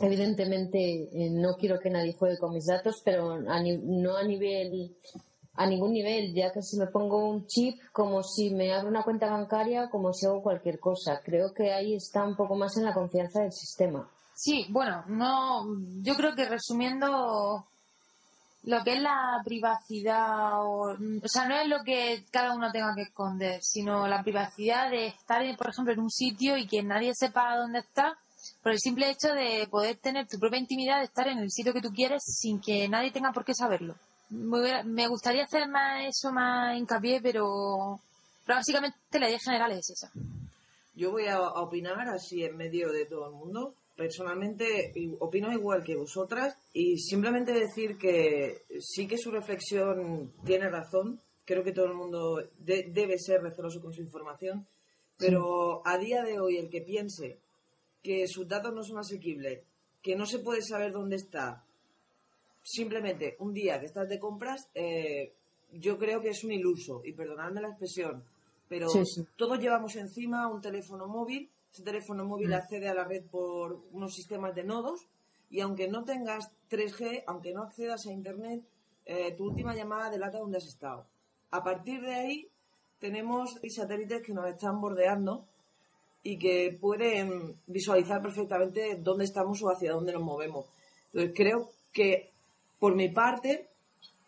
Evidentemente 0.00 0.78
eh, 0.78 1.30
no 1.30 1.54
quiero 1.58 1.78
que 1.78 1.90
nadie 1.90 2.12
juegue 2.12 2.38
con 2.38 2.52
mis 2.52 2.66
datos, 2.66 3.00
pero 3.04 3.38
no 3.40 4.16
a 4.16 4.24
nivel 4.24 4.94
a 5.56 5.66
ningún 5.66 5.92
nivel, 5.92 6.34
ya 6.34 6.52
que 6.52 6.62
si 6.62 6.76
me 6.76 6.86
pongo 6.86 7.28
un 7.28 7.46
chip, 7.46 7.80
como 7.92 8.22
si 8.22 8.50
me 8.50 8.72
abro 8.74 8.88
una 8.88 9.02
cuenta 9.02 9.30
bancaria, 9.30 9.88
como 9.90 10.12
si 10.12 10.26
hago 10.26 10.42
cualquier 10.42 10.78
cosa. 10.78 11.20
Creo 11.24 11.52
que 11.54 11.72
ahí 11.72 11.94
está 11.94 12.24
un 12.24 12.36
poco 12.36 12.56
más 12.56 12.76
en 12.76 12.84
la 12.84 12.94
confianza 12.94 13.40
del 13.40 13.52
sistema. 13.52 14.08
Sí, 14.34 14.66
bueno, 14.68 15.02
no, 15.08 15.64
yo 16.02 16.14
creo 16.14 16.34
que 16.34 16.44
resumiendo 16.44 17.66
lo 18.66 18.82
que 18.82 18.94
es 18.94 19.00
la 19.00 19.40
privacidad, 19.44 20.60
o, 20.60 20.90
o 20.90 21.28
sea, 21.28 21.46
no 21.46 21.56
es 21.56 21.68
lo 21.68 21.84
que 21.84 22.24
cada 22.32 22.52
uno 22.52 22.72
tenga 22.72 22.94
que 22.96 23.02
esconder, 23.02 23.62
sino 23.62 24.08
la 24.08 24.24
privacidad 24.24 24.90
de 24.90 25.06
estar, 25.06 25.42
por 25.56 25.70
ejemplo, 25.70 25.92
en 25.92 26.00
un 26.00 26.10
sitio 26.10 26.56
y 26.56 26.66
que 26.66 26.82
nadie 26.82 27.12
sepa 27.14 27.56
dónde 27.56 27.78
está, 27.78 28.18
por 28.62 28.72
el 28.72 28.80
simple 28.80 29.08
hecho 29.08 29.32
de 29.32 29.68
poder 29.70 29.96
tener 29.98 30.26
tu 30.26 30.38
propia 30.40 30.58
intimidad, 30.58 30.98
de 30.98 31.04
estar 31.04 31.28
en 31.28 31.38
el 31.38 31.50
sitio 31.50 31.72
que 31.72 31.80
tú 31.80 31.92
quieres 31.92 32.24
sin 32.26 32.60
que 32.60 32.88
nadie 32.88 33.12
tenga 33.12 33.32
por 33.32 33.44
qué 33.44 33.54
saberlo. 33.54 33.94
Me, 34.30 35.06
gustaría 35.06 35.44
hacer 35.44 35.68
más 35.68 36.04
eso, 36.04 36.32
más 36.32 36.76
hincapié, 36.76 37.20
pero, 37.22 38.00
pero 38.44 38.58
básicamente 38.58 38.98
la 39.12 39.28
idea 39.28 39.38
general 39.38 39.70
es 39.70 39.90
esa. 39.90 40.10
Yo 40.96 41.12
voy 41.12 41.28
a 41.28 41.40
opinar 41.40 42.08
así 42.08 42.42
en 42.42 42.56
medio 42.56 42.90
de 42.90 43.06
todo 43.06 43.28
el 43.28 43.34
mundo. 43.34 43.74
Personalmente 43.96 44.92
opino 45.20 45.50
igual 45.52 45.82
que 45.82 45.96
vosotras 45.96 46.56
y 46.74 46.98
simplemente 46.98 47.52
decir 47.52 47.96
que 47.96 48.62
sí 48.80 49.06
que 49.08 49.16
su 49.16 49.30
reflexión 49.30 50.32
tiene 50.44 50.68
razón. 50.68 51.20
Creo 51.46 51.64
que 51.64 51.72
todo 51.72 51.86
el 51.86 51.94
mundo 51.94 52.36
de- 52.58 52.90
debe 52.92 53.18
ser 53.18 53.40
receloso 53.42 53.80
con 53.80 53.92
su 53.94 54.02
información, 54.02 54.66
pero 55.16 55.80
a 55.86 55.96
día 55.96 56.22
de 56.22 56.38
hoy 56.38 56.58
el 56.58 56.68
que 56.68 56.82
piense 56.82 57.38
que 58.02 58.26
sus 58.28 58.46
datos 58.46 58.74
no 58.74 58.82
son 58.82 58.98
asequibles, 58.98 59.62
que 60.02 60.14
no 60.14 60.26
se 60.26 60.40
puede 60.40 60.60
saber 60.62 60.92
dónde 60.92 61.16
está, 61.16 61.64
simplemente 62.62 63.36
un 63.38 63.54
día 63.54 63.80
que 63.80 63.86
estás 63.86 64.08
de 64.08 64.18
compras, 64.18 64.68
eh, 64.74 65.32
yo 65.72 65.98
creo 65.98 66.20
que 66.20 66.30
es 66.30 66.44
un 66.44 66.52
iluso, 66.52 67.00
y 67.04 67.12
perdonadme 67.12 67.60
la 67.62 67.68
expresión, 67.68 68.24
pero 68.68 68.88
Sí, 68.88 69.04
sí. 69.04 69.26
todos 69.36 69.58
llevamos 69.58 69.96
encima 69.96 70.48
un 70.48 70.60
teléfono 70.60 71.06
móvil, 71.06 71.48
ese 71.76 71.84
teléfono 71.84 72.24
móvil 72.24 72.48
Mm. 72.48 72.54
accede 72.54 72.88
a 72.88 72.94
la 72.94 73.04
red 73.04 73.24
por 73.30 73.84
unos 73.92 74.14
sistemas 74.14 74.54
de 74.54 74.64
nodos, 74.64 75.06
y 75.50 75.60
aunque 75.60 75.88
no 75.88 76.04
tengas 76.04 76.50
3G, 76.70 77.22
aunque 77.26 77.52
no 77.52 77.62
accedas 77.62 78.06
a 78.06 78.12
Internet, 78.12 78.64
eh, 79.04 79.34
tu 79.36 79.44
última 79.44 79.74
llamada 79.74 80.08
delata 80.10 80.38
dónde 80.38 80.56
has 80.56 80.66
estado. 80.66 81.06
A 81.50 81.62
partir 81.62 82.00
de 82.00 82.14
ahí 82.14 82.48
tenemos 82.98 83.60
satélites 83.68 84.22
que 84.22 84.32
nos 84.32 84.48
están 84.48 84.80
bordeando 84.80 85.44
y 86.22 86.38
que 86.38 86.76
pueden 86.80 87.56
visualizar 87.66 88.22
perfectamente 88.22 88.96
dónde 88.96 89.24
estamos 89.24 89.62
o 89.62 89.68
hacia 89.68 89.92
dónde 89.92 90.14
nos 90.14 90.22
movemos. 90.22 90.64
Entonces 91.12 91.34
creo 91.36 91.70
que 91.92 92.30
por 92.80 92.94
mi 92.96 93.10
parte 93.10 93.68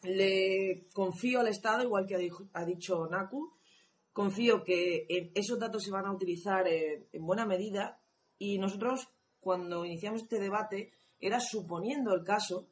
le 0.03 0.85
confío 0.93 1.41
al 1.41 1.49
Estado, 1.49 1.83
igual 1.83 2.07
que 2.07 2.15
ha 2.53 2.65
dicho 2.65 3.07
Naku, 3.11 3.51
confío 4.19 4.65
que 4.65 5.07
eh, 5.09 5.31
esos 5.37 5.61
datos 5.61 5.85
se 5.85 5.93
van 5.93 6.05
a 6.07 6.13
utilizar 6.13 6.67
eh, 6.67 7.07
en 7.13 7.25
buena 7.25 7.47
medida 7.47 8.01
y 8.37 8.59
nosotros 8.59 9.07
cuando 9.39 9.85
iniciamos 9.85 10.23
este 10.23 10.41
debate 10.41 10.91
era 11.21 11.39
suponiendo 11.39 12.13
el 12.13 12.25
caso 12.25 12.67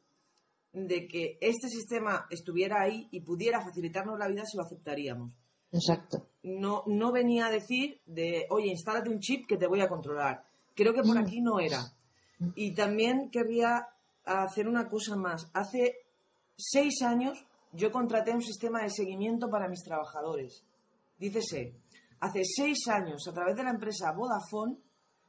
de 0.73 1.07
que 1.07 1.37
este 1.39 1.69
sistema 1.69 2.27
estuviera 2.29 2.81
ahí 2.81 3.07
y 3.11 3.21
pudiera 3.21 3.61
facilitarnos 3.61 4.19
la 4.19 4.27
vida 4.27 4.43
si 4.43 4.57
lo 4.57 4.63
aceptaríamos. 4.63 5.31
Exacto. 5.71 6.27
No, 6.43 6.83
no 6.85 7.13
venía 7.13 7.47
a 7.47 7.51
decir 7.51 8.01
de, 8.05 8.45
oye, 8.49 8.67
instálate 8.67 9.09
un 9.09 9.21
chip 9.21 9.47
que 9.47 9.55
te 9.55 9.67
voy 9.67 9.79
a 9.79 9.87
controlar. 9.87 10.43
Creo 10.75 10.93
que 10.93 11.01
por 11.01 11.17
aquí 11.17 11.39
no 11.39 11.61
era. 11.61 11.79
Y 12.55 12.73
también 12.73 13.29
querría 13.31 13.87
hacer 14.25 14.67
una 14.67 14.89
cosa 14.89 15.15
más. 15.15 15.49
Hace 15.53 15.95
seis 16.57 17.01
años 17.03 17.45
yo 17.71 17.89
contraté 17.93 18.33
un 18.33 18.41
sistema 18.41 18.81
de 18.81 18.89
seguimiento 18.89 19.49
para 19.49 19.69
mis 19.69 19.83
trabajadores. 19.85 20.66
Dícese, 21.17 21.73
hace 22.19 22.41
seis 22.43 22.87
años 22.87 23.27
a 23.27 23.33
través 23.33 23.55
de 23.55 23.63
la 23.63 23.71
empresa 23.71 24.11
Vodafone 24.11 24.77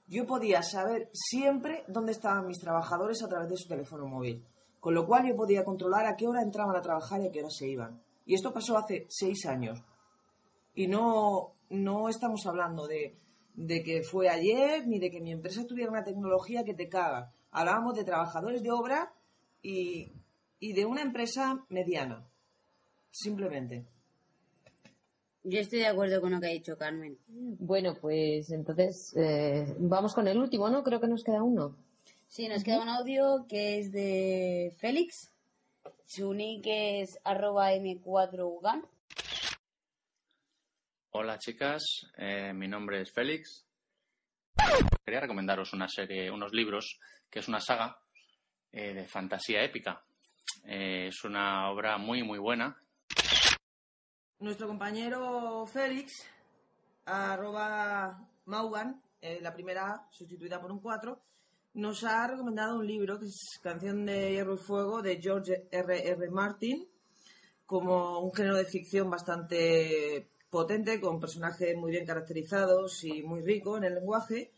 yo 0.08 0.26
podía 0.26 0.62
saber 0.62 1.10
siempre 1.12 1.84
dónde 1.86 2.12
estaban 2.12 2.46
mis 2.46 2.58
trabajadores 2.58 3.22
a 3.22 3.28
través 3.28 3.50
de 3.50 3.56
su 3.56 3.68
teléfono 3.68 4.06
móvil. 4.06 4.44
Con 4.80 4.94
lo 4.94 5.06
cual 5.06 5.26
yo 5.26 5.36
podía 5.36 5.64
controlar 5.64 6.06
a 6.06 6.16
qué 6.16 6.26
hora 6.26 6.40
entraban 6.42 6.76
a 6.76 6.80
trabajar 6.80 7.20
y 7.20 7.28
a 7.28 7.30
qué 7.30 7.40
hora 7.40 7.50
se 7.50 7.68
iban. 7.68 8.00
Y 8.24 8.34
esto 8.34 8.52
pasó 8.52 8.78
hace 8.78 9.06
seis 9.08 9.44
años. 9.46 9.82
Y 10.74 10.86
no, 10.86 11.54
no 11.68 12.08
estamos 12.08 12.46
hablando 12.46 12.86
de, 12.86 13.18
de 13.54 13.82
que 13.82 14.02
fue 14.02 14.28
ayer 14.28 14.86
ni 14.86 14.98
de 14.98 15.10
que 15.10 15.20
mi 15.20 15.32
empresa 15.32 15.66
tuviera 15.66 15.90
una 15.90 16.04
tecnología 16.04 16.64
que 16.64 16.74
te 16.74 16.88
caga. 16.88 17.32
Hablábamos 17.50 17.94
de 17.94 18.04
trabajadores 18.04 18.62
de 18.62 18.70
obra 18.70 19.12
y, 19.62 20.12
y 20.60 20.72
de 20.72 20.86
una 20.86 21.02
empresa 21.02 21.64
mediana. 21.68 22.26
Simplemente. 23.10 23.86
Yo 25.44 25.60
estoy 25.60 25.80
de 25.80 25.86
acuerdo 25.86 26.20
con 26.20 26.32
lo 26.32 26.40
que 26.40 26.46
ha 26.46 26.50
dicho 26.50 26.76
Carmen. 26.76 27.16
Bueno, 27.28 27.94
pues 28.00 28.50
entonces 28.50 29.14
eh, 29.16 29.74
vamos 29.78 30.14
con 30.14 30.28
el 30.28 30.38
último, 30.38 30.68
¿no? 30.68 30.82
Creo 30.82 31.00
que 31.00 31.08
nos 31.08 31.24
queda 31.24 31.42
uno. 31.42 31.74
Sí, 32.26 32.48
nos 32.48 32.62
queda 32.62 32.82
un 32.82 32.88
audio 32.88 33.46
que 33.48 33.78
es 33.78 33.90
de 33.92 34.74
Félix. 34.78 35.32
Su 36.04 36.34
nick 36.34 36.64
es 36.66 37.18
arroba 37.24 37.72
m4ugan. 37.72 38.82
Hola 41.10 41.38
chicas, 41.38 42.06
eh, 42.16 42.52
mi 42.52 42.68
nombre 42.68 43.00
es 43.00 43.12
Félix. 43.12 43.66
Quería 45.04 45.20
recomendaros 45.20 45.72
una 45.72 45.88
serie, 45.88 46.30
unos 46.30 46.52
libros, 46.52 47.00
que 47.30 47.38
es 47.38 47.48
una 47.48 47.60
saga 47.60 47.98
eh, 48.72 48.92
de 48.92 49.08
fantasía 49.08 49.62
épica. 49.62 50.04
Eh, 50.64 51.06
es 51.08 51.24
una 51.24 51.70
obra 51.70 51.96
muy 51.96 52.22
muy 52.22 52.38
buena. 52.38 52.76
Nuestro 54.40 54.68
compañero 54.68 55.66
Félix, 55.66 56.24
arroba 57.06 58.24
Maugan, 58.44 59.02
eh, 59.20 59.40
la 59.42 59.52
primera 59.52 60.06
sustituida 60.12 60.60
por 60.60 60.70
un 60.70 60.78
4, 60.78 61.20
nos 61.74 62.04
ha 62.04 62.24
recomendado 62.28 62.78
un 62.78 62.86
libro 62.86 63.18
que 63.18 63.26
es 63.26 63.58
Canción 63.60 64.06
de 64.06 64.30
Hierro 64.30 64.54
y 64.54 64.58
Fuego 64.58 65.02
de 65.02 65.20
George 65.20 65.66
R. 65.72 66.08
R. 66.08 66.30
Martin, 66.30 66.88
como 67.66 68.20
un 68.20 68.32
género 68.32 68.56
de 68.56 68.64
ficción 68.64 69.10
bastante 69.10 70.30
potente, 70.48 71.00
con 71.00 71.18
personajes 71.18 71.76
muy 71.76 71.90
bien 71.90 72.06
caracterizados 72.06 73.02
y 73.02 73.24
muy 73.24 73.42
rico 73.42 73.76
en 73.76 73.84
el 73.84 73.96
lenguaje. 73.96 74.52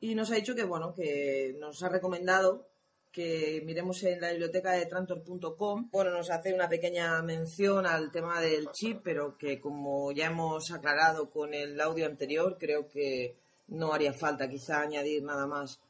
Y 0.00 0.16
nos 0.16 0.32
ha 0.32 0.34
dicho 0.34 0.56
que, 0.56 0.64
bueno, 0.64 0.92
que 0.94 1.54
nos 1.60 1.80
ha 1.84 1.88
recomendado 1.88 2.71
que 3.12 3.62
miremos 3.64 4.02
en 4.04 4.20
la 4.20 4.30
biblioteca 4.30 4.72
de 4.72 4.86
trantor.com. 4.86 5.90
Bueno, 5.92 6.10
nos 6.10 6.30
hace 6.30 6.54
una 6.54 6.68
pequeña 6.68 7.22
mención 7.22 7.86
al 7.86 8.10
tema 8.10 8.40
del 8.40 8.70
chip, 8.72 9.02
pero 9.04 9.36
que 9.36 9.60
como 9.60 10.10
ya 10.12 10.26
hemos 10.26 10.72
aclarado 10.72 11.30
con 11.30 11.52
el 11.52 11.80
audio 11.80 12.06
anterior, 12.06 12.56
creo 12.58 12.88
que 12.88 13.36
no 13.68 13.92
haría 13.92 14.12
falta 14.12 14.48
quizá 14.48 14.80
añadir 14.80 15.22
nada 15.22 15.46
más. 15.46 15.80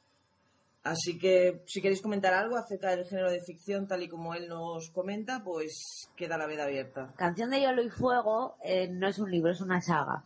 Así 0.85 1.17
que 1.17 1.63
si 1.65 1.81
queréis 1.81 2.03
comentar 2.03 2.35
algo 2.35 2.57
acerca 2.57 2.91
del 2.91 3.07
género 3.07 3.31
de 3.31 3.41
ficción 3.41 3.87
tal 3.87 4.03
y 4.03 4.09
como 4.09 4.35
él 4.35 4.49
nos 4.49 4.91
comenta, 4.91 5.45
pues 5.45 6.09
queda 6.17 6.37
la 6.37 6.47
veda 6.47 6.65
abierta. 6.65 7.15
Canción 7.17 7.51
de 7.51 7.61
Hielo 7.61 7.83
y 7.83 7.91
Fuego 7.91 8.57
eh, 8.65 8.89
no 8.89 9.07
es 9.07 9.19
un 9.21 9.31
libro, 9.31 9.53
es 9.53 9.61
una 9.61 9.81
saga. 9.81 10.25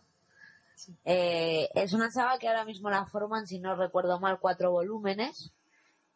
Eh, 1.05 1.69
es 1.75 1.93
una 1.93 2.11
saga 2.11 2.39
que 2.39 2.49
ahora 2.49 2.65
mismo 2.65 2.89
la 2.89 3.05
forman, 3.07 3.47
si 3.47 3.59
no 3.59 3.77
recuerdo 3.77 4.19
mal, 4.19 4.39
cuatro 4.41 4.71
volúmenes, 4.71 5.53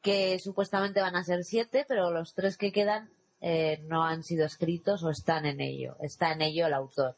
que 0.02 0.38
supuestamente 0.38 1.00
van 1.00 1.16
a 1.16 1.24
ser 1.24 1.44
siete, 1.44 1.84
pero 1.86 2.10
los 2.10 2.34
tres 2.34 2.56
que 2.56 2.72
quedan 2.72 3.10
eh, 3.40 3.82
no 3.86 4.04
han 4.04 4.22
sido 4.22 4.46
escritos 4.46 5.02
o 5.02 5.10
están 5.10 5.46
en 5.46 5.60
ello. 5.60 5.96
Está 6.00 6.32
en 6.32 6.42
ello 6.42 6.66
el 6.66 6.74
autor, 6.74 7.16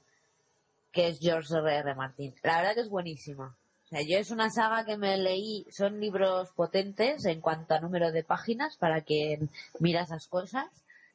que 0.91 1.09
es 1.09 1.19
George 1.21 1.55
R. 1.55 1.77
R. 1.79 1.95
Martin. 1.95 2.35
La 2.43 2.59
verdad 2.59 2.75
que 2.75 2.81
es 2.81 2.89
buenísima. 2.89 3.57
O 3.85 3.89
sea, 3.89 4.01
yo 4.03 4.19
es 4.19 4.31
una 4.31 4.51
saga 4.51 4.85
que 4.85 4.97
me 4.97 5.17
leí, 5.19 5.67
son 5.71 6.01
libros 6.01 6.51
potentes 6.53 7.25
en 7.27 7.41
cuanto 7.41 7.75
a 7.75 7.81
número 7.81 8.11
de 8.11 8.25
páginas 8.25 8.77
para 8.79 9.03
que 9.03 9.39
mira 9.81 10.03
esas 10.03 10.29
cosas. 10.29 10.67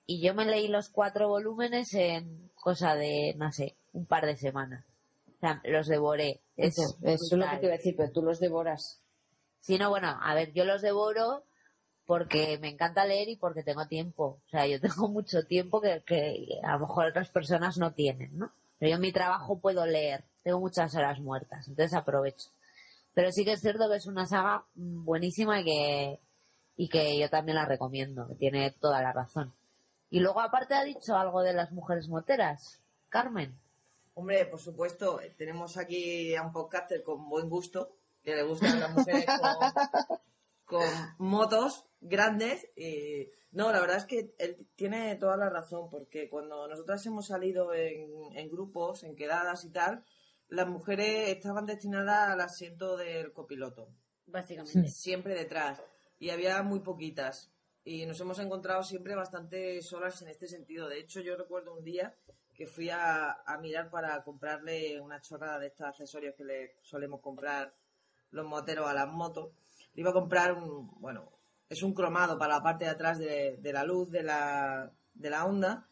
Y 0.05 0.21
yo 0.21 0.33
me 0.33 0.45
leí 0.45 0.67
los 0.67 0.89
cuatro 0.89 1.27
volúmenes 1.27 1.93
en 1.93 2.49
cosa 2.55 2.95
de, 2.95 3.33
no 3.37 3.51
sé, 3.51 3.75
un 3.93 4.05
par 4.05 4.25
de 4.25 4.37
semanas. 4.37 4.85
O 5.35 5.39
sea, 5.39 5.61
los 5.65 5.87
devoré. 5.87 6.39
Es, 6.55 6.77
Eso, 6.77 6.97
eso 7.01 7.25
es 7.25 7.31
lo 7.33 7.49
que 7.49 7.57
te 7.57 7.65
iba 7.65 7.73
a 7.73 7.77
decir, 7.77 7.95
pero 7.97 8.11
tú 8.11 8.21
los 8.21 8.39
devoras. 8.39 9.01
Sí, 9.59 9.77
no, 9.77 9.89
bueno, 9.89 10.17
a 10.21 10.33
ver, 10.33 10.53
yo 10.53 10.63
los 10.63 10.81
devoro 10.81 11.43
porque 12.07 12.57
me 12.59 12.69
encanta 12.69 13.05
leer 13.05 13.27
y 13.27 13.35
porque 13.35 13.63
tengo 13.63 13.85
tiempo. 13.85 14.39
O 14.47 14.49
sea, 14.49 14.65
yo 14.65 14.79
tengo 14.81 15.09
mucho 15.09 15.43
tiempo 15.43 15.79
que, 15.79 16.01
que 16.03 16.59
a 16.63 16.73
lo 16.73 16.87
mejor 16.87 17.07
otras 17.07 17.29
personas 17.29 17.77
no 17.77 17.93
tienen, 17.93 18.35
¿no? 18.35 18.51
Pero 18.79 18.91
yo 18.91 18.95
en 18.95 19.01
mi 19.01 19.11
trabajo 19.11 19.59
puedo 19.59 19.85
leer, 19.85 20.23
tengo 20.43 20.59
muchas 20.59 20.95
horas 20.95 21.19
muertas, 21.19 21.67
entonces 21.67 21.93
aprovecho. 21.93 22.49
Pero 23.13 23.31
sí 23.31 23.43
que 23.43 23.53
es 23.53 23.61
cierto 23.61 23.89
que 23.89 23.97
es 23.97 24.05
una 24.05 24.25
saga 24.25 24.63
buenísima 24.75 25.59
y 25.59 25.65
que, 25.65 26.19
y 26.77 26.87
que 26.87 27.19
yo 27.19 27.29
también 27.29 27.55
la 27.55 27.65
recomiendo, 27.65 28.27
que 28.27 28.35
tiene 28.35 28.71
toda 28.71 29.01
la 29.01 29.11
razón. 29.11 29.51
Y 30.09 30.19
luego 30.19 30.39
aparte 30.39 30.75
ha 30.75 30.83
dicho 30.83 31.15
algo 31.15 31.41
de 31.41 31.53
las 31.53 31.71
mujeres 31.71 32.07
moteras, 32.07 32.79
Carmen. 33.09 33.57
Hombre, 34.13 34.45
por 34.45 34.59
supuesto, 34.59 35.19
tenemos 35.37 35.77
aquí 35.77 36.35
a 36.35 36.43
un 36.43 36.53
podcaster 36.53 37.03
con 37.03 37.27
buen 37.27 37.49
gusto, 37.49 37.89
que 38.23 38.35
le 38.35 38.43
gustan 38.43 38.79
las 38.79 38.93
mujeres 38.93 39.25
con, 39.25 40.17
con 40.65 40.89
motos 41.17 41.86
grandes. 42.01 42.67
Y 42.75 43.29
no, 43.51 43.71
la 43.71 43.79
verdad 43.79 43.97
es 43.97 44.05
que 44.05 44.33
él 44.37 44.67
tiene 44.75 45.15
toda 45.15 45.37
la 45.37 45.49
razón, 45.49 45.89
porque 45.89 46.29
cuando 46.29 46.67
nosotras 46.67 47.05
hemos 47.05 47.27
salido 47.27 47.73
en, 47.73 48.11
en 48.33 48.49
grupos, 48.49 49.03
en 49.03 49.15
quedadas 49.15 49.65
y 49.65 49.71
tal, 49.71 50.03
las 50.49 50.67
mujeres 50.67 51.29
estaban 51.29 51.65
destinadas 51.65 52.29
al 52.29 52.41
asiento 52.41 52.97
del 52.97 53.33
copiloto. 53.33 53.89
Básicamente. 54.25 54.87
Siempre 54.87 55.35
detrás. 55.35 55.81
Y 56.19 56.29
había 56.29 56.61
muy 56.63 56.79
poquitas. 56.79 57.51
Y 57.83 58.05
nos 58.05 58.19
hemos 58.19 58.39
encontrado 58.39 58.83
siempre 58.83 59.15
bastante 59.15 59.81
solas 59.81 60.21
en 60.21 60.27
este 60.27 60.47
sentido. 60.47 60.89
De 60.89 60.99
hecho, 60.99 61.21
yo 61.21 61.37
recuerdo 61.37 61.73
un 61.73 61.83
día 61.83 62.15
que 62.53 62.67
fui 62.67 62.89
a, 62.89 63.43
a 63.45 63.57
mirar 63.59 63.89
para 63.89 64.23
comprarle 64.23 64.99
una 64.99 65.21
chorrada 65.21 65.59
de 65.59 65.67
estos 65.67 65.87
accesorios 65.87 66.35
que 66.35 66.43
le 66.43 66.75
solemos 66.81 67.21
comprar 67.21 67.73
los 68.31 68.45
moteros 68.45 68.87
a 68.87 68.93
las 68.93 69.07
motos. 69.07 69.51
Le 69.93 70.01
iba 70.01 70.09
a 70.09 70.13
comprar 70.13 70.53
un, 70.53 70.99
bueno, 70.99 71.31
es 71.69 71.83
un 71.83 71.93
cromado 71.93 72.37
para 72.37 72.55
la 72.55 72.63
parte 72.63 72.85
de 72.85 72.91
atrás 72.91 73.17
de, 73.17 73.57
de 73.59 73.73
la 73.73 73.83
luz 73.83 74.09
de 74.09 74.23
la, 74.23 74.91
de 75.13 75.29
la 75.29 75.45
onda. 75.45 75.87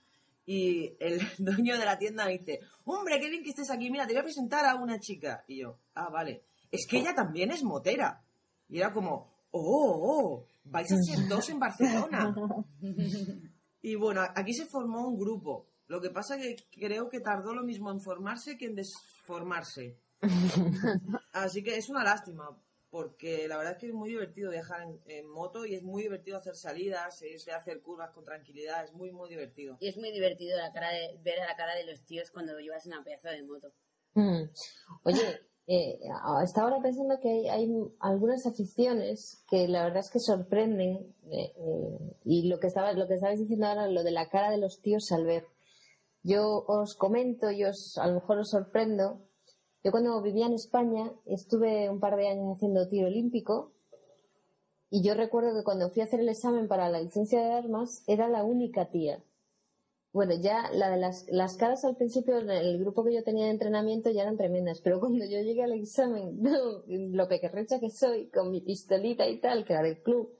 Y 0.46 0.96
el 1.00 1.20
dueño 1.38 1.78
de 1.78 1.86
la 1.86 1.98
tienda 1.98 2.26
me 2.26 2.38
dice, 2.38 2.60
hombre, 2.86 3.20
qué 3.20 3.30
bien 3.30 3.44
que 3.44 3.50
estés 3.50 3.72
aquí, 3.72 3.90
mira, 3.90 4.06
te 4.06 4.14
voy 4.14 4.22
a 4.22 4.26
presentar 4.26 4.66
a 4.66 4.76
una 4.76 5.00
chica. 5.00 5.44
Y 5.48 5.62
yo, 5.62 5.80
ah, 5.96 6.10
vale, 6.10 6.44
es 6.72 6.86
que 6.88 7.00
ella 7.00 7.14
también 7.16 7.52
es 7.52 7.64
motera. 7.64 8.24
Y 8.70 8.80
era 8.80 8.94
como, 8.94 9.32
oh, 9.52 10.00
oh, 10.02 10.46
vais 10.66 10.92
a 10.92 10.98
ser 10.98 11.28
dos 11.28 11.50
en 11.50 11.60
Barcelona. 11.60 12.34
Y 13.86 13.94
bueno, 13.94 14.24
aquí 14.36 14.52
se 14.52 14.66
formó 14.66 15.08
un 15.08 15.16
grupo. 15.16 15.68
Lo 15.86 16.02
que 16.02 16.10
pasa 16.10 16.40
que 16.40 16.56
creo 16.72 17.08
que 17.08 17.20
tardó 17.20 17.54
lo 17.54 17.64
mismo 17.64 17.92
en 17.92 18.02
formarse 18.02 18.58
que 18.58 18.66
en 18.66 18.74
desformarse. 18.74 20.00
Así 21.34 21.62
que 21.62 21.78
es 21.78 21.88
una 21.88 22.04
lástima, 22.04 22.50
porque 22.96 23.46
la 23.50 23.58
verdad 23.58 23.74
es 23.74 23.80
que 23.80 23.88
es 23.88 23.94
muy 23.94 24.08
divertido 24.08 24.52
viajar 24.52 24.84
en, 24.84 25.02
en 25.08 25.28
moto 25.28 25.66
y 25.66 25.76
es 25.76 25.84
muy 25.84 26.04
divertido 26.04 26.38
hacer 26.38 26.56
salidas, 26.56 27.22
es 27.24 27.44
de 27.44 27.52
hacer 27.52 27.82
curvas 27.82 28.12
con 28.12 28.24
tranquilidad, 28.24 28.86
es 28.86 28.94
muy, 28.94 29.12
muy 29.12 29.28
divertido. 29.28 29.76
Y 29.82 29.90
es 29.90 29.98
muy 29.98 30.14
divertido 30.14 30.58
la 30.58 30.72
cara 30.72 30.92
de, 30.92 31.20
ver 31.22 31.42
a 31.42 31.48
la 31.48 31.58
cara 31.58 31.76
de 31.76 31.86
los 31.86 32.06
tíos 32.06 32.32
cuando 32.32 32.58
llevas 32.58 32.86
una 32.86 33.04
pedazo 33.04 33.28
de 33.28 33.44
moto. 33.44 33.74
Mm. 34.14 34.44
Oye, 35.04 35.42
eh, 35.68 36.00
hasta 36.24 36.62
ahora 36.62 36.82
pensando 36.82 37.20
que 37.20 37.28
hay, 37.28 37.50
hay 37.50 37.70
algunas 38.00 38.46
aficiones 38.46 39.44
que 39.50 39.68
la 39.68 39.84
verdad 39.84 40.00
es 40.00 40.10
que 40.10 40.22
sorprenden 40.22 41.14
eh, 41.30 41.54
eh, 41.54 42.16
y 42.24 42.48
lo 42.48 42.62
que 42.62 42.68
estaba 42.68 42.94
lo 42.94 43.10
que 43.10 43.16
estabais 43.16 43.42
diciendo 43.42 43.68
ahora 43.68 43.88
lo 43.88 44.04
de 44.04 44.12
la 44.12 44.30
cara 44.30 44.52
de 44.52 44.58
los 44.58 44.82
tíos 44.82 45.12
al 45.12 45.26
ver 45.26 45.48
yo 46.24 46.64
os 46.66 46.96
comento 46.96 47.52
y 47.52 47.66
os 47.66 47.98
a 47.98 48.08
lo 48.08 48.14
mejor 48.14 48.38
os 48.38 48.52
sorprendo 48.52 49.25
yo 49.86 49.92
cuando 49.92 50.20
vivía 50.20 50.48
en 50.48 50.54
España 50.54 51.14
estuve 51.28 51.92
un 51.92 52.00
par 52.00 52.16
de 52.16 52.28
años 52.28 52.56
haciendo 52.56 52.90
tiro 52.90 53.06
olímpico 53.06 53.72
y 54.90 55.04
yo 55.04 55.14
recuerdo 55.14 55.56
que 55.56 55.64
cuando 55.64 55.92
fui 55.92 56.02
a 56.02 56.06
hacer 56.06 56.22
el 56.22 56.30
examen 56.30 56.68
para 56.68 56.90
la 56.90 57.00
licencia 57.00 57.40
de 57.40 57.54
armas 57.54 58.04
era 58.08 58.28
la 58.28 58.44
única 58.44 58.90
tía. 58.90 59.24
Bueno, 60.12 60.34
ya 60.42 60.72
la 60.72 60.90
de 60.90 60.98
las, 60.98 61.28
las 61.30 61.56
caras 61.56 61.86
al 61.86 61.98
principio 61.98 62.40
en 62.40 62.50
el 62.50 62.80
grupo 62.80 63.04
que 63.04 63.14
yo 63.14 63.24
tenía 63.24 63.46
de 63.46 63.52
entrenamiento 63.52 64.10
ya 64.10 64.24
eran 64.24 64.38
tremendas, 64.38 64.82
pero 64.82 65.00
cuando 65.00 65.24
yo 65.24 65.40
llegué 65.42 65.64
al 65.64 65.74
examen, 65.74 66.40
lo 66.88 67.28
pequerrecha 67.28 67.80
que 67.80 67.92
soy, 67.92 68.30
con 68.30 68.50
mi 68.50 68.62
pistolita 68.62 69.28
y 69.28 69.40
tal, 69.40 69.66
que 69.66 69.74
era 69.74 69.84
del 69.84 70.02
club, 70.02 70.34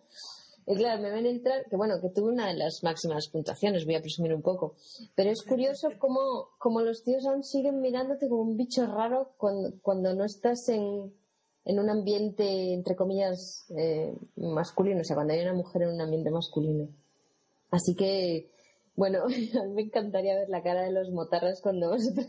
y 0.68 0.76
claro, 0.76 1.02
me 1.02 1.12
ven 1.12 1.28
entrar, 1.28 1.66
que 1.70 1.76
bueno, 1.76 2.02
que 2.02 2.10
tuve 2.10 2.34
una 2.34 2.48
de 2.48 2.56
las 2.56 2.84
máximas 2.84 3.28
puntuaciones, 3.30 3.86
voy 3.86 3.96
a 3.96 4.02
presumir 4.02 4.34
un 4.34 4.42
poco, 4.42 4.76
pero 5.16 5.30
es 5.30 5.44
curioso 5.44 5.90
cómo, 6.00 6.50
cómo 6.58 6.82
los 6.82 7.04
tíos 7.04 7.26
aún 7.28 7.44
siguen 7.44 7.82
mirándote 7.82 8.28
como 8.28 8.42
un 8.42 8.58
bicho 8.58 8.86
raro 8.88 9.34
cuando, 9.38 9.74
cuando 9.82 10.16
no 10.16 10.26
estás 10.26 10.68
en, 10.70 11.14
en 11.66 11.80
un 11.80 11.90
ambiente, 11.90 12.74
entre 12.74 12.96
comillas, 12.96 13.66
eh, 13.78 14.16
masculino, 14.38 15.02
o 15.02 15.04
sea, 15.04 15.16
cuando 15.16 15.34
hay 15.34 15.42
una 15.42 15.54
mujer 15.54 15.84
en 15.84 15.90
un 15.90 16.02
ambiente 16.02 16.32
masculino. 16.32 16.90
Así 17.70 17.96
que, 17.96 18.50
bueno, 18.96 19.24
a 19.24 19.28
mí 19.28 19.74
me 19.74 19.82
encantaría 19.84 20.36
ver 20.36 20.50
la 20.50 20.64
cara 20.64 20.82
de 20.82 20.92
los 20.92 21.12
motarras 21.12 21.62
cuando 21.62 21.90
vosotros 21.90 22.28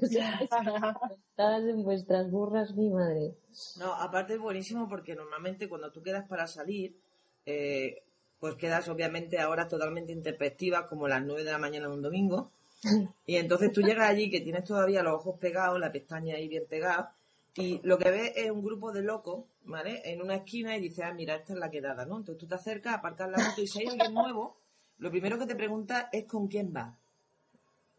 montadas 0.51 1.65
en 1.69 1.85
vuestras 1.85 2.31
burras, 2.31 2.75
mi 2.75 2.91
madre. 2.91 3.35
No, 3.79 3.95
aparte 3.95 4.35
es 4.35 4.41
buenísimo 4.41 4.89
porque 4.91 5.15
normalmente 5.15 5.69
cuando 5.69 5.91
tú 5.91 6.03
quedas 6.03 6.29
para 6.29 6.47
salir, 6.47 6.99
eh, 7.47 8.03
pues 8.47 8.59
quedas 8.59 8.89
obviamente 8.89 9.41
a 9.41 9.49
horas 9.49 9.67
totalmente 9.67 10.13
introspectivas, 10.13 10.87
como 10.87 11.09
las 11.09 11.21
9 11.25 11.43
de 11.43 11.51
la 11.51 11.59
mañana 11.59 11.89
de 11.89 11.95
un 11.95 12.03
domingo. 12.03 12.53
Y 13.27 13.37
entonces 13.37 13.73
tú 13.73 13.81
llegas 13.81 14.09
allí 14.09 14.31
que 14.31 14.41
tienes 14.41 14.63
todavía 14.63 15.03
los 15.03 15.15
ojos 15.15 15.37
pegados, 15.41 15.81
la 15.81 15.91
pestaña 15.91 16.37
ahí 16.37 16.47
bien 16.47 16.65
pegada, 16.69 17.13
y 17.57 17.81
lo 17.83 17.99
que 17.99 18.09
ves 18.09 18.33
es 18.37 18.49
un 18.53 18.63
grupo 18.63 18.93
de 18.93 19.03
locos, 19.03 19.47
¿vale? 19.65 20.01
En 20.05 20.23
una 20.23 20.37
esquina 20.37 20.77
y 20.77 20.81
dices, 20.81 21.05
ah, 21.05 21.13
mira, 21.13 21.35
esta 21.35 21.55
es 21.55 21.59
la 21.59 21.71
quedada, 21.71 22.07
¿no? 22.07 22.19
Entonces 22.19 22.39
tú 22.39 22.47
te 22.47 22.55
acercas, 22.55 22.95
aparcas 22.95 23.29
la 23.29 23.39
moto 23.39 23.61
y 23.63 23.67
si 23.67 23.81
hay 23.81 23.87
alguien 23.89 24.15
nuevo, 24.15 24.59
lo 24.99 25.11
primero 25.11 25.37
que 25.39 25.47
te 25.47 25.57
pregunta 25.57 26.09
es 26.13 26.25
con 26.27 26.47
quién 26.47 26.73
va. 26.73 26.97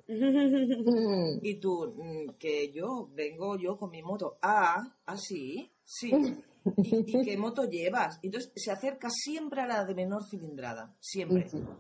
Y 1.41 1.55
tú, 1.55 1.93
mm, 1.97 2.37
que 2.39 2.71
yo 2.71 3.09
vengo 3.13 3.57
yo 3.57 3.77
con 3.77 3.89
mi 3.89 4.01
moto. 4.01 4.37
Ah, 4.41 4.95
ah, 5.05 5.17
sí, 5.17 5.69
sí. 5.83 6.11
¿Y, 6.77 7.19
y 7.19 7.23
qué 7.25 7.37
moto 7.37 7.63
llevas? 7.65 8.19
Entonces 8.21 8.51
se 8.55 8.71
acerca 8.71 9.09
siempre 9.09 9.61
a 9.61 9.67
la 9.67 9.85
de 9.85 9.95
menor 9.95 10.23
cilindrada, 10.23 10.95
siempre. 10.99 11.47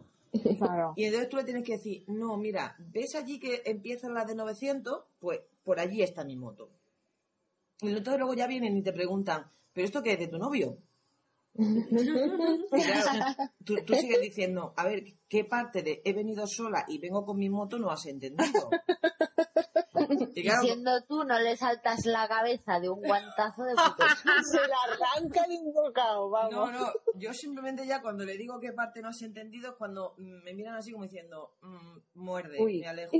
Y 0.95 1.05
entonces 1.05 1.29
tú 1.29 1.37
le 1.37 1.45
tienes 1.45 1.63
que 1.63 1.73
decir, 1.73 2.03
no, 2.07 2.37
mira, 2.37 2.75
¿ves 2.79 3.15
allí 3.15 3.39
que 3.39 3.61
empieza 3.65 4.09
la 4.09 4.25
de 4.25 4.35
900? 4.35 5.05
Pues 5.19 5.39
por 5.63 5.79
allí 5.79 6.03
está 6.03 6.23
mi 6.23 6.35
moto. 6.35 6.69
Y 7.81 7.89
entonces 7.89 8.19
luego 8.19 8.33
ya 8.33 8.45
vienen 8.45 8.77
y 8.77 8.83
te 8.83 8.93
preguntan, 8.93 9.49
¿pero 9.73 9.85
esto 9.85 10.03
qué 10.03 10.13
es 10.13 10.19
de 10.19 10.27
tu 10.27 10.37
novio? 10.37 10.77
Claro, 11.53 13.49
tú, 13.63 13.75
tú 13.85 13.95
sigues 13.95 14.21
diciendo, 14.21 14.73
a 14.75 14.85
ver, 14.85 15.03
¿qué 15.27 15.43
parte 15.43 15.81
de 15.81 16.01
he 16.05 16.13
venido 16.13 16.45
sola 16.45 16.85
y 16.87 16.99
vengo 16.99 17.25
con 17.25 17.37
mi 17.37 17.49
moto 17.49 17.79
no 17.79 17.89
has 17.89 18.05
entendido? 18.05 18.69
Siendo 20.61 21.03
tú, 21.07 21.23
no 21.23 21.39
le 21.39 21.55
saltas 21.55 22.05
la 22.05 22.27
cabeza 22.27 22.79
de 22.79 22.89
un 22.89 23.01
guantazo 23.07 23.63
de. 23.63 23.73
Se 24.43 24.67
la 24.67 24.77
arranca 24.85 25.47
de 25.47 25.57
un 25.57 25.73
bocado, 25.73 26.29
vamos. 26.29 26.51
No, 26.51 26.71
no, 26.71 26.91
yo 27.15 27.33
simplemente 27.33 27.85
ya 27.85 28.01
cuando 28.01 28.25
le 28.25 28.37
digo 28.37 28.59
qué 28.59 28.73
parte 28.73 29.01
no 29.01 29.09
has 29.09 29.21
entendido 29.21 29.71
es 29.71 29.75
cuando 29.77 30.15
me 30.17 30.53
miran 30.53 30.75
así 30.75 30.91
como 30.91 31.03
diciendo, 31.03 31.57
mm, 31.61 31.97
muerde, 32.15 32.57
Uy. 32.59 32.79
me 32.79 32.87
alejo. 32.87 33.11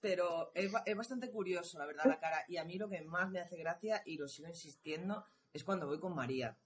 Pero 0.00 0.52
es, 0.54 0.70
es 0.84 0.96
bastante 0.96 1.30
curioso, 1.30 1.78
la 1.78 1.86
verdad, 1.86 2.04
la 2.06 2.20
cara. 2.20 2.44
Y 2.48 2.58
a 2.58 2.64
mí 2.64 2.76
lo 2.76 2.88
que 2.88 3.02
más 3.02 3.30
me 3.30 3.40
hace 3.40 3.56
gracia, 3.56 4.02
y 4.04 4.18
lo 4.18 4.28
sigo 4.28 4.48
insistiendo, 4.48 5.24
es 5.52 5.64
cuando 5.64 5.86
voy 5.86 5.98
con 5.98 6.14
María. 6.14 6.58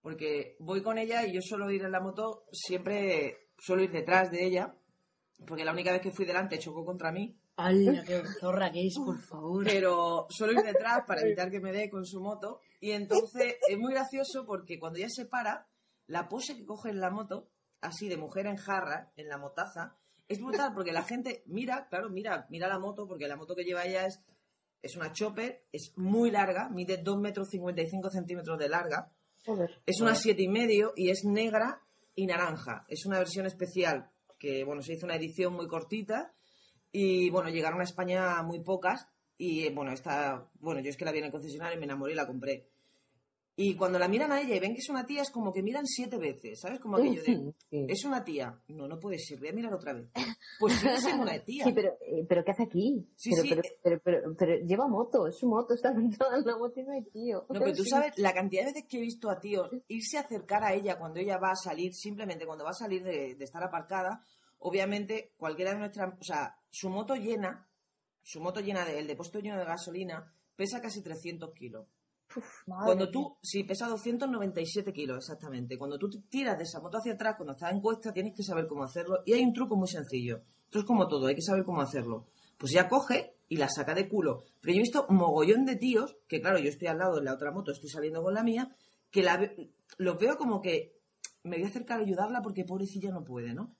Porque 0.00 0.56
voy 0.60 0.82
con 0.82 0.96
ella 0.96 1.26
y 1.26 1.34
yo 1.34 1.40
suelo 1.42 1.70
ir 1.70 1.84
en 1.84 1.92
la 1.92 2.00
moto, 2.00 2.46
siempre 2.52 3.50
suelo 3.58 3.82
ir 3.82 3.90
detrás 3.90 4.30
de 4.30 4.46
ella, 4.46 4.74
porque 5.46 5.64
la 5.64 5.72
única 5.72 5.92
vez 5.92 6.00
que 6.00 6.10
fui 6.10 6.24
delante 6.24 6.58
chocó 6.58 6.84
contra 6.84 7.12
mí. 7.12 7.36
¡Hala, 7.56 8.04
qué 8.04 8.22
zorra 8.40 8.70
que 8.70 8.86
es, 8.86 8.96
por 8.98 9.18
favor! 9.20 9.64
Pero 9.64 10.26
suelo 10.30 10.52
ir 10.52 10.64
detrás 10.64 11.04
para 11.06 11.22
evitar 11.22 11.50
que 11.50 11.60
me 11.60 11.72
dé 11.72 11.90
con 11.90 12.04
su 12.04 12.20
moto. 12.20 12.60
Y 12.80 12.92
entonces 12.92 13.56
es 13.68 13.78
muy 13.78 13.92
gracioso 13.92 14.44
porque 14.46 14.78
cuando 14.78 14.98
ella 14.98 15.08
se 15.08 15.26
para, 15.26 15.66
la 16.06 16.28
pose 16.28 16.56
que 16.56 16.64
coge 16.64 16.90
en 16.90 17.00
la 17.00 17.10
moto, 17.10 17.48
así 17.80 18.08
de 18.08 18.16
mujer 18.16 18.46
en 18.46 18.56
jarra, 18.56 19.12
en 19.16 19.28
la 19.28 19.38
motaza, 19.38 19.96
es 20.28 20.40
brutal 20.40 20.72
porque 20.74 20.92
la 20.92 21.02
gente 21.02 21.42
mira, 21.46 21.88
claro, 21.88 22.10
mira, 22.10 22.46
mira 22.50 22.68
la 22.68 22.78
moto, 22.78 23.06
porque 23.08 23.26
la 23.26 23.36
moto 23.36 23.54
que 23.54 23.64
lleva 23.64 23.84
ella 23.84 24.06
es, 24.06 24.20
es 24.82 24.96
una 24.96 25.12
chopper, 25.12 25.64
es 25.72 25.92
muy 25.96 26.30
larga, 26.30 26.68
mide 26.68 26.98
2 26.98 27.18
metros 27.18 27.48
55 27.48 28.10
centímetros 28.10 28.58
de 28.58 28.68
larga, 28.68 29.10
es 29.86 30.00
una 30.00 30.14
siete 30.14 30.42
y 30.42 30.48
medio 30.48 30.92
y 30.94 31.10
es 31.10 31.24
negra 31.24 31.80
y 32.14 32.26
naranja. 32.26 32.84
Es 32.88 33.06
una 33.06 33.18
versión 33.18 33.46
especial 33.46 34.10
que, 34.38 34.64
bueno, 34.64 34.82
se 34.82 34.94
hizo 34.94 35.06
una 35.06 35.16
edición 35.16 35.52
muy 35.52 35.66
cortita 35.66 36.34
y, 36.92 37.30
bueno, 37.30 37.50
llegaron 37.50 37.80
a 37.80 37.84
España 37.84 38.42
muy 38.42 38.60
pocas 38.60 39.08
y, 39.36 39.66
eh, 39.66 39.70
bueno, 39.70 39.92
esta, 39.92 40.48
bueno, 40.60 40.80
yo 40.80 40.90
es 40.90 40.96
que 40.96 41.04
la 41.04 41.12
vi 41.12 41.18
en 41.18 41.26
el 41.26 41.30
concesionario 41.30 41.76
y 41.76 41.78
me 41.78 41.84
enamoré 41.84 42.12
y 42.12 42.16
la 42.16 42.26
compré. 42.26 42.68
Y 43.60 43.74
cuando 43.74 43.98
la 43.98 44.06
miran 44.06 44.30
a 44.30 44.40
ella 44.40 44.54
y 44.54 44.60
ven 44.60 44.72
que 44.72 44.78
es 44.78 44.88
una 44.88 45.04
tía, 45.04 45.22
es 45.22 45.32
como 45.32 45.52
que 45.52 45.64
miran 45.64 45.84
siete 45.84 46.16
veces, 46.16 46.60
¿sabes? 46.60 46.78
Como 46.78 46.96
aquello 46.96 47.20
de, 47.24 47.54
es 47.92 48.04
una 48.04 48.22
tía. 48.22 48.56
No, 48.68 48.86
no 48.86 49.00
puede 49.00 49.18
ser, 49.18 49.40
voy 49.40 49.48
a 49.48 49.52
mirar 49.52 49.74
otra 49.74 49.94
vez. 49.94 50.08
Pues 50.60 50.74
sigue 50.74 50.96
siendo 50.98 51.24
una 51.24 51.36
tía. 51.40 51.64
Sí, 51.64 51.72
pero, 51.72 51.88
eh, 52.00 52.24
pero 52.28 52.44
¿qué 52.44 52.52
hace 52.52 52.62
aquí? 52.62 53.04
Sí, 53.16 53.30
pero, 53.32 53.42
sí, 53.42 53.48
pero, 53.50 53.62
pero, 53.82 54.00
pero, 54.04 54.36
pero 54.38 54.64
lleva 54.64 54.86
moto, 54.86 55.26
es 55.26 55.36
su 55.38 55.48
moto, 55.48 55.74
está 55.74 55.92
montada 55.92 56.38
en 56.38 56.44
la 56.44 56.56
moto 56.56 56.78
y 56.78 56.84
no 56.84 56.92
hay 56.92 57.02
tío. 57.10 57.46
No, 57.48 57.58
pero 57.58 57.72
tú 57.72 57.82
Sí. 57.82 57.90
sabes 57.90 58.16
la 58.16 58.32
cantidad 58.32 58.62
de 58.62 58.72
veces 58.74 58.84
que 58.88 58.98
he 58.98 59.00
visto 59.00 59.28
a 59.28 59.40
tíos 59.40 59.68
irse 59.88 60.18
a 60.18 60.20
acercar 60.20 60.62
a 60.62 60.72
ella 60.74 60.96
cuando 60.96 61.18
ella 61.18 61.36
va 61.38 61.50
a 61.50 61.56
salir, 61.56 61.92
simplemente 61.94 62.46
cuando 62.46 62.62
va 62.62 62.70
a 62.70 62.74
salir 62.74 63.02
de, 63.02 63.34
de 63.34 63.44
estar 63.44 63.64
aparcada, 63.64 64.22
obviamente 64.58 65.32
cualquiera 65.36 65.72
de 65.72 65.78
nuestras, 65.78 66.14
o 66.20 66.22
sea, 66.24 66.54
su 66.70 66.90
moto 66.90 67.16
llena, 67.16 67.68
su 68.22 68.40
moto 68.40 68.60
llena 68.60 68.84
de, 68.84 69.00
el 69.00 69.08
depósito 69.08 69.40
lleno 69.40 69.58
de 69.58 69.64
gasolina, 69.64 70.32
pesa 70.54 70.80
casi 70.80 71.02
300 71.02 71.52
kilos. 71.54 71.88
Cuando 72.66 73.10
tú, 73.10 73.36
sí, 73.42 73.64
pesa 73.64 73.88
297 73.88 74.92
kilos 74.92 75.18
exactamente. 75.18 75.78
Cuando 75.78 75.98
tú 75.98 76.08
tiras 76.28 76.56
de 76.56 76.64
esa 76.64 76.80
moto 76.80 76.98
hacia 76.98 77.14
atrás, 77.14 77.34
cuando 77.36 77.52
estás 77.52 77.72
en 77.72 77.80
cuesta, 77.80 78.12
tienes 78.12 78.34
que 78.36 78.42
saber 78.42 78.66
cómo 78.66 78.84
hacerlo. 78.84 79.18
Y 79.24 79.32
hay 79.32 79.42
un 79.42 79.52
truco 79.52 79.76
muy 79.76 79.88
sencillo. 79.88 80.42
Esto 80.64 80.80
es 80.80 80.84
como 80.84 81.08
todo, 81.08 81.26
hay 81.26 81.34
que 81.34 81.42
saber 81.42 81.64
cómo 81.64 81.80
hacerlo. 81.80 82.26
Pues 82.58 82.72
ya 82.72 82.88
coge 82.88 83.36
y 83.48 83.56
la 83.56 83.68
saca 83.68 83.94
de 83.94 84.08
culo. 84.08 84.44
Pero 84.60 84.74
yo 84.74 84.78
he 84.78 84.82
visto 84.82 85.06
mogollón 85.08 85.64
de 85.64 85.76
tíos, 85.76 86.16
que 86.26 86.40
claro, 86.40 86.58
yo 86.58 86.68
estoy 86.68 86.88
al 86.88 86.98
lado 86.98 87.16
de 87.16 87.22
la 87.22 87.34
otra 87.34 87.50
moto, 87.50 87.72
estoy 87.72 87.88
saliendo 87.88 88.22
con 88.22 88.34
la 88.34 88.42
mía, 88.42 88.74
que 89.10 89.22
la 89.22 89.50
los 89.96 90.18
veo 90.18 90.36
como 90.36 90.60
que 90.60 90.98
me 91.44 91.56
voy 91.56 91.64
a 91.64 91.68
acercar 91.68 92.00
a 92.00 92.02
ayudarla 92.02 92.42
porque 92.42 92.64
pobrecilla 92.64 93.10
no 93.10 93.24
puede, 93.24 93.54
¿no? 93.54 93.74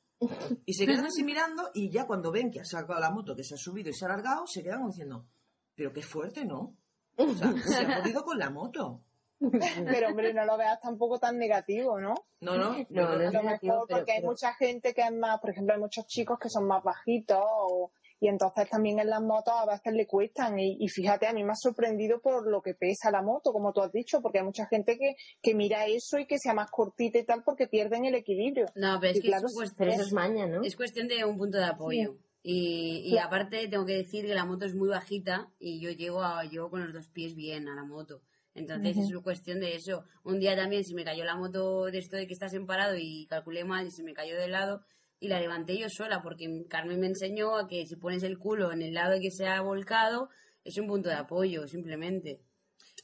Y 0.64 0.74
se 0.74 0.86
quedan 0.86 1.06
así 1.06 1.22
mirando 1.22 1.70
y 1.74 1.90
ya 1.90 2.06
cuando 2.06 2.32
ven 2.32 2.50
que 2.50 2.60
ha 2.60 2.64
sacado 2.64 2.98
la 2.98 3.10
moto, 3.10 3.36
que 3.36 3.44
se 3.44 3.54
ha 3.54 3.58
subido 3.58 3.90
y 3.90 3.94
se 3.94 4.04
ha 4.04 4.08
alargado, 4.08 4.46
se 4.46 4.62
quedan 4.62 4.86
diciendo, 4.86 5.26
pero 5.74 5.92
qué 5.92 6.02
fuerte, 6.02 6.44
¿no? 6.44 6.76
O 7.18 7.34
sea, 7.34 7.52
se 7.66 7.76
ha 7.84 7.96
jodido 8.02 8.24
con 8.24 8.38
la 8.38 8.50
moto. 8.50 9.02
Pero 9.40 10.08
hombre, 10.08 10.34
no 10.34 10.44
lo 10.44 10.56
veas 10.56 10.80
tampoco 10.80 11.18
tan 11.18 11.38
negativo, 11.38 12.00
¿no? 12.00 12.14
No, 12.40 12.56
no, 12.56 12.76
No, 12.90 13.16
no 13.16 13.20
es 13.20 13.28
a 13.28 13.32
lo 13.32 13.42
negativo, 13.42 13.44
mejor 13.44 13.86
pero- 13.86 13.98
porque 14.00 14.12
hay 14.12 14.18
pero- 14.18 14.30
mucha 14.32 14.54
gente 14.54 14.92
que 14.94 15.02
es 15.02 15.12
más, 15.12 15.38
por 15.40 15.50
ejemplo, 15.50 15.74
hay 15.74 15.80
muchos 15.80 16.06
chicos 16.06 16.38
que 16.40 16.48
son 16.48 16.66
más 16.66 16.82
bajitos 16.82 17.40
o- 17.40 17.92
y 18.20 18.26
entonces 18.26 18.68
también 18.68 18.98
en 18.98 19.08
las 19.10 19.22
motos 19.22 19.54
a 19.56 19.64
veces 19.64 19.92
le 19.92 20.04
cuestan 20.08 20.58
y, 20.58 20.76
y 20.80 20.88
fíjate, 20.88 21.28
a 21.28 21.32
mí 21.32 21.44
me 21.44 21.52
ha 21.52 21.54
sorprendido 21.54 22.20
por 22.20 22.50
lo 22.50 22.60
que 22.62 22.74
pesa 22.74 23.12
la 23.12 23.22
moto, 23.22 23.52
como 23.52 23.72
tú 23.72 23.80
has 23.80 23.92
dicho, 23.92 24.20
porque 24.20 24.38
hay 24.40 24.44
mucha 24.44 24.66
gente 24.66 24.98
que, 24.98 25.14
que 25.40 25.54
mira 25.54 25.86
eso 25.86 26.18
y 26.18 26.26
que 26.26 26.36
sea 26.40 26.52
más 26.52 26.68
cortita 26.68 27.18
y 27.20 27.24
tal 27.24 27.44
porque 27.44 27.68
pierden 27.68 28.06
el 28.06 28.16
equilibrio. 28.16 28.66
No, 28.74 28.98
pero 29.00 29.12
es 29.12 29.18
Y 29.18 29.22
que 29.22 29.28
claro, 29.28 29.46
es, 29.46 29.54
cuest- 29.56 29.74
Pero 29.78 29.92
eso 29.92 30.02
es 30.02 30.12
maña, 30.12 30.46
¿no? 30.48 30.62
es 30.64 30.74
cuestión 30.74 31.06
de 31.06 31.24
un 31.24 31.38
punto 31.38 31.58
de 31.58 31.66
apoyo. 31.66 32.16
Y, 32.42 33.02
y 33.06 33.10
Claro. 33.12 33.26
aparte 33.28 33.68
tengo 33.68 33.84
que 33.84 33.96
decir 33.96 34.24
que 34.26 34.34
la 34.34 34.44
moto 34.44 34.64
es 34.64 34.74
muy 34.74 34.88
bajita 34.88 35.50
y 35.58 35.80
yo 35.80 35.90
llego, 35.90 36.22
a, 36.22 36.44
llego 36.44 36.70
con 36.70 36.82
los 36.84 36.92
dos 36.92 37.08
pies 37.08 37.34
bien 37.34 37.68
a 37.68 37.74
la 37.74 37.84
moto. 37.84 38.22
Entonces 38.54 38.96
es 38.96 39.10
una 39.10 39.22
cuestión 39.22 39.60
de 39.60 39.76
eso. 39.76 40.04
Un 40.24 40.40
día 40.40 40.56
también 40.56 40.82
se 40.84 40.94
me 40.94 41.04
cayó 41.04 41.24
la 41.24 41.36
moto 41.36 41.84
de 41.86 41.98
esto 41.98 42.16
de 42.16 42.26
que 42.26 42.32
estás 42.32 42.54
en 42.54 42.66
parado 42.66 42.96
y 42.98 43.26
calculé 43.28 43.64
mal 43.64 43.86
y 43.86 43.90
se 43.90 44.02
me 44.02 44.14
cayó 44.14 44.36
de 44.36 44.48
lado 44.48 44.84
y 45.20 45.28
la 45.28 45.38
levanté 45.40 45.78
yo 45.78 45.88
sola 45.88 46.22
porque 46.22 46.64
Carmen 46.68 46.98
me 46.98 47.06
enseñó 47.08 47.56
a 47.56 47.68
que 47.68 47.86
si 47.86 47.96
pones 47.96 48.22
el 48.22 48.38
culo 48.38 48.72
en 48.72 48.82
el 48.82 48.94
lado 48.94 49.20
que 49.20 49.30
se 49.30 49.46
ha 49.46 49.60
volcado 49.60 50.28
es 50.64 50.76
un 50.78 50.86
punto 50.88 51.08
de 51.08 51.14
apoyo, 51.16 51.66
simplemente. 51.68 52.40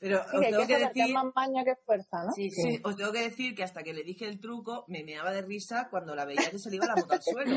Pero 0.01 0.19
Sí, 0.29 0.37
os 0.39 0.43
tengo 0.43 0.67
que 0.67 0.79
decir... 0.79 1.15
más 1.15 1.27
maña 1.37 1.65
que 1.65 1.77
fuerza, 1.87 2.25
¿no? 2.25 2.33
Sí, 2.33 2.51
Sí, 2.51 2.81
os 2.83 2.97
tengo 2.97 3.13
que 3.13 3.23
decir 3.23 3.55
que 3.55 3.63
hasta 3.63 3.83
que 3.85 3.95
le 3.95 4.03
dije 4.03 4.27
el 4.27 4.41
truco 4.41 4.85
me 4.89 5.05
meaba 5.05 5.31
de 5.33 5.43
risa 5.43 5.87
cuando 5.89 6.17
la 6.17 6.25
veía 6.25 6.51
que 6.51 6.59
se 6.59 6.69
le 6.71 6.77
iba 6.77 6.87
la 6.87 6.97
moto 6.97 7.13
al 7.15 7.23
suelo. 7.23 7.57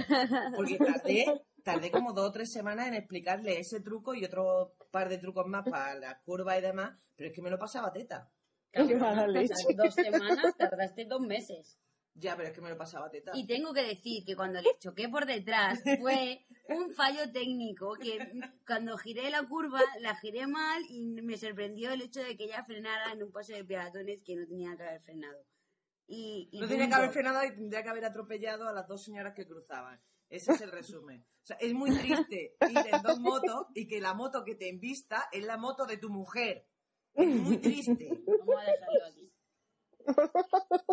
Porque 0.56 0.78
tardé, 0.78 1.26
tardé 1.68 1.92
como 1.92 2.14
dos 2.14 2.30
o 2.30 2.32
tres 2.32 2.50
semanas 2.52 2.88
en 2.88 2.94
explicarle 2.94 3.60
ese 3.60 3.82
truco 3.82 4.16
y 4.16 4.24
otro 4.24 4.74
par 4.90 5.10
de 5.10 5.18
trucos 5.18 5.46
más 5.48 5.66
para 5.70 5.96
la 5.96 6.22
curva 6.22 6.58
y 6.58 6.62
demás, 6.62 6.98
pero 7.16 7.30
es 7.30 7.36
que 7.36 7.42
me 7.42 7.50
lo 7.50 7.60
pasaba 7.60 7.92
teta. 7.92 8.32
Las 8.74 8.88
dos 9.76 9.94
semanas 9.94 10.56
tardaste 10.58 11.06
dos 11.06 11.22
meses. 11.22 11.78
Ya, 12.14 12.36
pero 12.36 12.48
es 12.48 12.56
que 12.56 12.62
me 12.62 12.70
lo 12.70 12.78
pasaba 12.78 13.12
teta. 13.12 13.32
Y 13.36 13.46
tengo 13.46 13.74
que 13.74 13.84
decir 13.84 14.24
que 14.26 14.36
cuando 14.36 14.60
le 14.60 14.70
choqué 14.80 15.08
por 15.08 15.26
detrás 15.26 15.80
fue 16.00 16.46
un 16.70 16.92
fallo 16.96 17.32
técnico, 17.32 17.94
que 18.02 18.18
cuando 18.66 18.98
giré 18.98 19.30
la 19.30 19.44
curva 19.44 19.82
la 20.00 20.16
giré 20.16 20.48
mal 20.48 20.82
y 20.90 21.06
me 21.22 21.38
sorprendió 21.38 21.92
el 21.92 22.02
hecho 22.02 22.24
de 22.24 22.36
que 22.36 22.46
ella 22.46 22.64
frenara 22.64 23.12
en 23.12 23.24
un 23.24 23.32
paso 23.32 23.54
de 23.54 23.64
peatones 23.66 24.24
que 24.24 24.36
no 24.36 24.48
tenía 24.48 24.76
que 24.76 24.84
haber 24.84 25.02
frenado. 25.02 25.46
Y, 26.08 26.50
y 26.52 26.60
No 26.60 26.68
tenía 26.68 26.88
que 26.88 26.96
haber 26.96 27.12
frenado 27.12 27.44
y 27.44 27.54
tendría 27.54 27.84
que 27.84 27.90
haber 27.90 28.06
atropellado 28.06 28.68
a 28.68 28.74
las 28.74 28.88
dos 28.88 29.04
señoras 29.04 29.34
que 29.36 29.46
cruzaban. 29.46 30.02
Ese 30.30 30.52
es 30.54 30.62
el 30.62 30.72
resumen. 30.72 31.26
O 31.44 31.46
sea, 31.48 31.56
es 31.58 31.74
muy 31.74 31.90
triste 31.98 32.56
ir 32.70 32.78
en 32.94 33.02
dos 33.02 33.20
motos 33.20 33.68
y 33.74 33.88
que 33.88 34.02
la 34.02 34.14
moto 34.14 34.44
que 34.44 34.56
te 34.56 34.68
invista 34.68 35.30
es 35.32 35.44
la 35.46 35.58
moto 35.58 35.86
de 35.86 35.98
tu 35.98 36.10
mujer. 36.10 36.68
Es 37.14 37.28
muy 37.28 37.58
triste. 37.58 38.10
Vamos 38.40 38.56
a 38.58 38.72
dejarlo 38.72 39.06
aquí. 39.10 39.32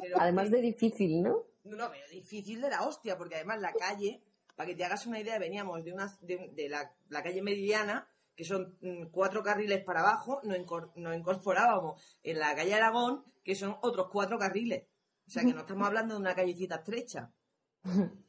Pero- 0.01 0.21
Además 0.21 0.51
de 0.51 0.61
difícil, 0.61 1.23
¿no? 1.23 1.43
No, 1.65 1.77
no, 1.77 1.91
pero 1.91 2.07
difícil 2.11 2.61
de 2.61 2.69
la 2.71 2.83
hostia, 2.87 3.17
porque 3.17 3.37
además 3.37 3.61
la 3.61 3.73
calle, 3.73 4.23
para 4.55 4.67
que 4.69 4.75
te 4.77 4.85
hagas 4.85 5.07
una 5.07 5.19
idea, 5.21 5.39
veníamos 5.39 5.83
de, 5.85 5.93
una, 5.93 6.17
de, 6.21 6.51
de 6.53 6.69
la, 6.69 6.95
la 7.09 7.23
calle 7.23 7.43
Meridiana, 7.43 8.09
que 8.37 8.45
son 8.45 8.77
mm, 8.81 9.07
cuatro 9.11 9.43
carriles 9.43 9.83
para 9.85 10.01
abajo, 10.01 10.41
nos, 10.45 10.57
incor- 10.59 10.93
nos 10.97 11.17
incorporábamos 11.17 12.03
en 12.23 12.39
la 12.39 12.55
calle 12.55 12.75
Aragón, 12.75 13.25
que 13.43 13.55
son 13.55 13.77
otros 13.83 14.09
cuatro 14.13 14.39
carriles. 14.39 14.87
O 15.27 15.31
sea, 15.31 15.43
que 15.43 15.55
no 15.55 15.61
estamos 15.61 15.87
hablando 15.87 16.15
de 16.15 16.21
una 16.21 16.35
callecita 16.35 16.77
estrecha. 16.77 17.33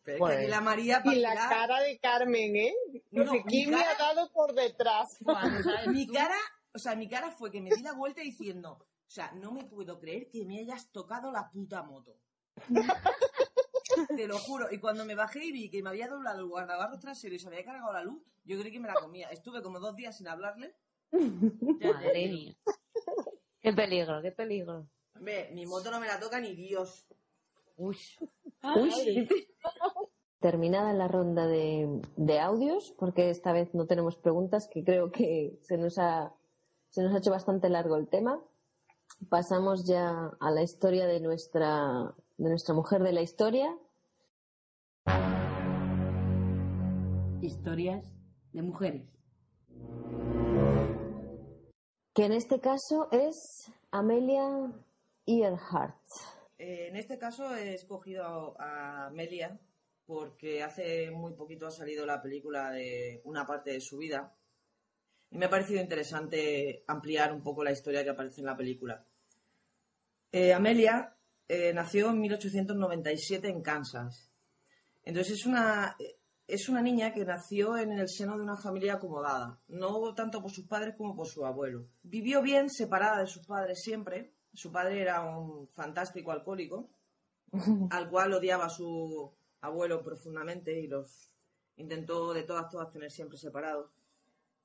Pero 0.04 0.28
es 0.28 0.32
que 0.32 0.38
aquí 0.38 0.48
la 0.48 0.62
María... 0.62 1.02
para 1.02 1.16
Y 1.16 1.20
la 1.20 1.34
cara 1.34 1.82
de 1.82 1.98
Carmen, 2.00 2.56
¿eh? 2.56 2.74
No, 3.12 3.24
no, 3.24 3.32
¿quién 3.48 3.72
me 3.72 3.84
ha 3.84 3.96
dado 3.98 4.32
por 4.32 4.54
detrás? 4.54 5.18
mi 5.88 6.08
cara, 6.12 6.38
o 6.74 6.80
sea, 6.80 6.96
mi 6.96 7.08
cara 7.08 7.32
fue 7.32 7.52
que 7.52 7.62
me 7.62 7.70
di 7.70 7.82
la 7.82 7.94
vuelta 7.94 8.22
diciendo, 8.22 8.78
o 8.80 9.10
sea, 9.10 9.32
no 9.34 9.52
me 9.52 9.64
puedo 9.64 10.00
creer 10.00 10.30
que 10.30 10.46
me 10.46 10.60
hayas 10.60 10.92
tocado 10.92 11.32
la 11.32 11.50
puta 11.50 11.84
moto. 11.84 12.18
Te 14.16 14.28
lo 14.28 14.38
juro. 14.40 14.68
Y 14.72 14.80
cuando 14.80 15.06
me 15.06 15.16
bajé 15.16 15.46
y 15.46 15.52
vi 15.52 15.70
que 15.70 15.82
me 15.82 15.90
había 15.90 16.08
doblado 16.08 16.40
el 16.40 16.48
guardabarros 16.48 17.00
trasero 17.00 17.36
y 17.36 17.40
se 17.40 17.48
había 17.48 17.64
cargado 17.64 17.94
la 17.94 18.04
luz, 18.04 18.22
yo 18.44 18.60
creí 18.60 18.72
que 18.72 18.80
me 18.80 18.88
la 18.88 18.96
comía. 18.96 19.30
Estuve 19.30 19.62
como 19.62 19.80
dos 19.80 19.96
días 19.96 20.18
sin 20.18 20.28
hablarle. 20.28 20.76
Madre 21.12 22.28
mía. 22.28 22.58
Qué 23.62 23.74
peligro, 23.74 24.22
qué 24.22 24.32
peligro. 24.32 24.88
Hombre, 25.16 25.50
mi 25.54 25.66
moto 25.66 25.90
no 25.92 26.00
me 26.00 26.08
la 26.08 26.20
toca 26.20 26.40
ni 26.40 26.56
Dios. 26.56 27.08
Uy. 27.78 27.98
Uy. 28.76 29.28
Terminada 30.40 30.94
la 30.94 31.08
ronda 31.08 31.48
de, 31.48 32.02
de 32.18 32.40
audios, 32.40 32.94
porque 33.00 33.30
esta 33.30 33.52
vez 33.52 33.74
no 33.74 33.88
tenemos 33.88 34.16
preguntas, 34.18 34.68
que 34.72 34.84
creo 34.84 35.12
que 35.12 35.58
se 35.62 35.78
nos 35.78 35.98
ha, 35.98 36.34
se 36.90 37.02
nos 37.02 37.14
ha 37.14 37.18
hecho 37.18 37.32
bastante 37.32 37.70
largo 37.70 37.96
el 37.96 38.08
tema. 38.08 38.40
Pasamos 39.30 39.88
ya 39.88 40.32
a 40.40 40.52
la 40.52 40.62
historia 40.62 41.08
de 41.08 41.20
nuestra, 41.20 42.14
de 42.38 42.50
nuestra 42.50 42.76
mujer 42.76 43.02
de 43.04 43.14
la 43.14 43.22
historia. 43.22 43.76
Historias 47.42 48.06
de 48.54 48.62
mujeres. 48.62 49.16
que 52.16 52.24
en 52.24 52.32
este 52.32 52.62
caso 52.62 53.10
es 53.12 53.70
Amelia 53.92 54.72
Earhart. 55.28 56.00
Eh, 56.58 56.88
en 56.88 56.96
este 56.96 57.18
caso 57.18 57.56
he 57.56 57.74
escogido 57.74 58.60
a 58.60 59.08
Amelia 59.08 59.60
porque 60.06 60.64
hace 60.64 61.12
muy 61.12 61.34
poquito 61.34 61.68
ha 61.68 61.72
salido 61.72 62.06
la 62.06 62.22
película 62.22 62.72
de 62.72 63.22
una 63.26 63.46
parte 63.46 63.72
de 63.72 63.82
su 63.82 63.98
vida 63.98 64.36
y 65.32 65.38
me 65.38 65.46
ha 65.46 65.50
parecido 65.50 65.82
interesante 65.82 66.84
ampliar 66.88 67.34
un 67.34 67.42
poco 67.42 67.64
la 67.64 67.72
historia 67.72 68.04
que 68.04 68.12
aparece 68.12 68.42
en 68.42 68.46
la 68.46 68.56
película. 68.56 69.06
Eh, 70.32 70.54
Amelia 70.54 71.16
eh, 71.48 71.74
nació 71.74 72.12
en 72.12 72.20
1897 72.22 73.50
en 73.50 73.62
Kansas. 73.62 74.32
Entonces 75.04 75.40
es 75.40 75.46
una, 75.46 75.96
es 76.48 76.70
una 76.70 76.82
niña 76.82 77.14
que 77.14 77.26
nació 77.26 77.78
en 77.78 77.92
el 77.92 78.08
seno 78.08 78.38
de 78.38 78.44
una 78.44 78.58
familia 78.58 78.96
acomodada, 78.96 79.60
no 79.68 80.14
tanto 80.14 80.42
por 80.42 80.52
sus 80.52 80.68
padres 80.68 80.96
como 80.96 81.16
por 81.16 81.28
su 81.28 81.46
abuelo. 81.46 81.88
Vivió 82.04 82.42
bien 82.42 82.70
separada 82.70 83.22
de 83.22 83.28
sus 83.28 83.46
padres 83.46 83.82
siempre. 83.82 84.35
Su 84.56 84.72
padre 84.72 85.02
era 85.02 85.22
un 85.22 85.68
fantástico 85.70 86.32
alcohólico, 86.32 86.90
al 87.92 88.10
cual 88.10 88.34
odiaba 88.34 88.66
a 88.66 88.70
su 88.70 89.32
abuelo 89.62 90.04
profundamente 90.04 90.80
y 90.80 90.88
los 90.88 91.32
intentó 91.78 92.34
de 92.34 92.44
todas 92.44 92.70
todas 92.70 92.92
tener 92.92 93.12
siempre 93.12 93.38
separados. 93.38 93.92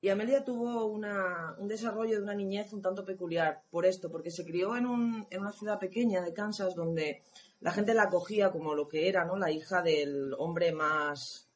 Y 0.03 0.09
Amelia 0.09 0.43
tuvo 0.43 0.85
una- 0.85 1.55
un 1.59 1.67
desarrollo 1.67 2.17
de 2.17 2.23
una 2.23 2.33
niñez 2.33 2.73
un 2.73 2.81
tanto 2.81 3.05
peculiar 3.05 3.63
por 3.69 3.85
esto, 3.85 4.09
porque 4.09 4.31
se 4.31 4.43
crió 4.45 4.75
en, 4.75 4.87
un- 4.87 5.27
en 5.29 5.41
una 5.41 5.51
ciudad 5.51 5.77
pequeña 5.77 6.21
de 6.21 6.33
Kansas 6.33 6.73
donde 6.73 7.21
la 7.59 7.71
gente 7.71 7.93
la 7.93 8.03
acogía 8.03 8.51
como 8.51 8.73
lo 8.73 8.87
que 8.87 9.07
era, 9.09 9.25
¿no? 9.25 9.35
La 9.37 9.51
hija 9.51 9.81
del 9.83 10.33
hombre 10.39 10.71
más 10.71 11.47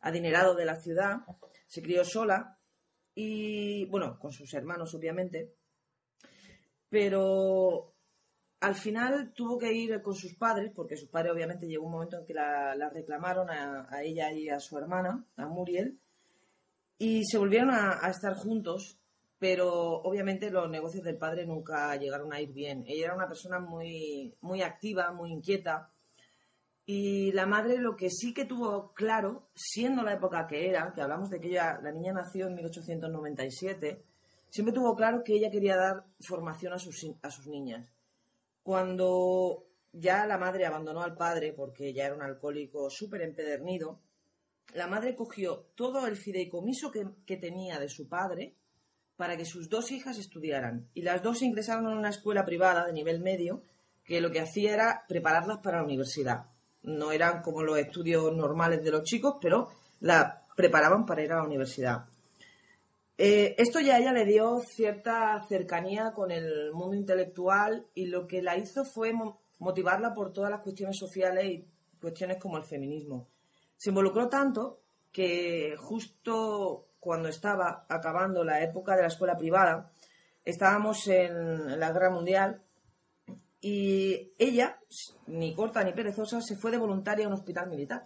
adinerado 0.00 0.54
de 0.54 0.64
la 0.64 0.76
ciudad. 0.76 1.18
Se 1.66 1.82
crió 1.82 2.04
sola 2.04 2.58
y, 3.14 3.84
bueno, 3.86 4.18
con 4.18 4.32
sus 4.32 4.54
hermanos, 4.54 4.94
obviamente. 4.94 5.52
Pero 6.92 7.94
al 8.60 8.74
final 8.74 9.32
tuvo 9.32 9.58
que 9.58 9.72
ir 9.72 10.02
con 10.02 10.14
sus 10.14 10.34
padres, 10.34 10.70
porque 10.76 10.98
sus 10.98 11.08
padres 11.08 11.32
obviamente 11.32 11.66
llegó 11.66 11.86
un 11.86 11.92
momento 11.92 12.18
en 12.18 12.26
que 12.26 12.34
la, 12.34 12.74
la 12.76 12.90
reclamaron 12.90 13.48
a, 13.48 13.86
a 13.88 14.02
ella 14.02 14.30
y 14.30 14.50
a 14.50 14.60
su 14.60 14.76
hermana, 14.76 15.24
a 15.36 15.46
Muriel, 15.46 15.98
y 16.98 17.24
se 17.24 17.38
volvieron 17.38 17.70
a, 17.70 18.04
a 18.04 18.10
estar 18.10 18.34
juntos, 18.34 18.98
pero 19.38 19.72
obviamente 20.02 20.50
los 20.50 20.68
negocios 20.68 21.02
del 21.02 21.16
padre 21.16 21.46
nunca 21.46 21.96
llegaron 21.96 22.30
a 22.30 22.42
ir 22.42 22.52
bien. 22.52 22.84
Ella 22.86 23.06
era 23.06 23.14
una 23.14 23.26
persona 23.26 23.58
muy, 23.58 24.36
muy 24.42 24.60
activa, 24.60 25.12
muy 25.12 25.32
inquieta, 25.32 25.90
y 26.84 27.32
la 27.32 27.46
madre 27.46 27.78
lo 27.78 27.96
que 27.96 28.10
sí 28.10 28.34
que 28.34 28.44
tuvo 28.44 28.92
claro, 28.92 29.48
siendo 29.54 30.02
la 30.02 30.12
época 30.12 30.46
que 30.46 30.68
era, 30.68 30.92
que 30.94 31.00
hablamos 31.00 31.30
de 31.30 31.40
que 31.40 31.48
ella, 31.48 31.80
la 31.82 31.90
niña 31.90 32.12
nació 32.12 32.48
en 32.48 32.54
1897, 32.56 34.04
siempre 34.52 34.74
tuvo 34.74 34.94
claro 34.94 35.24
que 35.24 35.34
ella 35.34 35.50
quería 35.50 35.76
dar 35.76 36.04
formación 36.20 36.74
a 36.74 36.78
sus, 36.78 37.06
a 37.22 37.30
sus 37.30 37.46
niñas. 37.46 37.88
Cuando 38.62 39.64
ya 39.92 40.26
la 40.26 40.36
madre 40.36 40.66
abandonó 40.66 41.02
al 41.02 41.16
padre, 41.16 41.54
porque 41.54 41.94
ya 41.94 42.04
era 42.04 42.14
un 42.14 42.22
alcohólico 42.22 42.90
súper 42.90 43.22
empedernido, 43.22 44.02
la 44.74 44.86
madre 44.86 45.16
cogió 45.16 45.70
todo 45.74 46.06
el 46.06 46.16
fideicomiso 46.16 46.90
que, 46.90 47.08
que 47.24 47.38
tenía 47.38 47.80
de 47.80 47.88
su 47.88 48.08
padre 48.08 48.54
para 49.16 49.38
que 49.38 49.46
sus 49.46 49.70
dos 49.70 49.90
hijas 49.90 50.18
estudiaran. 50.18 50.90
Y 50.92 51.00
las 51.00 51.22
dos 51.22 51.40
ingresaron 51.40 51.90
en 51.90 51.96
una 51.96 52.10
escuela 52.10 52.44
privada 52.44 52.84
de 52.84 52.92
nivel 52.92 53.20
medio 53.20 53.62
que 54.04 54.20
lo 54.20 54.30
que 54.30 54.40
hacía 54.40 54.74
era 54.74 55.04
prepararlas 55.08 55.58
para 55.62 55.78
la 55.78 55.84
universidad. 55.84 56.50
No 56.82 57.10
eran 57.10 57.40
como 57.40 57.62
los 57.62 57.78
estudios 57.78 58.36
normales 58.36 58.84
de 58.84 58.90
los 58.90 59.04
chicos, 59.04 59.36
pero 59.40 59.68
la 60.00 60.44
preparaban 60.54 61.06
para 61.06 61.22
ir 61.22 61.32
a 61.32 61.36
la 61.36 61.44
universidad. 61.44 62.11
Eh, 63.18 63.54
esto 63.58 63.78
ya 63.80 63.98
ella 63.98 64.12
le 64.12 64.24
dio 64.24 64.60
cierta 64.60 65.42
cercanía 65.48 66.12
con 66.12 66.30
el 66.30 66.72
mundo 66.72 66.96
intelectual 66.96 67.86
y 67.94 68.06
lo 68.06 68.26
que 68.26 68.42
la 68.42 68.56
hizo 68.56 68.84
fue 68.84 69.12
mo- 69.12 69.40
motivarla 69.58 70.12
por 70.14 70.32
todas 70.32 70.50
las 70.50 70.60
cuestiones 70.60 70.96
sociales 70.98 71.44
y 71.44 71.68
cuestiones 72.00 72.38
como 72.38 72.56
el 72.56 72.64
feminismo. 72.64 73.28
Se 73.76 73.90
involucró 73.90 74.28
tanto 74.28 74.80
que 75.12 75.76
justo 75.78 76.88
cuando 76.98 77.28
estaba 77.28 77.84
acabando 77.88 78.44
la 78.44 78.62
época 78.62 78.96
de 78.96 79.02
la 79.02 79.08
escuela 79.08 79.36
privada, 79.36 79.92
estábamos 80.44 81.06
en 81.08 81.78
la 81.78 81.92
Guerra 81.92 82.10
Mundial 82.10 82.62
y 83.60 84.32
ella, 84.38 84.80
ni 85.26 85.54
corta 85.54 85.84
ni 85.84 85.92
perezosa, 85.92 86.40
se 86.40 86.56
fue 86.56 86.70
de 86.70 86.78
voluntaria 86.78 87.26
a 87.26 87.28
un 87.28 87.34
hospital 87.34 87.68
militar. 87.68 88.02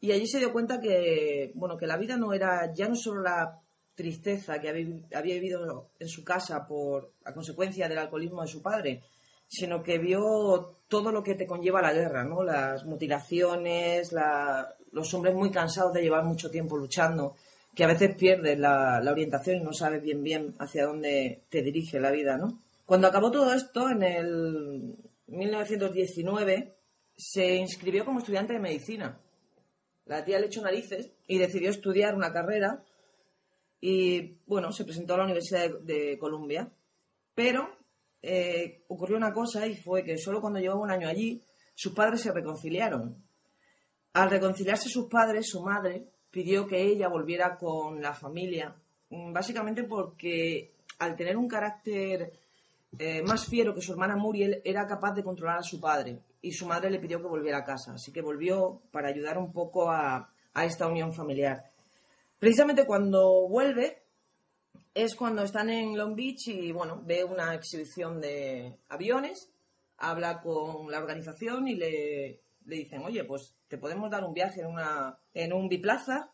Y 0.00 0.12
allí 0.12 0.26
se 0.26 0.38
dio 0.38 0.52
cuenta 0.52 0.80
que, 0.80 1.50
bueno, 1.54 1.76
que 1.76 1.86
la 1.86 1.96
vida 1.96 2.16
no 2.16 2.32
era 2.32 2.72
ya 2.74 2.88
no 2.88 2.94
solo 2.94 3.22
la 3.22 3.61
tristeza 3.94 4.60
que 4.60 4.68
había, 4.68 5.34
vivido 5.34 5.90
en 5.98 6.08
su 6.08 6.24
casa 6.24 6.66
por 6.66 7.12
a 7.24 7.32
consecuencia 7.34 7.88
del 7.88 7.98
alcoholismo 7.98 8.42
de 8.42 8.48
su 8.48 8.62
padre, 8.62 9.02
sino 9.48 9.82
que 9.82 9.98
vio 9.98 10.78
todo 10.88 11.12
lo 11.12 11.22
que 11.22 11.34
te 11.34 11.46
conlleva 11.46 11.82
la 11.82 11.92
guerra, 11.92 12.24
¿no? 12.24 12.42
Las 12.42 12.84
mutilaciones, 12.84 14.12
la- 14.12 14.74
los 14.92 15.12
hombres 15.14 15.34
muy 15.34 15.50
cansados 15.50 15.92
de 15.92 16.02
llevar 16.02 16.24
mucho 16.24 16.50
tiempo 16.50 16.76
luchando, 16.76 17.34
que 17.74 17.84
a 17.84 17.86
veces 17.88 18.14
pierdes 18.16 18.58
la, 18.58 19.00
la 19.02 19.10
orientación 19.12 19.56
y 19.56 19.64
no 19.64 19.72
sabes 19.72 20.02
bien 20.02 20.22
bien 20.22 20.54
hacia 20.58 20.84
dónde 20.86 21.42
te 21.50 21.62
dirige 21.62 22.00
la 22.00 22.10
vida, 22.10 22.36
¿no? 22.36 22.58
Cuando 22.86 23.08
acabó 23.08 23.30
todo 23.30 23.52
esto, 23.54 23.88
en 23.88 24.02
el 24.02 24.96
1919, 25.28 26.74
se 27.16 27.56
inscribió 27.56 28.04
como 28.04 28.18
estudiante 28.20 28.54
de 28.54 28.58
medicina. 28.58 29.18
La 30.06 30.24
tía 30.24 30.38
le 30.38 30.46
echó 30.46 30.62
narices 30.62 31.10
y 31.26 31.38
decidió 31.38 31.70
estudiar 31.70 32.14
una 32.14 32.32
carrera 32.32 32.82
y, 33.84 34.38
bueno, 34.46 34.70
se 34.70 34.84
presentó 34.84 35.14
a 35.14 35.18
la 35.18 35.24
Universidad 35.24 35.68
de, 35.80 36.16
Columbia. 36.16 36.70
Pero 37.34 37.68
eh, 38.22 38.84
ocurrió 38.86 39.16
una 39.16 39.32
cosa 39.32 39.66
y 39.66 39.76
fue 39.76 40.04
que 40.04 40.16
solo 40.16 40.40
cuando 40.40 40.60
llevaba 40.60 40.80
un 40.80 40.92
año 40.92 41.08
allí, 41.08 41.42
sus 41.74 41.92
padres 41.92 42.20
se 42.20 42.32
reconciliaron. 42.32 43.16
Al 44.12 44.30
reconciliarse 44.30 44.88
sus 44.88 45.08
padres, 45.08 45.48
su 45.48 45.62
madre 45.62 46.06
pidió 46.30 46.64
que 46.64 46.80
ella 46.80 47.08
volviera 47.08 47.56
con 47.56 48.00
la 48.00 48.14
familia, 48.14 48.72
mm, 49.10 49.32
básicamente 49.32 49.82
porque 49.82 50.74
al 51.00 51.16
tener 51.16 51.36
un 51.36 51.48
carácter 51.48 52.32
eh, 52.96 53.22
más 53.22 53.46
fiero 53.46 53.74
que 53.74 53.80
su 53.80 53.92
hermana 53.92 54.14
Muriel, 54.14 54.62
era 54.64 54.86
capaz 54.86 55.12
de 55.14 55.24
controlar 55.24 55.58
a 55.58 55.62
su 55.62 55.80
padre 55.80 56.20
y 56.40 56.52
su 56.52 56.66
madre 56.66 56.90
le 56.90 57.00
pidió 57.00 57.20
que 57.20 57.26
volviera 57.26 57.58
a 57.58 57.64
casa. 57.64 57.94
Así 57.94 58.12
que 58.12 58.22
volvió 58.22 58.80
para 58.92 59.08
ayudar 59.08 59.38
un 59.38 59.52
poco 59.52 59.90
a, 59.90 60.30
a 60.54 60.64
esta 60.64 60.86
unión 60.86 61.12
familiar. 61.12 61.71
Precisamente 62.42 62.86
cuando 62.86 63.46
vuelve 63.48 64.02
es 64.92 65.14
cuando 65.14 65.44
están 65.44 65.70
en 65.70 65.96
Long 65.96 66.16
Beach 66.16 66.48
y 66.48 66.72
bueno, 66.72 67.00
ve 67.06 67.22
una 67.22 67.54
exhibición 67.54 68.20
de 68.20 68.80
aviones, 68.88 69.52
habla 69.98 70.40
con 70.40 70.90
la 70.90 70.98
organización 70.98 71.68
y 71.68 71.76
le, 71.76 72.42
le 72.64 72.76
dicen, 72.76 73.00
oye, 73.04 73.22
pues 73.22 73.54
te 73.68 73.78
podemos 73.78 74.10
dar 74.10 74.24
un 74.24 74.34
viaje 74.34 74.62
en, 74.62 74.66
una, 74.66 75.20
en 75.32 75.52
un 75.52 75.68
biplaza 75.68 76.32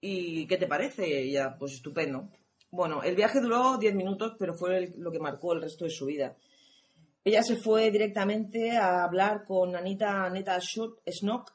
y 0.00 0.48
¿qué 0.48 0.56
te 0.56 0.66
parece? 0.66 1.08
Y 1.08 1.12
ella, 1.12 1.54
pues 1.56 1.74
estupendo. 1.74 2.28
Bueno, 2.72 3.04
el 3.04 3.14
viaje 3.14 3.40
duró 3.40 3.78
10 3.78 3.94
minutos, 3.94 4.34
pero 4.36 4.54
fue 4.54 4.92
lo 4.96 5.12
que 5.12 5.20
marcó 5.20 5.52
el 5.52 5.62
resto 5.62 5.84
de 5.84 5.92
su 5.92 6.06
vida. 6.06 6.36
Ella 7.22 7.44
se 7.44 7.54
fue 7.54 7.92
directamente 7.92 8.76
a 8.76 9.04
hablar 9.04 9.44
con 9.44 9.76
Anita 9.76 10.28
Neta 10.28 10.58
Schnock, 10.58 11.52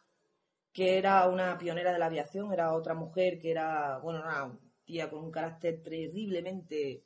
que 0.76 0.97
era 0.97 1.26
una 1.30 1.57
pionera 1.57 1.93
de 1.93 1.99
la 1.99 2.07
aviación, 2.07 2.52
era 2.52 2.73
otra 2.73 2.93
mujer 2.93 3.39
que 3.39 3.49
era, 3.49 3.97
bueno, 3.99 4.19
una 4.19 4.60
tía 4.84 5.10
con 5.10 5.23
un 5.23 5.31
carácter 5.31 5.81
terriblemente 5.81 7.06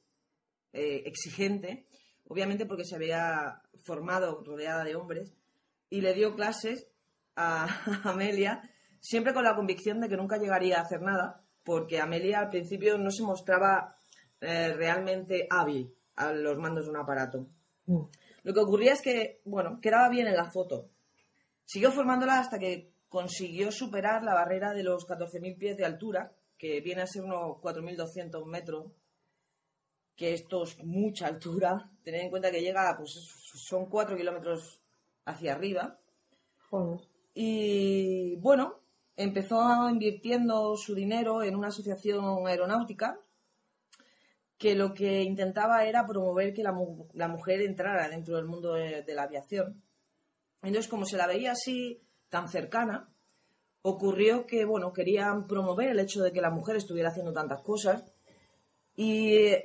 eh, 0.74 1.04
exigente, 1.06 1.86
obviamente 2.28 2.66
porque 2.66 2.84
se 2.84 2.96
había 2.96 3.62
formado 3.84 4.44
rodeada 4.44 4.84
de 4.84 4.96
hombres, 4.96 5.36
y 5.88 6.02
le 6.02 6.16
dio 6.16 6.34
clases 6.34 6.88
a 7.36 7.68
Amelia, 8.10 8.68
siempre 9.00 9.36
con 9.36 9.44
la 9.44 9.56
convicción 9.56 10.00
de 10.00 10.10
que 10.10 10.18
nunca 10.18 10.38
llegaría 10.38 10.80
a 10.80 10.82
hacer 10.82 11.04
nada, 11.04 11.44
porque 11.64 12.00
Amelia 12.00 12.40
al 12.40 12.50
principio 12.50 12.98
no 12.98 13.12
se 13.12 13.22
mostraba 13.22 13.96
eh, 14.42 14.74
realmente 14.74 15.46
hábil 15.48 15.94
a 16.16 16.34
los 16.34 16.58
mandos 16.58 16.86
de 16.86 16.90
un 16.90 16.98
aparato. 16.98 17.46
Lo 17.86 18.54
que 18.54 18.60
ocurría 18.60 18.94
es 18.94 19.02
que, 19.04 19.42
bueno, 19.46 19.80
quedaba 19.80 20.10
bien 20.10 20.26
en 20.26 20.36
la 20.36 20.50
foto. 20.50 20.90
Siguió 21.66 21.92
formándola 21.92 22.40
hasta 22.40 22.58
que 22.58 22.89
consiguió 23.10 23.72
superar 23.72 24.24
la 24.24 24.34
barrera 24.36 24.72
de 24.74 24.84
los 24.84 25.06
14.000 25.08 25.58
pies 25.58 25.76
de 25.78 25.86
altura, 25.86 26.32
que 26.58 26.80
viene 26.82 27.02
a 27.02 27.08
ser 27.08 27.24
unos 27.24 27.58
4.200 27.62 28.46
metros, 28.46 28.92
que 30.16 30.34
esto 30.34 30.64
es 30.64 30.78
mucha 30.84 31.28
altura. 31.28 31.90
Tened 32.04 32.22
en 32.22 32.30
cuenta 32.30 32.52
que 32.52 32.62
llega, 32.62 32.96
pues 32.98 33.12
son 33.68 33.88
4 33.90 34.16
kilómetros 34.16 34.80
hacia 35.26 35.54
arriba. 35.54 35.98
Y 37.34 38.36
bueno, 38.38 38.80
empezó 39.16 39.90
invirtiendo 39.90 40.76
su 40.76 40.94
dinero 40.94 41.42
en 41.44 41.56
una 41.56 41.70
asociación 41.70 42.48
aeronáutica 42.48 43.20
que 44.58 44.76
lo 44.76 44.94
que 44.94 45.24
intentaba 45.24 45.86
era 45.86 46.06
promover 46.06 46.54
que 46.54 46.64
la, 46.64 46.74
mu- 46.74 47.08
la 47.14 47.30
mujer 47.30 47.62
entrara 47.62 48.10
dentro 48.10 48.36
del 48.36 48.46
mundo 48.46 48.74
de, 48.74 49.04
de 49.04 49.16
la 49.16 49.24
aviación. 49.24 49.82
Entonces, 50.62 50.90
como 50.90 51.06
se 51.06 51.16
la 51.16 51.28
veía 51.28 51.54
así 51.54 52.02
tan 52.30 52.50
cercana, 52.50 53.10
ocurrió 53.82 54.46
que, 54.46 54.66
bueno, 54.66 54.94
querían 54.94 55.48
promover 55.48 55.90
el 55.90 56.00
hecho 56.00 56.22
de 56.22 56.32
que 56.32 56.42
la 56.42 56.52
mujer 56.52 56.76
estuviera 56.76 57.10
haciendo 57.10 57.34
tantas 57.34 57.62
cosas. 57.62 58.04
Y 58.96 59.56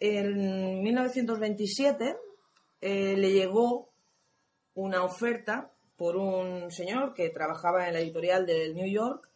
en 0.00 0.82
1927 0.82 2.16
eh, 2.80 3.16
le 3.16 3.32
llegó 3.32 3.92
una 4.74 5.04
oferta 5.04 5.72
por 5.96 6.16
un 6.16 6.70
señor 6.70 7.14
que 7.14 7.30
trabajaba 7.30 7.86
en 7.86 7.94
la 7.94 8.00
editorial 8.00 8.46
del 8.46 8.74
New 8.74 8.90
York 8.90 9.30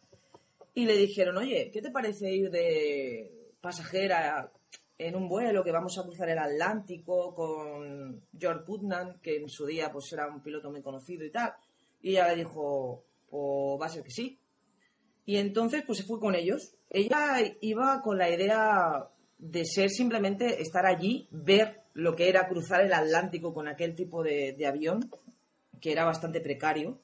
y 0.73 0.85
le 0.85 0.97
dijeron, 0.97 1.37
oye, 1.37 1.71
¿qué 1.71 1.81
te 1.81 1.91
parece 1.91 2.31
ir 2.31 2.51
de 2.51 3.53
pasajera 3.61 4.51
en 4.97 5.15
un 5.15 5.27
vuelo 5.27 5.63
que 5.63 5.71
vamos 5.71 5.97
a 5.97 6.03
cruzar 6.03 6.29
el 6.29 6.37
Atlántico 6.37 7.33
con 7.33 8.21
George 8.37 8.65
Putnam, 8.65 9.19
que 9.21 9.37
en 9.37 9.49
su 9.49 9.65
día 9.65 9.91
pues 9.91 10.11
era 10.13 10.27
un 10.27 10.41
piloto 10.41 10.69
muy 10.69 10.81
conocido 10.81 11.25
y 11.25 11.31
tal? 11.31 11.53
Y 12.01 12.11
ella 12.11 12.29
le 12.29 12.37
dijo, 12.37 13.03
pues 13.29 13.81
va 13.81 13.85
a 13.85 13.89
ser 13.89 14.03
que 14.03 14.11
sí. 14.11 14.39
Y 15.25 15.37
entonces 15.37 15.83
pues 15.85 15.99
se 15.99 16.05
fue 16.05 16.19
con 16.19 16.35
ellos. 16.35 16.75
Ella 16.89 17.37
iba 17.61 18.01
con 18.01 18.17
la 18.17 18.29
idea 18.29 19.09
de 19.37 19.65
ser 19.65 19.89
simplemente 19.89 20.61
estar 20.61 20.85
allí, 20.85 21.27
ver 21.31 21.83
lo 21.93 22.15
que 22.15 22.29
era 22.29 22.47
cruzar 22.47 22.81
el 22.81 22.93
Atlántico 22.93 23.53
con 23.53 23.67
aquel 23.67 23.95
tipo 23.95 24.23
de, 24.23 24.53
de 24.57 24.67
avión, 24.67 25.11
que 25.79 25.91
era 25.91 26.05
bastante 26.05 26.41
precario. 26.41 26.99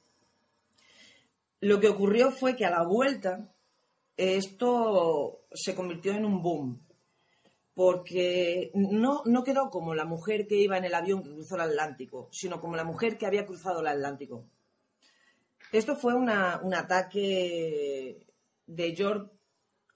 Lo 1.60 1.80
que 1.80 1.90
ocurrió 1.90 2.32
fue 2.32 2.56
que 2.56 2.66
a 2.66 2.72
la 2.72 2.84
vuelta 2.84 3.52
esto 4.18 5.46
se 5.54 5.76
convirtió 5.76 6.14
en 6.14 6.26
un 6.26 6.42
boom, 6.42 6.82
porque 7.74 8.72
no, 8.74 9.22
no 9.26 9.44
quedó 9.44 9.70
como 9.70 9.94
la 9.94 10.06
mujer 10.06 10.48
que 10.48 10.56
iba 10.56 10.78
en 10.78 10.86
el 10.86 10.94
avión 10.94 11.24
que 11.24 11.32
cruzó 11.32 11.56
el 11.56 11.62
Atlántico, 11.62 12.30
sino 12.32 12.62
como 12.62 12.76
la 12.76 12.86
mujer 12.86 13.18
que 13.18 13.26
había 13.26 13.46
cruzado 13.46 13.82
el 13.82 13.88
Atlántico. 13.88 14.46
Esto 15.72 15.96
fue 15.96 16.14
una- 16.14 16.60
un 16.64 16.74
ataque 16.74 18.26
de 18.66 18.96
George 18.96 19.30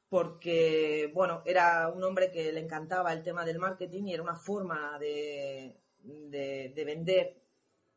porque, 0.10 1.12
bueno, 1.14 1.44
era 1.46 1.88
un 1.90 2.04
hombre 2.04 2.32
que 2.32 2.52
le 2.52 2.60
encantaba 2.60 3.14
el 3.14 3.24
tema 3.24 3.46
del 3.46 3.60
marketing 3.60 4.06
y 4.06 4.14
era 4.14 4.24
una 4.24 4.36
forma 4.36 4.98
de, 5.00 5.78
de- 6.02 6.74
de 6.76 6.86
vender 6.86 7.42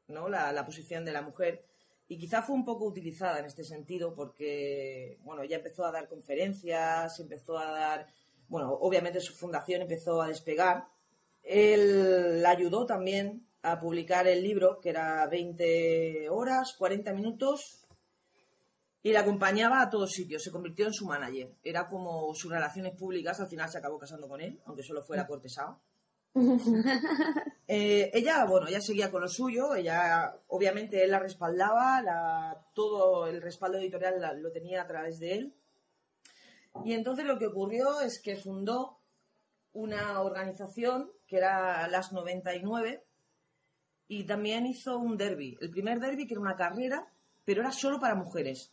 ¿no? 0.09 0.28
la, 0.28 0.53
la 0.53 0.65
posición 0.66 1.05
de 1.05 1.12
la 1.12 1.23
mujer. 1.23 1.65
Y 2.09 2.19
quizá 2.19 2.43
fue 2.43 2.55
un 2.55 2.65
poco 2.66 2.85
utilizada 2.85 3.39
en 3.39 3.47
este 3.47 3.65
sentido 3.65 4.15
porque, 4.15 5.19
bueno, 5.23 5.43
ya 5.44 5.57
empezó 5.57 5.86
a 5.86 5.93
dar 5.93 6.09
conferencias, 6.09 7.19
empezó 7.20 7.57
a 7.59 7.70
dar, 7.70 8.07
bueno, 8.49 8.73
obviamente 8.74 9.20
su 9.20 9.32
fundación 9.35 9.81
empezó 9.82 10.20
a 10.20 10.28
despegar. 10.28 10.86
Él 11.43 12.43
la 12.43 12.51
ayudó 12.51 12.85
también 12.85 13.47
a 13.62 13.78
publicar 13.78 14.26
el 14.26 14.43
libro, 14.43 14.80
que 14.80 14.90
era 14.90 15.26
20 15.26 16.28
horas, 16.30 16.74
40 16.76 17.12
minutos, 17.12 17.86
y 19.05 19.12
la 19.12 19.20
acompañaba 19.20 19.80
a 19.80 19.90
todos 19.90 20.12
sitios, 20.12 20.43
se 20.43 20.51
convirtió 20.51 20.86
en 20.86 20.93
su 20.93 21.06
manager. 21.06 21.55
Era 21.62 21.89
como 21.89 22.34
sus 22.34 22.51
relaciones 22.51 22.94
públicas, 22.97 23.40
al 23.40 23.48
final 23.48 23.68
se 23.68 23.78
acabó 23.78 23.98
casando 23.98 24.28
con 24.28 24.40
él, 24.40 24.60
aunque 24.64 24.82
solo 24.82 25.02
fuera 25.02 25.26
cortesado. 25.26 25.80
Eh, 27.68 28.10
ella, 28.12 28.44
bueno, 28.44 28.66
ella 28.68 28.82
seguía 28.82 29.10
con 29.10 29.22
lo 29.22 29.28
suyo, 29.28 29.74
ella, 29.74 30.36
obviamente, 30.48 31.02
él 31.02 31.10
la 31.10 31.20
respaldaba, 31.20 32.66
todo 32.74 33.26
el 33.28 33.40
respaldo 33.40 33.78
editorial 33.78 34.43
lo 34.43 34.52
tenía 34.52 34.82
a 34.82 34.86
través 34.86 35.18
de 35.18 35.34
él. 35.36 35.55
Y 36.84 36.93
entonces 36.93 37.24
lo 37.24 37.39
que 37.39 37.47
ocurrió 37.47 38.02
es 38.02 38.20
que 38.20 38.36
fundó 38.36 38.98
una 39.72 40.20
organización 40.20 41.12
que 41.26 41.39
era 41.39 41.89
las 41.89 42.12
99 42.12 43.06
y 44.12 44.24
también 44.24 44.66
hizo 44.66 44.98
un 44.98 45.16
derby. 45.16 45.56
El 45.59 45.70
primer 45.70 45.98
derby 45.98 46.26
que 46.26 46.34
era 46.34 46.40
una 46.43 46.55
carrera, 46.55 47.06
pero 47.47 47.62
era 47.62 47.72
solo 47.72 47.98
para 47.98 48.14
mujeres. 48.14 48.70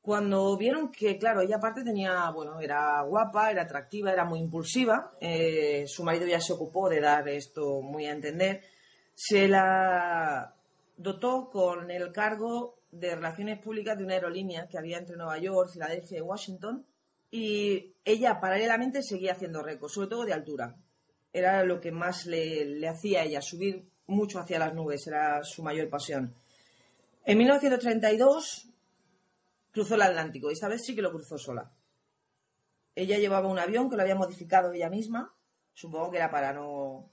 Cuando 0.00 0.56
vieron 0.56 0.90
que, 0.90 1.18
claro, 1.18 1.42
ella 1.42 1.56
aparte 1.56 1.84
tenía, 1.84 2.30
bueno, 2.30 2.60
era 2.60 3.02
guapa, 3.02 3.50
era 3.50 3.62
atractiva, 3.62 4.10
era 4.10 4.24
muy 4.24 4.38
impulsiva, 4.38 5.12
eh, 5.20 5.84
su 5.86 6.02
marido 6.02 6.26
ya 6.26 6.40
se 6.40 6.54
ocupó 6.54 6.88
de 6.88 7.00
dar 7.00 7.28
esto 7.28 7.82
muy 7.82 8.06
a 8.06 8.12
entender, 8.12 8.62
se 9.14 9.48
la 9.48 10.54
dotó 10.96 11.50
con 11.50 11.90
el 11.90 12.10
cargo 12.10 12.78
de 12.90 13.14
relaciones 13.14 13.58
públicas 13.58 13.98
de 13.98 14.04
una 14.04 14.14
aerolínea 14.14 14.66
que 14.66 14.78
había 14.78 14.96
entre 14.96 15.16
Nueva 15.16 15.36
York, 15.36 15.70
Filadelfia 15.72 16.18
y 16.18 16.22
Washington, 16.22 16.86
y 17.30 17.92
ella 18.02 18.40
paralelamente 18.40 19.02
seguía 19.02 19.32
haciendo 19.32 19.62
récords, 19.62 19.92
sobre 19.92 20.08
todo 20.08 20.24
de 20.24 20.32
altura. 20.32 20.74
Era 21.34 21.64
lo 21.64 21.80
que 21.80 21.90
más 21.90 22.26
le, 22.26 22.86
hacía 22.88 23.22
a 23.22 23.24
ella, 23.24 23.42
subir 23.42 23.90
mucho 24.06 24.38
hacia 24.38 24.60
las 24.60 24.72
nubes, 24.72 25.04
era 25.08 25.42
su 25.42 25.64
mayor 25.64 25.90
pasión. 25.90 26.32
En 27.24 27.38
1932 27.38 28.68
cruzó 29.72 29.96
el 29.96 30.02
Atlántico 30.02 30.48
y 30.48 30.52
esta 30.52 30.68
vez 30.68 30.82
sí 30.84 30.94
que 30.94 31.02
lo 31.02 31.10
cruzó 31.10 31.36
sola. 31.36 31.72
Ella 32.94 33.18
llevaba 33.18 33.48
un 33.48 33.58
avión 33.58 33.90
que 33.90 33.96
lo 33.96 34.02
había 34.02 34.14
modificado 34.14 34.72
ella 34.72 34.88
misma, 34.88 35.34
supongo 35.72 36.12
que 36.12 36.18
era 36.18 36.30
para 36.30 36.52
no 36.52 37.10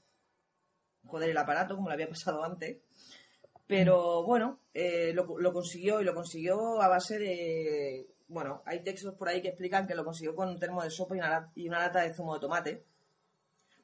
joder 1.07 1.31
el 1.31 1.37
aparato 1.37 1.75
como 1.75 1.87
le 1.87 1.95
había 1.95 2.07
pasado 2.09 2.43
antes. 2.43 2.77
Pero 3.65 4.23
bueno, 4.23 4.59
eh, 4.71 5.13
lo, 5.15 5.25
consiguió 5.51 5.99
y 5.99 6.03
lo 6.03 6.13
consiguió 6.13 6.79
a 6.79 6.87
base 6.89 7.17
de... 7.17 8.07
Bueno, 8.27 8.61
hay 8.65 8.83
textos 8.83 9.15
por 9.15 9.29
ahí 9.29 9.41
que 9.41 9.47
explican 9.47 9.87
que 9.87 9.95
lo 9.95 10.05
consiguió 10.05 10.35
con 10.35 10.49
un 10.49 10.59
termo 10.59 10.83
de 10.83 10.91
sopa 10.91 11.15
y 11.55 11.67
una 11.67 11.79
lata 11.79 12.01
de 12.01 12.13
zumo 12.13 12.35
de 12.35 12.39
tomate. 12.39 12.90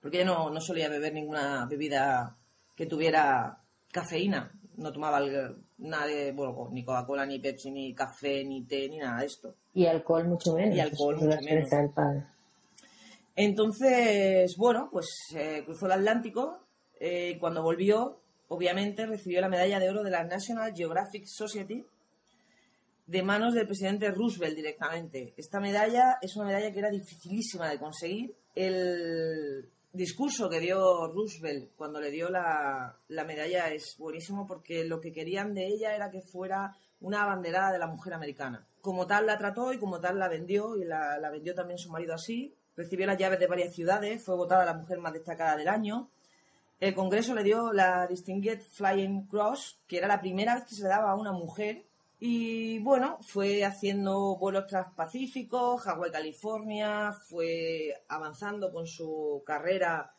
Porque 0.01 0.17
ella 0.21 0.27
no, 0.33 0.49
no 0.49 0.61
solía 0.61 0.89
beber 0.89 1.13
ninguna 1.13 1.65
bebida 1.65 2.35
que 2.75 2.85
tuviera 2.85 3.57
cafeína. 3.91 4.51
No 4.77 4.91
tomaba 4.91 5.17
el- 5.19 5.55
nada 5.79 6.05
de, 6.07 6.31
bueno, 6.31 6.69
ni 6.71 6.83
Coca-Cola, 6.83 7.25
ni 7.25 7.39
Pepsi, 7.39 7.71
ni 7.71 7.93
café, 7.93 8.43
ni 8.43 8.63
té, 8.63 8.87
ni 8.89 8.97
nada 8.97 9.19
de 9.21 9.25
esto. 9.25 9.55
Y 9.73 9.85
alcohol 9.85 10.27
mucho 10.27 10.53
menos. 10.53 10.75
pues, 10.75 10.77
pues, 10.77 10.77
Y 10.77 10.79
alcohol 10.79 11.15
mucho 11.15 11.41
menos. 11.41 11.69
Entonces, 13.35 14.55
bueno, 14.57 14.89
pues 14.91 15.07
eh, 15.35 15.63
cruzó 15.65 15.85
el 15.85 15.91
Atlántico. 15.93 16.59
eh, 16.99 17.37
cuando 17.39 17.61
volvió, 17.61 18.19
obviamente 18.47 19.05
recibió 19.05 19.39
la 19.39 19.49
medalla 19.49 19.79
de 19.79 19.87
oro 19.89 20.03
de 20.03 20.09
la 20.09 20.23
National 20.23 20.73
Geographic 20.75 21.25
Society. 21.25 21.85
de 23.05 23.23
manos 23.23 23.53
del 23.53 23.65
presidente 23.67 24.11
Roosevelt 24.11 24.53
directamente. 24.55 25.33
Esta 25.37 25.61
medalla 25.61 26.17
es 26.21 26.35
una 26.35 26.47
medalla 26.47 26.73
que 26.73 26.79
era 26.79 26.89
dificilísima 26.89 27.69
de 27.69 27.79
conseguir. 27.79 28.35
El 28.53 29.69
discurso 29.97 30.49
que 30.49 30.59
dio 30.59 31.07
Roosevelt 31.07 31.71
cuando 31.75 31.99
le 31.99 32.11
dio 32.11 32.29
la, 32.29 32.95
la 33.09 33.23
medalla 33.23 33.69
es 33.69 33.97
buenísimo 33.97 34.47
porque 34.47 34.85
lo 34.85 35.01
que 35.01 35.11
querían 35.11 35.53
de 35.53 35.67
ella 35.67 35.95
era 35.95 36.09
que 36.09 36.21
fuera 36.21 36.75
una 37.01 37.23
abanderada 37.23 37.71
de 37.71 37.79
la 37.79 37.87
mujer 37.87 38.13
americana. 38.13 38.65
Como 38.81 39.05
tal 39.05 39.25
la 39.25 39.37
trató 39.37 39.73
y 39.73 39.79
como 39.79 39.99
tal 39.99 40.19
la 40.19 40.29
vendió 40.29 40.77
y 40.77 40.85
la, 40.85 41.17
la 41.19 41.29
vendió 41.29 41.53
también 41.53 41.77
su 41.77 41.89
marido 41.89 42.13
así. 42.13 42.55
Recibió 42.75 43.07
las 43.07 43.17
llaves 43.17 43.39
de 43.39 43.47
varias 43.47 43.73
ciudades, 43.73 44.23
fue 44.23 44.35
votada 44.35 44.63
la 44.63 44.73
mujer 44.75 44.99
más 44.99 45.13
destacada 45.13 45.57
del 45.57 45.67
año. 45.67 46.09
El 46.79 46.93
Congreso 46.93 47.33
le 47.33 47.43
dio 47.43 47.73
la 47.73 48.05
Distinguished 48.05 48.61
Flying 48.61 49.25
Cross, 49.25 49.79
que 49.87 49.97
era 49.97 50.07
la 50.07 50.21
primera 50.21 50.53
vez 50.53 50.65
que 50.65 50.75
se 50.75 50.83
le 50.83 50.89
daba 50.89 51.11
a 51.11 51.15
una 51.15 51.31
mujer. 51.31 51.86
Y 52.19 52.79
bueno, 52.79 53.19
fue 53.21 53.63
haciendo 53.63 54.37
vuelos 54.37 54.65
transpacíficos, 54.65 55.81
Hawái, 55.81 56.11
California, 56.11 57.11
fue 57.11 57.93
avanzando 58.07 58.71
con 58.71 58.87
su 58.87 59.43
carrera, 59.45 60.15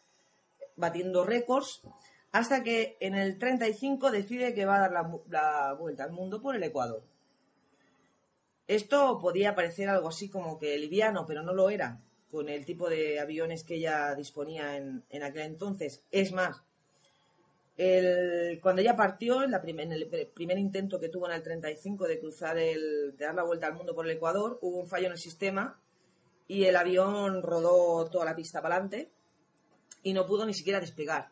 batiendo 0.77 1.25
récords, 1.25 1.83
hasta 2.31 2.63
que 2.63 2.97
en 3.01 3.17
el 3.17 3.39
35 3.39 4.13
decide 4.13 4.55
que 4.55 4.65
va 4.65 4.77
a 4.77 4.89
dar 4.89 4.93
la, 4.93 5.75
vuelta 5.75 6.05
al 6.05 6.13
mundo 6.13 6.41
por 6.41 6.55
el 6.55 6.63
Ecuador. 6.63 7.03
Esto 8.69 9.19
podía 9.19 9.57
parecer 9.57 9.89
algo 9.89 10.09
así 10.09 10.29
como 10.29 10.59
que 10.59 10.79
liviano, 10.79 11.27
pero 11.27 11.43
no 11.43 11.53
lo 11.53 11.69
era, 11.69 12.01
con 12.31 12.49
el 12.49 12.65
tipo 12.65 12.89
de 12.89 13.19
aviones 13.19 13.65
que 13.65 13.77
ella 13.77 14.15
disponía 14.15 14.77
en, 14.77 15.05
en 15.09 15.23
aquel 15.25 15.43
entonces. 15.43 16.05
Es 16.13 16.33
más, 16.33 16.63
el- 17.79 18.61
cuando 18.61 18.83
ella 18.83 18.95
partió, 18.97 19.43
en, 19.43 19.53
la 19.53 19.63
en 19.65 19.93
el 19.93 20.11
pr- 20.11 20.29
primer 20.35 20.59
intento 20.59 20.99
que 21.01 21.09
tuvo 21.09 21.27
en 21.29 21.33
el 21.37 21.43
35 21.43 22.07
de 22.07 22.19
cruzar 22.19 22.59
el, 22.59 23.17
de 23.17 23.25
dar 23.25 23.35
la 23.35 23.45
vuelta 23.45 23.67
al 23.69 23.75
mundo 23.75 23.95
por 23.95 24.05
el 24.05 24.11
Ecuador, 24.17 24.59
hubo 24.61 24.79
un 24.81 24.87
fallo 24.89 25.07
en 25.07 25.13
el 25.13 25.19
sistema 25.19 25.81
y 26.49 26.65
el 26.65 26.77
avión 26.77 27.43
rodó 27.43 28.05
toda 28.11 28.25
la 28.25 28.35
pista 28.37 28.61
para 28.61 28.75
adelante 28.77 29.11
y 30.03 30.13
no 30.13 30.27
pudo 30.27 30.45
ni 30.45 30.55
siquiera 30.55 30.81
despegar. 30.81 31.29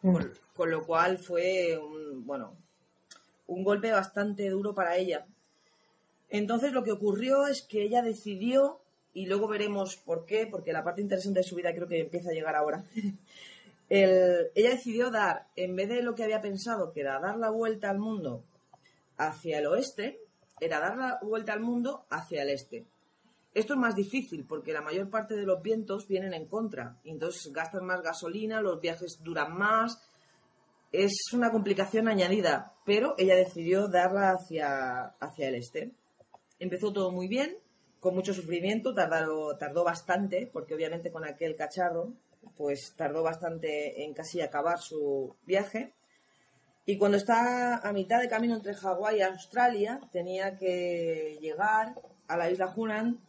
Con, 0.00 0.32
con 0.56 0.70
lo 0.70 0.84
cual 0.84 1.18
fue 1.18 1.78
un, 1.78 2.26
bueno, 2.26 2.56
un 3.46 3.62
golpe 3.62 3.92
bastante 3.92 4.48
duro 4.50 4.74
para 4.74 4.96
ella. 4.96 5.26
Entonces 6.30 6.72
lo 6.72 6.82
que 6.82 6.92
ocurrió 6.92 7.46
es 7.46 7.62
que 7.62 7.82
ella 7.82 8.00
decidió, 8.02 8.80
y 9.14 9.26
luego 9.26 9.46
veremos 9.46 9.96
por 9.96 10.24
qué, 10.24 10.46
porque 10.46 10.72
la 10.72 10.82
parte 10.82 11.02
interesante 11.02 11.40
de 11.40 11.44
su 11.44 11.54
vida 11.54 11.74
creo 11.74 11.86
que 11.86 12.00
empieza 12.00 12.30
a 12.30 12.32
llegar 12.32 12.56
ahora. 12.56 12.82
El- 13.94 14.50
ella 14.54 14.70
decidió 14.70 15.10
dar, 15.10 15.48
en 15.54 15.76
vez 15.76 15.86
de 15.90 16.02
lo 16.02 16.14
que 16.14 16.24
había 16.24 16.40
pensado, 16.40 16.92
que 16.94 17.02
era 17.02 17.20
dar 17.20 17.36
la 17.36 17.50
vuelta 17.50 17.90
al 17.90 17.98
mundo 17.98 18.42
hacia 19.18 19.58
el 19.58 19.66
oeste, 19.66 20.18
era 20.60 20.80
dar 20.80 20.96
la 20.96 21.18
vuelta 21.20 21.52
al 21.52 21.60
mundo 21.60 22.06
hacia 22.08 22.40
el 22.42 22.48
este. 22.48 22.86
Esto 23.52 23.74
es 23.74 23.78
más 23.78 23.94
difícil 23.94 24.46
porque 24.48 24.72
la 24.72 24.80
mayor 24.80 25.10
parte 25.10 25.36
de 25.36 25.42
los 25.44 25.60
vientos 25.60 26.08
vienen 26.08 26.32
en 26.32 26.46
contra, 26.46 26.96
entonces 27.04 27.52
gastan 27.52 27.84
más 27.84 28.00
gasolina, 28.00 28.62
los 28.62 28.80
viajes 28.80 29.20
duran 29.22 29.54
más, 29.54 30.00
es 30.90 31.30
una 31.34 31.50
complicación 31.50 32.08
añadida, 32.08 32.72
pero 32.86 33.14
ella 33.18 33.36
decidió 33.36 33.88
darla 33.88 34.30
hacia, 34.30 35.04
hacia 35.20 35.48
el 35.48 35.56
este. 35.56 35.92
Empezó 36.58 36.94
todo 36.94 37.12
muy 37.12 37.28
bien, 37.28 37.58
con 38.00 38.14
mucho 38.14 38.32
sufrimiento, 38.32 38.94
tardó 38.94 39.84
bastante, 39.84 40.48
porque 40.50 40.74
obviamente 40.74 41.12
con 41.12 41.26
aquel 41.26 41.56
cacharro, 41.56 42.14
pues 42.56 42.94
tardó 42.96 43.22
bastante 43.22 44.04
en 44.04 44.14
casi 44.14 44.40
acabar 44.40 44.78
su 44.78 45.34
viaje. 45.44 45.92
Y 46.84 46.98
cuando 46.98 47.16
está 47.16 47.76
a 47.76 47.92
mitad 47.92 48.20
de 48.20 48.28
camino 48.28 48.54
entre 48.54 48.74
Hawái 48.74 49.18
y 49.18 49.22
Australia, 49.22 50.00
tenía 50.10 50.56
que 50.56 51.38
llegar 51.40 51.94
a 52.26 52.36
la 52.36 52.50
isla 52.50 52.72
Hunan, 52.74 53.20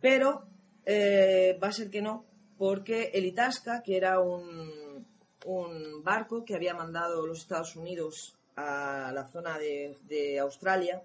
pero 0.00 0.46
eh, 0.84 1.58
va 1.62 1.68
a 1.68 1.72
ser 1.72 1.90
que 1.90 2.02
no, 2.02 2.24
porque 2.58 3.10
el 3.14 3.26
Itasca, 3.26 3.82
que 3.82 3.96
era 3.96 4.20
un, 4.20 5.06
un 5.46 6.04
barco 6.04 6.44
que 6.44 6.54
había 6.54 6.74
mandado 6.74 7.26
los 7.26 7.38
Estados 7.38 7.74
Unidos 7.76 8.36
a 8.56 9.10
la 9.12 9.26
zona 9.28 9.58
de, 9.58 9.98
de 10.02 10.38
Australia 10.38 11.02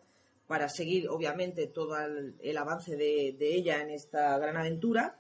para 0.48 0.70
seguir, 0.70 1.10
obviamente, 1.10 1.68
todo 1.68 1.98
el, 2.00 2.36
el 2.42 2.58
avance 2.58 2.96
de, 2.96 3.36
de 3.38 3.56
ella 3.56 3.82
en 3.82 3.90
esta 3.90 4.38
gran 4.38 4.58
aventura, 4.58 5.20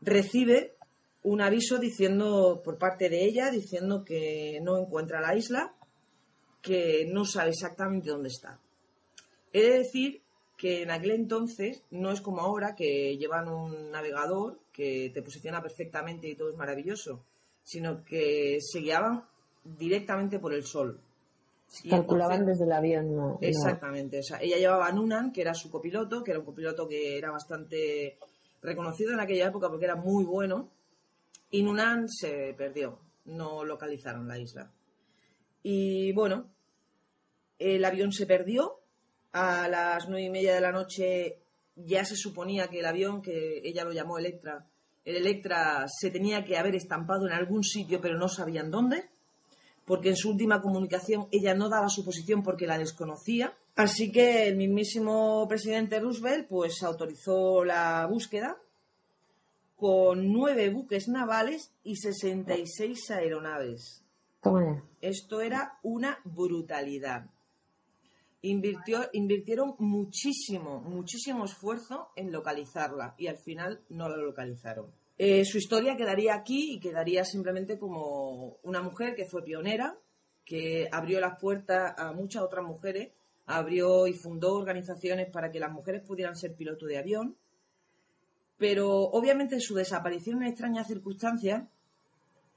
recibe 0.00 0.76
un 1.24 1.40
aviso 1.40 1.78
diciendo 1.78 2.60
por 2.64 2.78
parte 2.78 3.08
de 3.08 3.24
ella 3.24 3.50
diciendo 3.50 4.04
que 4.04 4.58
no 4.62 4.78
encuentra 4.78 5.20
la 5.20 5.36
isla, 5.36 5.72
que 6.60 7.06
no 7.12 7.24
sabe 7.24 7.50
exactamente 7.50 8.10
dónde 8.10 8.28
está. 8.28 8.58
He 9.52 9.62
de 9.62 9.78
decir 9.78 10.20
que 10.56 10.82
en 10.82 10.90
aquel 10.90 11.12
entonces 11.12 11.82
no 11.90 12.10
es 12.12 12.20
como 12.20 12.40
ahora 12.40 12.74
que 12.76 13.16
llevan 13.16 13.48
un 13.48 13.90
navegador 13.90 14.58
que 14.72 15.10
te 15.12 15.22
posiciona 15.22 15.60
perfectamente 15.62 16.28
y 16.28 16.36
todo 16.36 16.50
es 16.50 16.56
maravilloso, 16.56 17.20
sino 17.64 18.04
que 18.04 18.58
se 18.60 18.80
guiaban 18.80 19.24
directamente 19.64 20.38
por 20.38 20.54
el 20.54 20.64
sol. 20.64 21.00
Y 21.84 21.88
Calculaban 21.88 22.40
entonces- 22.40 22.58
desde 22.60 22.64
el 22.70 22.76
avión. 22.76 23.16
no- 23.16 23.28
no. 23.32 23.38
Exactamente. 23.40 24.18
O 24.18 24.22
sea, 24.22 24.38
ella 24.40 24.58
llevaba 24.58 24.86
a 24.86 24.92
Nunan, 24.92 25.32
que 25.32 25.40
era 25.40 25.54
su 25.54 25.70
copiloto, 25.70 26.22
que 26.22 26.30
era 26.32 26.40
un 26.40 26.46
copiloto 26.46 26.86
que 26.86 27.16
era 27.16 27.30
bastante 27.30 28.18
reconocido 28.60 29.12
en 29.12 29.20
aquella 29.20 29.46
época 29.48 29.68
porque 29.68 29.86
era 29.86 29.96
muy 29.96 30.24
bueno. 30.24 30.68
Y 31.52 31.62
Nunan 31.62 32.08
se 32.08 32.52
perdió. 32.58 32.98
No 33.26 33.64
localizaron 33.64 34.26
la 34.26 34.38
isla. 34.38 34.72
Y 35.62 36.12
bueno, 36.12 36.50
el 37.60 37.84
avión 37.84 38.10
se 38.12 38.26
perdió. 38.26 38.80
A 39.34 39.68
las 39.68 40.08
nueve 40.08 40.26
y 40.26 40.30
media 40.30 40.54
de 40.54 40.60
la 40.60 40.72
noche 40.72 41.38
ya 41.76 42.04
se 42.04 42.16
suponía 42.16 42.68
que 42.68 42.80
el 42.80 42.86
avión, 42.86 43.22
que 43.22 43.62
ella 43.64 43.84
lo 43.84 43.92
llamó 43.92 44.18
Electra, 44.18 44.66
el 45.04 45.16
Electra 45.16 45.86
se 45.88 46.10
tenía 46.10 46.44
que 46.44 46.58
haber 46.58 46.74
estampado 46.74 47.26
en 47.26 47.32
algún 47.32 47.64
sitio, 47.64 48.00
pero 48.00 48.18
no 48.18 48.28
sabían 48.28 48.70
dónde 48.70 49.08
porque 49.84 50.10
en 50.10 50.16
su 50.16 50.30
última 50.30 50.62
comunicación 50.62 51.28
ella 51.30 51.54
no 51.54 51.68
daba 51.68 51.88
su 51.88 52.04
posición 52.04 52.42
porque 52.42 52.66
la 52.66 52.78
desconocía. 52.78 53.56
Así 53.74 54.12
que 54.12 54.46
el 54.46 54.56
mismísimo 54.56 55.46
presidente 55.48 55.98
Roosevelt 55.98 56.48
pues 56.48 56.82
autorizó 56.82 57.64
la 57.64 58.06
búsqueda 58.06 58.56
con 59.82 60.32
nueve 60.32 60.70
buques 60.70 61.08
navales 61.08 61.72
y 61.82 61.96
66 61.96 63.10
aeronaves. 63.10 64.04
Toma. 64.40 64.88
Esto 65.00 65.40
era 65.40 65.80
una 65.82 66.20
brutalidad. 66.22 67.26
Invirtió, 68.42 69.00
invirtieron 69.12 69.74
muchísimo, 69.80 70.80
muchísimo 70.82 71.46
esfuerzo 71.46 72.10
en 72.14 72.30
localizarla 72.30 73.16
y 73.18 73.26
al 73.26 73.38
final 73.38 73.80
no 73.88 74.08
la 74.08 74.18
localizaron. 74.18 74.92
Eh, 75.18 75.44
su 75.44 75.58
historia 75.58 75.96
quedaría 75.96 76.36
aquí 76.36 76.74
y 76.74 76.78
quedaría 76.78 77.24
simplemente 77.24 77.76
como 77.76 78.58
una 78.62 78.82
mujer 78.82 79.16
que 79.16 79.26
fue 79.26 79.42
pionera, 79.42 79.98
que 80.44 80.86
abrió 80.92 81.18
las 81.18 81.40
puertas 81.40 81.92
a 81.98 82.12
muchas 82.12 82.44
otras 82.44 82.64
mujeres, 82.64 83.14
abrió 83.46 84.06
y 84.06 84.12
fundó 84.12 84.54
organizaciones 84.54 85.28
para 85.28 85.50
que 85.50 85.58
las 85.58 85.72
mujeres 85.72 86.02
pudieran 86.06 86.36
ser 86.36 86.54
piloto 86.54 86.86
de 86.86 86.98
avión, 86.98 87.36
pero 88.62 88.88
obviamente 88.88 89.58
su 89.58 89.74
desaparición 89.74 90.40
en 90.40 90.50
extrañas 90.50 90.86
circunstancias 90.86 91.64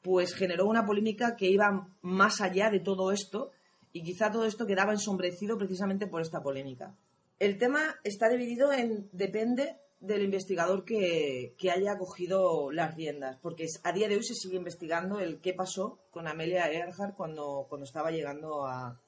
pues 0.03 0.35
generó 0.35 0.67
una 0.67 0.85
polémica 0.85 1.35
que 1.35 1.49
iba 1.49 1.89
más 2.03 2.41
allá 2.41 2.69
de 2.69 2.79
todo 2.79 3.11
esto 3.11 3.49
y 3.91 4.03
quizá 4.03 4.29
todo 4.29 4.45
esto 4.45 4.67
quedaba 4.67 4.91
ensombrecido 4.91 5.57
precisamente 5.57 6.05
por 6.05 6.21
esta 6.21 6.43
polémica. 6.43 6.95
El 7.39 7.57
tema 7.57 7.95
está 8.03 8.29
dividido 8.29 8.71
en 8.71 9.09
depende 9.13 9.77
del 9.99 10.21
investigador 10.21 10.85
que, 10.85 11.55
que 11.57 11.71
haya 11.71 11.97
cogido 11.97 12.71
las 12.71 12.93
riendas, 12.95 13.39
porque 13.41 13.65
a 13.83 13.91
día 13.91 14.07
de 14.07 14.17
hoy 14.17 14.23
se 14.23 14.35
sigue 14.35 14.57
investigando 14.57 15.19
el 15.19 15.41
qué 15.41 15.55
pasó 15.55 15.97
con 16.11 16.27
Amelia 16.27 16.71
Earhart 16.71 17.15
cuando, 17.17 17.65
cuando 17.67 17.85
estaba 17.85 18.11
llegando 18.11 18.67
a, 18.67 19.01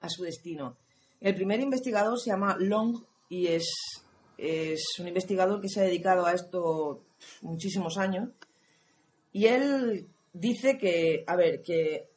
a 0.00 0.08
su 0.10 0.24
destino. 0.24 0.76
El 1.22 1.34
primer 1.34 1.60
investigador 1.60 2.20
se 2.20 2.32
llama 2.32 2.54
Long 2.58 3.02
y 3.30 3.46
es, 3.46 3.64
es 4.38 4.98
un 4.98 5.08
investigador 5.08 5.60
que 5.60 5.68
se 5.68 5.80
ha 5.80 5.84
dedicado 5.84 6.26
a 6.26 6.32
esto 6.32 7.04
muchísimos 7.42 7.96
años. 7.96 8.30
Y 9.32 9.46
él 9.46 10.06
dice 10.32 10.78
que, 10.78 11.24
a 11.26 11.36
ver, 11.36 11.62
que 11.62 12.08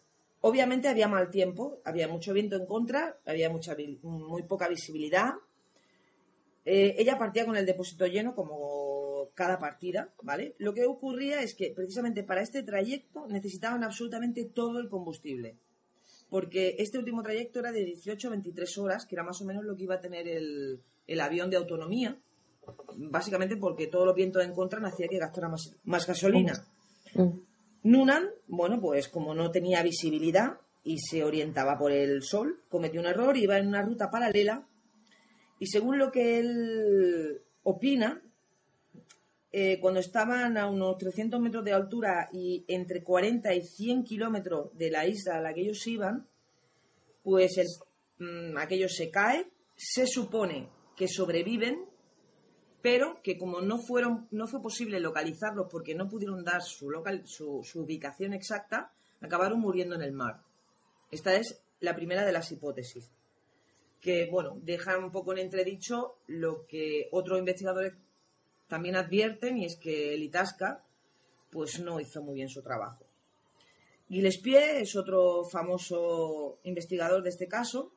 obviamente 0.41 0.88
había 0.88 1.08
mal 1.08 1.30
tiempo, 1.30 1.80
había 1.84 2.08
mucho 2.08 2.34
viento 2.34 2.56
en 2.56 2.66
contra, 2.66 3.18
había 3.26 3.50
mucha, 3.50 3.76
muy 4.04 4.44
poca 4.44 4.68
visibilidad. 4.68 5.34
Eh, 6.66 6.96
ella 6.98 7.18
partía 7.18 7.46
con 7.46 7.56
el 7.56 7.66
depósito 7.66 8.06
lleno 8.06 8.36
como 8.36 9.30
cada 9.34 9.60
partida, 9.60 10.14
¿vale? 10.22 10.56
Lo 10.58 10.74
que 10.74 10.86
ocurría 10.86 11.41
es 11.41 11.56
que 11.56 11.72
precisamente 11.72 12.24
para 12.24 12.41
este 12.41 12.64
trayecto 12.64 13.28
necesitaban 13.28 13.84
absolutamente 13.84 14.46
todo 14.46 14.80
el 14.80 14.90
combustible. 14.90 15.56
Porque 16.30 16.76
este 16.78 17.00
último 17.00 17.24
trayecto 17.24 17.60
era 17.60 17.72
de 17.72 17.86
18 17.86 18.28
a 18.28 18.32
23 18.32 18.78
horas, 18.78 19.06
que 19.06 19.16
era 19.16 19.24
más 19.24 19.41
o 19.41 19.46
menos 19.46 19.64
lo 19.64 19.76
que 19.76 19.84
iba 19.84 19.96
a 19.96 20.02
tener 20.02 20.28
el, 20.28 20.80
el 21.10 21.19
avión 21.22 21.49
de 21.49 21.57
autonomía. 21.57 22.18
Básicamente 22.95 23.57
porque 23.57 23.88
todos 23.88 24.06
los 24.06 24.15
vientos 24.15 24.44
en 24.44 24.53
contra 24.53 24.80
hacía 24.88 25.07
que 25.07 25.18
gastara 25.18 25.49
más, 25.49 25.76
más 25.84 26.06
gasolina. 26.06 26.53
Nunan, 27.81 28.30
bueno, 28.48 28.80
pues 28.80 29.07
como 29.10 29.34
no 29.34 29.49
tenía 29.49 29.81
visibilidad 29.81 30.60
y 30.84 30.99
se 30.99 31.23
orientaba 31.23 31.77
por 31.77 31.91
el 31.91 32.22
sol, 32.22 32.61
cometió 32.69 32.99
un 33.02 33.07
error, 33.07 33.36
iba 33.38 33.57
en 33.57 33.68
una 33.68 33.81
ruta 33.81 34.10
paralela 34.10 34.68
Y 35.60 35.68
según 35.68 35.98
lo 35.98 36.11
que 36.11 36.40
él 36.40 37.41
opina, 37.64 38.22
eh, 39.52 39.80
cuando 39.80 39.99
estaban 39.99 40.57
a 40.57 40.69
unos 40.69 40.98
300 40.99 41.40
metros 41.40 41.65
de 41.65 41.73
altura 41.73 42.30
y 42.31 42.65
entre 42.68 43.03
40 43.03 43.53
y 43.56 43.64
100 43.64 44.03
kilómetros 44.03 44.77
de 44.77 44.91
la 44.91 45.07
isla 45.07 45.38
a 45.38 45.41
la 45.41 45.53
que 45.53 45.61
ellos 45.61 45.86
iban, 45.88 46.27
pues 47.23 47.57
el, 47.57 47.68
mm, 48.19 48.57
aquello 48.57 48.88
se 48.88 49.10
cae, 49.10 49.48
se 49.76 50.06
supone 50.06 50.69
que 51.00 51.08
sobreviven, 51.08 51.86
pero 52.82 53.22
que 53.24 53.38
como 53.38 53.62
no 53.62 53.78
fueron, 53.78 54.28
no 54.32 54.48
fue 54.48 54.62
posible 54.62 55.00
localizarlos 55.00 55.68
porque 55.72 55.96
no 55.96 56.10
pudieron 56.10 56.44
dar 56.44 56.62
su, 56.62 56.92
local, 56.92 57.24
su, 57.26 57.64
ubicación 57.76 58.34
exacta, 58.34 58.92
acabaron 59.22 59.62
muriendo 59.62 59.96
en 59.96 60.02
el 60.02 60.12
mar. 60.12 60.44
Esta 61.10 61.38
es 61.38 61.64
la 61.80 61.96
primera 61.96 62.26
de 62.26 62.34
las 62.34 62.52
hipótesis 62.52 63.10
que, 64.02 64.28
bueno, 64.30 64.60
deja 64.62 64.98
un 64.98 65.10
poco 65.10 65.32
en 65.32 65.40
entredicho 65.40 66.18
lo 66.28 66.66
que 66.68 67.08
otros 67.14 67.40
investigadores 67.40 67.94
también 68.68 68.98
advierten 68.98 69.58
y 69.58 69.66
es 69.66 69.78
que 69.78 70.14
el 70.14 70.24
Itasca 70.24 70.84
pues 71.50 71.80
no 71.80 72.02
hizo 72.02 72.22
muy 72.22 72.36
bien 72.36 72.50
su 72.50 72.62
trabajo. 72.62 73.06
Gillespie 74.10 74.82
es 74.82 74.98
otro 74.98 75.46
famoso 75.46 76.60
investigador 76.64 77.24
de 77.24 77.30
este 77.30 77.48
caso 77.48 77.94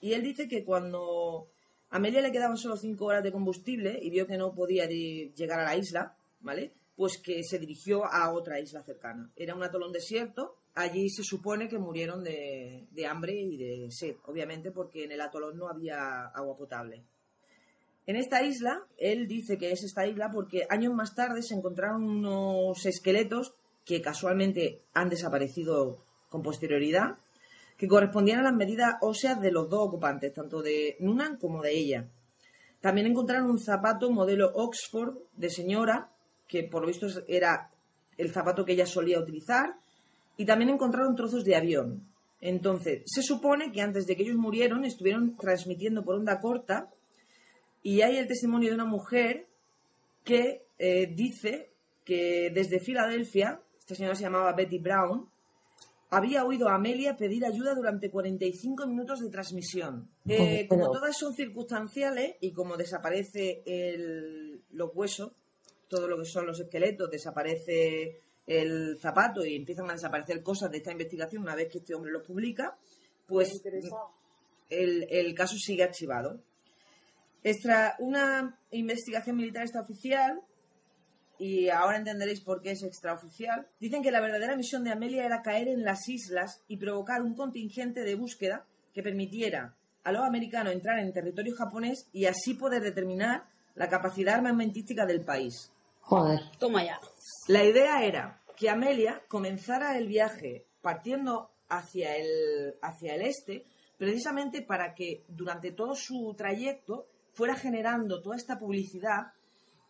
y 0.00 0.12
él 0.12 0.22
dice 0.22 0.48
que 0.48 0.64
cuando 0.64 1.50
Amelia 1.90 2.20
le 2.20 2.32
quedaban 2.32 2.56
solo 2.56 2.76
cinco 2.76 3.06
horas 3.06 3.22
de 3.22 3.32
combustible 3.32 3.98
y 4.00 4.10
vio 4.10 4.26
que 4.26 4.36
no 4.36 4.54
podía 4.54 4.86
llegar 4.86 5.60
a 5.60 5.64
la 5.64 5.76
isla, 5.76 6.16
¿vale? 6.40 6.72
Pues 6.96 7.18
que 7.18 7.42
se 7.44 7.58
dirigió 7.58 8.04
a 8.04 8.32
otra 8.32 8.60
isla 8.60 8.82
cercana. 8.82 9.30
Era 9.36 9.54
un 9.54 9.62
atolón 9.62 9.92
desierto. 9.92 10.56
Allí 10.74 11.08
se 11.08 11.22
supone 11.22 11.68
que 11.68 11.78
murieron 11.78 12.22
de, 12.22 12.86
de 12.90 13.06
hambre 13.06 13.34
y 13.34 13.56
de 13.56 13.90
sed, 13.90 14.16
obviamente, 14.24 14.72
porque 14.72 15.04
en 15.04 15.12
el 15.12 15.20
atolón 15.20 15.56
no 15.56 15.68
había 15.68 16.26
agua 16.26 16.56
potable. 16.56 17.04
En 18.06 18.16
esta 18.16 18.42
isla, 18.42 18.86
él 18.98 19.26
dice 19.26 19.58
que 19.58 19.72
es 19.72 19.82
esta 19.82 20.06
isla 20.06 20.30
porque 20.32 20.66
años 20.70 20.94
más 20.94 21.14
tarde 21.14 21.42
se 21.42 21.54
encontraron 21.54 22.04
unos 22.04 22.86
esqueletos 22.86 23.54
que 23.84 24.00
casualmente 24.00 24.82
han 24.94 25.08
desaparecido 25.08 26.04
con 26.28 26.42
posterioridad, 26.42 27.18
que 27.76 27.88
correspondían 27.88 28.40
a 28.40 28.44
las 28.44 28.54
medidas 28.54 28.96
óseas 29.00 29.40
de 29.40 29.50
los 29.50 29.68
dos 29.68 29.88
ocupantes, 29.88 30.32
tanto 30.32 30.62
de 30.62 30.96
Nunan 31.00 31.36
como 31.36 31.62
de 31.62 31.76
ella. 31.76 32.06
También 32.80 33.06
encontraron 33.06 33.50
un 33.50 33.58
zapato 33.58 34.10
modelo 34.10 34.50
Oxford 34.54 35.16
de 35.36 35.50
señora, 35.50 36.08
que 36.48 36.62
por 36.64 36.82
lo 36.82 36.88
visto 36.88 37.06
era 37.26 37.70
el 38.16 38.30
zapato 38.30 38.64
que 38.64 38.72
ella 38.72 38.86
solía 38.86 39.20
utilizar, 39.20 39.74
y 40.36 40.44
también 40.44 40.70
encontraron 40.70 41.16
trozos 41.16 41.44
de 41.44 41.56
avión. 41.56 42.02
Entonces, 42.40 43.02
se 43.06 43.22
supone 43.22 43.72
que 43.72 43.80
antes 43.80 44.06
de 44.06 44.16
que 44.16 44.22
ellos 44.22 44.36
murieron 44.36 44.84
estuvieron 44.84 45.36
transmitiendo 45.36 46.04
por 46.04 46.16
onda 46.16 46.40
corta 46.40 46.90
y 47.82 48.02
hay 48.02 48.18
el 48.18 48.26
testimonio 48.26 48.68
de 48.68 48.74
una 48.74 48.84
mujer 48.84 49.46
que 50.24 50.62
eh, 50.78 51.06
dice 51.14 51.70
que 52.04 52.50
desde 52.52 52.80
Filadelfia, 52.80 53.60
esta 53.78 53.94
señora 53.94 54.14
se 54.14 54.24
llamaba 54.24 54.52
Betty 54.52 54.78
Brown, 54.78 55.28
había 56.10 56.44
oído 56.44 56.68
a 56.68 56.74
Amelia 56.76 57.16
pedir 57.16 57.44
ayuda 57.44 57.74
durante 57.74 58.10
45 58.10 58.86
minutos 58.86 59.20
de 59.20 59.28
transmisión. 59.30 60.08
Eh, 60.26 60.66
Pero- 60.68 60.68
como 60.68 60.90
todas 60.92 61.16
son 61.16 61.34
circunstanciales 61.34 62.36
y 62.40 62.52
como 62.52 62.76
desaparece 62.76 63.62
el- 63.66 64.62
los 64.72 64.90
huesos, 64.94 65.32
todo 65.88 66.08
lo 66.08 66.16
que 66.18 66.24
son 66.24 66.46
los 66.46 66.60
esqueletos, 66.60 67.10
desaparece 67.10 68.20
el 68.46 68.96
zapato 69.00 69.44
y 69.44 69.56
empiezan 69.56 69.90
a 69.90 69.94
desaparecer 69.94 70.42
cosas 70.42 70.70
de 70.70 70.78
esta 70.78 70.92
investigación 70.92 71.42
una 71.42 71.54
vez 71.56 71.68
que 71.70 71.78
este 71.78 71.94
hombre 71.94 72.12
los 72.12 72.22
publica, 72.24 72.76
pues 73.26 73.60
el, 74.70 75.06
el 75.10 75.34
caso 75.34 75.56
sigue 75.56 75.82
archivado. 75.82 76.40
Extra, 77.42 77.94
una 78.00 78.58
investigación 78.70 79.36
militar 79.36 79.62
extraoficial, 79.62 80.40
y 81.38 81.68
ahora 81.68 81.98
entenderéis 81.98 82.40
por 82.40 82.62
qué 82.62 82.72
es 82.72 82.82
extraoficial, 82.82 83.66
dicen 83.80 84.02
que 84.02 84.10
la 84.10 84.20
verdadera 84.20 84.56
misión 84.56 84.84
de 84.84 84.92
Amelia 84.92 85.24
era 85.24 85.42
caer 85.42 85.68
en 85.68 85.84
las 85.84 86.08
islas 86.08 86.62
y 86.68 86.76
provocar 86.76 87.22
un 87.22 87.34
contingente 87.34 88.02
de 88.02 88.14
búsqueda 88.14 88.64
que 88.94 89.02
permitiera 89.02 89.74
a 90.04 90.12
los 90.12 90.22
americanos 90.22 90.72
entrar 90.72 90.98
en 90.98 91.12
territorio 91.12 91.54
japonés 91.56 92.08
y 92.12 92.26
así 92.26 92.54
poder 92.54 92.82
determinar 92.82 93.44
la 93.74 93.88
capacidad 93.88 94.36
armamentística 94.36 95.04
del 95.04 95.24
país. 95.24 95.72
Joder. 96.00 96.40
Toma 96.58 96.84
ya. 96.84 97.00
La 97.48 97.64
idea 97.64 98.04
era 98.04 98.40
que 98.56 98.70
Amelia 98.70 99.22
comenzara 99.28 99.98
el 99.98 100.06
viaje 100.06 100.66
partiendo 100.80 101.50
hacia 101.68 102.16
el, 102.16 102.76
hacia 102.80 103.16
el 103.16 103.22
este, 103.22 103.66
precisamente 103.98 104.62
para 104.62 104.94
que 104.94 105.24
durante 105.28 105.72
todo 105.72 105.94
su 105.94 106.34
trayecto 106.36 107.08
fuera 107.32 107.56
generando 107.56 108.22
toda 108.22 108.36
esta 108.36 108.58
publicidad 108.58 109.32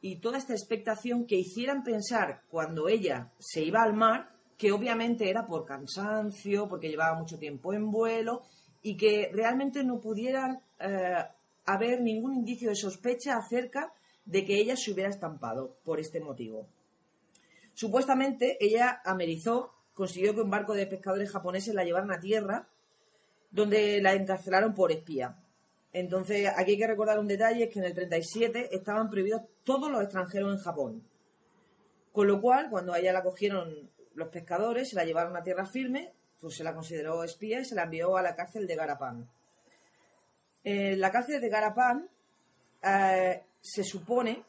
y 0.00 0.20
toda 0.20 0.38
esta 0.38 0.52
expectación 0.52 1.26
que 1.26 1.36
hicieran 1.36 1.82
pensar 1.82 2.42
cuando 2.50 2.88
ella 2.88 3.32
se 3.38 3.62
iba 3.62 3.82
al 3.82 3.94
mar 3.94 4.36
que 4.56 4.72
obviamente 4.72 5.28
era 5.28 5.46
por 5.46 5.66
cansancio, 5.66 6.68
porque 6.68 6.88
llevaba 6.88 7.18
mucho 7.18 7.38
tiempo 7.38 7.74
en 7.74 7.90
vuelo 7.90 8.42
y 8.82 8.96
que 8.96 9.30
realmente 9.32 9.84
no 9.84 10.00
pudieran 10.00 10.60
eh, 10.80 11.24
haber 11.66 12.00
ningún 12.00 12.34
indicio 12.34 12.70
de 12.70 12.76
sospecha 12.76 13.36
acerca 13.36 13.92
de 14.24 14.44
que 14.44 14.58
ella 14.58 14.76
se 14.76 14.92
hubiera 14.92 15.10
estampado 15.10 15.76
por 15.84 16.00
este 16.00 16.20
motivo. 16.20 16.66
Supuestamente 17.74 18.56
ella 18.60 19.02
amerizó, 19.04 19.72
consiguió 19.94 20.34
que 20.34 20.40
un 20.40 20.50
barco 20.50 20.74
de 20.74 20.86
pescadores 20.86 21.30
japoneses 21.30 21.74
la 21.74 21.84
llevaran 21.84 22.12
a 22.12 22.20
tierra, 22.20 22.68
donde 23.50 24.00
la 24.00 24.14
encarcelaron 24.14 24.74
por 24.74 24.92
espía. 24.92 25.36
Entonces, 25.98 26.46
aquí 26.54 26.72
hay 26.72 26.78
que 26.78 26.86
recordar 26.86 27.18
un 27.18 27.26
detalle, 27.26 27.64
es 27.64 27.72
que 27.72 27.78
en 27.78 27.86
el 27.86 27.94
37 27.94 28.68
estaban 28.76 29.08
prohibidos 29.08 29.40
todos 29.64 29.90
los 29.90 30.02
extranjeros 30.02 30.52
en 30.52 30.62
Japón. 30.62 31.02
Con 32.12 32.26
lo 32.26 32.38
cual, 32.38 32.68
cuando 32.68 32.92
a 32.92 32.98
ella 32.98 33.14
la 33.14 33.22
cogieron 33.22 33.90
los 34.12 34.28
pescadores, 34.28 34.90
se 34.90 34.96
la 34.96 35.06
llevaron 35.06 35.34
a 35.34 35.42
tierra 35.42 35.64
firme, 35.64 36.12
pues 36.38 36.56
se 36.56 36.64
la 36.64 36.74
consideró 36.74 37.24
espía 37.24 37.60
y 37.60 37.64
se 37.64 37.74
la 37.74 37.84
envió 37.84 38.14
a 38.18 38.22
la 38.22 38.36
cárcel 38.36 38.66
de 38.66 38.76
Garapán. 38.76 39.26
En 40.64 41.00
la 41.00 41.10
cárcel 41.10 41.40
de 41.40 41.48
Garapán 41.48 42.10
eh, 42.82 43.42
se 43.62 43.82
supone 43.82 44.44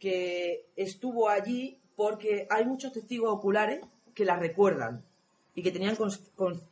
que 0.00 0.66
estuvo 0.74 1.28
allí 1.28 1.78
porque 1.94 2.48
hay 2.50 2.64
muchos 2.64 2.92
testigos 2.92 3.32
oculares 3.32 3.82
que 4.12 4.24
la 4.24 4.34
recuerdan 4.34 5.04
y 5.54 5.62
que 5.62 5.70
tenían 5.70 5.96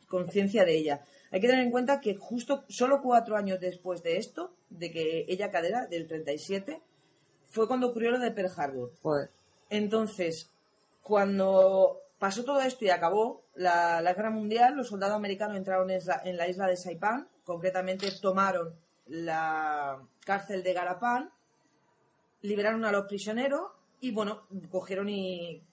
conciencia 0.09 0.65
de 0.65 0.75
ella. 0.75 1.05
Hay 1.33 1.41
que 1.41 1.47
tener 1.47 1.65
en 1.65 1.71
cuenta 1.71 1.99
que 1.99 2.15
justo 2.15 2.63
solo 2.69 3.01
cuatro 3.01 3.35
años 3.35 3.59
después 3.59 4.03
de 4.03 4.17
esto, 4.17 4.53
de 4.69 4.91
que 4.91 5.25
ella 5.27 5.49
cadera, 5.49 5.87
del 5.87 6.07
37, 6.07 6.79
fue 7.47 7.67
cuando 7.67 7.87
ocurrió 7.87 8.11
lo 8.11 8.19
de 8.19 8.29
Pearl 8.29 8.51
Harbor. 8.55 8.91
Entonces, 9.67 10.51
cuando 11.01 12.01
pasó 12.19 12.43
todo 12.43 12.61
esto 12.61 12.85
y 12.85 12.91
acabó 12.91 13.41
la, 13.55 13.99
la 14.01 14.13
guerra 14.13 14.29
mundial, 14.29 14.75
los 14.75 14.89
soldados 14.89 15.15
americanos 15.15 15.57
entraron 15.57 15.89
en 15.89 16.05
la, 16.05 16.21
en 16.23 16.37
la 16.37 16.47
isla 16.47 16.67
de 16.67 16.77
Saipán, 16.77 17.27
concretamente 17.43 18.11
tomaron 18.21 18.75
la 19.07 20.03
cárcel 20.23 20.61
de 20.61 20.73
Garapán, 20.73 21.31
liberaron 22.43 22.85
a 22.85 22.91
los 22.91 23.07
prisioneros 23.07 23.71
y, 24.01 24.11
bueno, 24.11 24.43
cogieron 24.69 25.09
y 25.09 25.63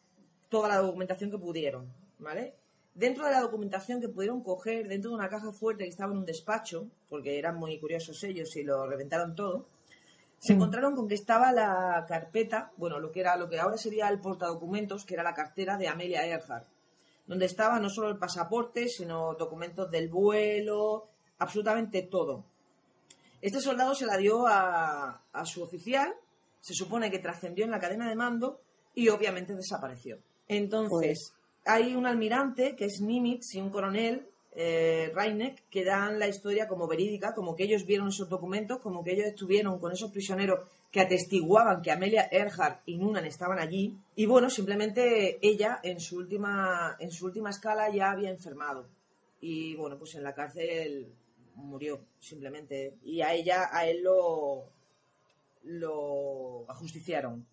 toda 0.49 0.69
la 0.69 0.79
documentación 0.79 1.31
que 1.31 1.37
pudieron, 1.37 1.93
¿vale? 2.19 2.55
Dentro 2.95 3.25
de 3.25 3.31
la 3.31 3.41
documentación 3.41 4.01
que 4.01 4.09
pudieron 4.09 4.43
coger, 4.43 4.89
dentro 4.89 5.11
de 5.11 5.17
una 5.17 5.29
caja 5.29 5.53
fuerte 5.53 5.85
que 5.85 5.91
estaba 5.91 6.13
en 6.13 6.19
un 6.19 6.25
despacho, 6.25 6.87
porque 7.09 7.39
eran 7.39 7.57
muy 7.57 7.79
curiosos 7.79 8.23
ellos 8.25 8.55
y 8.57 8.65
lo 8.65 8.87
reventaron 8.87 9.35
todo, 9.35 9.67
se 10.39 10.55
encontraron 10.55 10.97
con 10.97 11.07
que 11.07 11.15
estaba 11.15 11.53
la 11.53 12.05
carpeta, 12.09 12.73
bueno, 12.79 12.99
lo 12.99 13.13
que 13.13 13.21
era 13.21 13.37
lo 13.37 13.49
que 13.49 13.61
ahora 13.61 13.77
sería 13.77 14.09
el 14.09 14.21
portadocumentos, 14.21 15.05
que 15.05 15.15
era 15.15 15.23
la 15.23 15.35
cartera 15.35 15.77
de 15.77 15.87
Amelia 15.87 16.27
Earhart, 16.27 16.67
donde 17.27 17.45
estaba 17.45 17.79
no 17.79 17.91
solo 17.91 18.09
el 18.09 18.19
pasaporte, 18.19 18.89
sino 18.89 19.35
documentos 19.35 19.91
del 19.91 20.09
vuelo, 20.09 21.09
absolutamente 21.39 22.03
todo. 22.03 22.45
Este 23.43 23.61
soldado 23.61 23.95
se 23.95 24.07
la 24.07 24.17
dio 24.17 24.47
a, 24.47 25.23
a 25.31 25.45
su 25.45 25.63
oficial, 25.63 26.15
se 26.61 26.75
supone 26.75 27.11
que 27.11 27.19
trascendió 27.19 27.65
en 27.67 27.71
la 27.71 27.79
cadena 27.79 28.09
de 28.09 28.17
mando 28.17 28.61
y 28.95 29.09
obviamente 29.09 29.55
desapareció. 29.55 30.19
Entonces, 30.49 31.35
hay 31.65 31.95
un 31.95 32.07
almirante 32.07 32.75
que 32.77 32.87
es 32.87 33.01
Nimitz 33.01 33.55
y 33.55 33.61
un 33.61 33.71
coronel, 33.71 34.27
eh, 34.53 35.13
Reineck, 35.15 35.69
que 35.71 35.85
dan 35.85 36.19
la 36.19 36.27
historia 36.27 36.67
como 36.67 36.89
verídica, 36.89 37.35
como 37.35 37.55
que 37.55 37.65
ellos 37.65 37.87
vieron 37.87 38.09
esos 38.09 38.29
documentos, 38.29 38.81
como 38.81 39.05
que 39.05 39.13
ellos 39.13 39.27
estuvieron 39.27 39.79
con 39.79 39.93
esos 39.93 40.11
prisioneros 40.11 40.69
que 40.91 41.01
atestiguaban 41.01 41.83
que 41.83 41.93
Amelia 41.93 42.29
Earhart 42.31 42.83
y 42.87 42.97
Nunan 42.97 43.25
estaban 43.25 43.61
allí. 43.61 43.97
Y 44.17 44.27
bueno, 44.27 44.51
simplemente 44.51 45.39
ella 45.41 45.79
en 45.83 46.01
su 46.01 46.17
última, 46.17 46.97
en 46.99 47.13
su 47.13 47.27
última 47.27 47.51
escala 47.51 47.91
ya 47.91 48.11
había 48.11 48.31
enfermado. 48.31 48.89
Y 49.41 49.77
bueno, 49.77 49.97
pues 49.99 50.17
en 50.17 50.25
la 50.25 50.35
cárcel 50.35 51.13
murió, 51.55 52.01
simplemente. 52.19 52.99
Y 53.05 53.21
a 53.23 53.33
ella, 53.33 53.69
a 53.73 53.87
él 53.87 54.03
lo, 54.03 54.65
lo 55.63 56.65
ajusticiaron. 56.69 57.47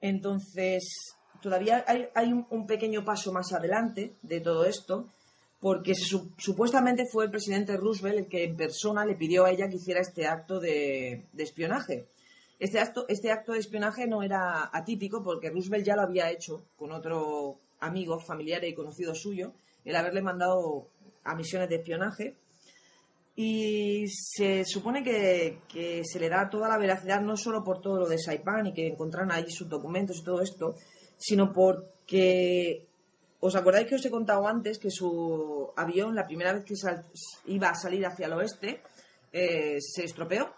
Entonces, 0.00 1.16
todavía 1.44 1.84
hay, 1.86 2.32
un, 2.32 2.66
pequeño 2.66 3.04
paso 3.04 3.30
más 3.30 3.52
adelante 3.52 4.14
de 4.22 4.40
todo 4.40 4.64
esto, 4.64 5.10
porque 5.60 5.92
supuestamente 5.94 7.04
fue 7.04 7.26
el 7.26 7.30
presidente 7.30 7.76
Roosevelt 7.76 8.18
el 8.18 8.28
que 8.28 8.44
en 8.44 8.56
persona 8.56 9.04
le 9.04 9.14
pidió 9.14 9.44
a 9.44 9.50
ella 9.50 9.68
que 9.68 9.76
hiciera 9.76 10.00
este 10.00 10.26
acto 10.26 10.58
de, 10.58 11.26
espionaje. 11.36 12.06
Este 12.58 12.80
acto, 12.80 13.04
este 13.08 13.30
acto 13.30 13.52
de 13.52 13.58
espionaje 13.58 14.06
no 14.06 14.22
era 14.22 14.70
atípico 14.72 15.22
porque 15.22 15.50
Roosevelt 15.50 15.84
ya 15.84 15.96
lo 15.96 16.02
había 16.02 16.30
hecho 16.30 16.64
con 16.78 16.92
otro 16.92 17.58
amigo, 17.78 18.18
familiar 18.18 18.64
y 18.64 18.72
conocido 18.72 19.14
suyo, 19.14 19.52
el 19.84 19.96
haberle 19.96 20.22
mandado 20.22 20.88
a 21.24 21.34
misiones 21.34 21.68
de 21.68 21.76
espionaje. 21.76 22.36
Y 23.36 24.06
se 24.08 24.64
supone 24.64 25.02
que, 25.02 26.02
se 26.04 26.18
le 26.18 26.30
da 26.30 26.48
toda 26.48 26.68
la 26.68 26.78
veracidad 26.78 27.20
no 27.20 27.36
solo 27.36 27.62
por 27.62 27.82
todo 27.82 27.98
lo 27.98 28.08
de 28.08 28.18
Saipan 28.18 28.68
y 28.68 28.72
que 28.72 28.86
encontraron 28.86 29.30
ahí 29.30 29.50
sus 29.50 29.68
documentos 29.68 30.20
y 30.20 30.24
todo 30.24 30.40
esto, 30.40 30.76
sino 31.16 31.52
porque 31.52 32.86
¿Os 33.40 33.54
acordáis 33.56 33.86
que 33.86 33.96
os 33.96 34.04
he 34.06 34.10
contado 34.10 34.48
antes 34.48 34.78
que 34.78 34.90
su 34.90 35.68
avión, 35.76 36.14
la 36.14 36.24
primera 36.26 36.54
vez 36.54 36.64
que 36.64 36.72
iba 37.44 37.68
a 37.68 37.74
salir 37.74 38.06
hacia 38.06 38.24
el 38.24 38.32
oeste, 38.32 38.80
eh, 39.34 39.76
se 39.82 40.02
estropeó? 40.04 40.48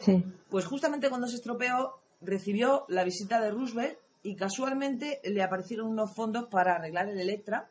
Sí. 0.00 0.24
Pues 0.50 0.66
justamente 0.66 1.08
cuando 1.08 1.28
se 1.28 1.36
estropeó, 1.36 2.00
recibió 2.20 2.84
la 2.88 3.04
visita 3.04 3.40
de 3.40 3.52
Roosevelt 3.52 3.96
y 4.24 4.34
casualmente 4.34 5.20
le 5.22 5.40
aparecieron 5.40 5.86
unos 5.86 6.16
fondos 6.16 6.48
para 6.50 6.74
arreglar 6.74 7.08
el 7.08 7.20
Electra 7.20 7.68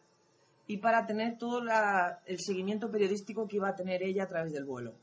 y 0.68 0.77
para 0.77 1.06
tener 1.06 1.38
todo 1.38 1.61
la- 1.61 2.22
el 2.26 2.39
seguimiento 2.39 2.89
periodístico 2.89 3.49
que 3.49 3.57
iba 3.57 3.68
a 3.68 3.76
tener 3.76 4.03
ella 4.03 4.23
a 4.23 4.27
través 4.27 4.53
del 4.53 4.64
vuelo. 4.64 4.93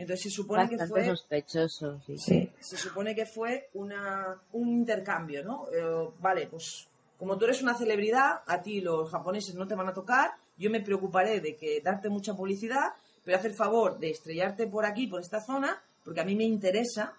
Entonces 0.00 0.22
se 0.22 0.30
supone 0.30 0.66
que 0.66 0.78
fue 0.86 1.04
sospechoso, 1.04 2.00
sí. 2.06 2.16
Sí, 2.16 2.50
se 2.58 2.78
supone 2.78 3.14
que 3.14 3.26
fue 3.26 3.68
una, 3.74 4.40
un 4.52 4.68
intercambio, 4.68 5.44
¿no? 5.44 5.66
Eh, 5.70 6.08
vale, 6.18 6.46
pues 6.46 6.88
como 7.18 7.36
tú 7.36 7.44
eres 7.44 7.60
una 7.62 7.74
celebridad, 7.74 8.40
a 8.46 8.62
ti 8.62 8.80
los 8.80 9.10
japoneses 9.10 9.54
no 9.54 9.66
te 9.66 9.74
van 9.74 9.88
a 9.88 9.92
tocar, 9.92 10.30
yo 10.56 10.70
me 10.70 10.80
preocuparé 10.80 11.42
de 11.42 11.54
que 11.54 11.82
darte 11.82 12.08
mucha 12.08 12.32
publicidad, 12.32 12.94
pero 13.22 13.36
haz 13.36 13.44
el 13.44 13.52
favor 13.52 13.98
de 13.98 14.08
estrellarte 14.08 14.66
por 14.68 14.86
aquí, 14.86 15.06
por 15.06 15.20
esta 15.20 15.42
zona, 15.42 15.82
porque 16.02 16.22
a 16.22 16.24
mí 16.24 16.34
me 16.34 16.44
interesa 16.44 17.12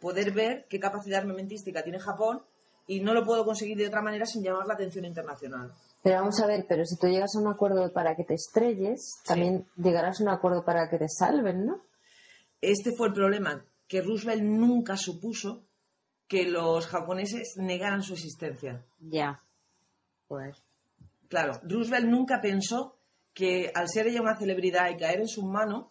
poder 0.00 0.30
ver 0.30 0.66
qué 0.68 0.78
capacidad 0.78 1.18
armamentística 1.18 1.82
tiene 1.82 1.98
Japón 1.98 2.42
y 2.86 3.00
no 3.00 3.12
lo 3.12 3.24
puedo 3.24 3.44
conseguir 3.44 3.76
de 3.76 3.88
otra 3.88 4.02
manera 4.02 4.24
sin 4.24 4.44
llamar 4.44 4.68
la 4.68 4.74
atención 4.74 5.04
internacional. 5.04 5.72
Pero 6.00 6.16
vamos 6.20 6.40
a 6.40 6.46
ver, 6.46 6.64
pero 6.68 6.84
si 6.84 6.96
tú 6.96 7.08
llegas 7.08 7.34
a 7.34 7.40
un 7.40 7.48
acuerdo 7.48 7.92
para 7.92 8.14
que 8.14 8.22
te 8.22 8.34
estrelles, 8.34 9.20
también 9.26 9.66
llegarás 9.76 10.20
a 10.20 10.22
un 10.22 10.30
acuerdo 10.30 10.64
para 10.64 10.88
que 10.88 10.98
te 10.98 11.08
salven, 11.08 11.66
¿no? 11.66 11.89
Este 12.60 12.92
fue 12.92 13.08
el 13.08 13.12
problema, 13.14 13.64
que 13.88 14.02
Roosevelt 14.02 14.42
nunca 14.42 14.96
supuso 14.96 15.64
que 16.28 16.44
los 16.44 16.86
japoneses 16.86 17.54
negaran 17.56 18.02
su 18.02 18.12
existencia. 18.14 18.84
Ya. 19.00 19.42
Pues. 20.28 20.62
Claro, 21.28 21.60
Roosevelt 21.62 22.06
nunca 22.06 22.40
pensó 22.40 22.96
que 23.34 23.70
al 23.74 23.88
ser 23.88 24.06
ella 24.08 24.20
una 24.20 24.36
celebridad 24.36 24.90
y 24.90 24.96
caer 24.96 25.20
en 25.20 25.28
sus 25.28 25.44
manos, 25.44 25.86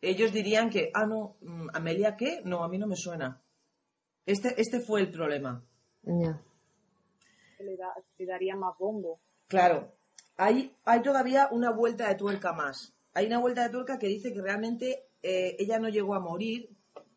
ellos 0.00 0.32
dirían 0.32 0.70
que, 0.70 0.90
ah, 0.94 1.06
no, 1.06 1.36
mm, 1.40 1.68
Amelia, 1.74 2.16
¿qué? 2.16 2.40
No, 2.44 2.64
a 2.64 2.68
mí 2.68 2.78
no 2.78 2.86
me 2.86 2.96
suena. 2.96 3.42
Este, 4.26 4.54
este 4.60 4.80
fue 4.80 5.00
el 5.00 5.10
problema. 5.10 5.62
Ya. 6.02 6.42
Le, 7.60 7.76
da- 7.76 7.94
le 8.18 8.26
daría 8.26 8.56
más 8.56 8.76
bombo. 8.78 9.20
Claro, 9.48 9.92
hay, 10.36 10.74
hay 10.84 11.02
todavía 11.02 11.48
una 11.50 11.70
vuelta 11.70 12.08
de 12.08 12.14
tuerca 12.16 12.52
más. 12.52 12.94
Hay 13.12 13.26
una 13.26 13.38
vuelta 13.38 13.62
de 13.64 13.70
tuerca 13.70 13.98
que 13.98 14.08
dice 14.08 14.32
que 14.32 14.40
realmente 14.42 15.06
eh, 15.26 15.56
ella 15.58 15.78
no 15.78 15.88
llegó 15.88 16.14
a 16.14 16.20
morir, 16.20 16.68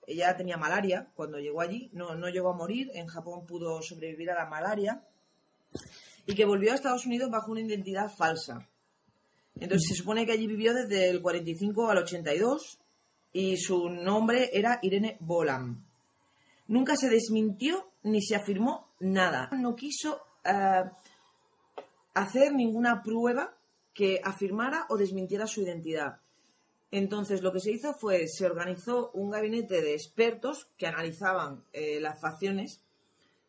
ella 0.08 0.38
tenía 0.38 0.56
malaria 0.56 1.12
cuando 1.14 1.40
llegó 1.40 1.60
allí, 1.60 1.90
no, 1.92 2.16
no 2.16 2.30
llegó 2.30 2.52
a 2.52 2.56
morir, 2.56 2.90
en 2.94 3.08
Japón 3.08 3.46
pudo 3.46 3.82
sobrevivir 3.82 4.32
a 4.32 4.36
la 4.36 4.46
malaria 4.46 5.04
y 6.26 6.34
que 6.34 6.46
volvió 6.46 6.72
a 6.72 6.76
Estados 6.76 7.06
Unidos 7.06 7.30
bajo 7.30 7.52
una 7.52 7.60
identidad 7.60 8.10
falsa. 8.10 8.66
Entonces 9.56 9.90
se 9.90 9.96
supone 9.96 10.26
que 10.26 10.32
allí 10.32 10.48
vivió 10.48 10.74
desde 10.74 11.10
el 11.10 11.22
45 11.22 11.90
al 11.90 11.98
82 11.98 12.80
y 13.34 13.58
su 13.58 13.90
nombre 13.90 14.52
era 14.54 14.80
Irene 14.82 15.18
Bolam. 15.20 15.84
Nunca 16.68 16.96
se 16.96 17.10
desmintió 17.10 17.92
ni 18.04 18.22
se 18.22 18.38
afirmó 18.38 18.94
nada. 19.02 19.50
No 19.52 19.76
quiso 19.76 20.22
eh, 20.46 20.84
hacer 22.14 22.54
ninguna 22.54 23.04
prueba 23.04 23.54
que 23.94 24.22
afirmara 24.24 24.86
o 24.90 24.96
desmintiera 24.96 25.46
su 25.46 25.62
identidad. 25.62 26.22
Entonces, 26.92 27.42
lo 27.42 27.52
que 27.52 27.60
se 27.60 27.72
hizo 27.72 27.94
fue, 27.94 28.28
se 28.28 28.46
organizó 28.46 29.12
un 29.14 29.30
gabinete 29.30 29.82
de 29.82 29.94
expertos 29.94 30.70
que 30.78 30.88
analizaban 30.88 31.64
eh, 31.74 32.00
las 32.00 32.20
facciones 32.22 32.82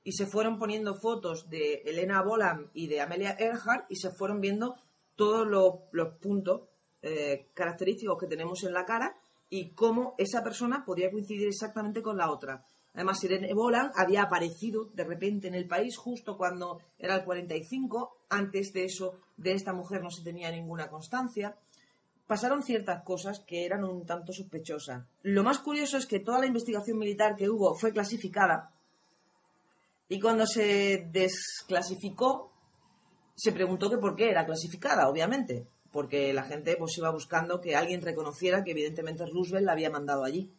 y 0.02 0.12
se 0.12 0.27
fueron 0.27 0.59
poniendo 0.59 0.94
fotos 0.94 1.48
de 1.48 1.82
Elena 1.85 2.23
Bolam 2.23 2.70
y 2.74 2.89
de 2.89 3.01
Amelia 3.01 3.36
Earhart 3.39 3.90
y 3.90 3.97
se 3.97 4.10
fueron 4.10 4.40
viendo 4.40 4.77
todos 5.16 5.47
los, 5.47 6.15
puntos 6.20 6.62
eh, 7.02 7.48
característicos 7.55 8.19
que 8.19 8.27
tenemos 8.27 8.65
en 8.65 8.73
la 8.73 8.85
cara 8.85 9.16
y 9.51 9.70
cómo 9.70 10.15
esa 10.19 10.43
persona 10.43 10.85
podía 10.85 11.10
coincidir 11.10 11.48
exactamente 11.48 12.02
con 12.02 12.16
la 12.16 12.31
otra. 12.31 12.65
Además, 12.94 13.23
Irene 13.23 13.55
Bolam 13.55 13.93
había 13.94 14.23
aparecido 14.23 14.86
de 14.86 15.05
repente 15.05 15.47
en 15.47 15.55
el 15.55 15.69
país 15.69 15.97
justo 15.97 16.36
cuando 16.36 16.81
era 16.98 17.15
el 17.16 17.24
45. 17.24 18.16
Antes 18.31 18.73
de 18.73 18.85
eso, 18.85 19.20
de 19.36 19.52
esta 19.52 19.73
mujer 19.73 20.02
no 20.02 20.10
se 20.10 20.24
tenía 20.24 20.51
ninguna 20.51 20.89
constancia. 20.89 21.56
Pasaron 22.29 22.63
ciertas 22.63 23.03
cosas 23.03 23.41
que 23.41 23.65
eran 23.65 23.85
un 23.85 24.05
tanto 24.05 24.33
sospechosas. 24.35 25.05
Lo 25.23 25.43
más 25.43 25.59
curioso 25.59 25.97
es 25.97 26.07
que 26.07 26.21
toda 26.21 26.39
la 26.39 26.47
investigación 26.47 26.99
militar 26.99 27.35
que 27.37 27.49
hubo 27.49 27.75
fue 27.75 27.91
clasificada 27.91 28.71
y 30.09 30.21
cuando 30.21 30.47
se 30.47 31.09
desclasificó 31.11 32.53
se 33.35 33.53
preguntó 33.53 33.89
que 33.89 33.97
por 33.97 34.15
qué 34.15 34.29
era 34.29 34.45
clasificada, 34.45 35.09
obviamente, 35.09 35.69
porque 35.91 36.35
la 36.35 36.43
gente 36.43 36.77
pues 36.77 36.99
iba 36.99 37.11
buscando 37.11 37.63
que 37.63 37.77
alguien 37.77 38.03
reconociera 38.03 38.63
que 38.63 38.73
evidentemente 38.73 39.25
Roosevelt 39.25 39.65
la 39.65 39.73
había 39.73 39.91
mandado 39.91 40.23
allí. 40.23 40.53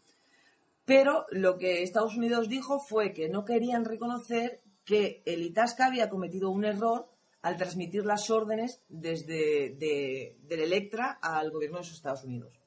Pero 0.86 1.28
lo 1.30 1.60
que 1.60 1.84
Estados 1.84 2.18
Unidos 2.18 2.50
dijo 2.50 2.80
fue 2.80 3.14
que 3.14 3.30
no 3.30 3.46
querían 3.46 3.86
reconocer 3.86 4.62
que 4.86 5.22
el 5.26 5.44
Itasca 5.44 5.86
había 5.86 6.10
cometido 6.10 6.50
un 6.50 6.66
error 6.66 7.10
al 7.42 7.58
transmitir 7.58 8.06
las 8.06 8.30
órdenes 8.30 8.82
desde 8.90 9.76
de, 9.78 10.38
del 10.44 10.60
Electra 10.60 11.20
al 11.22 11.52
gobierno 11.52 11.78
de 11.78 11.84
los 11.84 11.94
Estados 11.94 12.24
Unidos. 12.24 12.60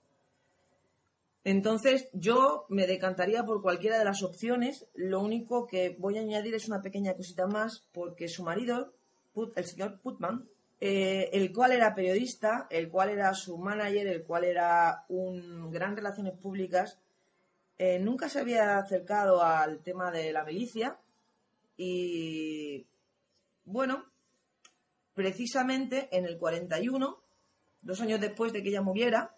Entonces, 1.45 2.09
yo 2.13 2.67
me 2.69 2.87
decantaría 2.87 3.45
por 3.45 3.63
cualquiera 3.63 3.99
de 3.99 4.05
las 4.05 4.23
opciones. 4.23 4.87
Lo 4.95 5.21
único 5.21 5.67
que 5.67 5.97
voy 5.99 6.17
a 6.17 6.21
añadir 6.21 6.55
es 6.55 6.69
una 6.69 6.83
pequeña 6.83 7.15
cosita 7.15 7.47
más, 7.47 7.85
porque 7.93 8.29
su 8.29 8.45
marido, 8.45 8.93
el 9.57 9.65
señor 9.65 9.99
Putman, 10.01 10.49
eh, 10.81 11.31
el 11.33 11.53
cual 11.53 11.73
era 11.73 11.95
periodista, 11.95 12.67
el 12.71 12.89
cual 12.91 13.11
era 13.11 13.35
su 13.35 13.59
manager, 13.59 14.07
el 14.07 14.23
cual 14.25 14.45
era 14.45 15.05
un 15.09 15.71
gran 15.71 15.97
relaciones 15.97 16.35
públicas, 16.35 16.99
eh, 17.79 17.99
nunca 17.99 18.29
se 18.29 18.39
había 18.39 18.79
acercado 18.79 19.43
al 19.43 19.81
tema 19.81 20.13
de 20.13 20.33
la 20.33 20.45
milicia 20.45 20.99
y, 21.77 22.87
bueno, 23.65 24.12
precisamente 25.15 26.09
en 26.17 26.25
el 26.25 26.39
41, 26.39 27.19
dos 27.83 28.01
años 28.01 28.21
después 28.21 28.53
de 28.53 28.63
que 28.63 28.71
ella 28.71 28.83
muriera, 28.83 29.37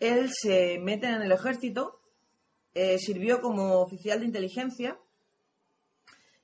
él 0.00 0.30
se 0.32 0.78
mete 0.78 1.06
en 1.06 1.22
el 1.22 1.32
ejército, 1.32 2.00
eh, 2.74 2.98
sirvió 2.98 3.40
como 3.40 3.80
oficial 3.80 4.20
de 4.20 4.26
inteligencia 4.26 4.98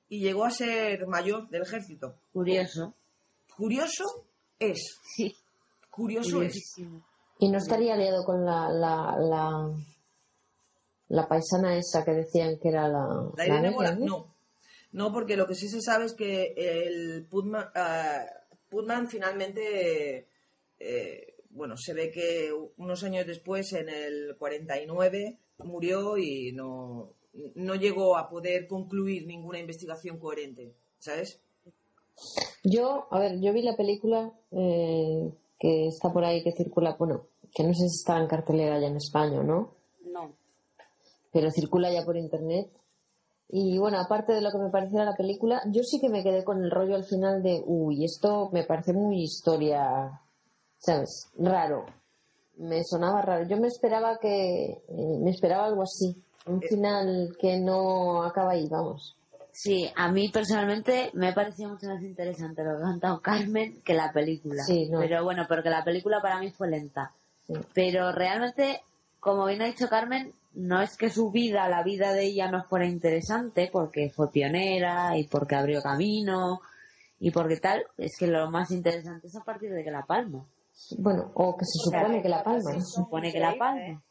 y 0.09 0.19
llegó 0.19 0.45
a 0.45 0.51
ser 0.51 1.07
mayor 1.07 1.49
del 1.49 1.63
ejército. 1.63 2.15
Curioso. 2.33 2.93
Curioso 3.55 4.03
es. 4.59 4.99
Sí. 5.15 5.35
Curioso 5.89 6.41
es. 6.41 6.75
Y 7.39 7.49
no 7.49 7.57
estaría 7.57 7.93
aliado 7.93 8.23
con 8.25 8.45
la, 8.45 8.69
la, 8.69 9.15
la, 9.17 9.71
la 11.09 11.27
paisana 11.27 11.77
esa 11.77 12.03
que 12.03 12.11
decían 12.11 12.57
que 12.61 12.69
era 12.69 12.87
la. 12.87 13.31
La 13.35 13.45
Irene 13.45 13.71
Bola, 13.71 13.95
¿no? 13.95 14.33
no. 14.91 15.13
Porque 15.13 15.37
lo 15.37 15.47
que 15.47 15.55
sí 15.55 15.67
se 15.69 15.81
sabe 15.81 16.05
es 16.05 16.13
que 16.13 16.53
el 16.57 17.25
Putman, 17.25 17.69
ah, 17.75 18.25
Putman 18.75 19.07
finalmente, 19.07 20.27
eh, 20.79 21.35
bueno, 21.51 21.77
se 21.77 21.93
ve 21.93 22.11
que 22.11 22.51
unos 22.75 23.05
años 23.05 23.25
después, 23.25 23.71
en 23.71 23.87
el 23.87 24.35
49, 24.37 25.39
murió 25.59 26.17
y 26.17 26.51
no, 26.51 27.13
no 27.55 27.75
llegó 27.75 28.17
a 28.17 28.29
poder 28.29 28.67
concluir 28.67 29.27
ninguna 29.27 29.59
investigación 29.59 30.19
coherente, 30.19 30.75
¿sabes? 30.99 31.39
Yo, 32.65 33.07
a 33.11 33.19
ver, 33.19 33.39
yo 33.39 33.53
vi 33.53 33.61
la 33.61 33.77
película 33.77 34.33
eh, 34.51 35.31
que 35.57 35.87
está 35.87 36.11
por 36.11 36.25
ahí, 36.25 36.43
que 36.43 36.51
circula, 36.51 36.97
bueno, 36.99 37.27
que 37.53 37.63
no 37.63 37.73
sé 37.73 37.87
si 37.87 37.95
está 37.95 38.19
en 38.19 38.27
cartelera 38.27 38.77
ya 38.77 38.87
en 38.87 38.97
España, 38.97 39.41
¿no? 39.41 39.73
No. 40.03 40.33
Pero 41.31 41.49
circula 41.49 41.93
ya 41.93 42.03
por 42.03 42.17
internet. 42.17 42.69
Y 43.49 43.77
bueno, 43.77 43.99
aparte 43.99 44.33
de 44.33 44.41
lo 44.41 44.51
que 44.51 44.57
me 44.57 44.69
pareciera 44.69 45.05
la 45.05 45.15
película, 45.15 45.61
yo 45.67 45.83
sí 45.83 45.99
que 45.99 46.09
me 46.09 46.23
quedé 46.23 46.43
con 46.43 46.63
el 46.63 46.71
rollo 46.71 46.95
al 46.95 47.03
final 47.03 47.43
de, 47.43 47.63
uy, 47.65 48.03
esto 48.03 48.49
me 48.51 48.63
parece 48.63 48.93
muy 48.93 49.21
historia, 49.21 50.19
¿sabes? 50.77 51.29
Raro. 51.37 51.85
Me 52.57 52.83
sonaba 52.83 53.21
raro. 53.21 53.45
Yo 53.47 53.57
me 53.57 53.67
esperaba 53.67 54.17
que, 54.17 54.65
eh, 54.65 55.19
me 55.21 55.29
esperaba 55.29 55.65
algo 55.65 55.83
así. 55.83 56.15
Un 56.47 56.61
final 56.61 57.35
que 57.39 57.59
no 57.59 58.23
acaba 58.23 58.51
ahí, 58.51 58.67
vamos. 58.69 59.15
Sí, 59.51 59.89
a 59.95 60.11
mí 60.11 60.29
personalmente 60.29 61.11
me 61.13 61.29
ha 61.29 61.33
parecido 61.33 61.69
mucho 61.69 61.87
más 61.87 62.01
interesante 62.03 62.61
lo 62.63 62.77
que 62.77 62.83
ha 62.83 62.87
cantado 62.87 63.21
Carmen 63.21 63.81
que 63.83 63.93
la 63.93 64.11
película. 64.11 64.63
Sí, 64.63 64.89
no. 64.89 64.99
Pero 64.99 65.23
bueno, 65.23 65.45
porque 65.47 65.69
la 65.69 65.83
película 65.83 66.21
para 66.21 66.39
mí 66.39 66.51
fue 66.51 66.69
lenta. 66.69 67.13
Pero 67.73 68.11
realmente, 68.11 68.81
como 69.19 69.45
bien 69.45 69.61
ha 69.61 69.65
dicho 69.65 69.87
Carmen, 69.87 70.33
no 70.55 70.81
es 70.81 70.97
que 70.97 71.09
su 71.09 71.31
vida, 71.31 71.67
la 71.69 71.83
vida 71.83 72.13
de 72.13 72.23
ella 72.23 72.49
no 72.49 72.63
fuera 72.63 72.85
interesante 72.85 73.69
porque 73.71 74.09
fue 74.09 74.31
pionera 74.31 75.17
y 75.17 75.27
porque 75.27 75.55
abrió 75.55 75.81
camino 75.81 76.61
y 77.19 77.31
porque 77.31 77.57
tal, 77.57 77.85
es 77.97 78.17
que 78.17 78.27
lo 78.27 78.49
más 78.49 78.71
interesante 78.71 79.27
es 79.27 79.35
a 79.35 79.43
partir 79.43 79.71
de 79.71 79.83
que 79.83 79.91
la 79.91 80.05
palma. 80.05 80.45
Bueno, 80.97 81.31
o 81.33 81.55
que 81.55 81.65
se 81.65 81.79
supone 81.79 82.21
que 82.21 82.29
la 82.29 82.43
palma. 82.43 82.73
Se 82.73 82.81
supone 82.81 83.31
que 83.31 83.39
la 83.39 83.55
palma. 83.57 84.03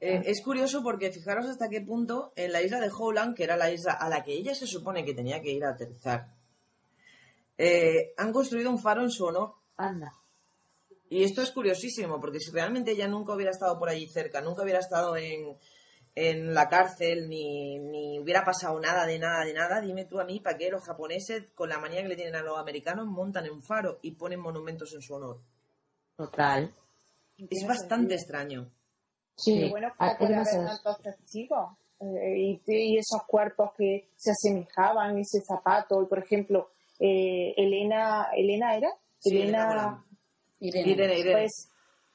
Eh, 0.00 0.22
es 0.26 0.42
curioso 0.42 0.82
porque 0.82 1.10
fijaros 1.10 1.46
hasta 1.46 1.68
qué 1.68 1.80
punto 1.80 2.32
en 2.36 2.52
la 2.52 2.62
isla 2.62 2.80
de 2.80 2.90
Howland, 2.90 3.34
que 3.34 3.44
era 3.44 3.56
la 3.56 3.70
isla 3.70 3.92
a 3.92 4.08
la 4.08 4.22
que 4.22 4.32
ella 4.32 4.54
se 4.54 4.66
supone 4.66 5.04
que 5.04 5.14
tenía 5.14 5.40
que 5.40 5.52
ir 5.52 5.64
a 5.64 5.70
aterrizar, 5.70 6.28
eh, 7.56 8.12
han 8.16 8.32
construido 8.32 8.70
un 8.70 8.78
faro 8.78 9.02
en 9.02 9.10
su 9.10 9.24
honor. 9.24 9.54
Anda. 9.76 10.12
Y 11.08 11.22
esto 11.22 11.42
es 11.42 11.52
curiosísimo, 11.52 12.20
porque 12.20 12.40
si 12.40 12.50
realmente 12.50 12.90
ella 12.92 13.06
nunca 13.08 13.34
hubiera 13.34 13.50
estado 13.52 13.78
por 13.78 13.88
allí 13.88 14.06
cerca, 14.08 14.40
nunca 14.40 14.62
hubiera 14.62 14.80
estado 14.80 15.16
en, 15.16 15.56
en 16.16 16.52
la 16.54 16.68
cárcel, 16.68 17.28
ni, 17.28 17.78
ni 17.78 18.18
hubiera 18.18 18.44
pasado 18.44 18.80
nada 18.80 19.06
de 19.06 19.18
nada 19.18 19.44
de 19.44 19.52
nada, 19.54 19.80
dime 19.80 20.04
tú 20.06 20.18
a 20.18 20.24
mí 20.24 20.40
para 20.40 20.56
qué 20.58 20.68
los 20.70 20.82
japoneses, 20.84 21.46
con 21.54 21.68
la 21.68 21.78
manía 21.78 22.02
que 22.02 22.08
le 22.08 22.16
tienen 22.16 22.34
a 22.34 22.42
los 22.42 22.58
americanos, 22.58 23.06
montan 23.06 23.48
un 23.50 23.62
faro 23.62 23.98
y 24.02 24.12
ponen 24.12 24.40
monumentos 24.40 24.92
en 24.94 25.00
su 25.02 25.14
honor. 25.14 25.40
Total. 26.16 26.74
Es 27.38 27.66
bastante 27.68 28.14
extraño. 28.14 28.70
Sí, 29.36 29.68
bueno, 29.70 29.92
Ah, 29.98 30.16
puede 30.18 30.34
haber 30.34 30.46
tantos 30.66 31.02
testigos. 31.02 31.76
eh, 32.00 32.36
y, 32.36 32.62
y 32.66 32.96
esos 32.98 33.22
cuerpos 33.26 33.70
que 33.76 34.08
se 34.16 34.30
asemejaban, 34.30 35.18
ese 35.18 35.40
zapato, 35.46 36.02
y 36.02 36.06
por 36.06 36.18
ejemplo, 36.18 36.70
eh, 36.98 37.52
Elena, 37.56 38.28
¿Elena 38.34 38.76
era? 38.76 38.88
Sí, 39.18 39.36
Elena. 39.36 40.02
Irene. 40.60 40.90
Irene, 40.90 41.18
Irene. 41.18 41.40
Pues, 41.40 41.68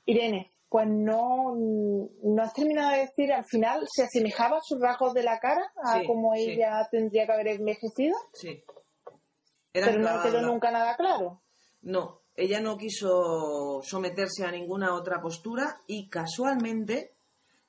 Irene, 0.05 0.51
pues 0.69 0.87
no, 0.87 1.53
no 1.55 2.41
has 2.43 2.53
terminado 2.53 2.91
de 2.91 2.99
decir, 2.99 3.31
al 3.33 3.45
final 3.45 3.85
se 3.93 4.03
asemejaba 4.03 4.57
a 4.57 4.61
sus 4.63 4.79
rasgos 4.81 5.13
de 5.13 5.23
la 5.23 5.39
cara, 5.39 5.61
a 5.83 5.99
Sí, 5.99 6.07
cómo 6.07 6.33
sí. 6.35 6.51
ella 6.51 6.87
tendría 6.89 7.25
que 7.25 7.31
haber 7.33 7.47
envejecido, 7.49 8.15
Sí. 8.33 8.63
Pero 9.73 9.99
no 9.99 10.21
quedó 10.21 10.41
nunca 10.41 10.69
nada 10.71 10.95
claro. 10.97 11.41
No, 11.81 12.19
ella 12.35 12.59
no 12.59 12.77
quiso 12.77 13.81
someterse 13.83 14.43
a 14.45 14.51
ninguna 14.51 14.93
otra 14.95 15.21
postura 15.21 15.81
y 15.87 16.09
casualmente 16.09 17.13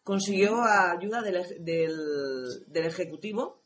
consiguió 0.02 0.62
ayuda 0.62 1.22
del, 1.22 1.44
del, 1.64 2.64
del 2.66 2.86
Ejecutivo 2.86 3.60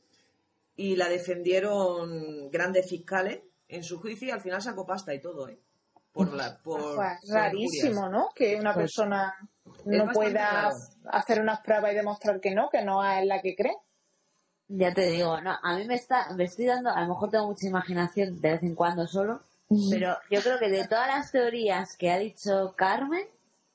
y 0.77 0.97
la 0.97 1.09
defendieron 1.09 2.51
grandes 2.51 2.91
fiscales 2.91 3.41
en 3.69 3.83
su 3.83 3.99
juicio 4.01 4.29
y 4.29 4.31
al 4.33 4.43
final 4.43 4.61
sacó 4.61 4.85
pasta 4.85 5.15
y 5.15 5.21
todo, 5.21 5.49
¿eh? 5.49 5.59
Por 6.17 6.33
la, 6.33 6.57
por, 6.59 6.81
Pues, 6.97 7.21
por 7.27 7.35
rarísimo. 7.35 8.09
¿no? 8.09 8.29
Que 8.35 8.57
una 8.57 8.73
Pues, 8.75 8.85
persona 8.85 9.35
no 9.85 10.09
pueda 10.13 10.63
raro. 10.63 10.77
hacer 11.11 11.41
unas 11.41 11.61
pruebas 11.61 11.93
y 11.93 11.97
demostrar 11.97 12.41
que 12.41 12.55
no, 12.55 12.69
que 12.71 12.83
no 12.83 13.05
es 13.05 13.27
la 13.27 13.41
que 13.43 13.55
cree. 13.55 13.77
Ya 14.69 14.93
te 14.93 15.07
digo, 15.11 15.41
no, 15.43 15.57
a 15.63 15.77
mí 15.77 15.85
me 15.87 15.95
está, 15.95 16.33
me 16.35 16.45
estoy 16.45 16.65
dando, 16.67 16.91
a 16.91 17.01
lo 17.03 17.09
mejor 17.09 17.31
tengo 17.31 17.47
mucha 17.47 17.67
imaginación 17.69 18.41
de 18.41 18.53
vez 18.53 18.63
en 18.65 18.75
cuando 18.75 19.07
solo, 19.07 19.43
pero 19.91 20.17
yo 20.29 20.41
creo 20.43 20.59
que 20.59 20.69
de 20.71 20.89
todas 20.89 21.07
las 21.07 21.31
teorías 21.31 21.97
que 21.97 22.11
ha 22.11 22.19
dicho 22.19 22.75
Carmen, 22.77 23.27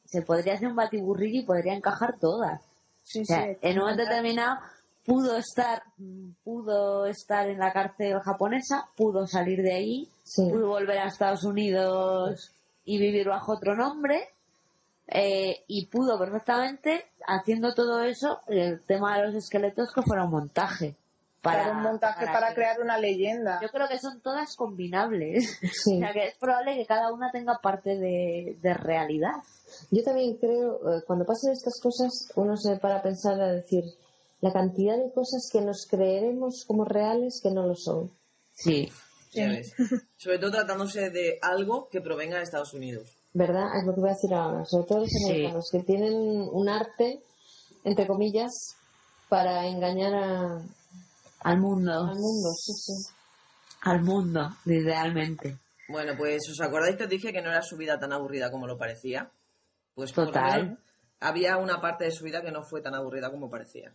se 0.03 0.21
podría 0.21 0.55
hacer 0.55 0.67
un 0.67 0.75
batiburrillo 0.75 1.39
y 1.41 1.45
podría 1.45 1.73
encajar 1.75 2.19
todas. 2.19 2.61
Sí, 3.03 3.21
O 3.21 3.25
sea, 3.25 3.43
sí, 3.45 3.57
en 3.61 3.77
un 3.77 3.83
momento 3.85 4.03
determinado 4.03 4.59
pudo 5.05 5.37
estar, 5.37 5.83
pudo 6.43 7.05
estar 7.05 7.49
en 7.49 7.59
la 7.59 7.71
cárcel 7.73 8.19
japonesa, 8.19 8.87
pudo 8.95 9.27
salir 9.27 9.61
de 9.61 9.73
ahí, 9.73 10.09
pudo 10.35 10.67
volver 10.67 10.99
a 10.99 11.07
Estados 11.07 11.43
Unidos 11.43 12.51
y 12.85 12.99
vivir 12.99 13.27
bajo 13.27 13.53
otro 13.53 13.75
nombre, 13.75 14.29
eh, 15.07 15.63
y 15.67 15.87
pudo 15.87 16.17
perfectamente, 16.17 17.05
haciendo 17.27 17.73
todo 17.73 18.01
eso, 18.03 18.41
el 18.47 18.81
tema 18.81 19.17
de 19.17 19.27
los 19.27 19.35
esqueletos 19.35 19.93
que 19.93 20.01
fuera 20.01 20.23
un 20.23 20.31
montaje. 20.31 20.95
Para, 21.41 21.63
Para 21.63 21.77
un 21.77 21.83
montaje 21.83 22.25
para, 22.27 22.53
crear 22.53 22.79
una 22.79 22.99
leyenda. 22.99 23.59
Yo 23.63 23.69
creo 23.69 23.87
que 23.87 23.97
son 23.97 24.21
todas 24.21 24.55
combinables. 24.55 25.59
O 25.63 25.99
sea, 25.99 26.13
que 26.13 26.27
es 26.27 26.35
probable 26.35 26.75
que 26.75 26.85
cada 26.85 27.11
una 27.11 27.31
tenga 27.31 27.57
parte 27.57 27.97
de, 27.97 28.57
de 28.61 28.73
realidad. 28.75 29.33
Yo 29.89 30.03
también 30.03 30.37
creo, 30.37 30.75
eh, 30.75 31.01
cuando 31.07 31.25
pasan 31.25 31.53
estas 31.53 31.79
cosas, 31.81 32.31
uno 32.35 32.55
se 32.55 32.77
para 32.77 32.97
a 32.97 33.01
pensar 33.01 33.41
a 33.41 33.51
decir 33.53 33.85
la 34.41 34.51
cantidad 34.51 34.97
de 34.97 35.11
cosas 35.13 35.49
que 35.51 35.61
nos 35.61 35.85
creeremos 35.89 36.65
como 36.67 36.83
reales 36.85 37.39
que 37.41 37.51
no 37.51 37.65
lo 37.67 37.75
son. 37.75 38.11
Sí. 38.53 38.91
Ya 39.33 39.47
ves. 39.47 39.73
Sobre 40.17 40.39
todo 40.39 40.51
tratándose 40.51 41.09
de 41.09 41.39
algo 41.41 41.87
que 41.89 42.01
provenga 42.01 42.37
de 42.37 42.43
Estados 42.43 42.73
Unidos. 42.73 43.15
¿Verdad? 43.33 43.67
Es 43.79 43.85
lo 43.85 43.93
que 43.93 44.01
voy 44.01 44.09
a 44.09 44.13
decir 44.13 44.33
ahora. 44.33 44.65
Sobre 44.65 44.87
todo 44.87 44.99
los 44.99 45.09
Sí. 45.09 45.23
americanos 45.25 45.69
que 45.71 45.83
tienen 45.83 46.13
un 46.51 46.67
arte, 46.67 47.21
entre 47.85 48.05
comillas, 48.07 48.51
para 49.29 49.65
engañar 49.67 50.13
a, 50.13 50.61
al 51.41 51.57
mundo. 51.59 51.93
Al 51.93 52.15
mundo, 52.19 52.49
sí, 52.57 52.73
sí. 52.73 53.13
Al 53.83 54.01
mundo, 54.03 54.49
idealmente. 54.65 55.57
Bueno, 55.87 56.13
pues 56.17 56.41
¿os 56.49 56.59
acordáis 56.61 56.97
que 56.97 57.03
os 57.05 57.09
dije 57.09 57.31
que 57.31 57.41
no 57.41 57.49
era 57.49 57.61
su 57.61 57.77
vida 57.77 57.97
tan 57.99 58.11
aburrida 58.11 58.51
como 58.51 58.67
lo 58.67 58.77
parecía? 58.77 59.31
Pues 59.95 60.11
Total. 60.13 60.77
había 61.21 61.57
una 61.57 61.79
parte 61.79 62.03
de 62.05 62.11
su 62.11 62.23
vida 62.25 62.41
que 62.41 62.51
no 62.51 62.63
fue 62.63 62.81
tan 62.81 62.95
aburrida 62.95 63.31
como 63.31 63.49
parecía. 63.49 63.93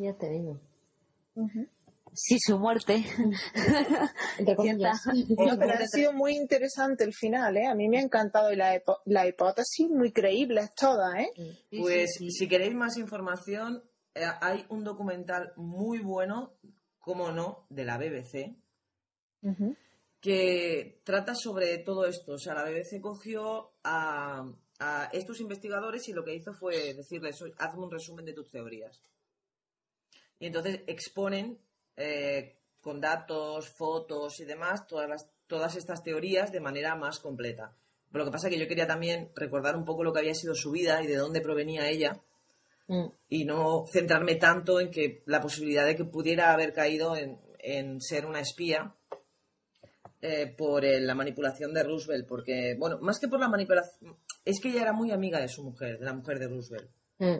Ya 0.00 0.12
te 0.16 0.28
digo. 0.30 0.60
Sí, 2.14 2.38
su 2.40 2.58
muerte. 2.58 3.04
Entre 4.38 4.56
comillas. 4.56 5.00
No, 5.28 5.58
pero 5.58 5.72
ha 5.74 5.86
sido 5.86 6.12
muy 6.12 6.36
interesante 6.36 7.04
el 7.04 7.12
final, 7.14 7.56
¿eh? 7.56 7.66
A 7.66 7.74
mí 7.74 7.88
me 7.88 7.98
ha 7.98 8.02
encantado 8.02 8.52
y 8.52 8.56
la, 8.56 8.74
hipo- 8.76 9.00
la 9.04 9.26
hipótesis 9.26 9.88
muy 9.90 10.10
creíbles 10.12 10.74
todas, 10.74 11.14
¿eh? 11.20 11.32
Pues 11.80 12.14
si 12.30 12.48
queréis 12.48 12.74
más 12.74 12.96
información, 12.96 13.82
eh, 14.14 14.24
hay 14.40 14.64
un 14.70 14.84
documental 14.84 15.52
muy 15.56 15.98
bueno, 16.00 16.54
como 16.98 17.30
no, 17.30 17.66
de 17.70 17.84
la 17.84 17.98
BBC, 17.98 18.56
que 20.20 21.00
trata 21.04 21.34
sobre 21.34 21.78
todo 21.78 22.06
esto. 22.06 22.32
O 22.32 22.38
sea, 22.38 22.54
la 22.54 22.64
BBC 22.64 23.00
cogió 23.00 23.72
a, 23.84 24.50
a 24.80 25.04
estos 25.12 25.40
investigadores 25.40 26.08
y 26.08 26.12
lo 26.12 26.24
que 26.24 26.34
hizo 26.34 26.52
fue 26.52 26.94
decirles, 26.94 27.40
"Oye, 27.42 27.54
hazme 27.58 27.84
un 27.84 27.90
resumen 27.90 28.24
de 28.24 28.32
tus 28.34 28.50
teorías. 28.50 29.00
Y 30.38 30.46
entonces 30.46 30.80
exponen 30.86 31.58
eh, 31.96 32.56
con 32.80 33.00
datos, 33.00 33.68
fotos 33.68 34.40
y 34.40 34.44
demás 34.44 34.86
todas, 34.86 35.08
las, 35.08 35.30
todas 35.46 35.76
estas 35.76 36.02
teorías 36.02 36.52
de 36.52 36.60
manera 36.60 36.94
más 36.94 37.18
completa. 37.18 37.76
Pero 38.10 38.24
lo 38.24 38.30
que 38.30 38.34
pasa 38.34 38.48
es 38.48 38.54
que 38.54 38.60
yo 38.60 38.68
quería 38.68 38.86
también 38.86 39.30
recordar 39.34 39.76
un 39.76 39.84
poco 39.84 40.04
lo 40.04 40.12
que 40.12 40.20
había 40.20 40.34
sido 40.34 40.54
su 40.54 40.70
vida 40.70 41.02
y 41.02 41.06
de 41.06 41.16
dónde 41.16 41.40
provenía 41.40 41.88
ella 41.88 42.22
Mm. 42.88 43.06
y 43.28 43.44
no 43.44 43.84
centrarme 43.86 44.36
tanto 44.36 44.80
en 44.80 44.90
que 44.90 45.22
la 45.26 45.42
posibilidad 45.42 45.84
de 45.84 45.94
que 45.94 46.06
pudiera 46.06 46.52
haber 46.52 46.72
caído 46.72 47.16
en, 47.16 47.38
en 47.58 48.00
ser 48.00 48.24
una 48.24 48.40
espía 48.40 48.94
eh, 50.22 50.54
por 50.56 50.86
eh, 50.86 50.98
la 50.98 51.14
manipulación 51.14 51.74
de 51.74 51.82
Roosevelt, 51.82 52.26
porque, 52.26 52.76
bueno, 52.78 52.98
más 53.02 53.18
que 53.20 53.28
por 53.28 53.40
la 53.40 53.48
manipulación, 53.48 54.16
es 54.42 54.58
que 54.60 54.70
ella 54.70 54.82
era 54.82 54.92
muy 54.94 55.10
amiga 55.10 55.38
de 55.38 55.48
su 55.48 55.62
mujer, 55.62 55.98
de 55.98 56.06
la 56.06 56.14
mujer 56.14 56.38
de 56.38 56.48
Roosevelt. 56.48 56.90
Mm. 57.18 57.36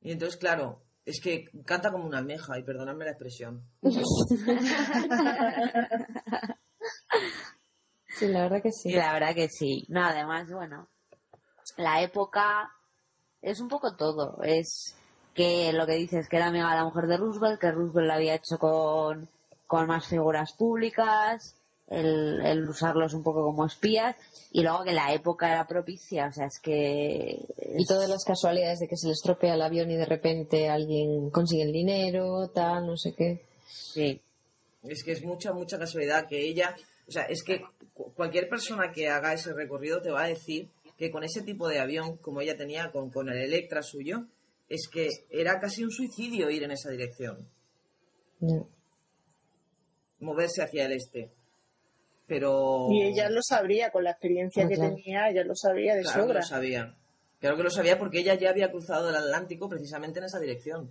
Y 0.00 0.12
entonces, 0.12 0.38
claro, 0.38 0.82
es 1.06 1.20
que 1.20 1.48
canta 1.64 1.92
como 1.92 2.04
una 2.04 2.18
almeja, 2.18 2.58
y 2.58 2.64
perdonadme 2.64 3.04
la 3.04 3.12
expresión. 3.12 3.62
Sí, 8.18 8.28
la 8.28 8.42
verdad 8.42 8.62
que 8.62 8.72
sí. 8.72 8.92
La 8.92 9.12
verdad 9.12 9.34
que 9.34 9.48
sí. 9.48 9.84
No, 9.88 10.02
además, 10.02 10.50
bueno, 10.50 10.88
la 11.76 12.00
época 12.00 12.70
es 13.42 13.60
un 13.60 13.68
poco 13.68 13.94
todo. 13.94 14.42
Es 14.42 14.96
que 15.34 15.70
lo 15.72 15.86
que 15.86 15.96
dices, 15.96 16.28
que 16.28 16.36
era 16.36 16.46
amiga 16.46 16.70
de 16.70 16.76
la 16.76 16.84
mujer 16.84 17.06
de 17.08 17.18
Roosevelt, 17.18 17.60
que 17.60 17.70
Roosevelt 17.70 18.08
la 18.08 18.14
había 18.14 18.34
hecho 18.36 18.58
con, 18.58 19.28
con 19.66 19.86
más 19.86 20.06
figuras 20.06 20.54
públicas, 20.54 21.54
el, 21.88 22.40
el 22.44 22.68
usarlos 22.68 23.14
un 23.14 23.22
poco 23.22 23.42
como 23.44 23.64
espías, 23.66 24.16
y 24.52 24.62
luego 24.62 24.84
que 24.84 24.92
la 24.92 25.12
época 25.14 25.50
era 25.50 25.66
propicia, 25.66 26.26
o 26.28 26.32
sea, 26.32 26.46
es 26.46 26.58
que... 26.60 27.38
Y 27.78 27.84
todas 27.86 28.08
las 28.08 28.24
casualidades 28.24 28.78
de 28.80 28.88
que 28.88 28.96
se 28.96 29.06
le 29.06 29.12
estropea 29.12 29.54
el 29.54 29.62
avión 29.62 29.90
y 29.90 29.96
de 29.96 30.06
repente 30.06 30.68
alguien 30.68 31.30
consigue 31.30 31.62
el 31.62 31.72
dinero, 31.72 32.48
tal, 32.54 32.86
no 32.86 32.96
sé 32.96 33.14
qué. 33.16 33.44
Sí. 33.68 34.20
Es 34.82 35.02
que 35.04 35.12
es 35.12 35.22
mucha, 35.24 35.52
mucha 35.52 35.78
casualidad 35.78 36.26
que 36.28 36.40
ella, 36.40 36.76
o 37.08 37.10
sea, 37.10 37.22
es 37.24 37.42
que 37.42 37.62
cu- 37.94 38.12
cualquier 38.14 38.48
persona 38.48 38.92
que 38.92 39.08
haga 39.08 39.32
ese 39.34 39.52
recorrido 39.52 40.00
te 40.00 40.10
va 40.10 40.24
a 40.24 40.28
decir 40.28 40.68
que 40.96 41.10
con 41.10 41.24
ese 41.24 41.42
tipo 41.42 41.68
de 41.68 41.78
avión, 41.80 42.16
como 42.18 42.40
ella 42.40 42.56
tenía 42.56 42.90
con, 42.90 43.10
con 43.10 43.28
el 43.28 43.36
Electra 43.38 43.82
suyo, 43.82 44.26
es 44.68 44.88
que 44.90 45.08
era 45.30 45.60
casi 45.60 45.84
un 45.84 45.90
suicidio 45.90 46.50
ir 46.50 46.62
en 46.64 46.70
esa 46.70 46.90
dirección, 46.90 47.48
moverse 50.20 50.62
hacia 50.62 50.86
el 50.86 50.92
este. 50.92 51.30
Pero... 52.26 52.88
Y 52.90 53.02
ella 53.02 53.28
lo 53.30 53.40
sabría, 53.42 53.90
con 53.90 54.04
la 54.04 54.10
experiencia 54.10 54.64
Ah, 54.64 54.68
que 54.68 54.74
claro. 54.74 54.94
tenía, 54.96 55.28
ella 55.30 55.44
lo 55.44 55.54
sabría 55.54 55.94
de 55.94 56.02
Claro 56.02 56.16
que 56.16 56.22
sobra. 56.28 56.40
lo 56.40 56.46
sabía. 56.46 56.94
Claro 57.40 57.56
que 57.56 57.62
lo 57.62 57.70
sabía 57.70 57.98
porque 57.98 58.20
ella 58.20 58.34
ya 58.34 58.50
había 58.50 58.70
cruzado 58.70 59.08
el 59.10 59.16
Atlántico 59.16 59.68
precisamente 59.68 60.18
en 60.18 60.24
esa 60.24 60.40
dirección. 60.40 60.90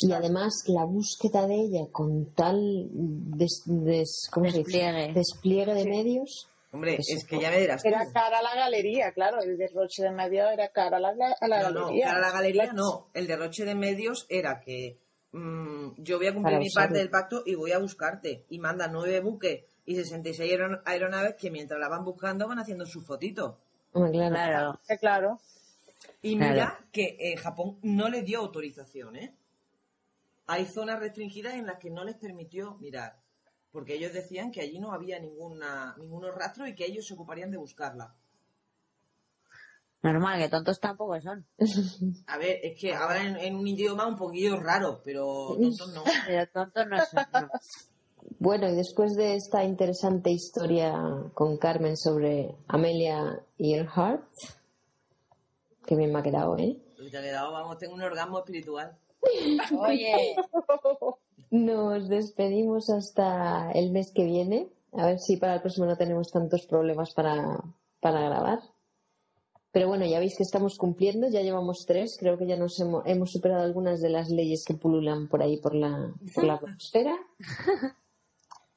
Y 0.00 0.12
además 0.12 0.64
la 0.66 0.84
búsqueda 0.84 1.46
de 1.46 1.54
ella 1.54 1.86
con 1.90 2.32
tal 2.34 2.86
des- 2.92 3.62
des- 3.66 4.28
¿cómo 4.30 4.48
se 4.50 4.58
dice? 4.58 4.78
Despliegue. 4.78 5.12
despliegue 5.14 5.74
de 5.74 5.84
medios. 5.86 6.48
Hombre, 6.70 6.96
Eso 6.96 7.16
es 7.16 7.24
que 7.24 7.40
ya 7.40 7.50
me 7.50 7.60
dirás 7.60 7.82
tú. 7.82 7.88
Era 7.88 8.04
cara 8.12 8.40
a 8.40 8.42
la 8.42 8.54
galería, 8.54 9.10
claro. 9.12 9.40
El 9.40 9.56
derroche 9.56 10.02
de 10.02 10.10
medio 10.10 10.48
era 10.50 10.68
cara 10.68 10.98
a 10.98 11.00
la, 11.00 11.08
a 11.40 11.48
la 11.48 11.62
No, 11.62 11.70
no, 11.70 11.80
galería. 11.86 12.06
cara 12.06 12.18
a 12.18 12.20
la 12.20 12.30
galería 12.32 12.72
no. 12.74 13.08
El 13.14 13.26
derroche 13.26 13.64
de 13.64 13.74
medios 13.74 14.26
era 14.28 14.60
que 14.60 14.98
mm, 15.32 16.02
yo 16.02 16.18
voy 16.18 16.26
a 16.26 16.34
cumplir 16.34 16.52
Para 16.52 16.58
mi 16.58 16.66
usarlo. 16.66 16.86
parte 16.88 16.98
del 16.98 17.10
pacto 17.10 17.42
y 17.46 17.54
voy 17.54 17.72
a 17.72 17.78
buscarte. 17.78 18.44
Y 18.50 18.58
manda 18.58 18.86
nueve 18.88 19.20
buques 19.20 19.64
y 19.90 19.94
66 19.96 20.50
aeron- 20.52 20.82
aeronaves 20.84 21.34
que 21.36 21.50
mientras 21.50 21.80
la 21.80 21.88
van 21.88 22.04
buscando 22.04 22.46
van 22.46 22.58
haciendo 22.58 22.84
sus 22.86 23.04
fotitos. 23.06 23.56
Hombre, 23.92 24.12
claro. 24.28 24.78
Claro. 25.00 25.40
Y 26.22 26.36
mira 26.36 26.52
Claro. 26.54 26.76
que 26.92 27.16
eh, 27.18 27.36
Japón 27.36 27.78
no 27.82 28.08
le 28.08 28.22
dio 28.22 28.40
autorización, 28.40 29.16
¿eh? 29.16 29.34
Hay 30.46 30.66
zonas 30.66 30.98
restringidas 31.00 31.54
en 31.54 31.66
las 31.66 31.78
que 31.78 31.90
no 31.90 32.04
les 32.04 32.16
permitió 32.16 32.76
mirar. 32.80 33.16
Porque 33.72 33.94
ellos 33.94 34.12
decían 34.12 34.50
que 34.50 34.60
allí 34.60 34.78
no 34.78 34.92
había 34.92 35.18
ninguna, 35.20 35.94
ningunos 35.98 36.34
rastros 36.34 36.68
y 36.68 36.74
que 36.74 36.86
ellos 36.86 37.06
se 37.06 37.14
ocuparían 37.14 37.50
de 37.50 37.58
buscarla. 37.58 38.14
Normal, 40.02 40.38
que 40.38 40.48
tontos 40.48 40.78
tampoco 40.80 41.20
son. 41.20 41.44
A 42.28 42.38
ver, 42.38 42.60
es 42.62 42.80
que 42.80 42.94
hablan 42.94 43.26
en, 43.26 43.36
en 43.36 43.56
un 43.56 43.66
idioma 43.66 44.06
un 44.06 44.16
poquillo 44.16 44.58
raro, 44.60 45.00
pero 45.04 45.56
tontos 45.58 45.92
no. 45.92 46.04
Pero 46.26 46.46
tontos 46.50 46.86
no 46.86 46.96
son. 47.04 47.26
no. 47.32 47.48
Bueno, 48.38 48.68
y 48.68 48.74
después 48.74 49.16
de 49.16 49.34
esta 49.34 49.64
interesante 49.64 50.30
historia 50.30 50.94
con 51.34 51.56
Carmen 51.56 51.96
sobre 51.96 52.54
Amelia 52.68 53.42
Earhart, 53.58 54.28
que 55.86 55.96
bien 55.96 56.12
me 56.12 56.18
ha 56.18 56.22
quedado, 56.22 56.56
¿eh? 56.58 56.76
Y 56.98 57.10
te 57.10 57.18
ha 57.18 57.22
quedado, 57.22 57.52
vamos, 57.52 57.78
tengo 57.78 57.94
un 57.94 58.02
orgasmo 58.02 58.38
espiritual. 58.38 58.96
Oye, 59.78 60.36
Nos 61.50 62.08
despedimos 62.08 62.90
hasta 62.90 63.70
el 63.72 63.90
mes 63.90 64.12
que 64.12 64.24
viene. 64.24 64.68
A 64.92 65.06
ver 65.06 65.18
si 65.18 65.36
para 65.36 65.54
el 65.54 65.60
próximo 65.60 65.86
no 65.86 65.96
tenemos 65.96 66.30
tantos 66.30 66.66
problemas 66.66 67.14
para, 67.14 67.58
para 68.00 68.20
grabar. 68.20 68.60
Pero 69.70 69.88
bueno, 69.88 70.06
ya 70.06 70.18
veis 70.18 70.36
que 70.36 70.42
estamos 70.42 70.76
cumpliendo, 70.78 71.28
ya 71.28 71.42
llevamos 71.42 71.84
tres, 71.86 72.16
creo 72.18 72.38
que 72.38 72.46
ya 72.46 72.56
nos 72.56 72.80
hemos, 72.80 73.04
hemos 73.06 73.30
superado 73.30 73.62
algunas 73.62 74.00
de 74.00 74.08
las 74.08 74.30
leyes 74.30 74.64
que 74.64 74.74
pululan 74.74 75.28
por 75.28 75.42
ahí 75.42 75.58
por 75.58 75.74
la, 75.74 76.12
por 76.34 76.44
la 76.44 76.54
atmósfera. 76.62 77.16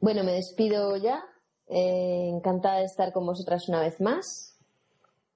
Bueno, 0.01 0.23
me 0.23 0.33
despido 0.33 0.97
ya. 0.97 1.23
Eh, 1.67 2.29
encantada 2.33 2.79
de 2.79 2.85
estar 2.85 3.13
con 3.13 3.25
vosotras 3.25 3.69
una 3.69 3.79
vez 3.81 4.01
más. 4.01 4.57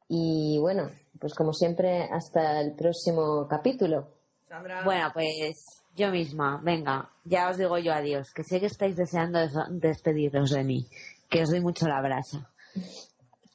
Y 0.08 0.58
bueno, 0.60 0.90
pues 1.20 1.34
como 1.34 1.54
siempre, 1.54 2.04
hasta 2.12 2.60
el 2.62 2.76
próximo 2.76 3.48
capítulo. 3.48 4.08
Sandra. 4.48 4.84
Bueno, 4.84 5.10
pues 5.14 5.82
yo 5.96 6.10
misma, 6.12 6.60
venga, 6.64 7.10
ya 7.24 7.50
os 7.50 7.58
digo 7.58 7.78
yo 7.78 7.94
adiós, 7.94 8.32
que 8.34 8.44
sé 8.44 8.60
que 8.60 8.66
estáis 8.68 8.96
deseando 8.96 9.40
des- 9.40 9.54
despediros 9.70 10.52
de 10.52 10.64
mí, 10.64 10.88
que 11.30 11.44
os 11.44 11.50
doy 11.50 11.62
mucho 11.62 11.88
la 11.88 12.02
brasa. 12.02 12.52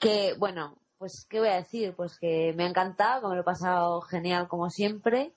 Que, 0.01 0.35
bueno, 0.39 0.77
pues, 0.99 1.27
¿qué 1.29 1.39
voy 1.39 1.49
a 1.51 1.57
decir? 1.57 1.95
Pues 1.95 2.19
que 2.19 2.53
me 2.57 2.65
ha 2.65 2.69
encantado, 2.69 3.21
que 3.23 3.29
me 3.29 3.35
lo 3.37 3.43
he 3.43 3.45
pasado 3.45 4.01
genial 4.01 4.49
como 4.49 4.71
siempre, 4.71 5.33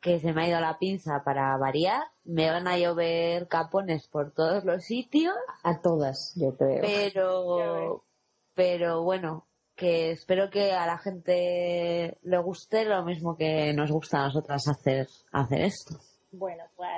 que 0.00 0.20
se 0.20 0.32
me 0.32 0.44
ha 0.44 0.48
ido 0.48 0.60
la 0.60 0.78
pinza 0.78 1.22
para 1.24 1.56
variar, 1.56 2.02
me 2.24 2.50
van 2.50 2.68
a 2.68 2.78
llover 2.78 3.48
capones 3.48 4.08
por 4.08 4.32
todos 4.32 4.64
los 4.64 4.84
sitios, 4.84 5.34
A 5.62 5.80
todas, 5.80 6.32
yo 6.36 6.56
creo. 6.56 6.80
pero, 6.82 8.04
pero 8.54 9.02
bueno, 9.02 9.46
que 9.74 10.10
espero 10.12 10.48
que 10.50 10.72
a 10.72 10.86
la 10.86 10.98
gente 10.98 12.16
le 12.22 12.38
guste 12.38 12.84
lo 12.84 13.04
mismo 13.04 13.36
que 13.36 13.72
nos 13.74 13.90
gusta 13.92 14.18
a 14.18 14.26
nosotras 14.26 14.66
hacer, 14.68 15.06
hacer 15.32 15.60
esto. 15.60 15.96
Bueno, 16.32 16.64
pues 16.76 16.90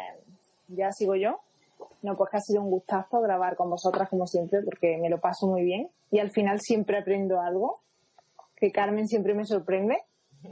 ya 0.68 0.92
sigo 0.92 1.16
yo. 1.16 1.40
No, 2.02 2.16
pues 2.16 2.30
que 2.30 2.36
ha 2.36 2.40
sido 2.40 2.62
un 2.62 2.70
gustazo 2.70 3.20
grabar 3.20 3.56
con 3.56 3.70
vosotras 3.70 4.08
como 4.08 4.26
siempre 4.26 4.60
porque 4.62 4.98
me 4.98 5.10
lo 5.10 5.20
paso 5.20 5.48
muy 5.48 5.64
bien 5.64 5.90
y 6.10 6.20
al 6.20 6.30
final 6.30 6.60
siempre 6.60 6.98
aprendo 6.98 7.40
algo, 7.40 7.80
que 8.54 8.70
Carmen 8.70 9.08
siempre 9.08 9.34
me 9.34 9.44
sorprende 9.44 9.98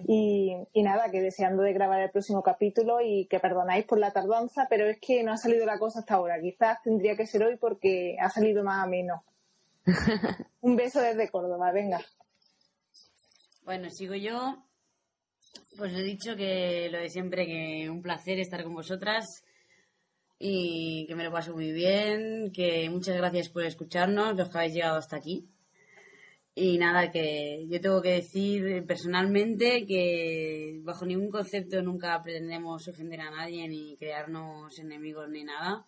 y, 0.07 0.57
y 0.73 0.83
nada, 0.83 1.11
que 1.11 1.21
deseando 1.21 1.63
de 1.63 1.73
grabar 1.73 2.01
el 2.01 2.11
próximo 2.11 2.43
capítulo 2.43 3.01
y 3.01 3.27
que 3.27 3.41
perdonáis 3.41 3.85
por 3.85 3.99
la 3.99 4.13
tardanza, 4.13 4.67
pero 4.69 4.87
es 4.87 4.99
que 5.01 5.23
no 5.23 5.33
ha 5.33 5.37
salido 5.37 5.65
la 5.67 5.79
cosa 5.79 6.01
hasta 6.01 6.15
ahora. 6.15 6.41
Quizás 6.41 6.83
tendría 6.83 7.17
que 7.17 7.27
ser 7.27 7.43
hoy 7.45 7.57
porque 7.57 8.17
ha 8.21 8.31
salido 8.31 8.65
más 8.65 8.85
a 8.85 8.89
menos. 8.89 9.21
un 10.61 10.77
beso 10.77 11.01
desde 11.01 11.31
Córdoba, 11.31 11.71
venga. 11.73 12.01
bueno, 13.65 13.91
sigo 13.91 14.15
yo. 14.15 14.63
Pues 15.77 15.93
he 15.95 16.03
dicho 16.03 16.37
que 16.37 16.89
lo 16.91 16.99
de 16.99 17.09
siempre, 17.09 17.47
que 17.47 17.89
un 17.91 18.03
placer 18.03 18.39
estar 18.39 18.65
con 18.65 18.75
vosotras 18.75 19.45
y 20.39 21.07
que 21.07 21.15
me 21.15 21.25
lo 21.25 21.33
paso 21.33 21.53
muy 21.53 21.73
bien, 21.73 22.51
que 22.53 22.89
muchas 22.91 23.17
gracias 23.17 23.49
por 23.49 23.65
escucharnos, 23.65 24.37
los 24.37 24.49
que 24.51 24.59
habéis 24.59 24.75
llegado 24.75 24.97
hasta 24.97 25.17
aquí. 25.17 25.49
Y 26.59 26.79
nada, 26.79 27.13
que 27.13 27.67
yo 27.69 27.83
tengo 27.83 28.01
que 28.01 28.13
decir 28.13 28.83
personalmente 28.87 29.85
que 29.87 30.81
bajo 30.85 31.05
ningún 31.05 31.31
concepto 31.31 31.83
nunca 31.83 32.23
pretendemos 32.23 32.89
ofender 32.89 33.21
a 33.21 33.31
nadie 33.31 33.69
ni 33.69 33.97
crearnos 33.99 34.79
enemigos 34.79 35.29
ni 35.29 35.45
nada. 35.45 35.85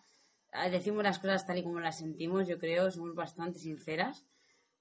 Ah, 0.51 0.69
Decimos 0.69 1.03
las 1.03 1.17
cosas 1.17 1.45
tal 1.47 1.57
y 1.57 1.63
como 1.63 1.79
las 1.79 1.97
sentimos, 1.97 2.47
yo 2.47 2.59
creo, 2.59 2.91
somos 2.91 3.15
bastante 3.15 3.57
sinceras. 3.57 4.25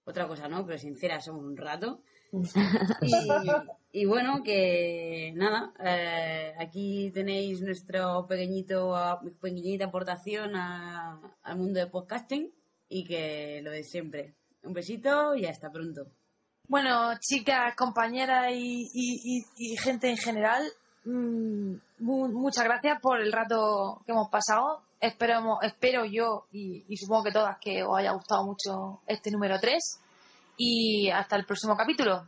Otra 0.04 0.28
cosa 0.28 0.46
no, 0.46 0.66
pero 0.66 0.78
sinceras 0.78 1.24
somos 1.24 1.42
un 1.44 1.56
rato. 1.56 2.02
Y, 3.00 4.00
y 4.02 4.04
bueno, 4.04 4.42
que 4.42 5.32
nada, 5.36 5.72
eh, 5.82 6.52
aquí 6.58 7.10
tenéis 7.14 7.62
nuestro 7.62 8.26
pequeñito, 8.26 8.94
pequeñita 9.40 9.86
aportación 9.86 10.54
a- 10.54 11.18
al 11.42 11.56
mundo 11.56 11.80
de 11.80 11.86
podcasting 11.86 12.52
y 12.90 13.04
que 13.04 13.60
lo 13.62 13.70
de 13.70 13.82
siempre. 13.84 14.34
Un 14.62 14.72
besito 14.72 15.34
y 15.34 15.46
hasta 15.46 15.70
pronto. 15.70 16.02
Bueno, 16.68 17.12
chicas, 17.20 17.74
compañeras 17.76 18.52
y, 18.52 18.88
y- 18.92 19.38
y- 19.38 19.72
y 19.72 19.76
gente 19.78 20.10
en 20.10 20.16
general, 20.18 20.62
mm, 21.04 21.74
mu- 22.00 22.28
muchas 22.28 22.64
gracias 22.64 23.00
por 23.00 23.20
el 23.20 23.32
rato 23.32 24.02
que 24.04 24.12
hemos 24.12 24.28
pasado. 24.30 24.82
Esperamos, 25.00 25.58
espero 25.62 26.04
yo 26.04 26.46
y, 26.52 26.84
y 26.88 26.96
supongo 26.96 27.24
que 27.24 27.32
todas 27.32 27.56
que 27.60 27.82
os 27.84 27.96
haya 27.98 28.12
gustado 28.12 28.44
mucho 28.44 29.00
este 29.06 29.30
número 29.30 29.58
3. 29.60 29.78
Y 30.58 31.08
hasta 31.10 31.36
el 31.36 31.46
próximo 31.46 31.76
capítulo. 31.76 32.26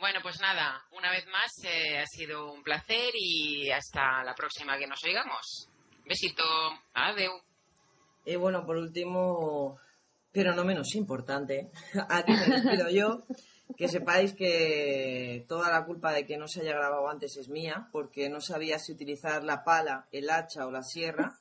Bueno, 0.00 0.20
pues 0.22 0.40
nada, 0.40 0.82
una 0.92 1.10
vez 1.10 1.26
más 1.26 1.52
eh, 1.64 1.98
ha 1.98 2.06
sido 2.06 2.52
un 2.52 2.62
placer 2.62 3.10
y 3.14 3.70
hasta 3.70 4.24
la 4.24 4.34
próxima 4.34 4.78
que 4.78 4.86
nos 4.86 5.02
oigamos. 5.04 5.68
Besito, 6.06 6.42
adeu. 6.94 7.32
Y 8.24 8.36
bueno, 8.36 8.64
por 8.64 8.76
último, 8.76 9.78
pero 10.36 10.54
no 10.54 10.66
menos 10.66 10.94
importante, 10.96 11.70
aquí 12.10 12.32
me 12.32 12.46
despido 12.46 12.90
yo. 12.90 13.24
Que 13.76 13.88
sepáis 13.88 14.32
que 14.32 15.44
toda 15.48 15.72
la 15.72 15.84
culpa 15.84 16.12
de 16.12 16.24
que 16.24 16.36
no 16.36 16.46
se 16.46 16.60
haya 16.60 16.76
grabado 16.76 17.08
antes 17.08 17.36
es 17.36 17.48
mía, 17.48 17.88
porque 17.90 18.28
no 18.28 18.40
sabía 18.40 18.78
si 18.78 18.92
utilizar 18.92 19.42
la 19.42 19.64
pala, 19.64 20.06
el 20.12 20.30
hacha 20.30 20.66
o 20.66 20.70
la 20.70 20.82
sierra. 20.82 21.36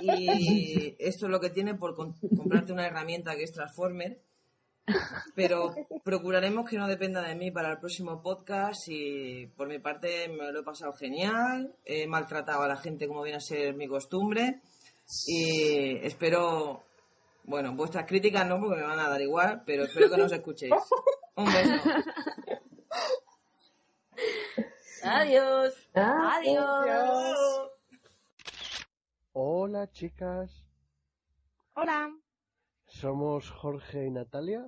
Y 0.00 0.96
esto 0.98 1.26
es 1.26 1.30
lo 1.30 1.38
que 1.38 1.50
tiene 1.50 1.74
por 1.74 1.94
comprarte 1.94 2.72
una 2.72 2.86
herramienta 2.86 3.36
que 3.36 3.42
es 3.42 3.52
Transformer. 3.52 4.22
Pero 5.34 5.74
procuraremos 6.02 6.70
que 6.70 6.78
no 6.78 6.86
dependa 6.86 7.20
de 7.20 7.34
mí 7.34 7.50
para 7.50 7.72
el 7.72 7.78
próximo 7.78 8.22
podcast 8.22 8.88
y 8.88 9.48
por 9.48 9.68
mi 9.68 9.80
parte 9.80 10.28
me 10.28 10.50
lo 10.50 10.60
he 10.60 10.64
pasado 10.64 10.94
genial. 10.94 11.74
He 11.84 12.06
maltratado 12.06 12.62
a 12.62 12.68
la 12.68 12.76
gente 12.76 13.06
como 13.06 13.22
viene 13.22 13.38
a 13.38 13.40
ser 13.40 13.74
mi 13.74 13.86
costumbre 13.86 14.62
y 15.26 15.96
espero, 16.04 16.84
bueno, 17.46 17.74
vuestras 17.74 18.06
críticas 18.06 18.46
no 18.46 18.60
porque 18.60 18.76
me 18.76 18.82
van 18.82 18.98
a 18.98 19.08
dar 19.08 19.20
igual, 19.20 19.62
pero 19.64 19.84
espero 19.84 20.10
que 20.10 20.16
nos 20.16 20.32
escuchéis. 20.32 20.72
Un 21.36 21.46
beso. 21.46 21.90
Adiós. 25.02 25.88
Adiós. 25.94 27.70
Hola 29.32 29.90
chicas, 29.90 30.64
Hola. 31.74 32.10
somos 32.86 33.50
Jorge 33.50 34.06
y 34.06 34.10
Natalia 34.10 34.66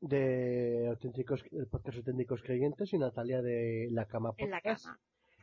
de 0.00 0.86
auténticos, 0.88 1.44
del 1.50 1.66
podcast 1.68 1.98
Auténticos 1.98 2.42
Creyentes 2.42 2.92
y 2.94 2.98
Natalia 2.98 3.42
de 3.42 3.88
La 3.90 4.06
Cama 4.06 4.32
En 4.38 4.50
la 4.50 4.60
Podcast 4.60 4.86
cama. 4.86 5.00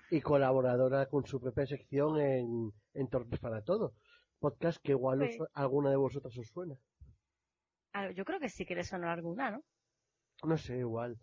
y 0.10 0.19
colaboradora 0.22 1.06
con 1.06 1.26
su 1.27 1.40
propia 1.40 1.68
sección 1.68 2.19
en, 2.19 2.73
en 2.95 3.07
Torpes 3.07 3.40
para 3.40 3.61
Todo. 3.64 3.94
Podcast 4.40 4.82
que 4.82 4.91
igual 4.91 5.28
Sí. 5.30 5.40
os- 5.40 5.49
alguna 5.53 5.90
de 5.90 5.98
vosotras 5.98 6.38
os 6.38 6.48
suena. 6.48 6.76
Ah, 7.94 8.11
Yo 8.11 8.24
creo 8.26 8.40
que 8.40 8.49
sí 8.49 8.66
que 8.66 8.76
le 8.76 8.84
sonó 8.84 9.10
alguna, 9.10 9.52
¿no? 9.52 9.64
No 10.44 10.57
sé, 10.57 10.78
igual. 10.78 11.18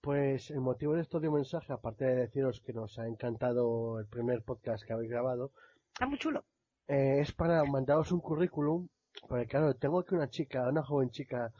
Pues 0.00 0.50
el 0.50 0.60
motivo 0.60 0.94
de 0.94 1.02
este 1.02 1.16
audio 1.16 1.32
mensaje, 1.32 1.72
aparte 1.72 2.04
de 2.04 2.14
deciros 2.16 2.60
que 2.60 2.72
nos 2.72 2.98
ha 2.98 3.06
encantado 3.06 3.98
el 3.98 4.06
primer 4.06 4.42
podcast 4.42 4.84
que 4.84 4.92
habéis 4.92 5.10
grabado, 5.10 5.52
Está 5.92 6.06
muy 6.06 6.18
chulo. 6.18 6.44
eh, 6.88 7.20
es 7.20 7.32
para 7.32 7.64
mandaros 7.64 8.12
un 8.12 8.20
currículum, 8.20 8.88
porque 9.28 9.46
claro, 9.46 9.74
tengo 9.74 10.00
aquí 10.00 10.14
una 10.14 10.28
chica, 10.28 10.68
una 10.68 10.82
joven 10.82 11.10
chica, 11.10 11.52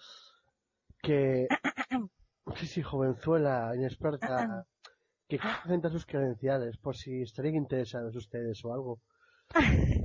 que, 1.02 1.48
sí, 2.56 2.66
sí, 2.66 2.82
jovenzuela, 2.82 3.72
inexperta, 3.76 4.66
que 5.28 5.38
presenta 5.38 5.88
sus 5.90 6.04
credenciales, 6.06 6.76
por 6.78 6.96
si 6.96 7.22
estarían 7.22 7.54
interesados 7.56 8.14
ustedes 8.16 8.64
o 8.64 8.72
algo. 8.74 9.00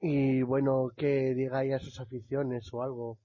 Y 0.00 0.42
bueno, 0.42 0.90
que 0.96 1.34
diga 1.34 1.64
ya 1.64 1.78
sus 1.78 2.00
aficiones 2.00 2.72
o 2.72 2.82
algo. 2.82 3.18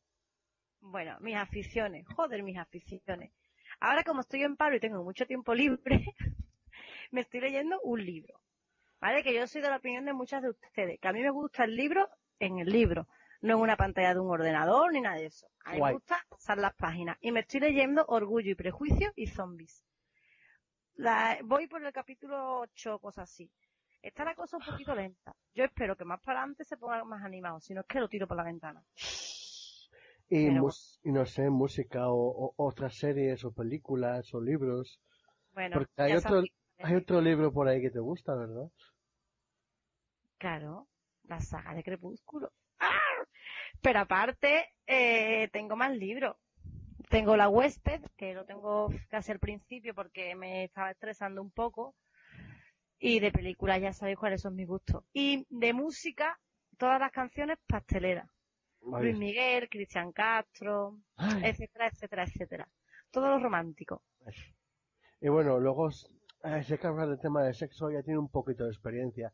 Bueno, 0.81 1.17
mis 1.21 1.35
aficiones, 1.35 2.05
joder, 2.15 2.43
mis 2.43 2.57
aficiones. 2.57 3.31
Ahora 3.79 4.03
como 4.03 4.21
estoy 4.21 4.43
en 4.43 4.55
paro 4.55 4.75
y 4.75 4.79
tengo 4.79 5.03
mucho 5.03 5.25
tiempo 5.25 5.53
libre, 5.53 6.05
me 7.11 7.21
estoy 7.21 7.41
leyendo 7.41 7.79
un 7.81 8.05
libro. 8.05 8.39
¿Vale? 9.01 9.23
Que 9.23 9.33
yo 9.33 9.45
soy 9.47 9.61
de 9.61 9.69
la 9.69 9.77
opinión 9.77 10.05
de 10.05 10.13
muchas 10.13 10.41
de 10.41 10.49
ustedes, 10.49 10.99
que 10.99 11.07
a 11.07 11.13
mí 11.13 11.21
me 11.21 11.29
gusta 11.29 11.63
el 11.65 11.75
libro 11.75 12.07
en 12.39 12.59
el 12.59 12.67
libro, 12.69 13.07
no 13.41 13.55
en 13.55 13.59
una 13.61 13.75
pantalla 13.77 14.13
de 14.13 14.19
un 14.19 14.29
ordenador 14.31 14.91
ni 14.93 15.01
nada 15.01 15.17
de 15.17 15.25
eso. 15.27 15.47
A 15.63 15.73
mí 15.73 15.79
Guay. 15.79 15.93
me 15.93 15.99
gusta 15.99 16.25
pasar 16.29 16.57
las 16.57 16.73
páginas. 16.75 17.17
Y 17.21 17.31
me 17.31 17.41
estoy 17.41 17.59
leyendo 17.59 18.05
Orgullo 18.07 18.51
y 18.51 18.55
Prejuicio 18.55 19.11
y 19.15 19.27
Zombies. 19.27 19.85
La- 20.95 21.37
voy 21.43 21.67
por 21.67 21.85
el 21.85 21.91
capítulo 21.93 22.59
8 22.61 22.95
o 22.95 22.99
cosas 22.99 23.29
así. 23.29 23.51
Está 24.01 24.23
la 24.23 24.35
cosa 24.35 24.57
un 24.57 24.63
poquito 24.63 24.93
lenta. 24.95 25.35
Yo 25.53 25.63
espero 25.63 25.95
que 25.95 26.05
más 26.05 26.19
para 26.21 26.39
adelante 26.39 26.63
se 26.63 26.77
ponga 26.77 27.03
más 27.03 27.23
animado, 27.23 27.59
si 27.59 27.73
no 27.73 27.81
es 27.81 27.87
que 27.87 27.99
lo 27.99 28.07
tiro 28.07 28.27
por 28.27 28.37
la 28.37 28.43
ventana. 28.43 28.81
Y, 30.29 30.47
Pero 30.47 30.61
mus- 30.61 30.99
y 31.03 31.11
no 31.11 31.25
sé, 31.25 31.49
música 31.49 32.09
o, 32.09 32.47
o 32.47 32.53
otras 32.57 32.95
series 32.95 33.43
o 33.45 33.51
películas 33.51 34.33
o 34.33 34.41
libros. 34.41 34.99
Bueno, 35.53 35.77
Porque 35.77 36.13
otro, 36.13 36.41
hay 36.79 36.95
otro 36.95 37.21
libro 37.21 37.51
por 37.51 37.67
ahí 37.67 37.81
que 37.81 37.91
te 37.91 37.99
gusta, 37.99 38.35
¿verdad? 38.35 38.69
Claro, 40.37 40.87
la 41.23 41.39
saga 41.41 41.73
de 41.73 41.83
Crepúsculo. 41.83 42.51
¡Ah! 42.79 42.91
Pero 43.81 43.99
aparte, 43.99 44.65
eh, 44.87 45.49
tengo 45.51 45.75
más 45.75 45.95
libros. 45.95 46.35
Tengo 47.09 47.37
La 47.37 47.49
Huésped, 47.49 48.01
que 48.17 48.33
lo 48.33 48.45
tengo 48.45 48.89
casi 49.09 49.31
al 49.31 49.39
principio 49.39 49.93
porque 49.95 50.35
me 50.35 50.63
estaba 50.65 50.91
estresando 50.91 51.41
un 51.41 51.51
poco. 51.51 51.95
Y 52.99 53.19
de 53.19 53.31
películas 53.31 53.81
ya 53.81 53.93
sabéis 53.93 54.17
cuáles 54.17 54.41
son 54.41 54.55
mis 54.55 54.67
gustos. 54.67 55.03
Y 55.13 55.45
de 55.49 55.73
música, 55.73 56.39
todas 56.77 56.99
las 56.99 57.11
canciones 57.11 57.57
pasteleras. 57.67 58.29
Luis 58.81 59.17
Miguel, 59.17 59.67
Cristian 59.69 60.11
Castro, 60.11 60.99
etcétera, 61.17 61.87
etcétera, 61.87 62.23
etcétera. 62.23 62.69
Todo 63.11 63.29
lo 63.29 63.39
romántico. 63.39 64.03
Y 65.21 65.29
bueno, 65.29 65.59
luego, 65.59 65.89
eh, 66.43 66.63
sé 66.63 66.77
que 66.77 66.87
hablar 66.87 67.09
del 67.09 67.19
tema 67.19 67.43
de 67.43 67.53
sexo 67.53 67.89
ya 67.89 68.03
tiene 68.03 68.19
un 68.19 68.29
poquito 68.29 68.65
de 68.65 68.69
experiencia. 68.69 69.33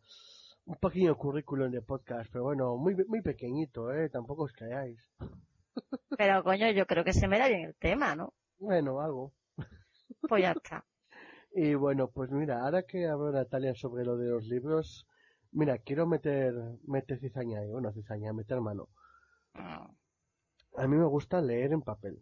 Un 0.66 0.76
pequeño 0.76 1.18
currículum 1.18 1.72
de 1.72 1.82
podcast, 1.82 2.32
pero 2.32 2.46
bueno, 2.46 2.78
muy, 2.78 2.96
muy 3.08 3.22
pequeñito, 3.22 3.92
¿eh? 3.94 4.10
Tampoco 4.10 4.44
os 4.44 4.54
creáis. 4.54 5.00
Pero 6.18 6.44
coño, 6.44 6.70
yo 6.72 6.86
creo 6.86 7.04
que 7.04 7.14
se 7.14 7.28
me 7.28 7.40
da 7.40 7.48
bien 7.48 7.62
el 7.62 7.76
tema, 7.76 8.16
¿no? 8.16 8.34
Bueno, 8.60 9.02
algo. 9.02 9.34
Pues 10.28 10.44
ya 10.44 10.52
está. 10.52 10.86
Y 11.54 11.76
bueno, 11.76 12.10
pues 12.10 12.32
mira, 12.32 12.64
ahora 12.64 12.84
que 12.84 13.08
habló 13.08 13.32
Natalia 13.32 13.76
sobre 13.76 14.06
lo 14.06 14.18
de 14.18 14.30
los 14.30 14.46
libros, 14.48 15.08
mira, 15.52 15.78
quiero 15.80 16.08
meter, 16.08 16.54
meter 16.88 17.20
cizaña 17.20 17.60
ahí, 17.60 17.70
bueno, 17.70 17.92
cizaña, 17.94 18.34
meter 18.34 18.62
mano. 18.62 18.90
A 19.54 20.88
mí 20.88 20.96
me 20.96 21.06
gusta 21.06 21.42
leer 21.42 21.74
en 21.74 21.82
papel. 21.82 22.20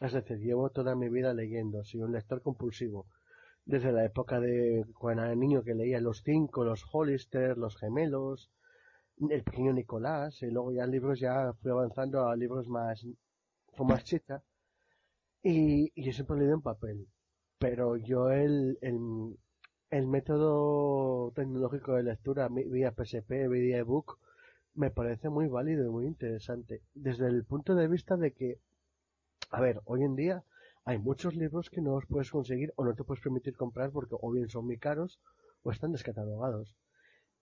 Es 0.00 0.12
decir, 0.12 0.38
llevo 0.38 0.70
toda 0.70 0.94
mi 0.94 1.08
vida 1.08 1.34
leyendo, 1.34 1.84
soy 1.84 2.02
un 2.02 2.12
lector 2.12 2.42
compulsivo. 2.42 3.06
Desde 3.64 3.92
la 3.92 4.04
época 4.04 4.40
de 4.40 4.84
cuando 4.98 5.24
era 5.24 5.34
niño 5.34 5.62
que 5.62 5.74
leía 5.74 6.00
los 6.00 6.22
cinco, 6.22 6.64
los 6.64 6.84
Hollister, 6.92 7.56
los 7.58 7.76
gemelos, 7.76 8.50
el 9.30 9.42
pequeño 9.42 9.72
Nicolás, 9.72 10.42
y 10.42 10.50
luego 10.50 10.72
ya 10.72 10.86
libros 10.86 11.18
ya 11.20 11.52
fui 11.54 11.70
avanzando 11.70 12.28
a 12.28 12.36
libros 12.36 12.68
más, 12.68 13.06
con 13.76 13.86
más 13.88 14.04
chicha. 14.04 14.42
Y, 15.42 15.90
y 15.94 16.04
yo 16.04 16.12
siempre 16.12 16.36
he 16.36 16.40
leído 16.40 16.54
en 16.54 16.62
papel. 16.62 17.08
Pero 17.58 17.96
yo 17.96 18.30
el, 18.30 18.78
el, 18.80 19.38
el 19.90 20.06
método 20.06 21.32
tecnológico 21.34 21.94
de 21.94 22.02
lectura 22.04 22.48
vía 22.48 22.92
PSP, 22.92 23.48
vía 23.48 23.78
ebook, 23.78 24.18
me 24.74 24.90
parece 24.90 25.28
muy 25.28 25.46
válido 25.48 25.86
y 25.86 25.90
muy 25.90 26.06
interesante. 26.06 26.82
Desde 26.94 27.26
el 27.28 27.44
punto 27.44 27.74
de 27.74 27.88
vista 27.88 28.16
de 28.16 28.32
que, 28.32 28.58
a 29.50 29.60
ver, 29.60 29.80
hoy 29.84 30.04
en 30.04 30.16
día 30.16 30.44
hay 30.84 30.98
muchos 30.98 31.34
libros 31.36 31.70
que 31.70 31.80
no 31.82 31.92
los 31.96 32.06
puedes 32.06 32.30
conseguir 32.30 32.72
o 32.76 32.84
no 32.84 32.94
te 32.94 33.04
puedes 33.04 33.22
permitir 33.22 33.56
comprar 33.56 33.90
porque 33.92 34.16
o 34.20 34.30
bien 34.32 34.48
son 34.48 34.66
muy 34.66 34.78
caros 34.78 35.20
o 35.62 35.70
están 35.72 35.92
descatalogados. 35.92 36.74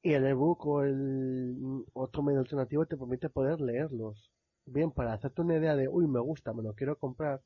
Y 0.03 0.15
el 0.15 0.27
ebook 0.27 0.67
o 0.67 0.83
el 0.85 1.85
otro 1.95 2.23
medio 2.23 2.41
alternativo 2.41 2.87
te 2.87 2.97
permite 2.97 3.31
poder 3.31 3.61
leerlos. 3.61 4.31
Bien, 4.67 4.91
para 4.93 5.13
hacerte 5.15 5.43
una 5.43 5.57
idea 5.57 5.77
de, 5.77 5.89
uy, 5.89 6.07
me 6.09 6.21
gusta, 6.21 6.53
me 6.55 6.63
lo 6.63 6.75
quiero 6.75 6.97
comprar. 6.99 7.43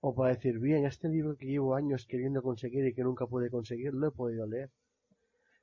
O 0.00 0.14
para 0.14 0.34
decir, 0.34 0.58
bien, 0.58 0.84
este 0.84 1.08
libro 1.08 1.36
que 1.36 1.46
llevo 1.46 1.74
años 1.74 2.06
queriendo 2.06 2.42
conseguir 2.42 2.86
y 2.86 2.94
que 2.94 3.02
nunca 3.02 3.26
pude 3.26 3.50
conseguir, 3.50 3.94
lo 3.94 4.08
he 4.08 4.10
podido 4.10 4.46
leer. 4.46 4.70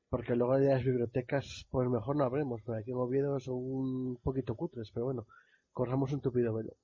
Porque 0.09 0.35
luego 0.35 0.57
de 0.59 0.67
las 0.67 0.83
bibliotecas, 0.83 1.65
pues 1.71 1.89
mejor 1.89 2.15
no 2.15 2.23
habremos, 2.23 2.61
porque 2.61 2.81
aquí 2.81 2.91
en 2.91 2.97
Oviedo 2.97 3.39
son 3.39 3.55
un 3.55 4.17
poquito 4.17 4.55
cutres, 4.55 4.91
pero 4.91 5.05
bueno, 5.05 5.27
corramos 5.71 6.11
un 6.13 6.21
tupido 6.21 6.53
velo. 6.53 6.75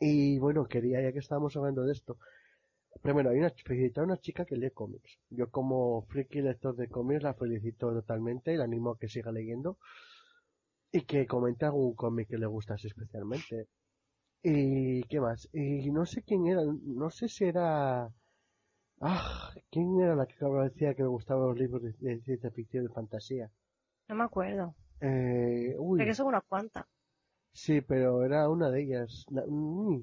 Y 0.00 0.38
bueno, 0.38 0.66
quería, 0.66 1.02
ya 1.02 1.12
que 1.12 1.18
estábamos 1.18 1.56
hablando 1.56 1.82
de 1.84 1.92
esto, 1.92 2.18
primero, 3.02 3.30
hay 3.30 3.38
una, 3.38 3.50
felicitar 3.50 4.02
a 4.02 4.06
una 4.06 4.16
chica 4.16 4.44
que 4.44 4.56
lee 4.56 4.70
cómics. 4.70 5.18
Yo 5.28 5.50
como 5.50 6.02
friki 6.08 6.40
lector 6.40 6.74
de 6.76 6.88
cómics 6.88 7.22
la 7.22 7.34
felicito 7.34 7.92
totalmente 7.92 8.52
y 8.52 8.56
la 8.56 8.64
animo 8.64 8.92
a 8.92 8.98
que 8.98 9.08
siga 9.08 9.30
leyendo 9.30 9.78
y 10.92 11.02
que 11.02 11.26
comente 11.26 11.64
algún 11.66 11.94
cómic 11.94 12.28
que 12.28 12.38
le 12.38 12.46
gustase 12.46 12.88
especialmente. 12.88 13.68
¿Y 14.42 15.02
qué 15.04 15.20
más? 15.20 15.48
Y 15.52 15.90
no 15.90 16.04
sé 16.06 16.22
quién 16.22 16.46
era, 16.46 16.62
no 16.64 17.10
sé 17.10 17.28
si 17.28 17.44
era... 17.44 18.10
Ah, 19.00 19.50
¿quién 19.70 20.00
era 20.00 20.14
la 20.14 20.26
que 20.26 20.34
decía 20.44 20.94
que 20.94 21.02
le 21.02 21.08
gustaban 21.08 21.48
los 21.48 21.58
libros 21.58 21.82
de, 21.82 21.92
de 22.00 22.20
ciencia 22.22 22.50
ficción 22.50 22.84
y 22.84 22.88
fantasía? 22.88 23.50
No 24.08 24.14
me 24.14 24.24
acuerdo. 24.24 24.74
Eh, 25.00 25.74
uy, 25.78 25.98
Sé 26.00 26.04
que 26.06 26.14
son 26.14 26.26
unas 26.28 26.44
cuantas. 26.44 26.86
sí, 27.52 27.80
pero 27.80 28.24
era 28.24 28.48
una 28.48 28.70
de 28.70 28.82
ellas. 28.82 29.24
Na- 29.30 29.44
mm. 29.46 30.02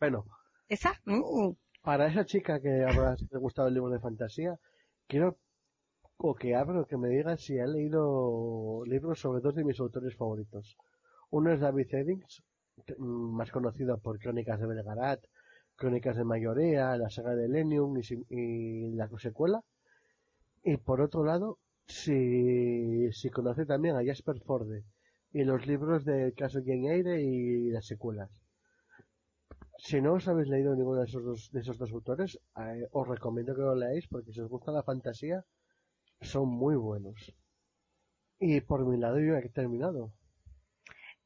Bueno, 0.00 0.24
¿Esa? 0.68 1.00
Mm. 1.04 1.52
para 1.82 2.06
esa 2.08 2.24
chica 2.24 2.60
que 2.60 2.82
ahora 2.84 3.16
le 3.30 3.38
gustaba 3.38 3.68
el 3.68 3.74
libro 3.74 3.90
de 3.90 4.00
fantasía, 4.00 4.58
quiero 5.06 5.38
o 6.18 6.34
que 6.34 6.54
abra 6.54 6.80
o 6.82 6.86
que 6.86 6.96
me 6.96 7.08
diga 7.08 7.36
si 7.36 7.58
ha 7.58 7.66
leído 7.66 8.82
libros 8.86 9.20
sobre 9.20 9.40
dos 9.42 9.54
de 9.54 9.64
mis 9.64 9.80
autores 9.80 10.16
favoritos. 10.16 10.76
Uno 11.30 11.52
es 11.52 11.60
David 11.60 11.88
Eddings, 11.94 12.42
mm, 12.52 12.53
más 12.98 13.50
conocido 13.50 13.98
por 13.98 14.18
Crónicas 14.18 14.60
de 14.60 14.66
Belgarat, 14.66 15.24
Crónicas 15.76 16.16
de 16.16 16.24
Mayorea, 16.24 16.96
la 16.96 17.10
saga 17.10 17.34
de 17.34 17.48
Lenium 17.48 17.96
y, 17.98 18.02
si- 18.02 18.26
y 18.30 18.90
la 18.92 19.08
secuela. 19.18 19.62
Y 20.62 20.76
por 20.78 21.00
otro 21.00 21.24
lado, 21.24 21.58
si, 21.86 23.12
si 23.12 23.30
conoce 23.30 23.66
también 23.66 23.96
a 23.96 24.04
Jasper 24.04 24.40
Forde 24.40 24.84
y 25.32 25.44
los 25.44 25.66
libros 25.66 26.04
del 26.04 26.34
caso 26.34 26.60
Jane 26.64 26.94
Eyre 26.94 27.22
y 27.22 27.70
las 27.70 27.86
secuelas. 27.86 28.30
Si 29.76 30.00
no 30.00 30.14
os 30.14 30.26
habéis 30.28 30.48
leído 30.48 30.74
ninguno 30.74 31.00
de 31.00 31.06
esos 31.06 31.24
dos, 31.24 31.50
de 31.52 31.60
esos 31.60 31.76
dos 31.78 31.92
autores, 31.92 32.38
eh, 32.56 32.88
os 32.92 33.06
recomiendo 33.08 33.54
que 33.54 33.60
lo 33.62 33.74
leáis 33.74 34.06
porque 34.08 34.32
si 34.32 34.40
os 34.40 34.48
gusta 34.48 34.72
la 34.72 34.82
fantasía, 34.82 35.44
son 36.20 36.48
muy 36.48 36.76
buenos. 36.76 37.34
Y 38.38 38.60
por 38.60 38.86
mi 38.86 38.96
lado 38.96 39.18
yo 39.20 39.36
he 39.36 39.48
terminado. 39.50 40.12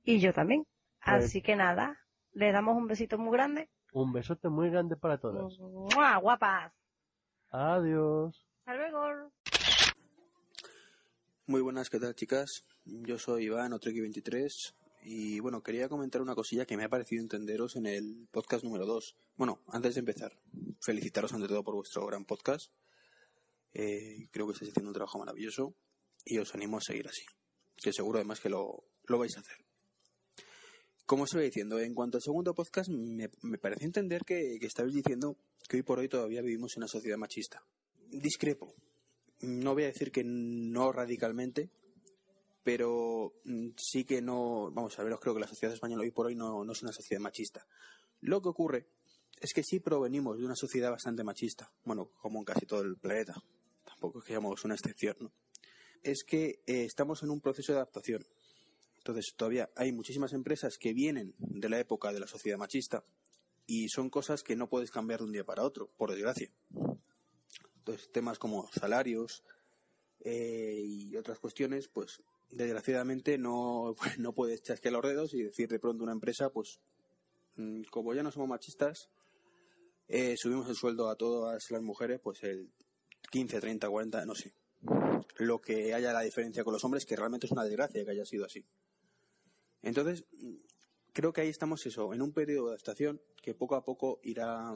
Y 0.05 0.19
yo 0.19 0.33
también. 0.33 0.65
Pues- 1.11 1.25
Así 1.27 1.43
que 1.43 1.57
nada, 1.57 1.99
le 2.33 2.53
damos 2.53 2.77
un 2.77 2.87
besito 2.87 3.19
muy 3.19 3.33
grande. 3.33 3.69
Un 3.93 4.13
besote 4.13 4.49
muy 4.49 4.71
grande 4.71 4.97
para 4.97 5.19
todas. 5.19 5.59
¡Mua, 5.59 6.17
guapas! 6.19 6.73
Adiós. 7.51 8.47
Hasta 8.65 8.75
luego. 8.77 9.33
Muy 11.47 11.63
buenas, 11.63 11.89
¿qué 11.89 11.99
tal 11.99 12.15
chicas? 12.15 12.65
Yo 12.85 13.19
soy 13.19 13.45
Iván, 13.45 13.73
Otreki23, 13.73 14.75
y 15.05 15.41
bueno, 15.41 15.63
quería 15.63 15.89
comentar 15.89 16.21
una 16.21 16.35
cosilla 16.35 16.67
que 16.67 16.77
me 16.77 16.85
ha 16.85 16.89
parecido 16.91 17.23
entenderos 17.23 17.77
en 17.77 17.87
el 17.87 18.29
podcast 18.31 18.65
número 18.65 18.85
2. 18.85 19.17
Bueno, 19.37 19.61
antes 19.69 19.95
de 19.95 20.01
empezar, 20.01 20.33
felicitaros 20.83 21.33
ante 21.33 21.49
todo 21.49 21.65
por 21.65 21.75
vuestro 21.75 22.07
gran 22.07 22.27
podcast. 22.27 22.71
Eh, 23.73 24.29
creo 24.31 24.47
que 24.47 24.53
estáis 24.53 24.71
haciendo 24.73 24.91
un 24.91 24.95
trabajo 24.95 25.19
maravilloso 25.19 25.75
y 26.25 26.39
os 26.39 26.55
animo 26.55 26.79
a 26.79 26.81
seguir 26.83 27.07
así, 27.09 27.25
que 27.77 27.93
seguro 27.93 28.19
además 28.19 28.41
que 28.41 28.51
lo, 28.51 28.85
lo 29.07 29.19
vais 29.19 29.37
a 29.37 29.41
hacer. 29.41 29.57
Como 31.09 31.23
os 31.23 31.33
iba 31.33 31.43
diciendo, 31.43 31.81
en 31.81 31.95
cuanto 31.95 32.19
al 32.19 32.23
segundo 32.23 32.55
podcast, 32.55 32.91
me, 32.91 33.31
me 33.41 33.57
parece 33.57 33.87
entender 33.87 34.27
que, 34.27 34.59
que 34.61 34.67
estabais 34.67 34.93
diciendo 34.93 35.39
que 35.67 35.79
hoy 35.79 35.83
por 35.83 35.99
hoy 35.99 36.07
todavía 36.07 36.43
vivimos 36.43 36.77
en 36.77 36.83
una 36.83 36.89
sociedad 36.89 37.17
machista. 37.17 37.65
Discrepo. 38.11 38.75
No 39.41 39.73
voy 39.73 39.85
a 39.85 39.87
decir 39.87 40.13
que 40.13 40.23
no 40.23 40.93
radicalmente, 40.93 41.71
pero 42.63 43.33
mm, 43.45 43.69
sí 43.79 44.05
que 44.05 44.21
no. 44.21 44.71
Vamos 44.71 44.99
a 44.99 45.03
ver, 45.03 45.17
creo 45.19 45.33
que 45.33 45.41
la 45.41 45.47
sociedad 45.47 45.73
española 45.73 46.03
hoy 46.03 46.11
por 46.11 46.27
hoy 46.27 46.35
no, 46.35 46.63
no 46.63 46.73
es 46.73 46.83
una 46.83 46.93
sociedad 46.93 47.23
machista. 47.23 47.67
Lo 48.21 48.43
que 48.43 48.51
ocurre 48.51 48.89
es 49.41 49.55
que 49.55 49.63
sí 49.63 49.81
provenimos 49.81 50.37
de 50.37 50.45
una 50.45 50.57
sociedad 50.57 50.91
bastante 50.91 51.25
machista. 51.25 51.73
Bueno, 51.85 52.11
como 52.21 52.41
en 52.41 52.45
casi 52.45 52.67
todo 52.67 52.83
el 52.83 52.99
planeta. 52.99 53.35
Tampoco 53.83 54.19
es 54.19 54.27
que 54.27 54.33
seamos 54.33 54.63
una 54.63 54.75
excepción, 54.75 55.17
¿no? 55.21 55.33
Es 56.03 56.23
que 56.23 56.61
eh, 56.67 56.85
estamos 56.85 57.23
en 57.23 57.31
un 57.31 57.41
proceso 57.41 57.73
de 57.73 57.79
adaptación. 57.79 58.27
Entonces, 59.09 59.33
todavía 59.35 59.71
hay 59.75 59.91
muchísimas 59.91 60.35
empresas 60.35 60.77
que 60.77 60.93
vienen 60.93 61.35
de 61.39 61.71
la 61.71 61.81
época 61.81 62.13
de 62.13 62.21
la 62.21 62.27
sociedad 62.27 62.59
machista 62.59 63.07
y 63.67 63.89
son 63.89 64.11
cosas 64.11 64.43
que 64.43 64.55
no 64.55 64.69
puedes 64.69 64.91
cambiar 64.91 65.21
de 65.21 65.25
un 65.25 65.33
día 65.33 65.47
para 65.47 65.63
otro, 65.63 65.89
por 65.97 66.11
desgracia. 66.11 66.53
Entonces, 67.79 68.13
temas 68.13 68.39
como 68.39 68.69
salarios 68.71 69.45
eh, 70.21 70.83
y 70.85 71.17
otras 71.17 71.39
cuestiones, 71.39 71.89
pues 71.89 72.21
desgraciadamente 72.51 73.39
no, 73.39 73.97
no 74.19 74.35
puedes 74.35 74.61
chasquear 74.63 74.93
los 74.93 75.03
dedos 75.03 75.33
y 75.33 75.43
decir 75.43 75.71
de 75.71 75.79
pronto 75.79 76.05
una 76.05 76.13
empresa, 76.13 76.51
pues 76.51 76.79
mm, 77.57 77.85
como 77.85 78.13
ya 78.13 78.23
no 78.23 78.31
somos 78.31 78.51
machistas, 78.51 79.09
eh, 80.07 80.35
subimos 80.37 80.69
el 80.69 80.77
sueldo 80.77 81.09
a 81.09 81.17
todas 81.17 81.71
las 81.71 81.81
mujeres, 81.81 82.21
pues 82.23 82.43
el 82.43 82.71
15, 83.31 83.59
30, 83.59 83.89
40, 83.89 84.27
no 84.27 84.35
sé. 84.35 84.53
Lo 85.39 85.63
que 85.63 85.95
haya 85.95 86.13
la 86.13 86.21
diferencia 86.21 86.63
con 86.63 86.75
los 86.75 86.85
hombres, 86.85 87.07
que 87.07 87.17
realmente 87.17 87.47
es 87.47 87.53
una 87.53 87.65
desgracia 87.65 88.05
que 88.05 88.11
haya 88.11 88.27
sido 88.27 88.45
así. 88.45 88.67
Entonces, 89.89 90.25
creo 91.13 91.33
que 91.33 91.41
ahí 91.41 91.49
estamos 91.49 91.85
eso, 91.87 92.13
en 92.15 92.23
un 92.23 92.33
periodo 92.33 92.67
de 92.67 92.73
adaptación 92.75 93.21
que 93.43 93.55
poco 93.55 93.75
a 93.75 93.85
poco 93.85 94.21
irá, 94.23 94.73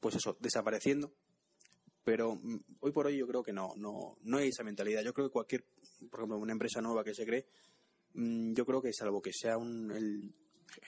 pues 0.00 0.16
eso, 0.16 0.36
desapareciendo. 0.40 1.12
Pero 2.04 2.34
mm, 2.34 2.58
hoy 2.80 2.92
por 2.92 3.06
hoy 3.06 3.18
yo 3.18 3.26
creo 3.26 3.42
que 3.42 3.52
no, 3.52 3.74
no, 3.76 4.16
no 4.22 4.38
hay 4.38 4.48
esa 4.48 4.64
mentalidad. 4.64 5.02
Yo 5.02 5.12
creo 5.12 5.28
que 5.28 5.32
cualquier, 5.32 5.64
por 6.10 6.20
ejemplo, 6.20 6.38
una 6.38 6.52
empresa 6.52 6.80
nueva 6.80 7.04
que 7.04 7.14
se 7.14 7.26
cree, 7.26 7.46
mm, 8.14 8.54
yo 8.54 8.64
creo 8.64 8.80
que 8.80 8.92
salvo 8.92 9.20
que 9.20 9.32
sea 9.32 9.58
un, 9.58 9.92
el, 9.92 10.34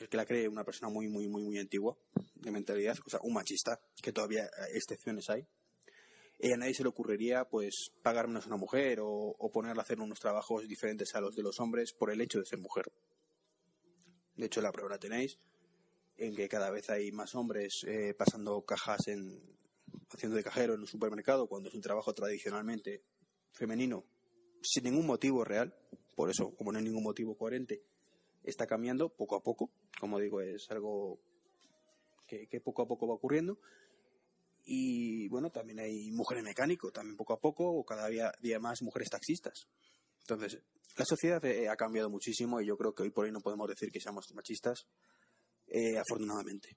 que 0.08 0.16
la 0.16 0.24
cree 0.24 0.48
una 0.48 0.64
persona 0.64 0.90
muy, 0.90 1.08
muy, 1.08 1.28
muy, 1.28 1.42
muy 1.42 1.58
antigua 1.58 1.96
de 2.34 2.50
mentalidad, 2.50 2.96
o 3.04 3.10
sea, 3.10 3.20
un 3.22 3.34
machista, 3.34 3.80
que 4.02 4.12
todavía 4.12 4.48
excepciones 4.72 5.28
hay, 5.28 5.46
eh, 6.38 6.54
a 6.54 6.56
nadie 6.56 6.74
se 6.74 6.82
le 6.82 6.88
ocurriría 6.88 7.44
pues 7.44 7.92
pagar 8.02 8.26
menos 8.26 8.44
a 8.44 8.48
una 8.48 8.56
mujer 8.56 8.98
o 9.02 9.50
ponerla 9.52 9.82
a 9.82 9.84
hacer 9.84 10.00
unos 10.00 10.18
trabajos 10.18 10.66
diferentes 10.66 11.14
a 11.14 11.20
los 11.20 11.36
de 11.36 11.42
los 11.42 11.60
hombres 11.60 11.92
por 11.92 12.10
el 12.10 12.20
hecho 12.20 12.38
de 12.38 12.46
ser 12.46 12.58
mujer. 12.58 12.90
De 14.40 14.46
hecho, 14.46 14.62
la 14.62 14.72
prueba 14.72 14.88
la 14.88 14.98
tenéis 14.98 15.38
en 16.16 16.34
que 16.34 16.48
cada 16.48 16.70
vez 16.70 16.88
hay 16.88 17.12
más 17.12 17.34
hombres 17.34 17.84
eh, 17.86 18.14
pasando 18.14 18.64
cajas 18.64 19.06
en 19.08 19.38
haciendo 20.10 20.34
de 20.34 20.42
cajero 20.42 20.72
en 20.72 20.80
un 20.80 20.86
supermercado 20.86 21.46
cuando 21.46 21.68
es 21.68 21.74
un 21.74 21.82
trabajo 21.82 22.14
tradicionalmente 22.14 23.04
femenino 23.52 24.06
sin 24.62 24.84
ningún 24.84 25.04
motivo 25.04 25.44
real. 25.44 25.76
Por 26.16 26.30
eso, 26.30 26.56
como 26.56 26.72
no 26.72 26.78
hay 26.78 26.84
ningún 26.84 27.02
motivo 27.02 27.36
coherente, 27.36 27.82
está 28.42 28.66
cambiando 28.66 29.10
poco 29.10 29.36
a 29.36 29.42
poco. 29.42 29.70
Como 30.00 30.18
digo, 30.18 30.40
es 30.40 30.70
algo 30.70 31.20
que, 32.26 32.48
poco 32.62 32.80
a 32.80 32.88
poco 32.88 33.08
va 33.08 33.16
ocurriendo. 33.16 33.58
Y 34.64 35.28
bueno, 35.28 35.50
también 35.50 35.80
hay 35.80 36.10
mujeres 36.12 36.44
mecánicos, 36.44 36.94
también 36.94 37.18
poco 37.18 37.34
a 37.34 37.40
poco, 37.40 37.70
o 37.70 37.84
cada 37.84 38.08
día 38.08 38.58
más 38.58 38.80
mujeres 38.80 39.10
taxistas. 39.10 39.68
Entonces, 40.30 40.62
la 40.96 41.04
sociedad 41.04 41.44
eh, 41.44 41.68
ha 41.68 41.76
cambiado 41.76 42.10
muchísimo 42.10 42.60
y 42.60 42.66
yo 42.66 42.76
creo 42.76 42.94
que 42.94 43.02
hoy 43.02 43.10
por 43.10 43.24
hoy 43.24 43.32
no 43.32 43.40
podemos 43.40 43.68
decir 43.68 43.90
que 43.90 44.00
seamos 44.00 44.32
machistas, 44.34 44.86
eh, 45.66 45.98
afortunadamente. 45.98 46.76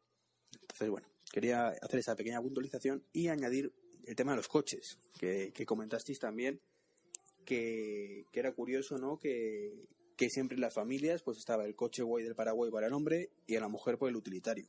Entonces, 0.61 0.89
bueno, 0.89 1.07
quería 1.31 1.67
hacer 1.81 1.99
esa 1.99 2.15
pequeña 2.15 2.41
puntualización 2.41 3.03
y 3.11 3.27
añadir 3.27 3.73
el 4.05 4.15
tema 4.15 4.31
de 4.31 4.37
los 4.37 4.47
coches, 4.47 4.97
que, 5.19 5.51
que 5.53 5.65
comentasteis 5.65 6.19
también, 6.19 6.61
que, 7.45 8.25
que 8.31 8.39
era 8.39 8.53
curioso, 8.53 8.97
¿no? 8.97 9.17
Que, 9.17 9.87
que 10.17 10.29
siempre 10.29 10.55
en 10.55 10.61
las 10.61 10.73
familias 10.73 11.23
pues 11.23 11.37
estaba 11.37 11.65
el 11.65 11.75
coche 11.75 12.03
guay 12.03 12.23
del 12.23 12.35
Paraguay 12.35 12.71
para 12.71 12.87
el 12.87 12.93
hombre 12.93 13.31
y 13.47 13.55
a 13.55 13.59
la 13.59 13.67
mujer 13.67 13.97
pues 13.97 14.11
el 14.11 14.15
utilitario. 14.15 14.67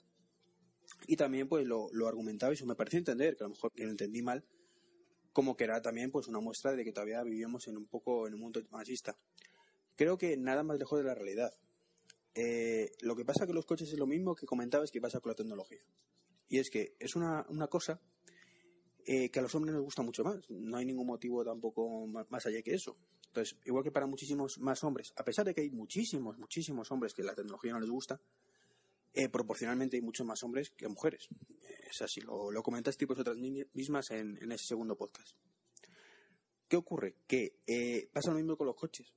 Y 1.07 1.17
también 1.17 1.49
pues 1.49 1.67
lo, 1.67 1.89
lo 1.93 2.09
argumentabais, 2.09 2.61
o 2.63 2.67
me 2.67 2.75
pareció 2.77 2.99
entender, 2.99 3.37
que 3.37 3.45
a 3.45 3.49
lo 3.49 3.55
mejor 3.55 3.73
que 3.73 3.85
lo 3.85 3.91
entendí 3.91 4.23
mal, 4.23 4.45
como 5.35 5.57
que 5.57 5.65
era 5.65 5.83
también 5.83 6.11
pues 6.13 6.29
una 6.29 6.39
muestra 6.39 6.73
de 6.73 6.85
que 6.85 6.93
todavía 6.93 7.23
vivíamos 7.25 7.67
en 7.67 7.77
un 7.77 7.87
poco 7.87 8.27
en 8.27 8.35
un 8.35 8.41
mundo 8.41 8.63
machista. 8.71 9.19
Creo 9.97 10.17
que 10.17 10.37
nada 10.37 10.63
más 10.63 10.79
lejos 10.79 10.99
de 10.99 11.05
la 11.05 11.15
realidad. 11.15 11.53
Eh, 12.37 12.93
lo 13.01 13.17
que 13.17 13.25
pasa 13.25 13.45
con 13.45 13.55
los 13.55 13.67
coches 13.67 13.93
es 13.93 13.99
lo 13.99 14.07
mismo 14.07 14.35
que 14.37 14.47
comentabas 14.47 14.91
que 14.93 15.01
pasa 15.01 15.21
con 15.21 15.31
la 15.31 15.37
tecnología. 15.37 15.85
Y 16.49 16.59
es 16.59 16.71
que 16.71 16.95
es 17.01 17.17
una, 17.17 17.45
una 17.49 17.67
cosa 17.67 18.01
eh, 19.07 19.29
que 19.31 19.41
a 19.41 19.43
los 19.43 19.55
hombres 19.57 19.75
nos 19.75 19.83
gusta 19.83 20.03
mucho 20.03 20.23
más. 20.23 20.49
No 20.49 20.77
hay 20.77 20.87
ningún 20.87 21.09
motivo 21.09 21.45
tampoco 21.45 22.07
más, 22.07 22.31
más 22.31 22.47
allá 22.47 22.63
que 22.63 22.75
eso. 22.75 22.97
Entonces, 23.27 23.59
igual 23.65 23.83
que 23.83 23.91
para 23.91 24.07
muchísimos 24.07 24.61
más 24.61 24.85
hombres, 24.85 25.13
a 25.17 25.25
pesar 25.25 25.45
de 25.45 25.53
que 25.53 25.63
hay 25.63 25.71
muchísimos, 25.71 26.39
muchísimos 26.39 26.93
hombres 26.93 27.13
que 27.13 27.25
la 27.25 27.35
tecnología 27.35 27.73
no 27.73 27.81
les 27.81 27.91
gusta, 27.91 28.21
eh, 29.13 29.29
proporcionalmente 29.29 29.97
hay 29.97 30.03
muchos 30.03 30.25
más 30.25 30.45
hombres 30.45 30.71
que 30.71 30.87
mujeres. 30.87 31.29
Es 31.91 32.01
así, 32.03 32.21
lo, 32.21 32.51
lo 32.51 32.63
comentaste 32.63 33.05
vosotras 33.07 33.37
mi- 33.37 33.65
mismas 33.75 34.11
en, 34.11 34.39
en 34.43 34.53
ese 34.53 34.67
segundo 34.67 34.97
podcast. 34.97 35.37
¿Qué 36.69 36.77
ocurre? 36.77 37.17
Que 37.27 37.61
eh, 37.67 38.09
pasa 38.13 38.31
lo 38.31 38.37
mismo 38.37 38.57
con 38.57 38.67
los 38.67 38.77
coches. 38.77 39.13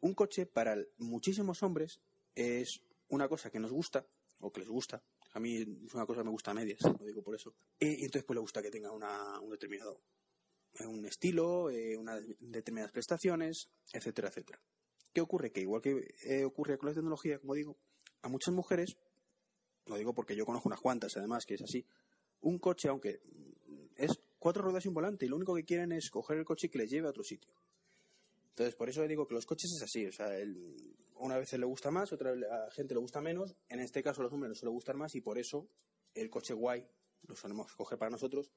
Un 0.00 0.14
coche 0.14 0.46
para 0.46 0.76
muchísimos 0.98 1.62
hombres 1.62 2.00
es 2.34 2.80
una 3.08 3.28
cosa 3.28 3.50
que 3.50 3.60
nos 3.60 3.70
gusta, 3.70 4.06
o 4.40 4.50
que 4.50 4.60
les 4.60 4.68
gusta. 4.68 5.02
A 5.34 5.40
mí 5.40 5.56
es 5.86 5.94
una 5.94 6.06
cosa 6.06 6.20
que 6.20 6.24
me 6.24 6.30
gusta 6.30 6.50
a 6.50 6.54
medias, 6.54 6.80
lo 6.82 7.06
digo 7.06 7.22
por 7.22 7.34
eso. 7.34 7.54
Y 7.78 8.04
entonces 8.04 8.24
pues 8.24 8.34
le 8.36 8.40
gusta 8.40 8.62
que 8.62 8.70
tenga 8.70 8.90
una, 8.90 9.38
un 9.40 9.50
determinado 9.50 10.02
eh, 10.74 10.86
un 10.86 11.04
estilo, 11.06 11.70
eh, 11.70 11.96
unas 11.96 12.22
determinadas 12.40 12.90
prestaciones, 12.92 13.68
etcétera, 13.92 14.28
etcétera. 14.28 14.60
¿Qué 15.12 15.20
ocurre? 15.20 15.52
Que 15.52 15.60
igual 15.60 15.82
que 15.82 16.44
ocurre 16.44 16.78
con 16.78 16.88
la 16.88 16.94
tecnología, 16.94 17.38
como 17.38 17.54
digo, 17.54 17.76
a 18.22 18.28
muchas 18.28 18.54
mujeres, 18.54 18.96
lo 19.86 19.96
digo 19.96 20.14
porque 20.14 20.36
yo 20.36 20.46
conozco 20.46 20.68
unas 20.68 20.80
cuantas 20.80 21.16
además 21.16 21.46
que 21.46 21.54
es 21.54 21.62
así, 21.62 21.84
un 22.42 22.58
coche, 22.58 22.88
aunque 22.88 23.20
es 23.96 24.18
cuatro 24.38 24.62
ruedas 24.62 24.84
y 24.84 24.88
un 24.88 24.94
volante, 24.94 25.26
y 25.26 25.28
lo 25.28 25.36
único 25.36 25.54
que 25.54 25.64
quieren 25.64 25.92
es 25.92 26.10
coger 26.10 26.38
el 26.38 26.44
coche 26.44 26.68
que 26.68 26.78
les 26.78 26.90
lleve 26.90 27.06
a 27.06 27.10
otro 27.10 27.22
sitio. 27.22 27.52
Entonces, 28.50 28.74
por 28.74 28.88
eso 28.88 29.06
digo 29.06 29.26
que 29.26 29.34
los 29.34 29.46
coches 29.46 29.72
es 29.72 29.82
así, 29.82 30.06
o 30.06 30.12
sea, 30.12 30.30
una 31.16 31.38
vez 31.38 31.52
le 31.52 31.64
gusta 31.64 31.90
más, 31.90 32.12
otra 32.12 32.32
vez 32.32 32.44
a 32.50 32.64
la 32.64 32.70
gente 32.70 32.94
le 32.94 33.00
gusta 33.00 33.20
menos, 33.20 33.54
en 33.68 33.80
este 33.80 34.02
caso 34.02 34.20
a 34.20 34.24
los 34.24 34.32
hombres 34.32 34.50
les 34.50 34.58
suele 34.58 34.72
gustar 34.72 34.96
más 34.96 35.14
y 35.14 35.20
por 35.20 35.38
eso 35.38 35.68
el 36.14 36.28
coche 36.28 36.52
guay 36.52 36.86
lo 37.28 37.36
solemos 37.36 37.72
coger 37.76 37.98
para 37.98 38.10
nosotros 38.10 38.50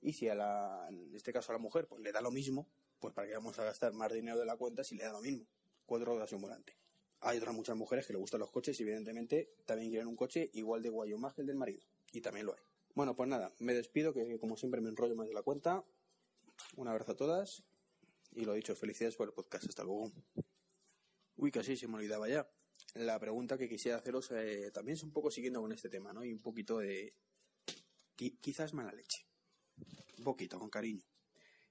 y 0.00 0.12
si 0.12 0.28
a 0.28 0.34
la, 0.34 0.86
en 0.88 1.14
este 1.14 1.32
caso 1.32 1.52
a 1.52 1.56
la 1.56 1.58
mujer 1.58 1.86
pues 1.86 2.00
le 2.00 2.12
da 2.12 2.20
lo 2.20 2.30
mismo, 2.30 2.68
pues 2.98 3.12
para 3.12 3.28
qué 3.28 3.34
vamos 3.34 3.58
a 3.58 3.64
gastar 3.64 3.92
más 3.92 4.12
dinero 4.12 4.38
de 4.38 4.46
la 4.46 4.56
cuenta 4.56 4.84
si 4.84 4.94
le 4.94 5.04
da 5.04 5.12
lo 5.12 5.20
mismo, 5.20 5.46
cuatro 5.84 6.12
ruedas 6.12 6.30
y 6.32 6.34
un 6.34 6.42
volante. 6.42 6.76
Hay 7.24 7.38
otras 7.38 7.54
muchas 7.54 7.76
mujeres 7.76 8.06
que 8.06 8.12
le 8.12 8.18
gustan 8.18 8.40
los 8.40 8.50
coches 8.50 8.78
y 8.78 8.82
evidentemente 8.82 9.54
también 9.64 9.90
quieren 9.90 10.08
un 10.08 10.16
coche 10.16 10.50
igual 10.54 10.82
de 10.82 10.88
guay 10.90 11.12
o 11.12 11.18
más 11.18 11.34
que 11.34 11.42
el 11.42 11.46
del 11.46 11.56
marido 11.56 11.82
y 12.12 12.20
también 12.20 12.46
lo 12.46 12.54
hay. 12.54 12.60
Bueno, 12.94 13.14
pues 13.16 13.28
nada, 13.28 13.52
me 13.60 13.74
despido 13.74 14.12
que 14.12 14.38
como 14.38 14.56
siempre 14.56 14.80
me 14.80 14.88
enrollo 14.88 15.14
más 15.14 15.28
de 15.28 15.34
la 15.34 15.42
cuenta. 15.42 15.84
Un 16.76 16.88
abrazo 16.88 17.12
a 17.12 17.16
todas 17.16 17.62
y 18.32 18.44
lo 18.44 18.54
dicho, 18.54 18.74
felicidades 18.74 19.16
por 19.16 19.28
el 19.28 19.34
podcast. 19.34 19.66
Hasta 19.68 19.84
luego. 19.84 20.10
Uy, 21.36 21.50
casi 21.50 21.76
se 21.76 21.86
me 21.88 21.96
olvidaba 21.96 22.28
ya. 22.28 22.50
La 22.94 23.18
pregunta 23.18 23.56
que 23.56 23.68
quisiera 23.68 23.98
haceros 23.98 24.30
eh, 24.32 24.70
también 24.72 24.96
es 24.96 25.02
un 25.02 25.12
poco 25.12 25.30
siguiendo 25.30 25.60
con 25.60 25.72
este 25.72 25.88
tema, 25.88 26.12
¿no? 26.12 26.24
Y 26.24 26.32
un 26.32 26.40
poquito 26.40 26.78
de... 26.78 27.14
qui- 28.16 28.36
quizás 28.40 28.74
mala 28.74 28.92
leche. 28.92 29.26
Un 30.18 30.24
poquito, 30.24 30.58
con 30.58 30.68
cariño. 30.68 31.04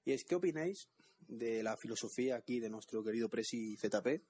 Y 0.04 0.12
es, 0.12 0.24
¿qué 0.24 0.34
opináis 0.34 0.88
de 1.20 1.62
la 1.62 1.76
filosofía 1.76 2.36
aquí 2.36 2.58
de 2.58 2.70
nuestro 2.70 3.04
querido 3.04 3.28
Presi 3.28 3.76
ZP 3.76 4.22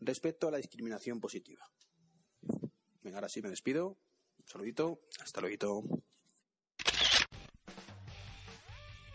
respecto 0.00 0.48
a 0.48 0.50
la 0.50 0.56
discriminación 0.58 1.20
positiva? 1.20 1.68
Venga, 3.02 3.18
ahora 3.18 3.28
sí 3.28 3.42
me 3.42 3.50
despido. 3.50 3.98
Un 4.38 4.46
saludito. 4.46 5.00
Hasta 5.20 5.40
luego. 5.40 5.82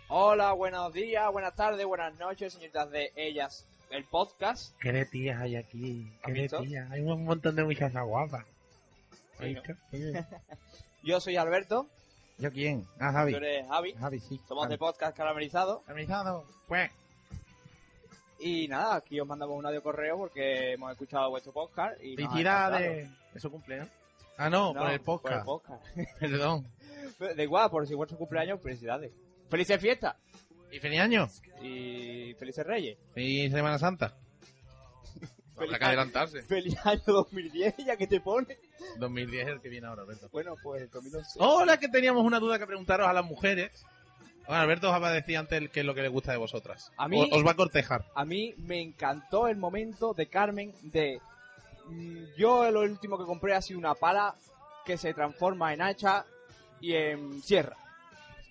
Hola, 0.10 0.54
buenos 0.54 0.94
días, 0.94 1.30
buenas 1.34 1.54
tardes, 1.54 1.86
buenas 1.86 2.18
noches, 2.18 2.54
señoritas 2.54 2.90
de 2.92 3.12
ellas. 3.18 3.68
El 3.90 4.06
podcast. 4.06 4.74
¿Qué 4.80 4.94
de 4.94 5.06
tías 5.06 5.42
hay 5.42 5.58
aquí? 5.58 6.10
¿Qué 6.26 6.32
¿Has 6.46 6.52
de 6.52 6.58
tías? 6.66 6.92
Hay 6.92 7.02
un 7.02 7.26
montón 7.26 7.56
de 7.56 7.64
muchachas 7.66 8.06
guapas. 8.06 8.46
Sí. 9.40 9.56
Yo 11.04 11.20
soy 11.20 11.36
Alberto. 11.36 11.90
¿Yo 12.38 12.52
quién? 12.52 12.88
Ah, 13.00 13.12
Javi. 13.12 13.32
Tú 13.32 13.38
eres 13.38 13.68
Javi. 13.68 13.94
Javi, 13.94 14.20
sí. 14.20 14.40
Somos 14.48 14.64
Javi. 14.66 14.74
de 14.74 14.78
podcast 14.78 15.18
caramelizado. 15.18 15.82
Caramelizado. 15.82 16.46
Pues. 16.68 16.90
Y 18.40 18.68
nada, 18.68 18.96
aquí 18.96 19.20
os 19.20 19.28
mandamos 19.28 19.58
un 19.58 19.66
audio 19.66 19.82
correo 19.82 20.18
porque 20.18 20.74
hemos 20.74 20.92
escuchado 20.92 21.30
vuestro 21.30 21.52
podcast. 21.52 22.02
y 22.04 22.16
Felicidades. 22.16 23.10
Es 23.34 23.42
su 23.42 23.50
cumpleaños. 23.50 23.90
Ah, 24.38 24.50
no, 24.50 24.74
por 24.74 24.92
el 24.92 25.00
por 25.02 25.34
el 25.34 25.42
podcast. 25.44 25.84
Perdón. 26.20 26.68
Da 27.20 27.42
igual, 27.42 27.70
por 27.72 27.88
si 27.88 27.94
es 27.94 27.98
vuestro 27.98 28.18
cumpleaños, 28.18 28.62
felicidades. 28.62 29.12
¡Felices 29.50 29.82
fiestas! 29.82 30.16
Y 30.72 30.80
feliz 30.80 31.00
año. 31.00 31.28
Y 31.62 32.36
felices 32.38 32.66
reyes. 32.66 32.98
Feliz 33.14 33.52
Semana 33.52 33.80
Santa. 33.80 34.16
Habrá 35.58 35.80
que 35.80 35.86
adelantarse. 35.86 36.44
Feliz 36.44 36.78
año 36.86 37.02
2010, 37.08 37.78
ya 37.78 37.98
que 37.98 38.06
te 38.06 38.20
pone. 38.20 38.60
2010 39.00 39.48
es 39.48 39.54
el 39.54 39.62
que 39.62 39.70
viene 39.70 39.88
ahora, 39.88 40.04
Alberto. 40.04 40.30
Bueno, 40.32 40.56
pues 40.62 40.92
2011. 40.92 41.40
Hola, 41.42 41.80
que 41.80 41.88
teníamos 41.88 42.24
una 42.24 42.40
duda 42.40 42.60
que 42.60 42.68
preguntaros 42.68 43.08
a 43.08 43.14
las 43.14 43.26
mujeres. 43.26 43.84
Bueno, 44.48 44.62
Alberto 44.62 44.90
os 44.92 45.02
va 45.02 45.10
a 45.10 45.14
decir 45.14 45.38
antes 45.38 45.70
qué 45.70 45.82
es 45.82 45.86
lo 45.86 45.94
que 45.94 46.02
le 46.02 46.08
gusta 46.08 46.32
de 46.32 46.38
vosotras. 46.38 46.92
A 46.98 47.08
mí- 47.08 47.30
os 47.32 47.46
va 47.46 47.52
a 47.52 47.56
cortejar. 47.56 48.06
A 48.16 48.24
mí 48.26 48.54
me 48.58 48.82
encantó 48.82 49.48
el 49.48 49.58
momento 49.58 50.14
de 50.14 50.28
Carmen 50.28 50.74
de... 50.84 51.20
mm, 51.88 52.24
Yo 52.38 52.70
lo 52.72 52.82
último 52.82 53.18
que 53.18 53.26
compré 53.26 53.54
ha 53.54 53.62
sido 53.62 53.78
una 53.80 53.94
pala 53.94 54.36
que 54.86 54.98
se 54.98 55.14
transforma 55.14 55.74
en 55.74 55.82
hacha 55.82 56.26
y 56.80 56.94
en 56.94 57.42
sierra. 57.42 57.76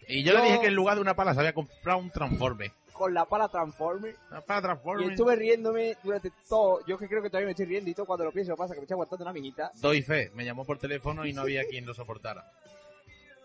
Y 0.08 0.22
yo, 0.22 0.34
le 0.34 0.42
dije 0.42 0.60
que 0.60 0.66
en 0.68 0.74
lugar 0.74 0.94
de 0.96 1.00
una 1.00 1.16
pala 1.16 1.32
se 1.34 1.40
había 1.40 1.52
comprado 1.54 1.98
un 1.98 2.10
transforme. 2.10 2.72
con 2.92 3.12
la 3.12 3.24
pala 3.26 3.48
Transforme. 3.48 4.14
La 4.30 4.40
pala 4.40 4.62
Transforme. 4.62 5.04
Y 5.06 5.08
estuve 5.10 5.34
riéndome 5.36 5.96
durante 6.02 6.30
todo. 6.48 6.84
Yo 6.86 6.96
que 6.96 7.08
creo 7.08 7.22
que 7.22 7.28
todavía 7.28 7.46
me 7.46 7.50
estoy 7.52 7.66
riendo 7.66 7.90
y 7.90 7.94
todo 7.94 8.06
cuando 8.06 8.24
lo 8.24 8.32
pienso. 8.32 8.54
Pasa 8.56 8.72
que 8.74 8.80
me 8.80 8.84
estoy 8.84 8.94
aguantando 8.94 9.24
una 9.24 9.32
minita. 9.34 9.70
Doy 9.76 10.00
fe, 10.02 10.30
me 10.34 10.44
llamó 10.44 10.64
por 10.64 10.78
teléfono 10.78 11.26
y 11.26 11.32
no 11.34 11.42
había 11.42 11.64
quien 11.64 11.84
lo 11.86 11.92
soportara. 11.92 12.44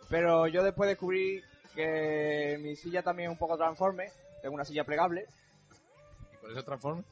Pero 0.10 0.48
yo 0.48 0.64
después 0.64 0.88
descubrí 0.90 1.42
que 1.76 2.58
mi 2.62 2.76
silla 2.76 3.02
también 3.04 3.30
es 3.30 3.34
un 3.34 3.40
poco 3.40 3.58
Transforme. 3.58 4.10
Tengo 4.42 4.56
una 4.56 4.66
silla 4.66 4.84
plegable. 4.84 5.26
¿Y 6.34 6.38
por 6.38 6.52
eso 6.52 6.64
Transforme? 6.64 7.04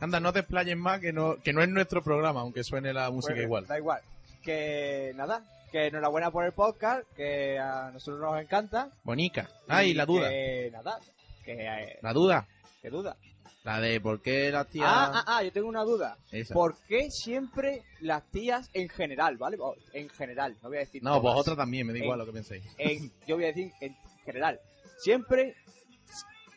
Anda, 0.00 0.18
no 0.20 0.32
te 0.32 0.40
explayes 0.40 0.76
más 0.76 1.00
que 1.00 1.12
no, 1.12 1.36
que 1.42 1.52
no 1.52 1.62
es 1.62 1.68
nuestro 1.68 2.02
programa, 2.02 2.40
aunque 2.40 2.64
suene 2.64 2.92
la 2.92 3.10
música 3.10 3.34
Bueno, 3.34 3.44
igual. 3.46 3.66
Da 3.66 3.78
igual. 3.78 4.00
Que 4.42 5.12
nada, 5.14 5.44
que 5.70 5.86
enhorabuena 5.86 6.30
por 6.32 6.44
el 6.44 6.52
podcast, 6.52 7.04
que 7.14 7.58
a 7.58 7.90
nosotros 7.92 8.20
nos 8.20 8.40
encanta. 8.40 8.90
Bonica. 9.04 9.48
Ah, 9.68 9.84
y 9.84 9.94
la 9.94 10.04
duda. 10.04 10.28
Que 10.28 10.70
nada, 10.72 10.98
que... 11.44 11.52
eh, 11.52 11.98
La 12.02 12.12
duda. 12.12 12.46
¿Qué 12.80 12.90
duda? 12.90 13.16
La 13.64 13.80
de 13.80 14.00
por 14.00 14.20
qué 14.20 14.50
las 14.50 14.66
tías... 14.68 14.88
Ah, 14.92 15.12
ah, 15.14 15.24
ah, 15.38 15.42
yo 15.44 15.52
tengo 15.52 15.68
una 15.68 15.82
duda. 15.84 16.18
Esa. 16.32 16.52
¿Por 16.52 16.76
qué 16.88 17.10
siempre 17.12 17.84
las 18.00 18.24
tías 18.30 18.68
en 18.72 18.88
general, 18.88 19.36
¿vale? 19.36 19.56
O, 19.60 19.76
En 19.92 20.08
general, 20.08 20.56
no 20.62 20.68
voy 20.68 20.78
a 20.78 20.80
decir 20.80 21.00
No, 21.02 21.10
todas. 21.20 21.22
vosotras 21.22 21.56
también, 21.58 21.86
me 21.86 21.92
da 21.92 21.98
En- 22.00 22.04
igual 22.04 22.18
lo 22.18 22.26
que 22.26 22.32
penséis. 22.32 22.64
en- 22.78 23.12
yo 23.26 23.36
voy 23.36 23.44
a 23.44 23.48
decir 23.48 23.72
en 23.80 23.96
general. 24.24 24.60
Siempre, 24.98 25.54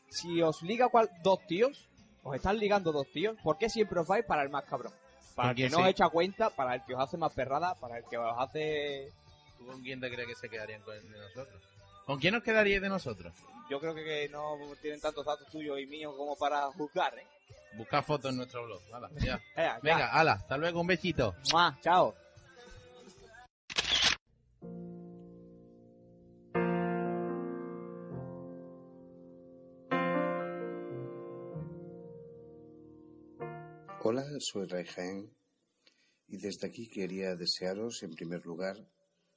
si 0.09 0.41
os 0.41 0.63
liga 0.63 0.89
cual, 0.89 1.09
dos 1.23 1.45
tíos, 1.45 1.87
os 2.23 2.35
están 2.35 2.57
ligando 2.57 2.91
dos 2.91 3.07
tíos, 3.11 3.37
¿por 3.43 3.59
qué 3.59 3.69
siempre 3.69 3.99
os 3.99 4.07
vais 4.07 4.25
para 4.25 4.41
el 4.41 4.49
más 4.49 4.63
cabrón? 4.63 4.93
Para 5.35 5.51
el 5.51 5.55
que 5.55 5.69
no 5.69 5.77
sí. 5.77 5.83
os 5.83 5.89
echa 5.89 6.09
cuenta, 6.09 6.49
para 6.49 6.73
el 6.75 6.83
que 6.85 6.95
os 6.95 7.01
hace 7.01 7.17
más 7.17 7.33
perrada, 7.33 7.75
para 7.75 7.99
el 7.99 8.05
que 8.05 8.17
os 8.17 8.33
hace... 8.39 9.11
¿Tú 9.59 9.67
con 9.67 9.81
quién 9.83 9.99
te 9.99 10.09
crees 10.11 10.27
que 10.27 10.35
se 10.35 10.49
quedarían 10.49 10.81
con 10.81 10.95
de 10.95 11.19
nosotros? 11.19 11.61
¿Con 12.05 12.19
quién 12.19 12.35
os 12.35 12.43
quedaríais 12.43 12.81
de 12.81 12.89
nosotros? 12.89 13.33
Yo 13.67 13.79
creo 13.79 13.95
que, 13.95 14.29
no 14.29 14.57
tienen 14.79 15.01
tantos 15.01 15.25
datos 15.25 15.47
tuyos 15.49 15.79
y 15.79 15.87
míos 15.87 16.13
como 16.15 16.35
para 16.35 16.61
juzgar, 16.71 17.17
¿eh? 17.17 17.25
Buscad 17.77 18.03
fotos 18.03 18.31
en 18.31 18.37
nuestro 18.37 18.63
blog. 18.63 18.81
Hala, 18.93 19.09
ya. 19.15 19.41
Venga, 19.55 19.79
Venga, 19.81 20.11
ala, 20.11 20.33
hasta 20.33 20.55
luego, 20.57 20.81
un 20.81 20.87
besito. 20.87 21.35
¡Mua! 21.51 21.77
¡Chao! 21.81 22.15
Hola, 34.07 34.23
soy 34.37 34.67
Jaén 34.85 35.35
y 36.27 36.37
desde 36.37 36.67
aquí 36.67 36.87
quería 36.87 37.35
desearos 37.35 38.03
en 38.03 38.11
primer 38.11 38.45
lugar 38.45 38.77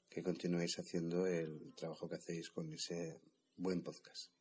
que 0.08 0.22
continuéis 0.22 0.78
haciendo 0.78 1.26
el 1.26 1.74
trabajo 1.74 2.08
que 2.08 2.16
hacéis 2.16 2.50
con 2.50 2.72
ese 2.72 3.20
buen 3.56 3.82
podcast. 3.82 4.32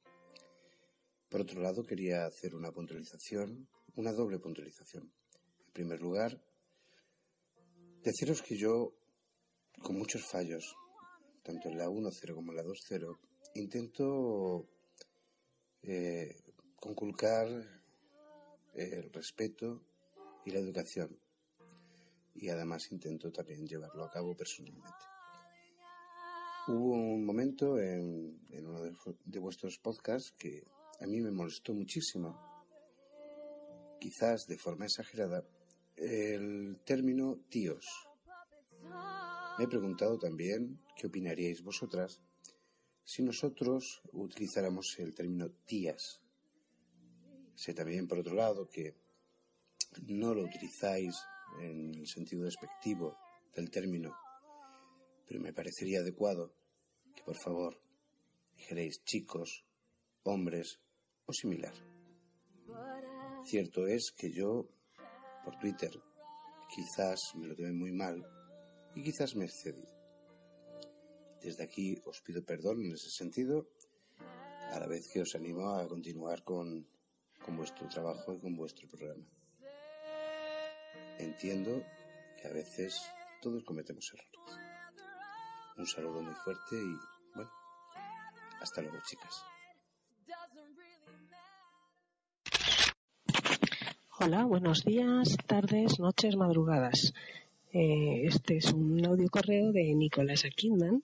Por 1.30 1.42
otro 1.42 1.62
lado, 1.62 1.84
quería 1.84 2.26
hacer 2.26 2.56
una 2.56 2.72
puntualización, 2.72 3.68
una 3.96 4.14
doble 4.14 4.40
puntualización. 4.40 5.12
En 5.68 5.74
primer 5.74 6.02
lugar, 6.02 6.42
deciros 8.02 8.42
que 8.42 8.58
yo, 8.58 8.94
con 9.82 9.98
muchos 9.98 10.26
fallos, 10.26 10.76
tanto 11.44 11.70
en 11.70 11.78
la 11.78 11.90
1.0 11.90 12.34
como 12.34 12.52
en 12.52 12.58
la 12.58 12.64
2.0, 12.64 13.18
intento 13.56 14.70
eh, 15.84 16.36
conculcar 16.78 17.48
el 18.74 19.12
respeto 19.12 19.84
y 20.46 20.52
la 20.52 20.60
educación. 20.60 21.20
Y 22.36 22.50
además 22.50 22.92
intento 22.92 23.32
también 23.32 23.66
llevarlo 23.66 24.06
a 24.06 24.12
cabo 24.12 24.36
personalmente. 24.36 25.17
Hubo 26.70 26.96
un 26.96 27.26
momento 27.26 27.80
en, 27.80 28.42
uno 28.52 28.82
de, 28.82 28.94
de 29.24 29.40
vuestros 29.40 29.80
podcasts 29.80 30.34
que 30.38 30.66
a 31.00 31.08
mí 31.08 31.22
me 31.22 31.32
molestó 31.32 31.74
muchísimo, 31.74 32.38
quizás 34.02 34.48
de 34.48 34.58
forma 34.58 34.84
exagerada, 34.84 35.48
el 35.96 36.78
término 36.84 37.38
tíos. 37.50 37.86
Me 39.58 39.64
he 39.64 39.68
preguntado 39.70 40.20
también 40.20 40.82
qué 40.98 41.08
opinaríais 41.08 41.64
vosotras 41.64 42.22
si 43.06 43.24
nosotros 43.24 44.02
utilizáramos 44.12 45.00
el 45.00 45.16
término 45.16 45.50
tías. 45.66 46.22
Sé 47.56 47.74
también, 47.74 48.10
por 48.10 48.20
otro 48.20 48.36
lado, 48.36 48.68
que 48.68 48.94
no 50.06 50.34
lo 50.34 50.44
utilizáis 50.44 51.16
en 51.62 51.96
el 51.96 52.08
sentido 52.08 52.44
despectivo 52.44 53.18
del 53.56 53.72
término, 53.72 54.14
pero 55.28 55.42
me 55.42 55.54
parecería 55.54 56.00
adecuado 56.00 56.54
que 57.16 57.24
por 57.24 57.38
favor 57.38 57.80
dijerais 58.56 59.04
chicos, 59.04 59.66
hombres 60.24 60.80
o 61.26 61.34
similar. 61.34 61.74
Cierto 63.46 63.88
es 63.88 64.12
que 64.12 64.32
yo, 64.32 64.68
por 65.44 65.58
Twitter, 65.60 65.92
quizás 66.74 67.34
me 67.36 67.48
lo 67.48 67.56
tomé 67.56 67.72
muy 67.72 67.92
mal 67.92 68.26
y 68.96 69.04
quizás 69.04 69.36
me 69.36 69.46
excedí. 69.46 69.86
Desde 71.42 71.64
aquí 71.64 71.96
os 72.06 72.22
pido 72.22 72.44
perdón 72.44 72.84
en 72.84 72.94
ese 72.94 73.10
sentido, 73.10 73.70
a 74.72 74.80
la 74.80 74.88
vez 74.88 75.08
que 75.12 75.22
os 75.22 75.36
animo 75.36 75.70
a 75.70 75.88
continuar 75.88 76.44
con, 76.44 76.88
con 77.44 77.56
vuestro 77.56 77.88
trabajo 77.88 78.34
y 78.34 78.40
con 78.40 78.56
vuestro 78.56 78.88
programa. 78.88 79.26
Entiendo 81.20 81.84
que 82.42 82.48
a 82.48 82.52
veces 82.52 83.00
todos 83.42 83.64
cometemos 83.64 84.12
errores. 84.14 84.67
Un 85.78 85.86
saludo 85.86 86.24
muy 86.24 86.34
fuerte 86.34 86.76
y, 86.76 86.98
bueno, 87.36 87.52
hasta 88.60 88.82
luego 88.82 88.98
chicas. 89.06 89.44
Hola, 94.20 94.46
buenos 94.46 94.84
días, 94.84 95.38
tardes, 95.46 96.00
noches, 96.00 96.36
madrugadas. 96.36 97.14
Eh, 97.74 98.24
este 98.24 98.58
es 98.58 98.74
un 98.74 99.06
audio 99.06 99.30
correo 99.30 99.72
de 99.72 99.94
Nicolás 99.94 100.46
Akindman, 100.46 101.04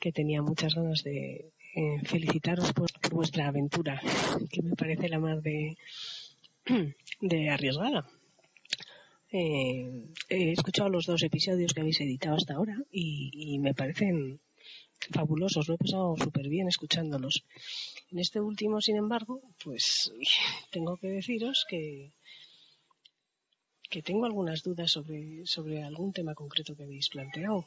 que 0.00 0.10
tenía 0.10 0.42
muchas 0.42 0.74
ganas 0.74 1.04
de 1.04 1.52
eh, 1.76 2.00
felicitaros 2.04 2.72
por, 2.72 2.90
vuestra 3.12 3.46
aventura, 3.46 4.02
que 4.50 4.62
me 4.62 4.74
parece 4.74 5.08
la 5.08 5.20
más 5.20 5.40
de 5.44 5.76
arriesgada. 7.52 8.04
Eh, 9.30 10.06
he 10.30 10.52
escuchado 10.52 10.88
los 10.88 11.06
dos 11.06 11.22
episodios 11.22 11.74
que 11.74 11.82
habéis 11.82 12.00
editado 12.00 12.36
hasta 12.36 12.54
ahora 12.54 12.76
y, 12.90 13.58
me 13.58 13.74
parecen 13.74 14.40
fabulosos, 15.10 15.68
lo 15.68 15.74
he 15.74 15.78
pasado 15.78 16.16
súper 16.16 16.48
bien 16.48 16.68
escuchándolos. 16.68 17.44
En 18.10 18.18
este 18.18 18.40
último, 18.40 18.80
sin 18.80 18.96
embargo, 18.96 19.42
pues 19.62 20.12
tengo 20.70 20.96
que 20.96 21.08
deciros 21.08 21.66
que, 21.68 22.12
que 23.90 24.02
tengo 24.02 24.24
algunas 24.24 24.62
dudas 24.62 24.90
sobre, 24.90 25.46
sobre 25.46 25.82
algún 25.82 26.12
tema 26.12 26.34
concreto 26.34 26.74
que 26.74 26.84
habéis 26.84 27.08
planteado. 27.10 27.66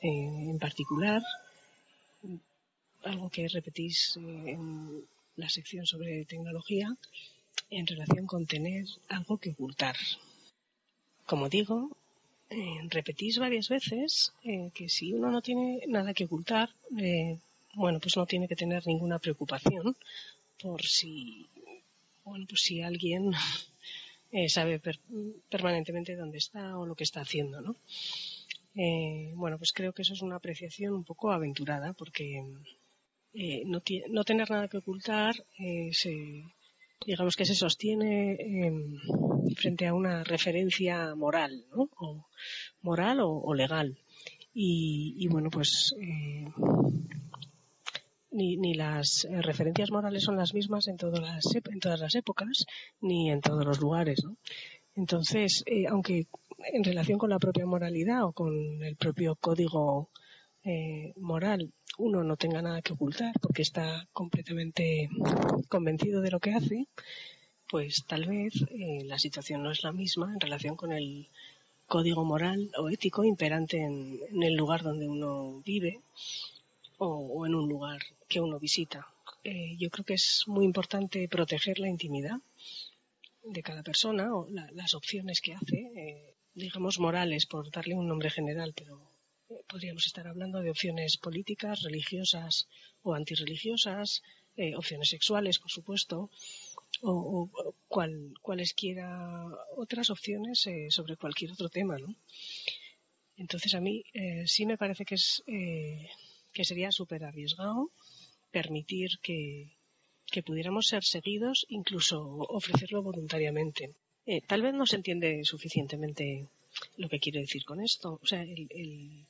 Eh, 0.00 0.08
en 0.52 0.58
particular, 0.58 1.22
algo 3.04 3.30
que 3.30 3.48
repetís 3.48 4.16
eh, 4.16 4.52
en 4.52 5.04
la 5.36 5.48
sección 5.48 5.86
sobre 5.86 6.24
tecnología 6.26 6.96
en 7.70 7.86
relación 7.86 8.26
con 8.26 8.46
tener 8.46 8.84
algo 9.08 9.38
que 9.38 9.50
ocultar. 9.50 9.96
Como 11.30 11.44
digo, 11.56 11.76
eh, 12.58 12.78
repetís 12.96 13.34
varias 13.46 13.66
veces 13.76 14.10
eh, 14.50 14.68
que 14.76 14.86
si 14.96 15.06
uno 15.18 15.28
no 15.34 15.40
tiene 15.48 15.68
nada 15.96 16.14
que 16.16 16.26
ocultar, 16.28 16.68
eh, 17.08 17.32
bueno, 17.82 17.98
pues 18.02 18.14
no 18.18 18.26
tiene 18.32 18.48
que 18.50 18.60
tener 18.62 18.82
ninguna 18.86 19.18
preocupación 19.24 19.86
por 20.62 20.80
si, 20.96 21.12
bueno, 22.28 22.44
pues 22.50 22.60
si 22.66 22.74
alguien 22.90 23.22
sabe 24.56 24.74
per- 24.84 25.00
permanentemente 25.54 26.16
dónde 26.20 26.38
está 26.44 26.62
o 26.78 26.86
lo 26.88 26.94
que 26.96 27.06
está 27.08 27.20
haciendo, 27.22 27.56
¿no? 27.66 27.72
Bueno, 29.42 29.58
pues 29.58 29.72
creo 29.72 29.92
que 29.92 30.02
eso 30.02 30.14
es 30.14 30.22
una 30.22 30.36
apreciación 30.36 30.92
un 30.94 31.04
poco 31.04 31.32
aventurada 31.32 31.92
porque 31.94 32.26
no, 33.72 33.80
no 34.14 34.24
tener 34.24 34.50
nada 34.50 34.68
que 34.68 34.78
ocultar 34.78 35.34
se, 36.00 36.44
digamos 37.04 37.36
que 37.36 37.44
se 37.44 37.54
sostiene 37.54 38.32
eh, 38.32 38.72
frente 39.56 39.86
a 39.86 39.94
una 39.94 40.24
referencia 40.24 41.14
moral, 41.14 41.64
¿no? 41.74 41.88
O 41.96 42.26
moral 42.82 43.18
o, 43.20 43.54
legal. 43.54 43.98
Y, 44.52 45.14
y 45.18 45.28
bueno, 45.28 45.50
pues 45.50 45.94
eh, 46.00 46.46
ni, 48.30 48.56
ni 48.56 48.74
las 48.74 49.26
referencias 49.30 49.90
morales 49.90 50.24
son 50.24 50.36
las 50.36 50.54
mismas 50.54 50.88
en 50.88 50.96
todas 50.96 51.20
las, 51.20 51.44
en 51.54 51.80
todas 51.80 52.00
las 52.00 52.14
épocas 52.14 52.66
ni 53.00 53.30
en 53.30 53.40
todos 53.40 53.64
los 53.64 53.80
lugares, 53.80 54.22
¿no? 54.24 54.36
Entonces, 54.98 55.62
eh, 55.66 55.86
aunque 55.86 56.26
en 56.72 56.82
relación 56.82 57.18
con 57.18 57.30
la 57.30 57.38
propia 57.38 57.66
moralidad 57.66 58.24
o 58.24 58.32
con 58.32 58.82
el 58.82 58.96
propio 58.96 59.36
código 59.36 60.10
eh, 60.64 61.12
moral 61.16 61.72
uno 61.98 62.24
no 62.24 62.36
tenga 62.36 62.62
nada 62.62 62.82
que 62.82 62.92
ocultar 62.94 63.32
porque 63.42 63.62
está 63.62 64.06
completamente 64.12 65.08
convencido 65.68 66.20
de 66.22 66.30
lo 66.30 66.40
que 66.40 66.54
hace, 66.54 66.86
pues 67.68 68.04
tal 68.06 68.24
vez 68.26 68.54
eh, 68.70 69.02
la 69.04 69.18
situación 69.18 69.62
no 69.62 69.70
es 69.70 69.82
la 69.82 69.92
misma 69.92 70.32
en 70.32 70.40
relación 70.40 70.74
con 70.76 70.92
el 70.92 71.28
código 71.86 72.24
moral 72.24 72.70
o 72.78 72.88
ético 72.88 73.24
imperante 73.24 73.78
en, 73.82 74.20
el 74.42 74.54
lugar 74.54 74.82
donde 74.82 75.08
uno 75.08 75.60
vive 75.64 76.00
o, 76.98 77.46
en 77.46 77.54
un 77.54 77.68
lugar 77.68 78.00
que 78.28 78.40
uno 78.40 78.58
visita. 78.58 79.06
Eh, 79.44 79.76
yo 79.78 79.88
creo 79.90 80.04
que 80.04 80.14
es 80.14 80.44
muy 80.46 80.64
importante 80.64 81.28
proteger 81.28 81.78
la 81.78 81.88
intimidad 81.88 82.38
de 83.42 83.62
cada 83.62 83.82
persona 83.82 84.34
o 84.34 84.48
la- 84.50 84.70
las 84.72 84.94
opciones 84.94 85.40
que 85.40 85.54
hace, 85.54 85.78
eh, 85.96 86.34
digamos 86.54 86.98
morales, 86.98 87.46
por 87.46 87.70
darle 87.70 87.94
un 87.94 88.06
nombre 88.08 88.30
general, 88.30 88.72
pero 88.74 89.00
podríamos 89.68 90.06
estar 90.06 90.26
hablando 90.26 90.60
de 90.60 90.70
opciones 90.70 91.16
políticas, 91.16 91.82
religiosas 91.82 92.68
o 93.02 93.14
antirreligiosas, 93.14 94.22
eh, 94.56 94.74
opciones 94.76 95.08
sexuales, 95.10 95.58
por 95.58 95.70
supuesto, 95.70 96.30
o, 97.02 97.12
o- 97.12 97.74
cual- 97.88 98.34
cualesquiera 98.42 99.08
otras 99.76 100.10
opciones 100.10 100.66
eh, 100.66 100.88
sobre 100.90 101.16
cualquier 101.16 101.52
otro 101.52 101.68
tema, 101.68 101.96
¿no? 101.98 102.14
Entonces 103.36 103.74
a 103.74 103.80
mí 103.80 104.02
eh, 104.14 104.44
sí 104.46 104.66
me 104.66 104.76
parece 104.76 105.04
que 105.04 105.14
es 105.14 105.42
eh, 105.46 106.08
que 106.52 106.64
sería 106.64 106.90
súper 106.90 107.24
arriesgado 107.24 107.90
permitir 108.50 109.10
que, 109.22 109.76
que 110.26 110.42
pudiéramos 110.42 110.88
ser 110.88 111.04
seguidos, 111.04 111.64
incluso 111.68 112.20
ofrecerlo 112.48 113.02
voluntariamente. 113.02 113.94
Eh, 114.26 114.40
tal 114.42 114.62
vez 114.62 114.74
no 114.74 114.86
se 114.86 114.96
entiende 114.96 115.44
suficientemente 115.44 116.48
lo 116.96 117.08
que 117.08 117.20
quiero 117.20 117.40
decir 117.40 117.64
con 117.64 117.80
esto. 117.80 118.18
O 118.20 118.26
sea, 118.26 118.42
el- 118.42 119.26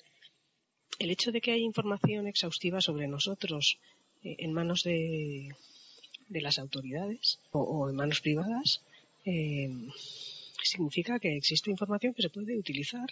el 0.98 1.10
hecho 1.10 1.32
de 1.32 1.40
que 1.40 1.52
haya 1.52 1.62
información 1.62 2.26
exhaustiva 2.26 2.80
sobre 2.80 3.06
nosotros 3.08 3.78
eh, 4.24 4.36
en 4.38 4.52
manos 4.52 4.82
de, 4.82 5.54
de 6.28 6.40
las 6.40 6.58
autoridades 6.58 7.38
o, 7.52 7.88
en 7.88 7.96
manos 7.96 8.20
privadas 8.20 8.82
eh, 9.24 9.70
significa 10.62 11.18
que 11.18 11.36
existe 11.36 11.70
información 11.70 12.14
que 12.14 12.22
se 12.22 12.30
puede 12.30 12.58
utilizar 12.58 13.08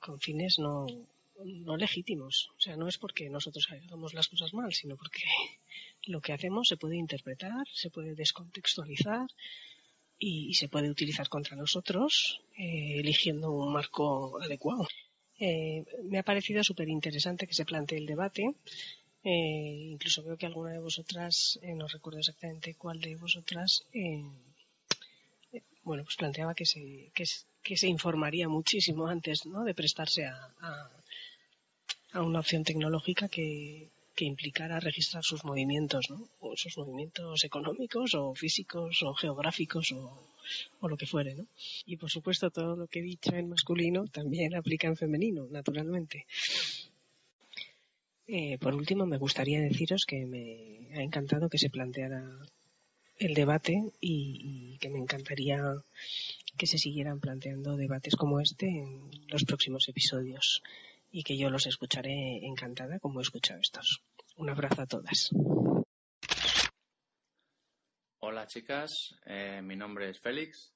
con 0.00 0.20
fines 0.20 0.58
no, 0.58 0.86
no 1.44 1.76
legítimos. 1.76 2.50
O 2.56 2.60
sea, 2.60 2.76
no 2.76 2.88
es 2.88 2.98
porque 2.98 3.30
nosotros 3.30 3.68
hagamos 3.70 4.14
las 4.14 4.28
cosas 4.28 4.52
mal, 4.52 4.72
sino 4.72 4.96
porque 4.96 5.22
lo 6.06 6.20
que 6.20 6.32
hacemos 6.32 6.68
se 6.68 6.76
puede 6.76 6.96
interpretar, 6.96 7.66
se 7.72 7.90
puede 7.90 8.14
descontextualizar 8.14 9.28
y, 10.18 10.48
y 10.48 10.54
se 10.54 10.68
puede 10.68 10.90
utilizar 10.90 11.28
contra 11.28 11.56
nosotros 11.56 12.40
eh, 12.56 12.96
eligiendo 12.98 13.52
un 13.52 13.72
marco 13.72 14.40
adecuado. 14.42 14.86
Eh, 15.38 15.84
me 16.04 16.18
ha 16.18 16.22
parecido 16.22 16.62
súper 16.64 16.88
interesante 16.88 17.46
que 17.46 17.54
se 17.54 17.64
plantee 17.64 17.98
el 17.98 18.06
debate. 18.06 18.54
Eh, 19.24 19.90
incluso 19.94 20.22
veo 20.22 20.36
que 20.36 20.46
alguna 20.46 20.72
de 20.72 20.78
vosotras, 20.78 21.58
eh, 21.62 21.74
no 21.74 21.86
recuerdo 21.88 22.20
exactamente 22.20 22.74
cuál 22.74 23.00
de 23.00 23.16
vosotras, 23.16 23.84
eh, 23.92 24.22
bueno, 25.82 26.04
pues 26.04 26.16
planteaba 26.16 26.54
que 26.54 26.66
se, 26.66 27.10
que, 27.14 27.24
que 27.62 27.76
se 27.76 27.88
informaría 27.88 28.48
muchísimo 28.48 29.06
antes 29.06 29.46
¿no? 29.46 29.64
de 29.64 29.74
prestarse 29.74 30.26
a, 30.26 30.36
a, 30.60 30.90
a 32.12 32.22
una 32.22 32.40
opción 32.40 32.64
tecnológica 32.64 33.28
que, 33.28 33.88
que 34.18 34.24
implicara 34.24 34.80
registrar 34.80 35.22
sus 35.22 35.44
movimientos, 35.44 36.10
¿no? 36.10 36.28
O 36.40 36.56
sus 36.56 36.76
movimientos 36.76 37.44
económicos 37.44 38.16
o 38.20 38.34
físicos 38.34 39.00
o 39.04 39.14
geográficos 39.14 39.92
o, 39.92 40.88
lo 40.90 40.96
que 40.96 41.06
fuere, 41.06 41.36
¿no? 41.36 41.46
Y 41.86 41.94
por 41.98 42.10
supuesto 42.10 42.50
todo 42.50 42.74
lo 42.74 42.88
que 42.88 42.98
he 42.98 43.02
dicho 43.14 43.32
en 43.36 43.48
masculino 43.48 44.08
también 44.08 44.56
aplica 44.56 44.88
en 44.88 44.96
femenino, 44.96 45.46
naturalmente. 45.58 46.26
Eh, 48.26 48.58
por 48.58 48.74
último, 48.74 49.06
me 49.06 49.18
gustaría 49.18 49.60
deciros 49.60 50.02
que 50.04 50.26
me 50.26 50.88
ha 50.96 51.02
encantado 51.08 51.48
que 51.48 51.62
se 51.62 51.70
planteara 51.70 52.22
el 53.18 53.34
debate 53.34 53.74
y, 54.00 54.72
y 54.74 54.78
que 54.78 54.90
me 54.90 54.98
encantaría 54.98 55.60
que 56.56 56.66
se 56.66 56.78
siguieran 56.78 57.20
planteando 57.20 57.76
debates 57.76 58.16
como 58.16 58.40
este 58.40 58.66
en 58.66 59.10
los 59.28 59.44
próximos 59.44 59.88
episodios 59.88 60.60
y 61.10 61.22
que 61.22 61.36
yo 61.36 61.50
los 61.50 61.66
escucharé 61.66 62.44
encantada 62.44 62.98
como 62.98 63.20
he 63.20 63.22
escuchado 63.22 63.60
estos. 63.60 64.02
Un 64.38 64.50
abrazo 64.50 64.82
a 64.82 64.86
todas. 64.86 65.30
Hola 68.20 68.46
chicas, 68.46 69.18
eh, 69.26 69.60
mi 69.62 69.74
nombre 69.74 70.10
es 70.10 70.20
Félix 70.20 70.72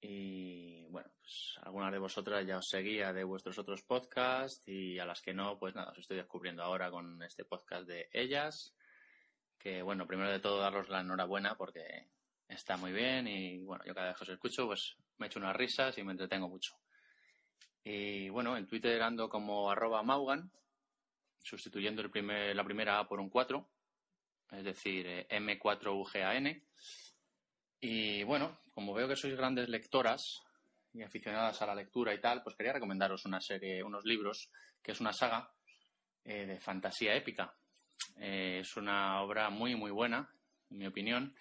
y 0.00 0.86
bueno, 0.86 1.10
pues 1.18 1.58
algunas 1.60 1.92
de 1.92 1.98
vosotras 1.98 2.46
ya 2.46 2.56
os 2.56 2.66
seguía 2.66 3.12
de 3.12 3.24
vuestros 3.24 3.58
otros 3.58 3.82
podcasts 3.82 4.62
y 4.64 4.98
a 4.98 5.04
las 5.04 5.20
que 5.20 5.34
no, 5.34 5.58
pues 5.58 5.74
nada, 5.74 5.90
os 5.92 5.98
estoy 5.98 6.16
descubriendo 6.16 6.62
ahora 6.62 6.90
con 6.90 7.22
este 7.22 7.44
podcast 7.44 7.86
de 7.86 8.08
ellas. 8.10 8.74
Que 9.58 9.82
bueno, 9.82 10.06
primero 10.06 10.30
de 10.30 10.40
todo 10.40 10.58
daros 10.58 10.88
la 10.88 11.02
enhorabuena 11.02 11.56
porque 11.56 12.08
está 12.48 12.78
muy 12.78 12.92
bien 12.92 13.28
y 13.28 13.62
bueno, 13.64 13.84
yo 13.84 13.94
cada 13.94 14.08
vez 14.08 14.16
que 14.16 14.24
os 14.24 14.30
escucho 14.30 14.66
pues 14.66 14.96
me 15.18 15.26
echo 15.26 15.38
unas 15.38 15.54
risas 15.54 15.98
y 15.98 16.04
me 16.04 16.12
entretengo 16.12 16.48
mucho. 16.48 16.74
Y 17.84 18.30
bueno, 18.30 18.56
en 18.56 18.66
Twitter 18.66 19.02
ando 19.02 19.28
como 19.28 19.70
arroba 19.70 20.02
Maugan, 20.02 20.50
sustituyendo 21.42 22.02
la 22.02 22.64
primera 22.64 22.98
A 22.98 23.08
por 23.08 23.20
un 23.20 23.28
4, 23.28 23.68
es 24.52 24.64
decir, 24.64 25.06
eh, 25.06 25.26
M4UGAN. 25.28 26.62
Y 27.80 28.22
bueno, 28.22 28.60
como 28.72 28.94
veo 28.94 29.08
que 29.08 29.16
sois 29.16 29.36
grandes 29.36 29.68
lectoras 29.68 30.42
y 30.92 31.02
aficionadas 31.02 31.60
a 31.62 31.66
la 31.66 31.74
lectura 31.74 32.14
y 32.14 32.20
tal, 32.20 32.42
pues 32.42 32.54
quería 32.54 32.74
recomendaros 32.74 33.24
una 33.24 33.40
serie, 33.40 33.82
unos 33.82 34.04
libros, 34.04 34.50
que 34.82 34.92
es 34.92 35.00
una 35.00 35.12
saga 35.12 35.50
eh, 36.24 36.46
de 36.46 36.60
fantasía 36.60 37.14
épica. 37.14 37.54
Eh, 38.16 38.58
es 38.60 38.76
una 38.76 39.22
obra 39.22 39.50
muy, 39.50 39.74
muy 39.74 39.90
buena, 39.90 40.30
en 40.70 40.78
mi 40.78 40.86
opinión. 40.86 41.34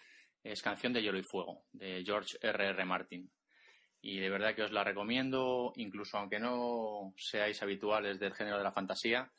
Es 0.43 0.61
Canción 0.63 0.93
de 0.93 1.03
Hielo 1.03 1.19
y 1.19 1.23
Fuego, 1.23 1.65
de 1.71 2.03
George 2.03 2.37
R. 2.41 2.69
R. 2.69 2.85
Martin. 2.85 3.29
Y 4.01 4.17
de 4.17 4.29
verdad 4.31 4.55
que 4.55 4.63
os 4.63 4.71
la 4.71 4.83
recomiendo, 4.83 5.73
incluso 5.75 6.17
aunque 6.17 6.39
no 6.39 7.13
seáis 7.15 7.61
habituales 7.61 8.19
del 8.19 8.33
género 8.33 8.57
de 8.57 8.63
la 8.63 8.71
fantasía, 8.71 9.31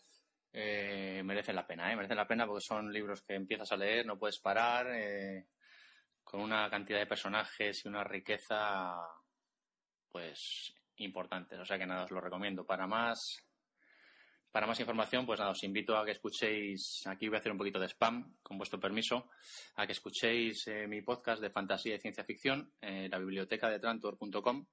eh, 0.53 1.23
merecen 1.25 1.57
la 1.57 1.67
pena, 1.67 1.91
¿eh? 1.91 1.97
merecen 1.97 2.17
la 2.17 2.27
pena 2.27 2.47
porque 2.47 2.65
son 2.65 2.93
libros 2.93 3.23
que 3.23 3.35
empiezas 3.35 3.73
a 3.73 3.77
leer, 3.77 4.05
no 4.05 4.19
puedes 4.19 4.39
parar, 4.39 4.87
eh, 4.93 5.47
con 6.23 6.41
una 6.41 6.69
cantidad 6.69 6.99
de 6.99 7.07
personajes 7.07 7.85
y 7.85 7.89
una 7.89 8.05
riqueza, 8.05 8.97
pues, 10.11 10.75
importantes. 10.97 11.59
O 11.59 11.65
sea 11.65 11.79
que 11.79 11.87
nada, 11.87 12.05
os 12.05 12.11
lo 12.11 12.21
recomiendo. 12.21 12.67
Para 12.67 12.87
más, 12.87 13.43
para 14.51 14.67
más 14.67 14.79
información, 14.79 15.25
pues 15.25 15.41
nada, 15.41 15.53
os 15.53 15.65
invito 15.65 15.97
a 15.97 16.05
que 16.05 16.13
escuchéis, 16.13 17.07
aquí 17.07 17.29
voy 17.29 17.37
a 17.37 17.41
hacer 17.41 17.53
un 17.53 17.59
poquito 17.59 17.81
de 17.81 17.89
spam, 17.89 18.37
con 18.43 18.59
vuestro 18.59 18.79
permiso, 18.79 19.31
a 19.77 19.87
que 19.87 19.93
escuchéis 19.93 20.69
eh, 20.69 20.87
mi 20.87 21.01
podcast 21.01 21.41
de 21.41 21.51
fantasía 21.51 21.97
y 21.97 21.99
ciencia 21.99 22.25
ficción, 22.25 22.75
la 22.81 23.19
biblioteca 23.19 23.71
de 23.71 23.79
trantor.com. 23.81 24.67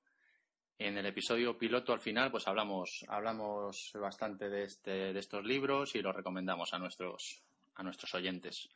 En 0.80 0.97
el 0.97 1.06
episodio 1.06 1.57
piloto 1.57 1.91
al 1.91 1.99
final, 1.99 2.31
pues 2.31 2.47
hablamos, 2.47 3.03
hablamos 3.10 3.91
bastante 3.95 4.49
de, 4.49 4.64
este, 4.64 5.11
de 5.11 5.19
estos 5.19 5.43
libros 5.43 5.93
y 5.93 6.01
los 6.01 6.15
recomendamos 6.15 6.73
a 6.73 6.80
nuestros, 6.80 7.43
a 7.76 7.84
nuestros 7.84 8.15
oyentes. 8.15 8.69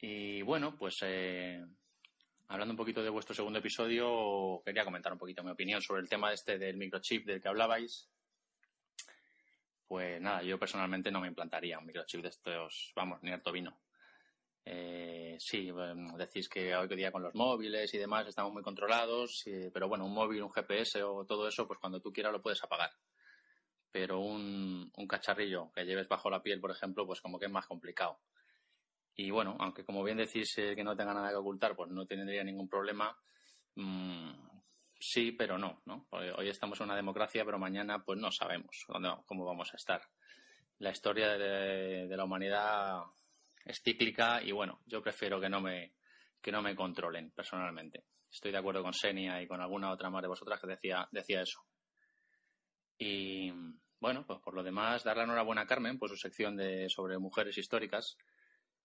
Y 0.00 0.40
bueno, 0.40 0.74
pues 0.74 1.00
eh, 1.02 1.62
hablando 2.48 2.72
un 2.72 2.78
poquito 2.78 3.02
de 3.02 3.10
vuestro 3.10 3.34
segundo 3.34 3.58
episodio, 3.58 4.62
quería 4.64 4.86
comentar 4.86 5.12
un 5.12 5.18
poquito 5.18 5.44
mi 5.44 5.50
opinión 5.50 5.82
sobre 5.82 6.00
el 6.00 6.08
tema 6.08 6.32
este 6.32 6.58
del 6.58 6.78
microchip 6.78 7.26
del 7.26 7.42
que 7.42 7.48
hablabais. 7.48 8.08
Pues 9.86 10.22
nada, 10.22 10.42
yo 10.42 10.58
personalmente 10.58 11.10
no 11.10 11.20
me 11.20 11.28
implantaría 11.28 11.78
un 11.78 11.84
microchip 11.84 12.22
de 12.22 12.28
estos, 12.28 12.92
vamos, 12.96 13.22
ni 13.22 13.30
harto 13.30 13.52
vino. 13.52 13.76
Eh, 14.66 15.36
sí, 15.38 15.70
decís 16.16 16.48
que 16.48 16.74
hoy 16.74 16.88
día 16.88 17.12
con 17.12 17.22
los 17.22 17.34
móviles 17.34 17.92
y 17.92 17.98
demás 17.98 18.26
estamos 18.26 18.52
muy 18.52 18.62
controlados, 18.62 19.44
pero 19.72 19.88
bueno, 19.88 20.06
un 20.06 20.14
móvil, 20.14 20.42
un 20.42 20.50
GPS 20.50 21.02
o 21.02 21.24
todo 21.26 21.46
eso, 21.48 21.66
pues 21.66 21.78
cuando 21.78 22.00
tú 22.00 22.12
quieras 22.12 22.32
lo 22.32 22.40
puedes 22.40 22.62
apagar. 22.62 22.90
Pero 23.90 24.20
un, 24.20 24.90
un 24.96 25.06
cacharrillo 25.06 25.70
que 25.72 25.84
lleves 25.84 26.08
bajo 26.08 26.30
la 26.30 26.42
piel, 26.42 26.60
por 26.60 26.70
ejemplo, 26.70 27.06
pues 27.06 27.20
como 27.20 27.38
que 27.38 27.46
es 27.46 27.52
más 27.52 27.66
complicado. 27.66 28.20
Y 29.14 29.30
bueno, 29.30 29.56
aunque 29.60 29.84
como 29.84 30.02
bien 30.02 30.16
decís 30.16 30.56
eh, 30.58 30.74
que 30.74 30.82
no 30.82 30.96
tenga 30.96 31.14
nada 31.14 31.28
que 31.28 31.36
ocultar, 31.36 31.76
pues 31.76 31.90
no 31.90 32.06
tendría 32.06 32.42
ningún 32.42 32.68
problema. 32.68 33.16
Mm, 33.76 34.32
sí, 34.98 35.32
pero 35.32 35.58
no, 35.58 35.82
¿no? 35.84 36.06
Hoy, 36.10 36.48
estamos 36.48 36.80
en 36.80 36.86
una 36.86 36.96
democracia, 36.96 37.44
pero 37.44 37.58
mañana 37.58 38.02
pues 38.02 38.18
no 38.18 38.32
sabemos 38.32 38.84
dónde, 38.88 39.10
cómo 39.26 39.44
vamos 39.44 39.72
a 39.72 39.76
estar. 39.76 40.02
La 40.78 40.90
historia 40.90 41.38
de 41.38 42.16
la 42.16 42.24
humanidad 42.24 43.04
es 43.64 43.80
cíclica 43.82 44.42
y 44.42 44.52
bueno, 44.52 44.80
yo 44.86 45.02
prefiero 45.02 45.40
que 45.40 45.48
no 45.48 45.60
me 45.60 45.94
que 46.40 46.52
no 46.52 46.60
me 46.60 46.76
controlen 46.76 47.30
personalmente. 47.30 48.04
Estoy 48.30 48.52
de 48.52 48.58
acuerdo 48.58 48.82
con 48.82 48.92
Senia 48.92 49.40
y 49.40 49.46
con 49.46 49.60
alguna 49.60 49.90
otra 49.90 50.10
más 50.10 50.20
de 50.20 50.28
vosotras 50.28 50.60
que 50.60 50.66
decía 50.66 51.08
decía 51.10 51.40
eso. 51.40 51.64
Y 52.98 53.50
bueno, 53.98 54.26
pues 54.26 54.40
por 54.40 54.54
lo 54.54 54.62
demás, 54.62 55.04
darle 55.04 55.20
la 55.20 55.24
enhorabuena 55.24 55.62
a 55.62 55.66
Carmen 55.66 55.98
por 55.98 56.10
su 56.10 56.16
sección 56.16 56.56
de 56.56 56.88
sobre 56.90 57.18
mujeres 57.18 57.56
históricas, 57.56 58.18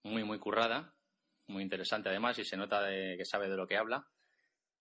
muy 0.03 0.23
muy 0.23 0.39
currada, 0.39 0.93
muy 1.47 1.63
interesante 1.63 2.09
además 2.09 2.39
y 2.39 2.45
se 2.45 2.55
nota 2.55 2.87
que 2.89 3.25
sabe 3.25 3.49
de 3.49 3.57
lo 3.57 3.67
que 3.67 3.77
habla. 3.77 4.07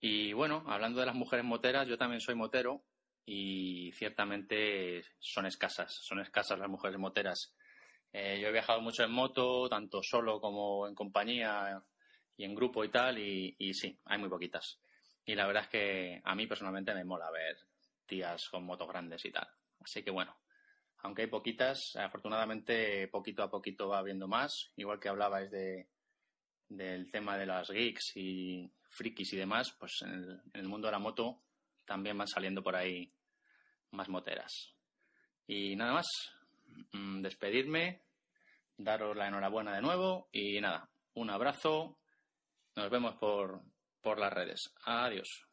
Y 0.01 0.33
bueno, 0.33 0.65
hablando 0.69 1.01
de 1.01 1.07
las 1.07 1.17
mujeres 1.17 1.45
moteras, 1.45 1.89
yo 1.89 1.99
también 1.99 2.21
soy 2.21 2.37
motero 2.37 2.85
y 3.25 3.91
ciertamente 3.93 5.03
son 5.19 5.47
escasas, 5.47 5.93
son 6.03 6.21
escasas 6.21 6.59
las 6.59 6.69
mujeres 6.69 6.99
moteras. 6.99 7.55
Eh, 8.13 8.41
yo 8.41 8.49
he 8.49 8.53
viajado 8.53 8.81
mucho 8.81 9.05
en 9.05 9.13
moto, 9.13 9.69
tanto 9.69 10.03
solo 10.03 10.41
como 10.41 10.87
en 10.87 10.95
compañía 10.95 11.83
y 12.37 12.45
en 12.45 12.55
grupo 12.55 12.85
y 12.85 12.91
tal, 12.91 13.19
y, 13.19 13.55
y 13.59 13.75
sí, 13.75 13.99
hay 14.05 14.19
muy 14.19 14.29
poquitas. 14.29 14.81
Y 15.25 15.35
la 15.35 15.47
verdad 15.47 15.65
es 15.65 15.69
que 15.69 16.21
a 16.25 16.35
mí 16.35 16.47
personalmente 16.47 16.95
me 16.95 17.05
mola 17.05 17.31
ver 17.31 17.57
tías 18.07 18.49
con 18.49 18.65
motos 18.65 18.89
grandes 18.89 19.25
y 19.25 19.31
tal. 19.31 19.47
Así 19.81 20.03
que 20.03 20.11
bueno, 20.11 20.37
aunque 20.99 21.23
hay 21.23 21.29
poquitas, 21.29 21.95
afortunadamente 21.97 23.09
poquito 23.09 23.43
a 23.43 23.51
poquito 23.51 23.89
va 23.89 23.99
habiendo 23.99 24.27
más, 24.27 24.73
igual 24.77 24.99
que 24.99 25.09
hablabais 25.09 25.51
de, 25.51 25.89
del 26.69 27.11
tema 27.11 27.37
de 27.37 27.47
las 27.47 27.71
geeks 27.71 28.17
y 28.17 28.71
frikis 28.91 29.33
y 29.33 29.37
demás, 29.37 29.75
pues 29.79 29.93
en 30.03 30.11
el, 30.11 30.31
en 30.55 30.61
el 30.61 30.69
mundo 30.69 30.89
de 30.89 30.93
la 30.93 30.99
moto 30.99 31.43
también 31.85 32.19
van 32.19 32.29
saliendo 32.29 32.63
por 32.63 32.75
ahí 32.75 33.13
más 33.93 34.09
moteras. 34.09 34.75
Y 35.47 35.77
nada 35.77 35.95
más, 35.95 36.07
mm, 36.93 37.23
despedirme, 37.23 38.03
daros 38.77 39.17
la 39.17 39.29
enhorabuena 39.29 39.75
de 39.75 39.83
nuevo 39.83 40.29
y 40.33 40.61
nada, 40.61 40.91
un 41.15 41.31
abrazo, 41.31 41.99
nos 42.77 42.91
vemos 42.91 43.17
por, 43.17 43.63
por 44.01 44.19
las 44.19 44.33
redes. 44.33 44.73
Adiós. 44.85 45.48